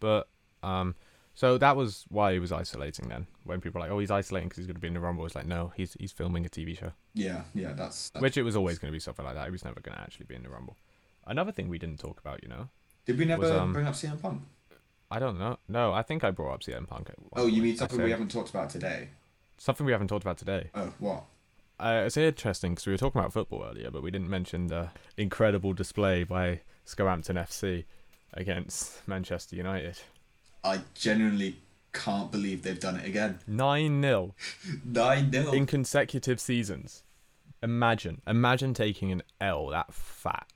But 0.00 0.28
um, 0.62 0.94
so 1.34 1.58
that 1.58 1.76
was 1.76 2.04
why 2.08 2.32
he 2.32 2.38
was 2.38 2.52
isolating 2.52 3.08
then. 3.08 3.26
When 3.44 3.60
people 3.60 3.80
were 3.80 3.86
like, 3.86 3.92
"Oh, 3.92 3.98
he's 3.98 4.10
isolating 4.10 4.48
because 4.48 4.58
he's 4.58 4.66
going 4.66 4.76
to 4.76 4.80
be 4.80 4.88
in 4.88 4.94
the 4.94 5.00
Rumble," 5.00 5.26
it's 5.26 5.34
like, 5.34 5.46
no, 5.46 5.72
he's 5.76 5.96
he's 5.98 6.12
filming 6.12 6.46
a 6.46 6.48
TV 6.48 6.78
show. 6.78 6.92
Yeah, 7.14 7.42
yeah, 7.54 7.72
that's. 7.72 8.10
that's 8.10 8.22
Which 8.22 8.36
it 8.36 8.42
was 8.42 8.56
always 8.56 8.78
going 8.78 8.90
to 8.90 8.96
be 8.96 9.00
something 9.00 9.24
like 9.24 9.34
that. 9.34 9.44
He 9.44 9.50
was 9.50 9.64
never 9.64 9.80
going 9.80 9.96
to 9.96 10.02
actually 10.02 10.26
be 10.26 10.34
in 10.34 10.42
the 10.42 10.48
Rumble. 10.48 10.76
Another 11.26 11.52
thing 11.52 11.68
we 11.68 11.78
didn't 11.78 12.00
talk 12.00 12.20
about, 12.20 12.42
you 12.42 12.48
know, 12.48 12.68
Did 13.06 13.18
we 13.18 13.24
never 13.24 13.42
was, 13.42 13.50
um, 13.50 13.72
bring 13.72 13.86
up 13.86 13.94
CM 13.94 14.20
Punk? 14.20 14.42
I 15.10 15.18
don't 15.18 15.38
know. 15.38 15.58
No, 15.68 15.92
I 15.92 16.02
think 16.02 16.24
I 16.24 16.30
brought 16.30 16.54
up 16.54 16.62
CM 16.62 16.86
Punk. 16.86 17.10
Oh, 17.34 17.46
you 17.46 17.62
mean 17.62 17.76
something 17.76 18.02
we 18.02 18.10
haven't 18.10 18.30
talked 18.30 18.50
about 18.50 18.70
today? 18.70 19.08
something 19.56 19.86
we 19.86 19.92
haven't 19.92 20.08
talked 20.08 20.24
about 20.24 20.38
today. 20.38 20.70
Oh, 20.74 20.92
what? 20.98 21.24
Uh, 21.78 22.04
it's 22.06 22.16
interesting 22.16 22.72
because 22.72 22.86
we 22.86 22.92
were 22.92 22.98
talking 22.98 23.20
about 23.20 23.32
football 23.32 23.64
earlier, 23.64 23.90
but 23.90 24.02
we 24.02 24.10
didn't 24.10 24.28
mention 24.28 24.68
the 24.68 24.90
incredible 25.16 25.72
display 25.72 26.24
by 26.24 26.60
Scumhampton 26.86 27.36
FC 27.36 27.84
against 28.32 29.06
Manchester 29.08 29.56
United. 29.56 30.00
I 30.64 30.80
genuinely 30.94 31.58
can't 31.92 32.32
believe 32.32 32.62
they've 32.62 32.80
done 32.80 32.96
it 32.96 33.06
again. 33.06 33.38
9 33.46 34.02
0 34.02 34.34
Nine 34.84 35.30
0 35.30 35.52
in 35.52 35.66
consecutive 35.66 36.40
seasons. 36.40 37.02
Imagine. 37.62 38.20
Imagine 38.26 38.74
taking 38.74 39.12
an 39.12 39.22
L 39.40 39.68
that 39.68 39.92
fat. 39.92 40.46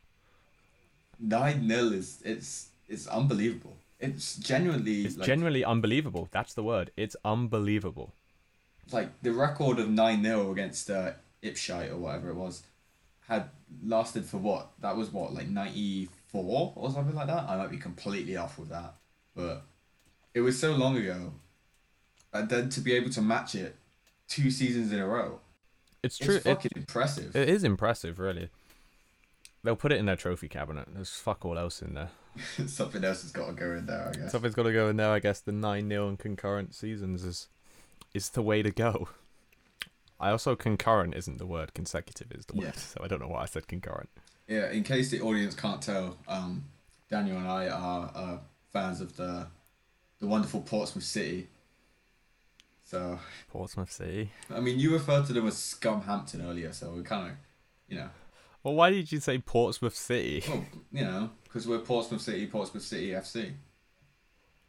Nine 1.18 1.68
0 1.68 1.80
is 1.92 2.22
it's 2.24 2.68
it's 2.88 3.06
unbelievable. 3.06 3.76
It's 4.00 4.36
genuinely 4.36 5.04
It's 5.04 5.16
like, 5.16 5.26
genuinely 5.26 5.64
unbelievable. 5.64 6.28
That's 6.30 6.54
the 6.54 6.62
word. 6.62 6.90
It's 6.96 7.16
unbelievable. 7.24 8.14
like 8.92 9.11
the 9.22 9.32
record 9.32 9.78
of 9.78 9.88
nine 9.90 10.22
0 10.22 10.50
against 10.52 10.88
uh, 10.90 11.12
Ipshite 11.42 11.90
or 11.90 11.96
whatever 11.98 12.30
it 12.30 12.34
was 12.36 12.62
had 13.28 13.50
lasted 13.84 14.24
for 14.24 14.38
what? 14.38 14.70
That 14.80 14.96
was 14.96 15.12
what 15.12 15.34
like 15.34 15.48
ninety 15.48 16.09
four 16.28 16.72
or 16.76 16.90
something 16.90 17.14
like 17.14 17.26
that. 17.26 17.48
I 17.48 17.56
might 17.56 17.70
be 17.70 17.76
completely 17.78 18.36
off 18.36 18.59
with 18.59 18.70
that, 18.70 18.94
but 19.36 19.64
it 20.35 20.41
was 20.41 20.59
so 20.59 20.72
long 20.72 20.97
ago, 20.97 21.33
and 22.33 22.49
then 22.49 22.68
to 22.70 22.81
be 22.81 22.93
able 22.95 23.11
to 23.11 23.22
match 23.22 23.55
it 23.55 23.76
two 24.29 24.51
seasons 24.51 24.93
in 24.93 25.01
a 25.01 25.07
row, 25.07 25.41
It's 26.03 26.16
it's 26.16 26.26
true. 26.26 26.37
It, 26.37 26.43
fucking 26.45 26.72
impressive. 26.76 27.35
it 27.35 27.49
is 27.49 27.64
impressive, 27.64 28.18
really. 28.18 28.51
They'll 29.64 29.76
put 29.76 29.93
it 29.93 29.99
in 29.99 30.07
their 30.07 30.16
trophy 30.16 30.49
cabinet. 30.49 30.89
There's 30.95 31.11
fuck 31.14 31.45
all 31.45 31.59
else 31.59 31.83
in 31.83 31.95
there. 31.95 32.11
Something 32.66 33.03
else 33.05 33.22
has 33.22 33.33
got 33.33 33.49
to 33.49 33.53
go 33.53 33.72
in 33.72 33.87
there, 33.87 34.09
I 34.09 34.12
guess. 34.16 34.33
Something's 34.33 34.55
got 34.55 34.62
to 34.64 34.72
go 34.72 34.89
in 34.89 34.97
there. 34.97 35.11
I 35.11 35.18
guess 35.18 35.41
the 35.41 35.53
9 35.53 35.89
0 35.89 36.09
and 36.09 36.18
concurrent 36.18 36.74
seasons 36.74 37.24
is 37.24 37.49
is 38.14 38.31
the 38.31 38.43
way 38.43 38.62
to 38.62 38.70
go. 38.70 39.09
I 40.20 40.31
also 40.31 40.57
concurrent 40.57 41.14
isn't 41.14 41.39
the 41.39 41.47
word. 41.47 41.74
Consecutive 41.74 42.31
is 42.33 42.47
the 42.47 42.57
word. 42.57 42.72
Yeah. 42.74 42.81
So 42.81 43.01
I 43.03 43.09
don't 43.09 43.20
know 43.20 43.29
why 43.29 43.43
I 43.43 43.47
said 43.47 43.66
concurrent. 43.68 44.09
Yeah, 44.47 44.70
in 44.70 44.83
case 44.83 45.11
the 45.11 45.20
audience 45.20 45.55
can't 45.55 45.83
tell, 45.83 46.16
um, 46.26 46.64
Daniel 47.11 47.37
and 47.37 47.47
I 47.49 47.68
are 47.68 48.11
uh, 48.14 48.39
fans 48.72 49.01
of 49.01 49.16
the 49.16 49.47
the 50.21 50.27
wonderful 50.27 50.61
Portsmouth 50.61 51.05
City. 51.05 51.49
So, 52.85 53.19
Portsmouth 53.51 53.93
City. 53.93 54.31
I 54.51 54.61
mean, 54.61 54.79
you 54.79 54.93
referred 54.93 55.27
to 55.27 55.33
them 55.33 55.47
as 55.47 55.55
Scumhampton 55.57 56.43
earlier, 56.45 56.73
so 56.73 56.91
we're 56.91 57.03
kind 57.03 57.31
of, 57.33 57.37
you 57.87 57.97
know, 57.99 58.09
Well, 58.62 58.75
why 58.75 58.91
did 58.91 59.12
you 59.12 59.21
say 59.21 59.39
Portsmouth 59.39 59.95
City? 59.95 60.43
well, 60.49 60.64
you 60.93 61.05
know, 61.05 61.31
because 61.45 61.69
we're 61.69 61.81
Portsmouth 61.81 62.23
City, 62.23 62.47
Portsmouth 62.47 62.83
City 62.85 63.09
FC. 63.11 63.53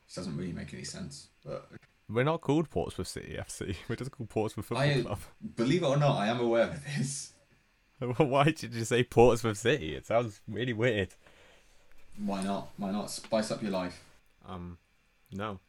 Which 0.05 0.15
doesn't 0.15 0.35
really 0.35 0.51
make 0.53 0.73
any 0.73 0.83
sense, 0.83 1.27
but 1.45 1.69
We're 2.09 2.23
not 2.23 2.41
called 2.41 2.69
Portsmouth 2.69 3.07
City 3.07 3.37
FC. 3.39 3.75
We're 3.87 3.95
just 3.95 4.11
called 4.11 4.29
Portsmouth 4.29 4.65
Football 4.65 4.83
I- 4.89 5.01
Club. 5.01 5.19
believe 5.55 5.83
it 5.83 5.87
or 5.87 5.97
not, 5.97 6.17
I 6.17 6.27
am 6.27 6.39
aware 6.41 6.63
of 6.63 6.83
this. 6.97 7.33
why 8.17 8.45
did 8.45 8.73
you 8.73 8.83
say 8.85 9.03
Portsmouth 9.03 9.57
City? 9.57 9.95
It 9.95 10.07
sounds 10.07 10.41
really 10.47 10.73
weird. 10.73 11.09
Why 12.17 12.43
not? 12.43 12.69
Why 12.77 12.91
not 12.91 13.09
spice 13.11 13.49
up 13.51 13.61
your 13.61 13.71
life? 13.71 14.03
Um, 14.47 14.77
no. 15.31 15.59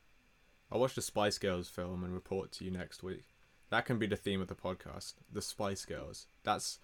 I'll 0.73 0.81
watch 0.81 0.95
the 0.95 1.03
Spice 1.03 1.39
Girls 1.39 1.69
film 1.69 2.05
and 2.05 2.15
report 2.15 2.53
to 2.53 2.65
you 2.65 2.71
next 2.71 3.03
week. 3.03 3.25
That 3.71 3.85
can 3.87 3.99
be 3.99 4.07
the 4.07 4.17
theme 4.17 4.41
of 4.41 4.49
the 4.49 4.55
podcast. 4.55 5.15
The 5.33 5.43
Spice 5.43 5.85
Girls. 5.85 6.27
That's 6.45 6.79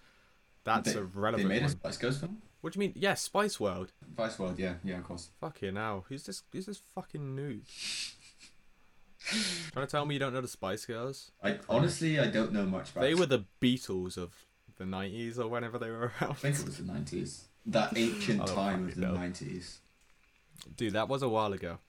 that's 0.63 0.93
They- 0.93 0.99
a 0.99 1.03
They 1.03 1.09
relevant 1.13 1.49
made 1.49 1.63
a. 1.63 1.69
Spice 1.69 1.97
Girls 1.97 2.19
film. 2.19 2.41
What 2.61 2.73
do 2.73 2.77
you 2.77 2.81
mean? 2.81 2.93
Yeah, 2.95 3.13
Spice 3.13 3.59
World. 3.59 3.93
Spice 4.13 4.39
World, 4.39 4.59
yeah, 4.59 4.75
yeah, 4.83 4.97
of 4.97 5.03
course. 5.05 5.29
Fuck 5.39 5.61
you 5.61 5.71
now. 5.71 6.03
Who's 6.09 6.23
this? 6.23 6.43
Who's 6.51 6.65
this 6.65 6.81
fucking 6.95 7.35
noob? 7.35 7.61
Trying 9.71 9.85
to 9.85 9.91
tell 9.91 10.05
me 10.05 10.15
you 10.15 10.19
don't 10.19 10.33
know 10.33 10.41
the 10.41 10.47
Spice 10.47 10.85
Girls? 10.85 11.31
I 11.43 11.59
honestly, 11.69 12.19
I 12.19 12.27
don't 12.27 12.51
know 12.53 12.65
much 12.65 12.91
about. 12.91 13.01
They 13.01 13.13
were 13.15 13.25
the 13.25 13.45
Beatles 13.61 14.17
of 14.17 14.33
the 14.77 14.85
nineties 14.85 15.37
or 15.39 15.49
whenever 15.49 15.77
they 15.77 15.89
were 15.89 16.11
around. 16.21 16.31
I 16.31 16.33
think 16.33 16.59
it 16.59 16.65
was 16.65 16.77
the 16.77 16.83
nineties. 16.83 17.45
That 17.65 17.97
ancient 17.97 18.41
oh, 18.41 18.45
time 18.45 18.87
of 18.87 18.95
the 18.95 19.01
know. 19.01 19.13
nineties. 19.13 19.79
Dude, 20.75 20.93
that 20.93 21.09
was 21.09 21.21
a 21.21 21.29
while 21.29 21.53
ago. 21.53 21.79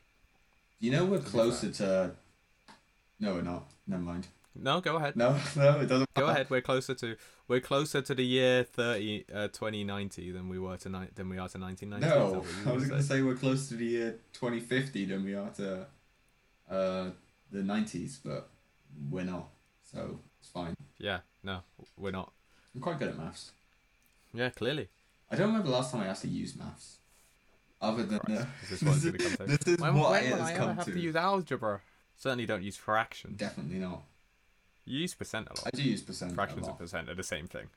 You 0.81 0.93
know 0.93 1.05
we're 1.05 1.19
closer 1.21 1.71
to. 1.73 2.13
No, 3.21 3.35
we're 3.35 3.43
not. 3.43 3.71
Never 3.87 4.03
mind. 4.03 4.29
No, 4.55 4.81
go 4.81 4.97
ahead. 4.97 5.17
No, 5.17 5.31
no, 5.57 5.81
it 5.81 5.87
doesn't. 5.87 6.09
Go 6.15 6.23
matter. 6.23 6.33
ahead. 6.33 6.51
We're 6.51 6.61
closer 6.61 6.95
to 6.95 7.17
we're 7.47 7.61
closer 7.61 8.01
to 8.03 8.15
the 8.15 8.25
year 8.25 8.65
30 8.65 9.25
uh, 9.33 9.49
2090 9.49 10.33
than 10.33 10.49
we 10.49 10.59
were 10.59 10.77
to 10.79 10.89
ni- 10.89 11.09
than 11.15 11.29
we 11.29 11.39
are 11.39 11.49
to 11.49 11.59
1990. 11.59 12.07
Is 12.07 12.13
No, 12.65 12.71
I 12.71 12.75
was 12.75 12.85
were 12.85 12.89
gonna 12.91 13.03
say 13.03 13.23
we're 13.23 13.35
closer 13.37 13.69
to 13.71 13.75
the 13.77 13.85
year 13.85 14.19
twenty 14.33 14.61
fifty 14.61 15.05
than 15.05 15.25
we 15.25 15.35
are 15.35 15.51
to, 15.51 15.87
uh, 16.71 17.11
the 17.51 17.63
nineties, 17.63 18.21
but 18.25 18.49
we're 19.11 19.25
not. 19.25 19.49
So 19.93 20.21
it's 20.41 20.49
fine. 20.51 20.75
Yeah, 20.99 21.21
no, 21.43 21.61
we're 21.97 22.11
not. 22.13 22.33
I'm 22.75 22.81
quite 22.81 22.99
good 22.99 23.09
at 23.09 23.19
maths. 23.19 23.53
Yeah, 24.35 24.51
clearly. 24.51 24.89
I 25.31 25.37
don't 25.37 25.49
remember 25.49 25.69
the 25.69 25.75
last 25.75 25.93
time 25.93 26.03
I 26.03 26.07
actually 26.09 26.31
used 26.31 26.59
maths. 26.59 26.98
Other 27.81 28.03
than 28.05 28.21
Is 28.63 28.69
this 28.71 28.83
what 28.83 28.97
it's 28.97 29.05
gonna 29.05 29.19
come 29.19 29.47
to? 29.47 29.57
this 29.57 29.67
is 29.75 29.79
When, 29.79 29.95
what 29.95 30.11
when 30.11 30.25
it 30.25 30.31
will 30.31 30.39
has 30.39 30.49
I 30.49 30.55
come 30.55 30.63
ever 30.71 30.75
have 30.75 30.85
to. 30.87 30.93
to 30.93 30.99
use 31.01 31.17
algebra? 31.17 31.81
Certainly 32.17 32.47
don't 32.47 32.63
use 32.63 32.77
fractions. 32.77 33.39
Definitely 33.39 33.79
not. 33.79 34.03
You 34.85 35.01
use 35.01 35.15
percent 35.15 35.47
a 35.49 35.53
lot. 35.55 35.63
I 35.67 35.71
do 35.77 35.83
use 35.83 36.03
percent. 36.03 36.33
a 36.33 36.35
Fractions 36.35 36.63
lot. 36.63 36.71
and 36.71 36.79
percent 36.79 37.09
are 37.09 37.15
the 37.15 37.23
same 37.23 37.47
thing. 37.47 37.69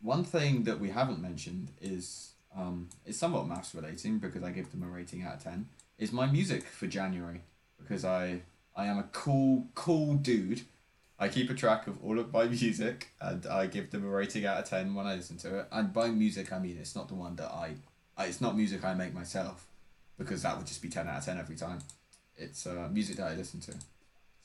One 0.00 0.24
thing 0.24 0.64
that 0.64 0.80
we 0.80 0.90
haven't 0.90 1.20
mentioned 1.20 1.68
is 1.80 2.32
um, 2.56 2.88
it's 3.04 3.18
somewhat 3.18 3.46
maths 3.46 3.74
relating 3.74 4.18
because 4.18 4.42
I 4.42 4.50
give 4.50 4.70
them 4.72 4.82
a 4.82 4.86
rating 4.86 5.22
out 5.22 5.34
of 5.34 5.42
ten. 5.44 5.68
Is 5.98 6.12
my 6.12 6.26
music 6.26 6.64
for 6.64 6.86
January 6.86 7.42
because 7.78 8.04
I 8.04 8.40
I 8.76 8.86
am 8.86 8.98
a 8.98 9.04
cool 9.12 9.66
cool 9.74 10.14
dude 10.14 10.62
I 11.20 11.28
keep 11.28 11.50
a 11.50 11.54
track 11.54 11.88
of 11.88 12.02
all 12.04 12.18
of 12.18 12.32
my 12.32 12.44
music 12.62 13.08
and 13.20 13.44
I 13.46 13.66
give 13.66 13.90
them 13.90 14.04
a 14.04 14.08
rating 14.08 14.46
out 14.46 14.58
of 14.58 14.64
ten 14.70 14.94
when 14.94 15.06
I 15.06 15.16
listen 15.16 15.36
to 15.38 15.58
it. 15.60 15.68
And 15.72 15.92
by 15.92 16.08
music, 16.08 16.52
I 16.52 16.58
mean 16.58 16.76
it's 16.80 16.94
not 16.96 17.08
the 17.08 17.14
one 17.14 17.34
that 17.36 17.50
I, 17.50 17.66
I 17.66 17.74
it's 18.26 18.40
not 18.40 18.56
music 18.56 18.84
I 18.84 18.94
make 18.94 19.14
myself, 19.14 19.66
because 20.18 20.42
that 20.42 20.56
would 20.56 20.66
just 20.66 20.82
be 20.82 20.88
ten 20.88 21.08
out 21.08 21.18
of 21.18 21.24
ten 21.24 21.38
every 21.38 21.56
time. 21.56 21.78
It's 22.36 22.66
uh, 22.66 22.88
music 22.92 23.16
that 23.16 23.32
I 23.32 23.34
listen 23.34 23.60
to. 23.60 23.72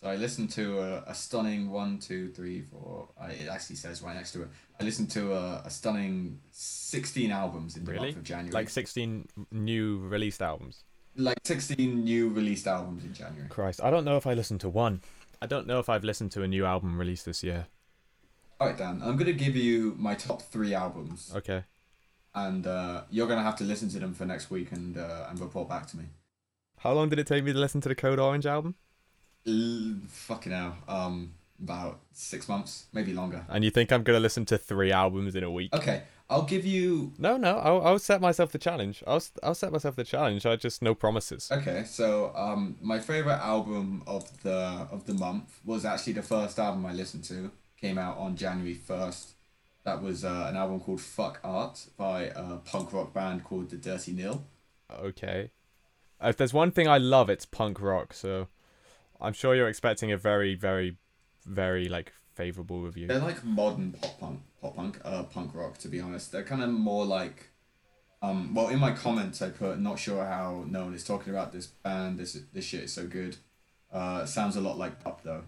So 0.02 0.10
I 0.10 0.16
listened 0.16 0.50
to 0.52 0.80
a, 0.80 1.04
a 1.08 1.16
stunning 1.16 1.70
one, 1.72 1.98
two, 2.00 2.30
three, 2.30 2.62
four. 2.62 3.08
I, 3.20 3.32
it 3.32 3.48
actually 3.50 3.78
says 3.78 4.02
right 4.02 4.16
next 4.16 4.32
to 4.34 4.42
it. 4.44 4.50
I 4.80 4.84
listened 4.84 5.10
to 5.12 5.34
a, 5.34 5.62
a 5.66 5.70
stunning 5.70 6.40
sixteen 6.52 7.32
albums 7.32 7.78
in 7.78 7.86
the 7.86 7.92
Really? 7.92 8.08
month 8.08 8.18
of 8.18 8.24
January. 8.24 8.52
Like 8.52 8.70
16 8.70 9.28
new 9.52 10.00
released 10.00 10.42
albums. 10.42 10.84
like 11.16 11.38
sixteen 11.44 12.04
new 12.04 12.30
released 12.30 12.68
albums 12.68 13.06
in 13.06 13.14
January. 13.14 13.48
Christ, 13.50 13.82
I 13.84 13.92
don't 13.92 14.04
know 14.04 14.18
if 14.18 14.26
I 14.28 14.34
listened 14.34 14.60
to 14.62 14.70
one. 14.70 15.02
I 15.42 15.46
don't 15.46 15.68
know 15.68 15.80
if 15.80 15.88
I've 15.90 16.04
listened 16.04 16.32
to 16.34 16.42
a 16.44 16.48
new 16.48 16.66
album 16.66 16.98
released 16.98 17.26
this 17.26 17.44
year. 17.44 17.68
All 18.60 18.68
right, 18.68 18.78
Dan. 18.78 19.02
I'm 19.04 19.16
gonna 19.18 19.34
give 19.34 19.56
you 19.56 19.96
my 19.98 20.16
top 20.16 20.42
three 20.42 20.74
albums, 20.74 21.32
Okay. 21.36 21.64
And 22.36 22.66
uh, 22.68 23.02
you're 23.10 23.28
gonna 23.28 23.44
have 23.44 23.56
to 23.58 23.64
listen 23.64 23.90
to 23.90 24.00
them 24.00 24.14
for 24.14 24.26
next 24.26 24.50
week 24.50 24.72
and 24.72 24.98
uh, 24.98 25.28
and 25.30 25.40
report 25.40 25.70
back 25.70 25.88
to 25.88 25.98
me. 25.98 26.06
How 26.80 26.94
long 26.94 27.10
did 27.10 27.20
it 27.20 27.28
take 27.28 27.44
me 27.44 27.54
to 27.54 27.60
listen 27.60 27.82
to 27.82 27.90
the 27.90 27.96
Code 27.96 28.20
Orange 28.20 28.46
album? 28.46 28.76
L- 29.48 29.96
fucking 30.08 30.52
hell. 30.52 30.76
Um, 30.88 31.34
about 31.62 32.00
six 32.12 32.50
months, 32.50 32.88
maybe 32.92 33.14
longer. 33.14 33.46
And 33.48 33.64
you 33.64 33.72
think 33.72 33.92
I'm 33.92 34.04
gonna 34.04 34.20
listen 34.20 34.46
to 34.46 34.58
three 34.58 34.92
albums 34.92 35.36
in 35.36 35.44
a 35.44 35.52
week? 35.52 35.74
Okay, 35.74 36.04
I'll 36.30 36.44
give 36.44 36.66
you. 36.66 37.14
No, 37.18 37.38
no. 37.38 37.58
I'll, 37.58 37.82
I'll 37.86 38.00
set 38.00 38.20
myself 38.22 38.52
the 38.52 38.58
challenge. 38.58 39.04
I'll 39.06 39.24
I'll 39.42 39.56
set 39.56 39.72
myself 39.72 39.96
the 39.96 40.04
challenge. 40.04 40.46
I 40.46 40.56
just 40.56 40.82
no 40.82 40.96
promises. 40.96 41.50
Okay, 41.52 41.84
so 41.86 42.34
um, 42.36 42.76
my 42.82 43.00
favorite 43.00 43.40
album 43.40 44.04
of 44.08 44.42
the 44.42 44.88
of 44.92 45.06
the 45.06 45.14
month 45.14 45.60
was 45.64 45.86
actually 45.86 46.14
the 46.14 46.24
first 46.24 46.60
album 46.60 46.86
I 46.86 46.94
listened 46.94 47.24
to. 47.26 47.52
Came 47.80 47.98
out 47.98 48.18
on 48.18 48.36
January 48.36 48.74
first. 48.74 49.34
That 49.84 50.02
was 50.02 50.24
uh, 50.24 50.48
an 50.50 50.56
album 50.56 50.80
called 50.80 51.02
"Fuck 51.02 51.40
Art" 51.44 51.88
by 51.98 52.24
a 52.24 52.58
punk 52.58 52.94
rock 52.94 53.14
band 53.14 53.44
called 53.44 53.70
the 53.70 53.78
Dirty 53.78 54.14
Nil. 54.14 54.44
Okay. 54.92 55.52
If 56.22 56.38
there's 56.38 56.54
one 56.54 56.72
thing 56.72 56.88
I 56.88 56.98
love, 56.98 57.30
it's 57.30 57.46
punk 57.46 57.82
rock. 57.82 58.14
So 58.14 58.48
I'm 59.20 59.34
sure 59.34 59.56
you're 59.56 59.68
expecting 59.68 60.12
a 60.12 60.18
very, 60.18 60.56
very, 60.56 60.98
very 61.46 61.90
like 61.90 62.14
favorable 62.34 62.82
review. 62.82 63.08
They're 63.08 63.20
like 63.20 63.44
modern 63.44 63.92
pop 63.94 64.20
punk, 64.20 64.40
pop 64.62 64.76
punk, 64.76 65.00
uh, 65.04 65.24
punk 65.24 65.54
rock. 65.54 65.78
To 65.80 65.88
be 65.88 66.00
honest, 66.00 66.32
they're 66.32 66.44
kind 66.44 66.64
of 66.64 66.70
more 66.70 67.06
like, 67.06 67.50
um, 68.22 68.54
well, 68.54 68.70
in 68.70 68.80
my 68.80 68.92
comments 68.92 69.42
I 69.42 69.50
put 69.50 69.80
not 69.80 70.00
sure 70.00 70.26
how 70.26 70.66
no 70.68 70.86
one 70.86 70.94
is 70.94 71.04
talking 71.04 71.34
about 71.34 71.52
this 71.52 71.68
band. 71.68 72.20
This 72.20 72.38
this 72.54 72.66
shit 72.66 72.84
is 72.84 72.94
so 72.94 73.06
good. 73.06 73.38
Uh, 73.92 74.26
sounds 74.26 74.56
a 74.56 74.62
lot 74.62 74.78
like 74.78 75.04
PUP 75.04 75.24
though, 75.24 75.44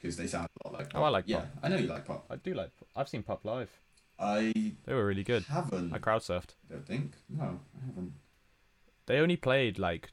because 0.00 0.16
they 0.16 0.26
sound 0.26 0.48
a 0.64 0.68
lot 0.68 0.78
like. 0.78 0.90
PUP. 0.90 1.00
Oh, 1.00 1.04
I 1.04 1.08
like 1.08 1.24
Yeah, 1.26 1.40
PUP. 1.40 1.48
I 1.62 1.68
know 1.68 1.76
you 1.76 1.86
like 1.86 2.06
PUP. 2.06 2.24
I 2.30 2.36
do 2.36 2.54
like. 2.54 2.70
I've 2.96 3.08
seen 3.08 3.22
PUP 3.22 3.44
live. 3.44 3.70
I 4.18 4.52
They 4.84 4.94
were 4.94 5.06
really 5.06 5.24
good. 5.24 5.44
haven't. 5.44 5.92
I 5.94 5.98
crowd 5.98 6.22
surfed. 6.22 6.54
I 6.70 6.74
don't 6.74 6.86
think. 6.86 7.12
No, 7.28 7.60
I 7.82 7.86
haven't. 7.86 8.12
They 9.06 9.18
only 9.18 9.36
played 9.36 9.78
like 9.78 10.10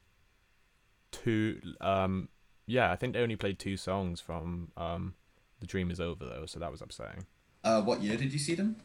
two. 1.12 1.60
Um, 1.82 2.30
yeah, 2.66 2.92
I 2.92 2.96
think 2.96 3.14
they 3.14 3.20
only 3.22 3.36
played 3.36 3.60
two 3.60 3.78
songs 3.78 4.20
from 4.22 4.72
um, 4.78 5.14
"The 5.60 5.68
Dream 5.68 5.92
Is 5.92 6.00
Over" 6.00 6.26
though, 6.26 6.46
so 6.46 6.60
that 6.60 6.72
was 6.72 6.82
upsetting. 6.82 7.26
Uh, 7.64 7.82
what 7.82 8.02
year 8.02 8.18
did 8.18 8.32
you 8.34 8.40
see 8.40 8.56
them? 8.56 8.78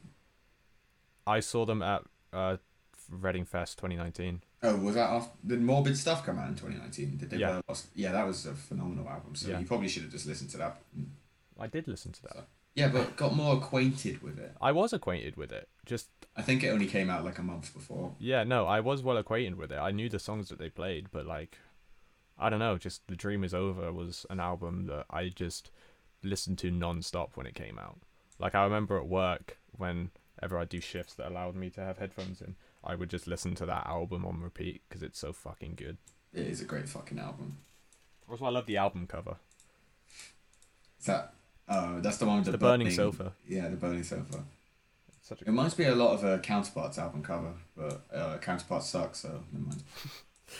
I 1.26 1.40
saw 1.40 1.64
them 1.64 1.82
at 1.82 2.02
uh, 2.32 2.56
Reading 3.20 3.44
Fest 3.44 3.78
2019. 3.78 4.42
Oh, 4.62 4.76
was 4.76 4.94
that 4.94 5.10
after 5.10 5.32
did 5.46 5.60
Morbid 5.60 5.96
Stuff 5.96 6.24
come 6.24 6.38
out 6.38 6.48
in 6.48 6.54
twenty 6.56 6.76
nineteen? 6.76 7.16
Did 7.16 7.30
they? 7.30 7.36
Yeah. 7.38 7.60
Yeah. 7.94 8.12
that 8.12 8.26
was 8.26 8.46
a 8.46 8.54
phenomenal 8.54 9.08
album. 9.08 9.34
So 9.34 9.48
Yeah. 9.50 9.58
you 9.58 9.66
probably 9.66 9.88
should 9.88 10.02
have 10.04 10.12
just 10.12 10.26
listened 10.26 10.50
to 10.50 10.56
that. 10.58 10.80
I 11.60 11.66
did 11.66 11.86
listen 11.88 12.12
to 12.12 12.22
that. 12.22 12.46
Yeah, 12.74 12.88
but 12.88 13.16
got 13.16 13.34
more 13.36 13.56
acquainted 13.56 14.22
with 14.22 14.38
it. 14.38 14.56
I 14.60 14.72
was 14.72 14.92
acquainted 14.94 15.36
with 15.36 15.52
it. 15.52 15.68
Just 15.84 16.08
I 16.36 16.42
think 16.42 16.64
it 16.64 16.68
only 16.68 16.86
came 16.86 17.10
out 17.10 17.24
like 17.24 17.38
a 17.38 17.42
month 17.42 17.74
before. 17.74 18.14
yeah, 18.18 18.44
no, 18.44 18.64
I 18.66 18.80
was 18.80 19.02
well 19.02 19.18
acquainted 19.18 19.56
with 19.56 19.70
it. 19.70 19.76
I 19.78 19.90
knew 19.90 20.08
the 20.08 20.18
songs 20.18 20.48
that 20.48 20.58
they 20.58 20.70
played, 20.70 21.08
but 21.10 21.26
like, 21.26 21.58
I 22.38 22.48
don't 22.48 22.60
know. 22.60 22.78
Just 22.78 23.06
"The 23.08 23.16
Dream 23.16 23.44
Is 23.44 23.52
Over" 23.52 23.92
was 23.92 24.24
an 24.30 24.40
album 24.40 24.86
that 24.86 25.04
I 25.10 25.28
just 25.28 25.70
listened 26.22 26.58
to 26.60 26.70
non-stop 26.70 27.36
when 27.36 27.46
it 27.46 27.54
came 27.54 27.78
out. 27.78 27.98
Like 28.38 28.54
I 28.54 28.64
remember 28.64 28.96
at 28.96 29.06
work 29.08 29.58
whenever 29.76 30.56
I 30.58 30.64
do 30.64 30.80
shifts 30.80 31.14
that 31.14 31.28
allowed 31.28 31.54
me 31.56 31.68
to 31.70 31.80
have 31.82 31.98
headphones 31.98 32.40
in, 32.40 32.54
I 32.84 32.94
would 32.94 33.10
just 33.10 33.26
listen 33.26 33.54
to 33.56 33.66
that 33.66 33.86
album 33.86 34.24
on 34.24 34.40
repeat 34.40 34.82
because 34.88 35.02
it's 35.02 35.18
so 35.18 35.32
fucking 35.32 35.74
good. 35.76 35.98
It 36.34 36.46
is 36.46 36.60
a 36.60 36.64
great 36.64 36.88
fucking 36.88 37.18
album. 37.18 37.58
Also, 38.30 38.44
I 38.44 38.48
love 38.50 38.66
the 38.66 38.76
album 38.78 39.06
cover. 39.06 39.36
Is 41.00 41.06
that? 41.06 41.34
Oh, 41.68 42.00
that's 42.00 42.16
the 42.18 42.26
one 42.26 42.38
with 42.38 42.46
the, 42.46 42.52
The 42.52 42.58
burning 42.58 42.90
sofa. 42.90 43.32
Yeah, 43.48 43.68
the 43.68 43.76
burning 43.76 44.02
sofa. 44.02 44.44
It's 45.18 45.28
such 45.28 45.40
a 45.42 45.44
It 45.44 45.48
reminds 45.48 45.78
me 45.78 45.84
a 45.86 45.94
lot 45.94 46.12
of 46.14 46.24
a 46.24 46.38
Counterparts 46.38 46.98
album 46.98 47.22
cover, 47.22 47.52
but 47.76 48.02
uh, 48.12 48.38
Counterparts 48.38 48.88
sucks, 48.88 49.20
so 49.20 49.42
never 49.52 49.66
mind. 49.66 49.82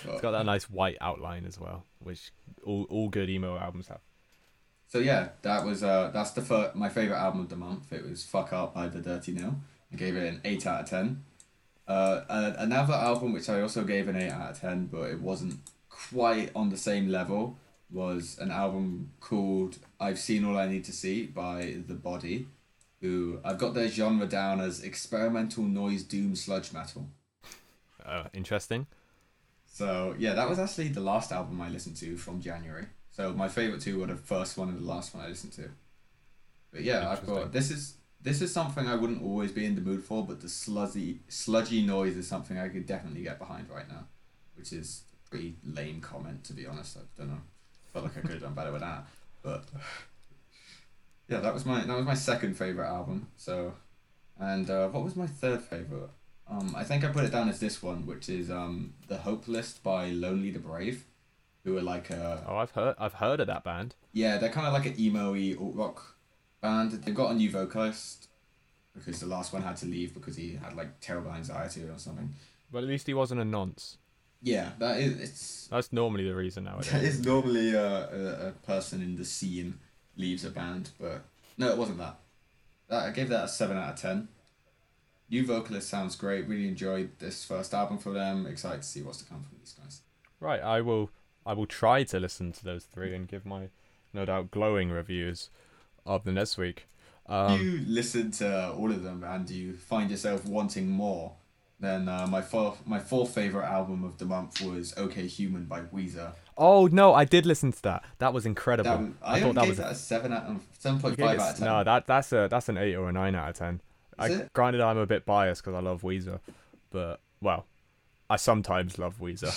But- 0.06 0.12
It's 0.14 0.22
got 0.22 0.30
that 0.30 0.46
nice 0.46 0.70
white 0.70 0.96
outline 1.02 1.44
as 1.44 1.60
well, 1.60 1.84
which 1.98 2.32
all 2.64 2.84
all 2.88 3.10
good 3.10 3.28
emo 3.28 3.58
albums 3.58 3.88
have. 3.88 4.00
So 4.88 5.00
yeah, 5.00 5.30
that 5.42 5.66
was 5.66 5.82
uh 5.82 6.10
that's 6.14 6.30
the 6.30 6.40
fir- 6.40 6.72
my 6.74 6.88
favorite 6.88 7.18
album 7.18 7.42
of 7.42 7.50
the 7.50 7.56
month. 7.56 7.92
It 7.92 8.02
was 8.08 8.24
"Fuck 8.24 8.54
Up" 8.54 8.72
by 8.74 8.88
the 8.88 9.00
Dirty 9.02 9.32
Nil. 9.32 9.56
I 9.92 9.96
gave 9.96 10.16
it 10.16 10.26
an 10.26 10.40
eight 10.46 10.66
out 10.66 10.80
of 10.82 10.88
ten. 10.88 11.24
Uh, 11.93 12.55
another 12.59 12.94
album 12.94 13.32
which 13.32 13.48
I 13.51 13.60
also 13.60 13.85
gave 13.85 14.09
an 14.09 14.16
eight 14.16 14.31
out 14.31 14.52
of 14.52 14.60
ten, 14.60 14.86
but 14.86 15.10
it 15.10 15.20
wasn't 15.20 15.60
quite 15.90 16.51
on 16.56 16.70
the 16.70 16.78
same 16.78 17.09
level. 17.09 17.59
Was 17.90 18.39
an 18.40 18.51
album 18.51 19.12
called 19.20 19.77
"I've 20.01 20.19
Seen 20.19 20.44
All 20.47 20.56
I 20.56 20.66
Need 20.66 20.85
to 20.86 20.93
See" 20.93 21.27
by 21.27 21.77
The 21.86 21.94
Body, 21.94 22.47
who 23.02 23.40
I've 23.44 23.59
got 23.59 23.74
their 23.74 23.89
genre 23.89 24.27
down 24.27 24.60
as 24.60 24.82
experimental 24.82 25.64
noise 25.64 26.02
doom 26.02 26.35
sludge 26.35 26.73
metal. 26.73 27.09
Uh, 28.02 28.24
interesting. 28.32 28.86
So 29.66 30.14
yeah, 30.19 30.32
that 30.32 30.48
was 30.48 30.59
actually 30.59 30.89
the 30.89 31.01
last 31.01 31.31
album 31.31 31.60
I 31.60 31.69
listened 31.69 31.97
to 31.97 32.16
from 32.16 32.40
January. 32.40 32.86
So 33.10 33.35
my 33.35 33.48
favorite 33.48 33.82
two 33.82 33.98
were 34.01 34.06
the 34.06 34.16
first 34.16 34.56
one 34.56 34.70
and 34.70 34.78
the 34.78 34.86
last 34.86 35.14
one 35.14 35.27
I 35.27 35.28
listened 35.28 35.52
to. 35.55 35.69
But 36.73 36.85
yeah, 36.85 37.10
I've 37.10 37.27
got 37.27 37.52
this 37.52 37.70
is 37.70 37.94
this 38.22 38.40
is 38.40 38.52
something 38.52 38.86
I 38.86 38.94
wouldn't 38.94 39.22
always 39.22 39.52
be 39.52 39.64
in 39.64 39.74
the 39.74 39.80
mood 39.80 40.02
for, 40.04 40.24
but 40.26 40.40
the 40.40 40.48
sludgy 40.48 41.20
sludgy 41.28 41.82
noise 41.82 42.16
is 42.16 42.26
something 42.28 42.58
I 42.58 42.68
could 42.68 42.86
definitely 42.86 43.22
get 43.22 43.38
behind 43.38 43.68
right 43.70 43.88
now, 43.88 44.04
which 44.56 44.72
is 44.72 45.02
a 45.26 45.30
pretty 45.30 45.56
lame 45.64 46.00
comment 46.00 46.44
to 46.44 46.52
be 46.52 46.66
honest. 46.66 46.96
I 46.96 47.00
don't 47.16 47.28
know. 47.30 47.40
Felt 47.92 48.04
like 48.06 48.16
I 48.18 48.20
could 48.20 48.30
have 48.30 48.42
done 48.42 48.54
better 48.54 48.72
with 48.72 48.80
that, 48.82 49.06
but 49.42 49.64
yeah, 51.28 51.40
that 51.40 51.52
was 51.54 51.64
my 51.64 51.84
that 51.84 51.96
was 51.96 52.06
my 52.06 52.14
second 52.14 52.54
favorite 52.56 52.88
album. 52.88 53.28
So, 53.36 53.74
and 54.38 54.68
uh, 54.70 54.88
what 54.88 55.04
was 55.04 55.16
my 55.16 55.26
third 55.26 55.62
favorite? 55.62 56.10
Um, 56.48 56.74
I 56.76 56.84
think 56.84 57.04
I 57.04 57.08
put 57.08 57.24
it 57.24 57.32
down 57.32 57.48
as 57.48 57.60
this 57.60 57.82
one, 57.82 58.04
which 58.06 58.28
is 58.28 58.50
um, 58.50 58.94
the 59.08 59.18
Hope 59.18 59.48
List 59.48 59.82
by 59.82 60.08
Lonely 60.10 60.50
the 60.50 60.58
Brave, 60.58 61.04
who 61.64 61.78
are 61.78 61.82
like 61.82 62.10
a 62.10 62.44
Oh, 62.46 62.56
I've 62.56 62.72
heard 62.72 62.94
I've 62.98 63.14
heard 63.14 63.40
of 63.40 63.46
that 63.46 63.64
band. 63.64 63.94
yeah, 64.12 64.38
they're 64.38 64.50
kind 64.50 64.66
of 64.66 64.72
like 64.72 64.86
an 64.86 64.98
emo-y 65.00 65.54
alt 65.58 65.74
rock 65.74 66.16
band. 66.62 66.93
They've 66.93 67.14
got 67.14 67.32
a 67.32 67.34
new 67.34 67.51
vocalist 67.51 68.28
because 68.94 69.20
the 69.20 69.26
last 69.26 69.52
one 69.52 69.62
had 69.62 69.76
to 69.78 69.86
leave 69.86 70.14
because 70.14 70.36
he 70.36 70.59
had 70.62 70.74
like 70.74 71.01
terrible 71.01 71.32
anxiety 71.32 71.82
or 71.82 71.98
something. 71.98 72.30
But 72.72 72.84
at 72.84 72.89
least 72.89 73.06
he 73.06 73.14
wasn't 73.14 73.40
a 73.40 73.44
nonce. 73.44 73.98
Yeah, 74.40 74.70
that 74.78 74.98
is 74.98 75.20
it's 75.20 75.68
That's 75.68 75.93
normally 75.93 76.24
the 76.24 76.34
reason 76.34 76.64
that 76.64 76.70
nowadays. 76.72 77.18
is 77.18 77.24
normally 77.24 77.74
a, 77.74 78.09
a, 78.09 78.48
a 78.48 78.52
person 78.66 79.02
in 79.02 79.16
the 79.16 79.24
scene 79.24 79.78
leaves 80.16 80.44
a 80.44 80.51
band, 80.51 80.90
but 81.01 81.24
no, 81.59 81.68
it 81.68 81.76
wasn't 81.78 81.98
that. 81.98 82.16
That 82.89 83.09
I 83.09 83.10
gave 83.10 83.28
that 83.28 83.44
a 83.44 83.48
seven 83.48 83.76
out 83.76 83.94
of 83.94 84.01
ten. 84.01 84.28
New 85.30 85.47
vocalist 85.47 85.89
sounds 85.89 86.14
great. 86.16 86.47
Really 86.47 86.68
enjoyed 86.68 87.10
this 87.18 87.44
first 87.44 87.72
album 87.72 87.98
for 87.98 88.10
them. 88.12 88.47
Excited 88.47 88.82
to 88.82 88.89
see 88.89 89.01
what's 89.02 89.18
to 89.18 89.24
come 89.24 89.43
from 89.43 89.56
these 89.59 89.74
guys. 89.80 90.01
Right, 90.40 90.60
I 90.60 90.80
will 90.80 91.10
I 91.47 91.55
will 91.55 91.66
try 91.66 92.02
to 92.05 92.20
listen 92.20 92.52
to 92.52 92.64
those 92.64 92.84
three 92.84 93.14
and 93.14 93.28
give 93.28 93.47
my 93.47 93.68
no 94.12 94.24
doubt 94.24 94.51
glowing 94.51 94.90
reviews 94.90 95.48
of 96.06 96.24
the 96.24 96.32
next 96.32 96.58
week. 96.58 96.88
Um, 97.26 97.60
you 97.60 97.84
listen 97.86 98.30
to 98.32 98.72
all 98.72 98.90
of 98.90 99.02
them 99.02 99.24
and 99.24 99.48
you 99.48 99.74
find 99.74 100.10
yourself 100.10 100.44
wanting 100.44 100.90
more, 100.90 101.32
then 101.78 102.08
uh, 102.08 102.26
my 102.28 102.42
fourth 102.42 102.84
my 102.86 102.98
fourth 102.98 103.34
favorite 103.34 103.66
album 103.66 104.04
of 104.04 104.18
the 104.18 104.24
month 104.24 104.60
was 104.60 104.92
OK 104.96 105.26
Human 105.26 105.64
by 105.64 105.80
Weezer. 105.82 106.32
oh 106.58 106.86
no, 106.88 107.14
I 107.14 107.24
did 107.24 107.46
listen 107.46 107.72
to 107.72 107.82
that. 107.82 108.04
That 108.18 108.34
was 108.34 108.44
incredible. 108.44 108.90
That 108.90 109.12
I, 109.22 109.36
I 109.36 109.40
thought 109.40 109.54
that 109.54 109.60
gave 109.62 109.68
was 109.70 109.78
that 109.78 109.92
a 109.92 109.94
seven 109.94 110.32
out 110.32 110.44
of 110.44 110.62
seven 110.78 111.00
point 111.00 111.18
five 111.18 111.38
out 111.38 111.50
of 111.50 111.56
ten. 111.58 111.66
No, 111.66 111.84
that 111.84 112.06
that's 112.06 112.32
a 112.32 112.48
that's 112.50 112.68
an 112.68 112.76
eight 112.76 112.96
or 112.96 113.08
a 113.08 113.12
nine 113.12 113.34
out 113.34 113.50
of 113.50 113.56
ten. 113.56 113.80
I, 114.18 114.28
it? 114.28 114.52
granted, 114.52 114.80
I'm 114.80 114.98
a 114.98 115.06
bit 115.06 115.24
biased 115.24 115.62
because 115.62 115.74
I 115.76 115.80
love 115.80 116.02
Weezer, 116.02 116.40
but 116.90 117.20
well, 117.40 117.66
I 118.28 118.36
sometimes 118.36 118.98
love 118.98 119.18
Weezer. 119.20 119.52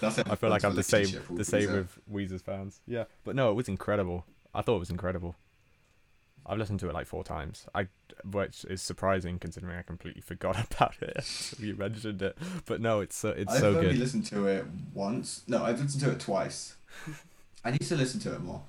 That's 0.00 0.18
I 0.30 0.34
feel 0.36 0.50
like 0.50 0.64
I'm 0.64 0.74
the 0.74 0.82
same 0.82 1.08
the 1.30 1.44
same 1.44 1.68
Weezer. 1.68 1.74
with 1.74 1.98
Weezer's 2.10 2.42
fans. 2.42 2.80
Yeah, 2.86 3.04
but 3.24 3.36
no, 3.36 3.50
it 3.50 3.54
was 3.54 3.68
incredible. 3.68 4.24
I 4.54 4.62
thought 4.62 4.76
it 4.76 4.80
was 4.80 4.90
incredible. 4.90 5.36
I've 6.48 6.58
listened 6.58 6.80
to 6.80 6.88
it 6.88 6.94
like 6.94 7.06
four 7.06 7.24
times. 7.24 7.66
I, 7.74 7.88
which 8.24 8.64
is 8.64 8.80
surprising 8.80 9.38
considering 9.38 9.76
I 9.78 9.82
completely 9.82 10.22
forgot 10.32 10.56
about 10.72 10.96
it. 11.02 11.52
you 11.58 11.76
mentioned 11.76 12.22
it, 12.22 12.38
but 12.66 12.80
no, 12.80 13.00
it's 13.00 13.16
so 13.16 13.30
it's 13.30 13.52
I've 13.52 13.60
so 13.60 13.68
only 13.76 13.88
good. 13.90 13.98
listened 13.98 14.26
to 14.26 14.46
it 14.46 14.64
once. 14.94 15.42
No, 15.46 15.64
I've 15.64 15.80
listened 15.80 16.02
to 16.04 16.10
it 16.10 16.20
twice. 16.20 16.76
I 17.64 17.70
need 17.72 17.82
to 17.82 17.96
listen 17.96 18.20
to 18.20 18.34
it 18.34 18.40
more. 18.40 18.62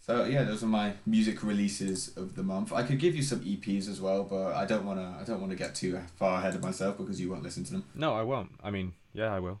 So 0.00 0.24
yeah, 0.24 0.44
those 0.44 0.62
are 0.62 0.66
my 0.66 0.94
music 1.04 1.42
releases 1.42 2.16
of 2.16 2.34
the 2.34 2.42
month. 2.42 2.72
I 2.72 2.82
could 2.82 2.98
give 2.98 3.14
you 3.14 3.22
some 3.22 3.40
EPs 3.40 3.88
as 3.88 4.00
well, 4.00 4.24
but 4.24 4.54
I 4.54 4.66
don't 4.66 4.84
wanna 4.84 5.16
I 5.20 5.24
don't 5.24 5.40
wanna 5.40 5.56
get 5.56 5.74
too 5.74 6.00
far 6.16 6.38
ahead 6.38 6.54
of 6.54 6.62
myself 6.62 6.96
because 6.98 7.20
you 7.20 7.30
won't 7.30 7.42
listen 7.42 7.64
to 7.64 7.72
them. 7.72 7.84
No, 7.94 8.14
I 8.14 8.22
won't. 8.22 8.52
I 8.62 8.70
mean, 8.70 8.94
yeah, 9.12 9.34
I 9.34 9.40
will. 9.40 9.60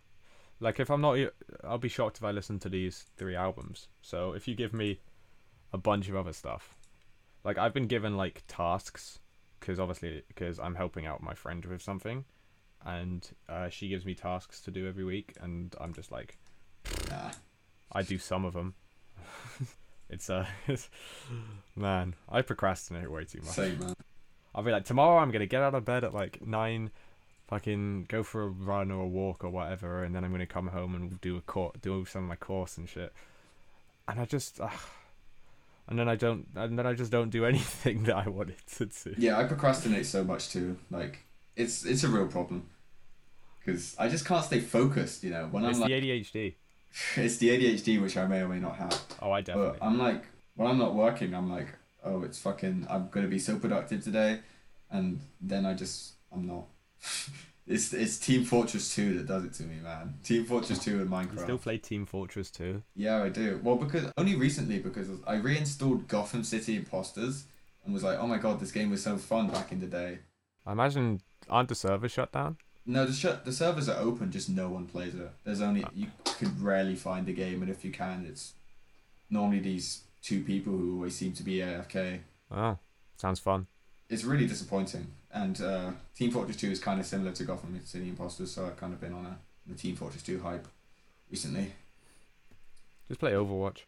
Like 0.58 0.78
if 0.78 0.90
I'm 0.90 1.00
not, 1.00 1.18
I'll 1.64 1.78
be 1.78 1.88
shocked 1.88 2.18
if 2.18 2.24
I 2.24 2.30
listen 2.32 2.58
to 2.60 2.68
these 2.68 3.06
three 3.16 3.34
albums. 3.34 3.88
So 4.02 4.32
if 4.32 4.46
you 4.46 4.54
give 4.54 4.72
me 4.72 5.00
a 5.72 5.78
bunch 5.78 6.08
of 6.08 6.16
other 6.16 6.32
stuff, 6.32 6.74
like 7.44 7.58
I've 7.58 7.74
been 7.74 7.86
given 7.86 8.16
like 8.16 8.42
tasks, 8.48 9.18
because 9.58 9.78
obviously 9.80 10.22
because 10.28 10.58
I'm 10.58 10.74
helping 10.74 11.06
out 11.06 11.22
my 11.22 11.34
friend 11.34 11.64
with 11.64 11.82
something, 11.82 12.24
and 12.84 13.28
uh, 13.48 13.68
she 13.68 13.88
gives 13.88 14.04
me 14.04 14.14
tasks 14.14 14.60
to 14.62 14.70
do 14.70 14.88
every 14.88 15.04
week, 15.04 15.34
and 15.40 15.74
I'm 15.80 15.92
just 15.94 16.10
like, 16.10 16.38
Nah. 17.08 17.30
I 17.92 18.02
do 18.02 18.18
some 18.18 18.44
of 18.44 18.54
them. 18.54 18.74
it's 20.10 20.30
uh, 20.30 20.46
man, 21.76 22.14
I 22.28 22.42
procrastinate 22.42 23.10
way 23.10 23.24
too 23.24 23.40
much. 23.40 23.54
Same 23.54 23.78
man. 23.78 23.94
I'll 24.54 24.62
be 24.62 24.72
like, 24.72 24.84
tomorrow 24.84 25.18
I'm 25.18 25.30
gonna 25.30 25.46
get 25.46 25.62
out 25.62 25.74
of 25.74 25.84
bed 25.84 26.04
at 26.04 26.14
like 26.14 26.44
nine, 26.46 26.90
fucking 27.48 28.06
go 28.08 28.22
for 28.22 28.44
a 28.44 28.48
run 28.48 28.90
or 28.90 29.04
a 29.04 29.08
walk 29.08 29.44
or 29.44 29.50
whatever, 29.50 30.04
and 30.04 30.14
then 30.14 30.24
I'm 30.24 30.32
gonna 30.32 30.46
come 30.46 30.68
home 30.68 30.94
and 30.94 31.20
do 31.20 31.36
a 31.36 31.40
course, 31.40 31.76
do 31.80 32.04
some 32.04 32.24
of 32.24 32.28
my 32.28 32.36
course 32.36 32.78
and 32.78 32.88
shit. 32.88 33.12
And 34.08 34.20
I 34.20 34.24
just, 34.24 34.60
uh, 34.60 34.68
and 35.90 35.98
then 35.98 36.08
I 36.08 36.14
don't, 36.16 36.46
and 36.54 36.78
then 36.78 36.86
I 36.86 36.94
just 36.94 37.10
don't 37.10 37.30
do 37.30 37.44
anything 37.52 38.04
that 38.04 38.16
I 38.16 38.28
wanted 38.28 38.56
to 38.78 38.86
do. 38.86 39.14
Yeah, 39.18 39.36
I 39.38 39.44
procrastinate 39.44 40.06
so 40.06 40.24
much 40.24 40.48
too. 40.50 40.78
Like 40.90 41.18
it's 41.56 41.84
it's 41.84 42.04
a 42.04 42.08
real 42.08 42.28
problem. 42.28 42.68
Because 43.58 43.94
I 43.98 44.08
just 44.08 44.24
can't 44.24 44.44
stay 44.44 44.60
focused, 44.60 45.22
you 45.22 45.30
know. 45.30 45.46
When 45.50 45.64
It's 45.64 45.76
I'm 45.76 45.82
like, 45.82 45.88
the 45.90 46.00
ADHD. 46.00 46.54
it's 47.16 47.36
the 47.36 47.50
ADHD 47.50 48.00
which 48.02 48.16
I 48.16 48.26
may 48.26 48.40
or 48.40 48.48
may 48.48 48.58
not 48.58 48.76
have. 48.76 48.98
Oh, 49.20 49.30
I 49.30 49.42
definitely. 49.42 49.76
But 49.78 49.84
I'm 49.86 49.98
like, 49.98 50.24
when 50.54 50.66
I'm 50.66 50.78
not 50.78 50.94
working, 50.94 51.34
I'm 51.34 51.50
like, 51.50 51.68
oh, 52.02 52.22
it's 52.22 52.38
fucking, 52.38 52.86
I'm 52.88 53.08
gonna 53.10 53.28
be 53.28 53.38
so 53.38 53.58
productive 53.58 54.02
today, 54.02 54.40
and 54.90 55.20
then 55.42 55.66
I 55.66 55.74
just, 55.74 56.14
I'm 56.32 56.46
not. 56.46 56.64
it's 57.70 57.92
it's 57.92 58.18
Team 58.18 58.44
Fortress 58.44 58.94
Two 58.94 59.16
that 59.16 59.26
does 59.26 59.44
it 59.44 59.52
to 59.54 59.62
me, 59.62 59.76
man. 59.82 60.14
Team 60.24 60.44
Fortress 60.44 60.78
Two 60.80 61.00
and 61.00 61.08
Minecraft. 61.08 61.34
you 61.34 61.38
still 61.38 61.58
play 61.58 61.78
Team 61.78 62.04
Fortress 62.04 62.50
2? 62.50 62.82
Yeah, 62.96 63.22
I 63.22 63.28
do. 63.28 63.60
Well, 63.62 63.76
because 63.76 64.12
only 64.18 64.34
recently 64.34 64.80
because 64.80 65.08
I 65.26 65.36
reinstalled 65.36 66.08
Gotham 66.08 66.42
City 66.42 66.76
Impostors 66.76 67.44
and 67.84 67.94
was 67.94 68.02
like, 68.02 68.18
oh 68.18 68.26
my 68.26 68.38
god, 68.38 68.58
this 68.60 68.72
game 68.72 68.90
was 68.90 69.02
so 69.02 69.16
fun 69.16 69.48
back 69.48 69.70
in 69.70 69.80
the 69.80 69.86
day. 69.86 70.18
I 70.66 70.72
imagine 70.72 71.20
aren't 71.48 71.68
the 71.68 71.74
servers 71.74 72.12
shut 72.12 72.32
down? 72.32 72.56
No, 72.86 73.06
the 73.06 73.12
sh- 73.12 73.44
the 73.44 73.52
servers 73.52 73.88
are 73.88 73.98
open, 73.98 74.32
just 74.32 74.50
no 74.50 74.68
one 74.68 74.86
plays 74.86 75.14
it. 75.14 75.30
There's 75.44 75.60
only 75.60 75.84
you 75.94 76.08
could 76.24 76.60
rarely 76.60 76.96
find 76.96 77.24
the 77.24 77.32
game, 77.32 77.62
and 77.62 77.70
if 77.70 77.84
you 77.84 77.92
can, 77.92 78.26
it's 78.28 78.54
normally 79.30 79.60
these 79.60 80.02
two 80.22 80.42
people 80.42 80.72
who 80.72 80.96
always 80.96 81.14
seem 81.14 81.32
to 81.34 81.42
be 81.44 81.58
AFK. 81.58 82.20
Oh, 82.50 82.56
ah, 82.56 82.76
sounds 83.16 83.38
fun. 83.38 83.68
It's 84.08 84.24
really 84.24 84.46
disappointing. 84.46 85.06
And 85.32 85.60
uh, 85.60 85.90
Team 86.16 86.30
Fortress 86.30 86.56
Two 86.56 86.70
is 86.70 86.80
kind 86.80 86.98
of 86.98 87.06
similar 87.06 87.32
to 87.32 87.44
Gotham 87.44 87.80
City 87.84 88.08
Impostors, 88.08 88.50
so 88.50 88.66
I've 88.66 88.76
kind 88.76 88.92
of 88.92 89.00
been 89.00 89.12
on 89.12 89.26
a 89.26 89.38
the 89.66 89.74
Team 89.74 89.96
Fortress 89.96 90.22
Two 90.22 90.40
hype 90.40 90.66
recently. 91.30 91.72
Just 93.08 93.20
play 93.20 93.32
Overwatch. 93.32 93.82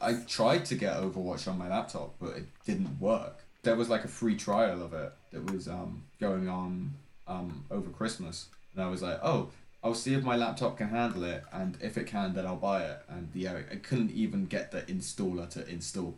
I 0.00 0.14
tried 0.26 0.64
to 0.66 0.74
get 0.74 0.96
Overwatch 0.96 1.48
on 1.48 1.58
my 1.58 1.68
laptop, 1.68 2.14
but 2.20 2.36
it 2.36 2.46
didn't 2.66 3.00
work. 3.00 3.44
There 3.62 3.76
was 3.76 3.88
like 3.88 4.04
a 4.04 4.08
free 4.08 4.36
trial 4.36 4.82
of 4.82 4.92
it 4.92 5.12
that 5.32 5.50
was 5.50 5.68
um, 5.68 6.02
going 6.20 6.48
on 6.48 6.94
um, 7.26 7.64
over 7.70 7.90
Christmas, 7.90 8.46
and 8.74 8.84
I 8.84 8.88
was 8.88 9.02
like, 9.02 9.18
oh, 9.22 9.50
I'll 9.82 9.94
see 9.94 10.14
if 10.14 10.24
my 10.24 10.36
laptop 10.36 10.78
can 10.78 10.88
handle 10.88 11.24
it, 11.24 11.44
and 11.52 11.78
if 11.80 11.96
it 11.96 12.06
can, 12.06 12.34
then 12.34 12.46
I'll 12.46 12.56
buy 12.56 12.82
it. 12.82 12.98
And 13.08 13.28
yeah, 13.34 13.60
I 13.70 13.76
couldn't 13.76 14.10
even 14.10 14.46
get 14.46 14.72
the 14.72 14.82
installer 14.82 15.48
to 15.50 15.66
install. 15.68 16.16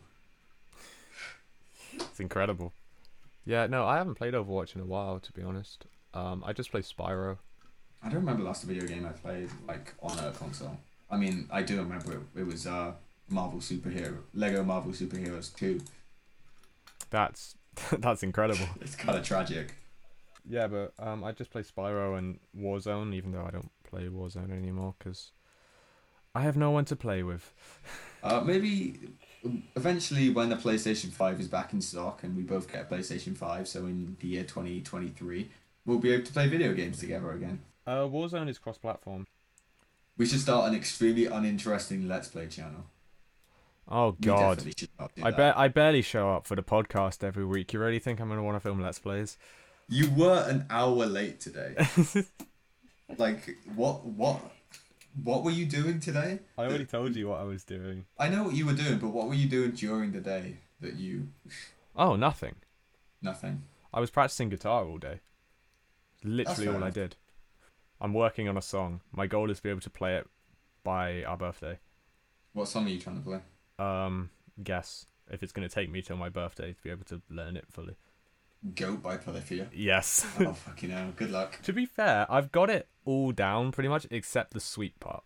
It's 1.92 2.20
incredible. 2.20 2.72
Yeah, 3.46 3.68
no, 3.68 3.86
I 3.86 3.96
haven't 3.96 4.16
played 4.16 4.34
Overwatch 4.34 4.74
in 4.74 4.80
a 4.80 4.84
while, 4.84 5.20
to 5.20 5.32
be 5.32 5.40
honest. 5.40 5.86
Um, 6.12 6.42
I 6.44 6.52
just 6.52 6.72
play 6.72 6.82
Spyro. 6.82 7.38
I 8.02 8.08
don't 8.08 8.16
remember 8.20 8.42
the 8.42 8.48
last 8.48 8.64
video 8.64 8.86
game 8.86 9.06
I 9.06 9.12
played 9.12 9.48
like 9.66 9.94
on 10.02 10.18
a 10.18 10.32
console. 10.32 10.76
I 11.10 11.16
mean, 11.16 11.48
I 11.50 11.62
do 11.62 11.76
remember 11.78 12.14
it, 12.14 12.40
it 12.40 12.46
was 12.46 12.66
uh, 12.66 12.92
Marvel 13.28 13.60
superhero, 13.60 14.18
Lego 14.34 14.64
Marvel 14.64 14.92
superheroes 14.92 15.54
two. 15.54 15.80
That's 17.10 17.54
that's 17.98 18.22
incredible. 18.24 18.66
It's 18.80 18.96
kind 18.96 19.16
of 19.16 19.24
tragic. 19.24 19.74
Yeah, 20.48 20.66
but 20.66 20.92
um, 20.98 21.24
I 21.24 21.32
just 21.32 21.50
play 21.50 21.62
Spyro 21.62 22.18
and 22.18 22.38
Warzone, 22.56 23.14
even 23.14 23.32
though 23.32 23.44
I 23.44 23.50
don't 23.50 23.70
play 23.84 24.06
Warzone 24.06 24.52
anymore 24.56 24.94
because 24.98 25.30
I 26.34 26.42
have 26.42 26.56
no 26.56 26.70
one 26.72 26.84
to 26.86 26.96
play 26.96 27.22
with. 27.22 27.52
Uh, 28.22 28.40
maybe 28.40 28.98
eventually 29.74 30.30
when 30.30 30.48
the 30.48 30.56
PlayStation 30.56 31.10
5 31.10 31.40
is 31.40 31.48
back 31.48 31.72
in 31.72 31.80
stock 31.80 32.22
and 32.22 32.36
we 32.36 32.42
both 32.42 32.70
get 32.70 32.82
a 32.82 32.94
PlayStation 32.94 33.36
5, 33.36 33.68
so 33.68 33.80
in 33.86 34.16
the 34.20 34.28
year 34.28 34.42
2023, 34.42 35.50
we'll 35.84 35.98
be 35.98 36.12
able 36.12 36.24
to 36.24 36.32
play 36.32 36.48
video 36.48 36.72
games 36.72 36.98
together 36.98 37.32
again. 37.32 37.60
Uh, 37.86 38.04
Warzone 38.04 38.48
is 38.48 38.58
cross-platform. 38.58 39.26
We 40.18 40.26
should 40.26 40.40
start 40.40 40.68
an 40.68 40.76
extremely 40.76 41.26
uninteresting 41.26 42.08
Let's 42.08 42.28
Play 42.28 42.46
channel. 42.46 42.84
Oh 43.88 44.12
God, 44.20 44.56
definitely 44.56 44.74
should 44.76 44.88
not 44.98 45.14
do 45.14 45.22
I 45.22 45.30
that. 45.30 45.36
bet 45.36 45.58
I 45.58 45.68
barely 45.68 46.02
show 46.02 46.30
up 46.30 46.46
for 46.46 46.56
the 46.56 46.62
podcast 46.62 47.22
every 47.22 47.44
week. 47.44 47.72
You 47.72 47.78
really 47.78 48.00
think 48.00 48.18
I'm 48.18 48.28
gonna 48.28 48.42
want 48.42 48.56
to 48.56 48.60
film 48.60 48.80
Let's 48.80 48.98
Plays? 48.98 49.38
You 49.88 50.10
were 50.10 50.44
an 50.48 50.66
hour 50.68 51.06
late 51.06 51.38
today. 51.38 51.76
like, 53.18 53.56
what, 53.76 54.04
what, 54.04 54.40
what 55.22 55.42
were 55.44 55.50
you 55.50 55.66
doing 55.66 56.00
today? 56.00 56.40
I 56.58 56.62
already 56.64 56.84
told 56.84 57.16
you 57.16 57.28
what 57.28 57.40
I 57.40 57.44
was 57.44 57.64
doing. 57.64 58.06
I 58.18 58.28
know 58.28 58.44
what 58.44 58.54
you 58.54 58.66
were 58.66 58.72
doing, 58.74 58.98
but 58.98 59.08
what 59.08 59.28
were 59.28 59.34
you 59.34 59.48
doing 59.48 59.72
during 59.72 60.12
the 60.12 60.20
day 60.20 60.58
that 60.80 60.94
you, 60.96 61.28
Oh, 61.94 62.16
nothing. 62.16 62.56
nothing? 63.22 63.62
I 63.94 64.00
was 64.00 64.10
practicing 64.10 64.48
guitar 64.50 64.84
all 64.84 64.98
day. 64.98 65.20
Literally 66.22 66.68
all 66.68 66.84
I 66.84 66.90
did. 66.90 67.16
I'm 68.00 68.12
working 68.12 68.48
on 68.48 68.56
a 68.56 68.62
song. 68.62 69.00
My 69.12 69.26
goal 69.26 69.50
is 69.50 69.58
to 69.58 69.62
be 69.62 69.70
able 69.70 69.80
to 69.80 69.90
play 69.90 70.16
it 70.16 70.28
by 70.84 71.24
our 71.24 71.36
birthday. 71.36 71.78
What 72.52 72.68
song 72.68 72.86
are 72.86 72.90
you 72.90 73.00
trying 73.00 73.16
to 73.16 73.22
play? 73.22 73.40
Um, 73.78 74.30
guess 74.62 75.06
if 75.30 75.42
it's 75.42 75.52
gonna 75.52 75.68
take 75.68 75.90
me 75.90 76.02
till 76.02 76.16
my 76.16 76.28
birthday 76.28 76.72
to 76.72 76.82
be 76.82 76.90
able 76.90 77.04
to 77.06 77.22
learn 77.30 77.56
it 77.56 77.64
fully. 77.70 77.96
Goat 78.74 79.02
by 79.02 79.16
Polyphia. 79.16 79.68
Yes. 79.72 80.26
oh, 80.40 80.52
fucking 80.52 80.90
hell. 80.90 81.12
Good 81.14 81.30
luck. 81.30 81.60
to 81.62 81.72
be 81.72 81.86
fair, 81.86 82.26
I've 82.28 82.50
got 82.52 82.70
it 82.70 82.88
all 83.04 83.32
down 83.32 83.70
pretty 83.72 83.88
much 83.88 84.06
except 84.10 84.52
the 84.54 84.60
sweet 84.60 84.98
part. 85.00 85.22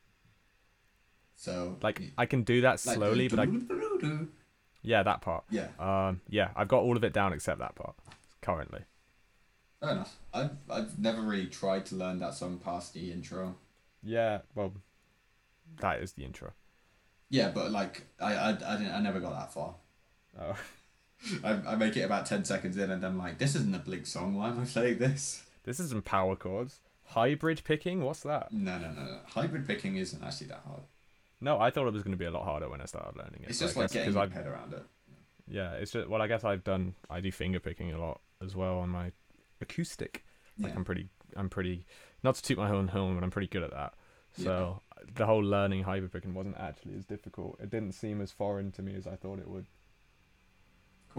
So, 1.36 1.78
Like 1.82 2.02
I 2.18 2.26
can 2.26 2.42
do 2.42 2.60
that 2.60 2.80
slowly, 2.80 3.28
the 3.28 3.36
but 3.36 3.48
I 3.48 4.16
yeah, 4.82 5.02
that 5.02 5.22
part. 5.22 5.44
Yeah, 5.50 5.68
Um, 5.78 6.20
yeah, 6.28 6.50
I've 6.54 6.68
got 6.68 6.82
all 6.82 6.96
of 6.96 7.04
it 7.04 7.12
down 7.14 7.32
except 7.32 7.60
that 7.60 7.74
part 7.76 7.94
currently. 8.42 8.80
fair 9.80 9.92
enough. 9.92 10.18
I've, 10.34 10.50
I've 10.68 10.98
never 10.98 11.22
really 11.22 11.46
tried 11.46 11.86
to 11.86 11.94
learn 11.94 12.18
that 12.18 12.34
song 12.34 12.58
past 12.62 12.92
the 12.92 13.10
intro. 13.10 13.54
Yeah, 14.02 14.40
well, 14.54 14.74
that 15.80 16.00
is 16.00 16.12
the 16.12 16.24
intro. 16.24 16.52
Yeah, 17.30 17.50
but 17.54 17.70
like, 17.70 18.06
I, 18.20 18.34
I, 18.34 18.48
I, 18.50 18.76
didn't, 18.76 18.92
I 18.92 19.00
never 19.00 19.20
got 19.20 19.32
that 19.32 19.52
far. 19.52 19.76
Oh, 20.38 20.56
I, 21.44 21.50
I 21.68 21.76
make 21.76 21.96
it 21.96 22.02
about 22.02 22.26
10 22.26 22.44
seconds 22.44 22.76
in 22.76 22.90
and 22.90 23.04
I'm 23.04 23.18
like, 23.18 23.38
this 23.38 23.54
isn't 23.54 23.74
a 23.74 23.78
Blink 23.78 24.06
song, 24.06 24.34
why 24.34 24.48
am 24.48 24.60
I 24.60 24.64
playing 24.64 24.98
this? 24.98 25.44
this 25.64 25.78
isn't 25.80 26.04
power 26.04 26.36
chords. 26.36 26.80
Hybrid 27.04 27.62
picking? 27.64 28.02
What's 28.02 28.20
that? 28.20 28.52
No, 28.52 28.78
no, 28.78 28.92
no, 28.92 29.02
no. 29.04 29.18
Hybrid 29.26 29.66
picking 29.66 29.96
isn't 29.96 30.22
actually 30.22 30.46
that 30.48 30.62
hard. 30.66 30.82
No, 31.40 31.58
I 31.58 31.70
thought 31.70 31.86
it 31.86 31.92
was 31.92 32.02
going 32.02 32.12
to 32.12 32.18
be 32.18 32.24
a 32.26 32.30
lot 32.30 32.44
harder 32.44 32.68
when 32.68 32.80
I 32.80 32.84
started 32.84 33.16
learning 33.16 33.40
it. 33.42 33.50
It's 33.50 33.58
just 33.58 33.76
I 33.76 33.80
like 33.80 33.92
getting 33.92 34.12
your 34.12 34.22
I've 34.22 34.32
head 34.32 34.46
around 34.46 34.72
it. 34.74 34.84
yeah, 35.48 35.72
it's 35.72 35.90
just 35.90 36.08
well, 36.08 36.22
I 36.22 36.26
guess 36.28 36.44
I've 36.44 36.62
done 36.64 36.94
I 37.08 37.20
do 37.20 37.32
finger 37.32 37.58
picking 37.58 37.92
a 37.92 37.98
lot 37.98 38.20
as 38.44 38.54
well 38.54 38.78
on 38.78 38.90
my 38.90 39.10
acoustic. 39.60 40.24
Like 40.58 40.76
I'm 40.76 40.84
pretty, 40.84 41.08
I'm 41.36 41.48
pretty 41.48 41.86
not 42.22 42.34
to 42.36 42.42
toot 42.42 42.58
my 42.58 42.70
own 42.70 42.88
horn, 42.88 43.14
but 43.14 43.24
I'm 43.24 43.30
pretty 43.30 43.48
good 43.48 43.62
at 43.62 43.70
that. 43.70 43.94
Yeah. 44.36 44.44
So 44.44 44.82
the 45.14 45.26
whole 45.26 45.42
learning 45.42 45.82
hybrid 45.82 46.12
picking 46.12 46.34
wasn't 46.34 46.58
actually 46.58 46.94
as 46.96 47.04
difficult. 47.06 47.58
It 47.60 47.70
didn't 47.70 47.92
seem 47.92 48.20
as 48.20 48.30
foreign 48.30 48.70
to 48.72 48.82
me 48.82 48.94
as 48.94 49.06
I 49.06 49.16
thought 49.16 49.38
it 49.38 49.48
would. 49.48 49.66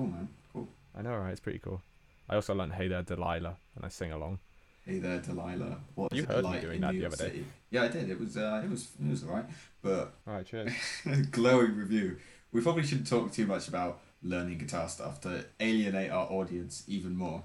Cool, 0.01 0.09
man. 0.09 0.27
Cool. 0.51 0.67
I 0.97 1.03
know, 1.03 1.15
right? 1.15 1.29
It's 1.29 1.39
pretty 1.39 1.59
cool. 1.59 1.79
I 2.27 2.33
also 2.33 2.55
learned 2.55 2.73
"Hey 2.73 2.87
There, 2.87 3.03
Delilah" 3.03 3.57
and 3.75 3.85
I 3.85 3.89
sing 3.89 4.11
along. 4.11 4.39
Hey 4.83 4.97
there, 4.97 5.19
Delilah. 5.19 5.77
What 5.93 6.11
You 6.11 6.25
heard 6.25 6.43
me 6.43 6.59
doing 6.59 6.81
that 6.81 6.93
the 6.93 7.05
other 7.05 7.17
day. 7.17 7.25
City? 7.25 7.45
Yeah, 7.69 7.83
I 7.83 7.87
did. 7.87 8.09
It 8.09 8.19
was, 8.19 8.35
uh, 8.35 8.63
it 8.65 8.69
was, 8.71 8.87
it 8.99 9.11
was 9.11 9.23
alright. 9.23 9.45
But 9.83 10.13
All 10.25 10.33
right, 10.33 10.45
cheers. 10.45 10.73
glowing 11.31 11.75
review. 11.75 12.17
We 12.51 12.61
probably 12.61 12.81
shouldn't 12.81 13.07
talk 13.07 13.31
too 13.31 13.45
much 13.45 13.67
about 13.67 13.99
learning 14.23 14.57
guitar 14.57 14.89
stuff 14.89 15.21
to 15.21 15.45
alienate 15.59 16.09
our 16.09 16.25
audience 16.31 16.83
even 16.87 17.15
more. 17.15 17.43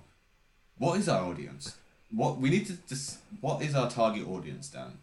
What 0.78 0.98
is 0.98 1.10
our 1.10 1.26
audience? 1.26 1.76
What 2.10 2.38
we 2.38 2.48
need 2.48 2.64
to 2.68 2.78
just. 2.88 3.18
What 3.42 3.60
is 3.60 3.74
our 3.74 3.90
target 3.90 4.26
audience, 4.26 4.70
Dan? 4.70 4.96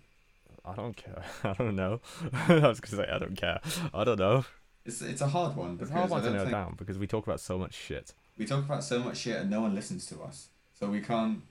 I 0.66 0.74
don't 0.74 0.98
care. 0.98 1.24
I 1.44 1.54
don't 1.54 1.76
know. 1.76 2.02
I 2.34 2.68
was 2.68 2.80
gonna 2.80 3.04
say 3.04 3.12
I 3.12 3.20
don't 3.20 3.38
care. 3.38 3.60
I 3.94 4.04
don't 4.04 4.18
know. 4.18 4.44
It's 4.86 5.02
it's 5.02 5.22
a 5.22 5.28
hard 5.28 5.56
one 5.56 5.72
It's 5.72 5.90
because 5.90 5.92
a 5.92 5.98
hard 5.98 6.10
one 6.10 6.24
to 6.24 6.32
nail 6.32 6.50
down 6.50 6.76
because 6.78 6.98
we 6.98 7.08
talk 7.08 7.26
about 7.26 7.40
so 7.40 7.58
much 7.58 7.74
shit. 7.74 8.14
we 8.38 8.46
talk 8.46 8.66
about 8.66 8.84
so 8.84 9.00
much 9.00 9.18
shit 9.18 9.38
and 9.38 9.50
no 9.50 9.62
one 9.62 9.74
listens 9.76 10.06
to 10.08 10.22
us, 10.22 10.50
so 10.78 10.90
we 10.90 11.02
can't. 11.02 11.42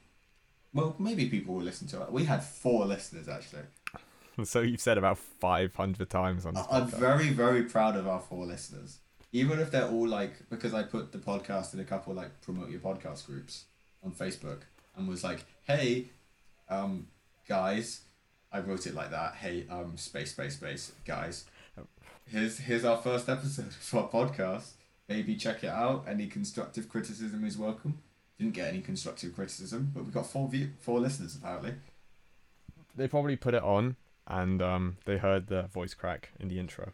Well, 0.75 0.97
maybe 0.99 1.29
people 1.29 1.55
will 1.55 1.63
listen 1.63 1.87
to 1.89 2.03
us. 2.03 2.11
We 2.11 2.25
had 2.25 2.43
four 2.43 2.87
listeners 2.87 3.29
actually. 3.29 3.63
so 4.45 4.61
you've 4.61 4.81
said 4.81 4.97
about 4.99 5.19
500 5.19 6.09
times 6.09 6.47
on 6.47 6.57
I'm 6.71 6.87
very, 6.87 7.29
very 7.29 7.65
proud 7.65 7.97
of 7.97 8.09
our 8.09 8.21
four 8.21 8.47
listeners. 8.47 8.99
Even 9.33 9.59
if 9.59 9.71
they're 9.71 9.89
all 9.89 10.07
like, 10.09 10.49
because 10.51 10.75
I 10.75 10.83
put 10.83 11.13
the 11.13 11.19
podcast 11.19 11.75
in 11.75 11.81
a 11.81 11.85
couple 11.85 12.15
like 12.15 12.41
promote 12.43 12.71
your 12.71 12.81
podcast 12.81 13.27
groups 13.27 13.65
on 14.03 14.13
Facebook 14.13 14.61
and 14.97 15.09
was 15.09 15.25
like, 15.25 15.45
hey, 15.65 16.07
um, 16.69 17.07
guys, 17.49 18.03
I 18.53 18.61
wrote 18.61 18.87
it 18.87 18.95
like 18.95 19.11
that. 19.11 19.35
Hey, 19.37 19.67
um, 19.71 19.97
space, 19.97 20.33
space, 20.33 20.55
space, 20.57 20.93
guys. 21.07 21.45
Here's 22.27 22.59
here's 22.59 22.85
our 22.85 22.97
first 22.97 23.29
episode 23.29 23.67
of 23.93 23.95
our 23.95 24.09
podcast. 24.09 24.73
Maybe 25.09 25.37
check 25.37 25.65
it 25.65 25.69
out. 25.71 26.05
Any 26.09 26.27
constructive 26.27 26.89
criticism 26.89 27.45
is 27.45 27.59
welcome. 27.59 27.99
Didn't 28.39 28.55
get 28.55 28.69
any 28.69 28.81
constructive 28.81 29.35
criticism, 29.35 29.91
but 29.95 30.05
we 30.05 30.13
got 30.13 30.27
four 30.27 30.49
view 30.49 30.71
four 30.81 31.01
listeners 31.01 31.37
apparently. 31.37 31.75
They 32.97 33.09
probably 33.09 33.37
put 33.37 33.55
it 33.55 33.63
on 33.63 33.97
and 34.27 34.63
um, 34.63 34.97
they 35.05 35.19
heard 35.19 35.49
the 35.49 35.65
voice 35.65 35.95
crack 35.95 36.31
in 36.39 36.49
the 36.49 36.59
intro 36.59 36.93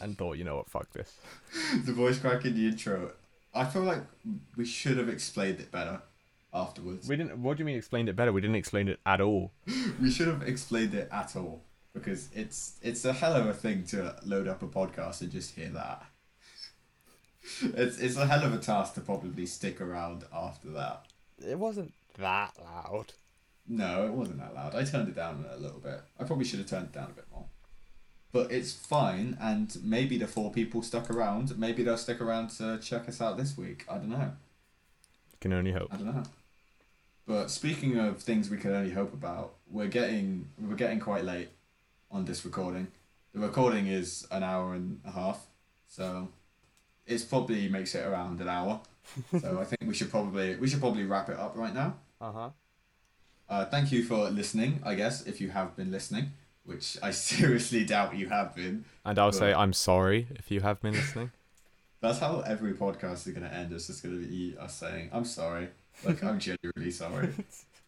and 0.00 0.16
thought, 0.16 0.36
you 0.36 0.44
know 0.44 0.56
what, 0.56 0.70
fuck 0.70 0.92
this. 0.92 1.18
the 1.84 1.92
voice 1.92 2.18
crack 2.18 2.44
in 2.44 2.54
the 2.54 2.66
intro. 2.66 3.12
I 3.54 3.64
feel 3.64 3.82
like 3.82 4.02
we 4.56 4.64
should 4.64 4.98
have 4.98 5.08
explained 5.08 5.60
it 5.60 5.70
better 5.72 6.02
afterwards. 6.52 7.08
We 7.08 7.16
didn't. 7.16 7.42
What 7.42 7.56
do 7.56 7.62
you 7.62 7.64
mean 7.66 7.76
explained 7.76 8.08
it 8.08 8.16
better? 8.16 8.32
We 8.32 8.40
didn't 8.40 8.56
explain 8.56 8.88
it 8.88 9.00
at 9.04 9.20
all. 9.20 9.52
We 10.00 10.10
should 10.10 10.28
have 10.28 10.42
explained 10.42 10.94
it 10.94 11.08
at 11.10 11.36
all 11.36 11.62
because 11.96 12.28
it's 12.34 12.78
it's 12.82 13.04
a 13.04 13.12
hell 13.12 13.34
of 13.34 13.46
a 13.46 13.54
thing 13.54 13.84
to 13.84 14.14
load 14.24 14.46
up 14.46 14.62
a 14.62 14.66
podcast 14.66 15.22
and 15.22 15.32
just 15.32 15.54
hear 15.54 15.68
that. 15.70 16.04
It's 17.62 17.98
it's 17.98 18.16
a 18.16 18.26
hell 18.26 18.44
of 18.44 18.52
a 18.52 18.58
task 18.58 18.94
to 18.94 19.00
probably 19.00 19.46
stick 19.46 19.80
around 19.80 20.24
after 20.32 20.68
that. 20.70 21.06
It 21.44 21.58
wasn't 21.58 21.94
that 22.18 22.52
loud. 22.62 23.12
No, 23.68 24.06
it 24.06 24.12
wasn't 24.12 24.38
that 24.38 24.54
loud. 24.54 24.74
I 24.74 24.84
turned 24.84 25.08
it 25.08 25.16
down 25.16 25.44
a 25.50 25.56
little 25.56 25.80
bit. 25.80 26.00
I 26.20 26.24
probably 26.24 26.44
should 26.44 26.60
have 26.60 26.68
turned 26.68 26.86
it 26.86 26.92
down 26.92 27.10
a 27.10 27.14
bit 27.14 27.26
more. 27.32 27.46
But 28.32 28.52
it's 28.52 28.72
fine, 28.72 29.36
and 29.40 29.76
maybe 29.82 30.18
the 30.18 30.26
four 30.26 30.52
people 30.52 30.82
stuck 30.82 31.10
around. 31.10 31.58
Maybe 31.58 31.82
they'll 31.82 31.96
stick 31.96 32.20
around 32.20 32.50
to 32.58 32.78
check 32.78 33.08
us 33.08 33.20
out 33.20 33.38
this 33.38 33.56
week. 33.56 33.84
I 33.88 33.94
don't 33.94 34.10
know. 34.10 34.32
Can 35.40 35.52
only 35.52 35.72
hope. 35.72 35.88
I 35.90 35.96
don't 35.96 36.14
know. 36.14 36.22
But 37.26 37.50
speaking 37.50 37.98
of 37.98 38.20
things 38.20 38.50
we 38.50 38.56
can 38.56 38.72
only 38.72 38.92
hope 38.92 39.12
about, 39.12 39.54
we're 39.70 39.88
getting 39.88 40.48
we're 40.60 40.76
getting 40.76 41.00
quite 41.00 41.24
late 41.24 41.48
on 42.10 42.24
this 42.24 42.44
recording. 42.44 42.88
The 43.34 43.40
recording 43.40 43.86
is 43.86 44.26
an 44.30 44.42
hour 44.42 44.74
and 44.74 45.00
a 45.04 45.10
half, 45.10 45.46
so 45.86 46.28
it's 47.06 47.24
probably 47.24 47.68
makes 47.68 47.94
it 47.94 48.06
around 48.06 48.40
an 48.40 48.48
hour. 48.48 48.80
so 49.40 49.60
I 49.60 49.64
think 49.64 49.86
we 49.86 49.94
should 49.94 50.10
probably 50.10 50.56
we 50.56 50.68
should 50.68 50.80
probably 50.80 51.04
wrap 51.04 51.28
it 51.28 51.38
up 51.38 51.56
right 51.56 51.74
now. 51.74 51.94
Uh 52.20 52.32
huh. 52.32 52.50
Uh, 53.48 53.64
thank 53.66 53.92
you 53.92 54.02
for 54.02 54.28
listening. 54.30 54.80
I 54.84 54.94
guess 54.94 55.26
if 55.26 55.40
you 55.40 55.50
have 55.50 55.76
been 55.76 55.90
listening, 55.90 56.32
which 56.64 56.96
I 57.02 57.10
seriously 57.30 57.84
doubt 57.84 58.16
you 58.16 58.28
have 58.28 58.54
been. 58.54 58.84
And 59.04 59.18
I'll 59.18 59.32
say 59.32 59.54
I'm 59.54 59.72
sorry 59.72 60.26
if 60.30 60.50
you 60.50 60.60
have 60.60 60.80
been 60.80 60.94
listening. 60.94 61.30
That's 62.00 62.18
how 62.18 62.40
every 62.40 62.74
podcast 62.74 63.26
is 63.26 63.32
gonna 63.32 63.48
end. 63.48 63.72
It's 63.72 63.86
just 63.86 64.02
gonna 64.02 64.16
be 64.16 64.54
us 64.58 64.74
saying, 64.74 65.10
"I'm 65.12 65.24
sorry." 65.24 65.68
Like 66.04 66.22
I'm 66.22 66.38
genuinely 66.38 66.90
sorry. 66.90 67.32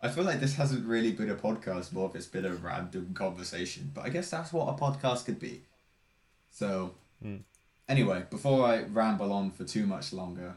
I 0.00 0.08
feel 0.08 0.24
like 0.24 0.40
this 0.40 0.54
hasn't 0.54 0.86
really 0.86 1.12
been 1.12 1.30
a 1.30 1.34
podcast, 1.34 1.92
more 1.92 2.06
of 2.08 2.14
it's 2.14 2.26
been 2.26 2.44
a 2.44 2.54
random 2.54 3.14
conversation. 3.14 3.90
But 3.92 4.04
I 4.04 4.10
guess 4.10 4.30
that's 4.30 4.52
what 4.52 4.68
a 4.68 4.72
podcast 4.80 5.24
could 5.24 5.40
be. 5.40 5.62
So, 6.50 6.94
Mm. 7.24 7.42
anyway, 7.88 8.24
before 8.30 8.64
I 8.64 8.82
ramble 8.84 9.32
on 9.32 9.50
for 9.50 9.64
too 9.64 9.86
much 9.86 10.12
longer, 10.12 10.54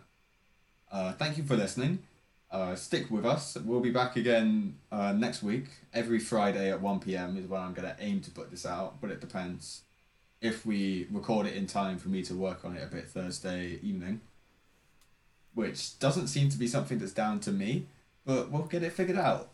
uh, 0.91 1.13
thank 1.13 1.37
you 1.37 1.43
for 1.43 1.55
listening. 1.57 2.03
Uh, 2.51 2.75
stick 2.75 3.09
with 3.09 3.25
us. 3.25 3.55
We'll 3.57 3.79
be 3.79 3.91
back 3.91 4.15
again 4.15 4.77
uh, 4.91 5.13
next 5.13 5.41
week. 5.41 5.65
Every 5.93 6.19
Friday 6.19 6.69
at 6.69 6.81
1 6.81 6.99
pm 6.99 7.37
is 7.37 7.47
when 7.47 7.61
I'm 7.61 7.73
going 7.73 7.87
to 7.87 7.95
aim 8.03 8.19
to 8.21 8.31
put 8.31 8.51
this 8.51 8.65
out, 8.65 8.99
but 9.01 9.09
it 9.09 9.21
depends 9.21 9.81
if 10.41 10.65
we 10.65 11.07
record 11.11 11.47
it 11.47 11.55
in 11.55 11.65
time 11.65 11.97
for 11.97 12.09
me 12.09 12.21
to 12.23 12.33
work 12.35 12.65
on 12.65 12.75
it 12.75 12.83
a 12.83 12.87
bit 12.87 13.07
Thursday 13.07 13.79
evening, 13.81 14.21
which 15.53 15.97
doesn't 15.99 16.27
seem 16.27 16.49
to 16.49 16.57
be 16.57 16.67
something 16.67 16.99
that's 16.99 17.11
down 17.13 17.39
to 17.41 17.51
me, 17.51 17.87
but 18.25 18.51
we'll 18.51 18.63
get 18.63 18.83
it 18.83 18.93
figured 18.93 19.17
out. 19.17 19.49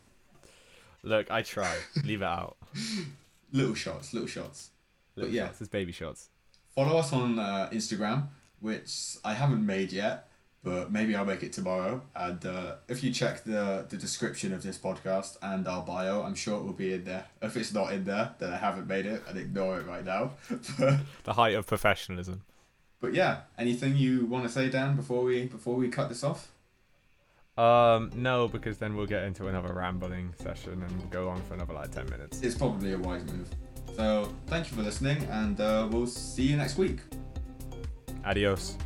Look, 1.03 1.31
I 1.31 1.41
try. 1.41 1.73
Leave 2.03 2.21
it 2.21 2.25
out. 2.25 2.57
Little 3.53 3.75
shots, 3.75 4.13
little 4.13 4.27
shots. 4.27 4.71
Little 5.15 5.31
yeah. 5.33 5.47
shots, 5.47 5.61
it's 5.61 5.69
baby 5.69 5.91
shots. 5.93 6.29
Follow 6.75 6.97
us 6.97 7.13
on 7.13 7.39
uh, 7.39 7.69
Instagram, 7.71 8.27
which 8.59 9.15
I 9.23 9.33
haven't 9.33 9.65
made 9.65 9.93
yet, 9.93 10.27
but 10.63 10.91
maybe 10.91 11.15
I'll 11.15 11.23
make 11.23 11.43
it 11.43 11.53
tomorrow. 11.53 12.01
And 12.13 12.45
uh, 12.45 12.75
if 12.89 13.03
you 13.03 13.11
check 13.13 13.43
the 13.45 13.85
the 13.87 13.95
description 13.95 14.53
of 14.53 14.63
this 14.63 14.77
podcast 14.77 15.37
and 15.41 15.65
our 15.67 15.81
bio, 15.81 16.23
I'm 16.23 16.35
sure 16.35 16.59
it 16.59 16.63
will 16.63 16.73
be 16.73 16.93
in 16.93 17.05
there. 17.05 17.25
If 17.41 17.55
it's 17.55 17.73
not 17.73 17.93
in 17.93 18.03
there, 18.03 18.35
then 18.37 18.51
I 18.51 18.57
haven't 18.57 18.87
made 18.87 19.05
it 19.05 19.23
and 19.29 19.37
ignore 19.37 19.79
it 19.79 19.87
right 19.87 20.03
now. 20.03 20.31
The 21.23 21.33
height 21.33 21.55
of 21.55 21.65
professionalism. 21.67 22.41
but 22.99 23.13
yeah, 23.13 23.41
anything 23.57 23.95
you 23.95 24.25
want 24.25 24.43
to 24.43 24.49
say, 24.49 24.69
Dan, 24.69 24.95
before 24.97 25.23
we 25.23 25.45
before 25.45 25.75
we 25.75 25.87
cut 25.87 26.09
this 26.09 26.23
off? 26.23 26.51
Um, 27.57 28.11
no, 28.15 28.47
because 28.47 28.77
then 28.77 28.95
we'll 28.95 29.07
get 29.07 29.23
into 29.23 29.47
another 29.47 29.73
rambling 29.73 30.33
session 30.37 30.73
and 30.73 30.97
we'll 30.97 31.07
go 31.07 31.29
on 31.29 31.41
for 31.43 31.55
another 31.55 31.73
like 31.73 31.91
ten 31.91 32.07
minutes. 32.09 32.41
It's 32.41 32.55
probably 32.55 32.93
a 32.93 32.97
wise 32.97 33.23
move. 33.25 33.49
So 33.95 34.31
thank 34.45 34.69
you 34.69 34.77
for 34.77 34.83
listening, 34.83 35.23
and 35.31 35.59
uh, 35.59 35.87
we'll 35.91 36.05
see 36.05 36.43
you 36.43 36.55
next 36.55 36.77
week. 36.77 36.99
Adios. 38.23 38.77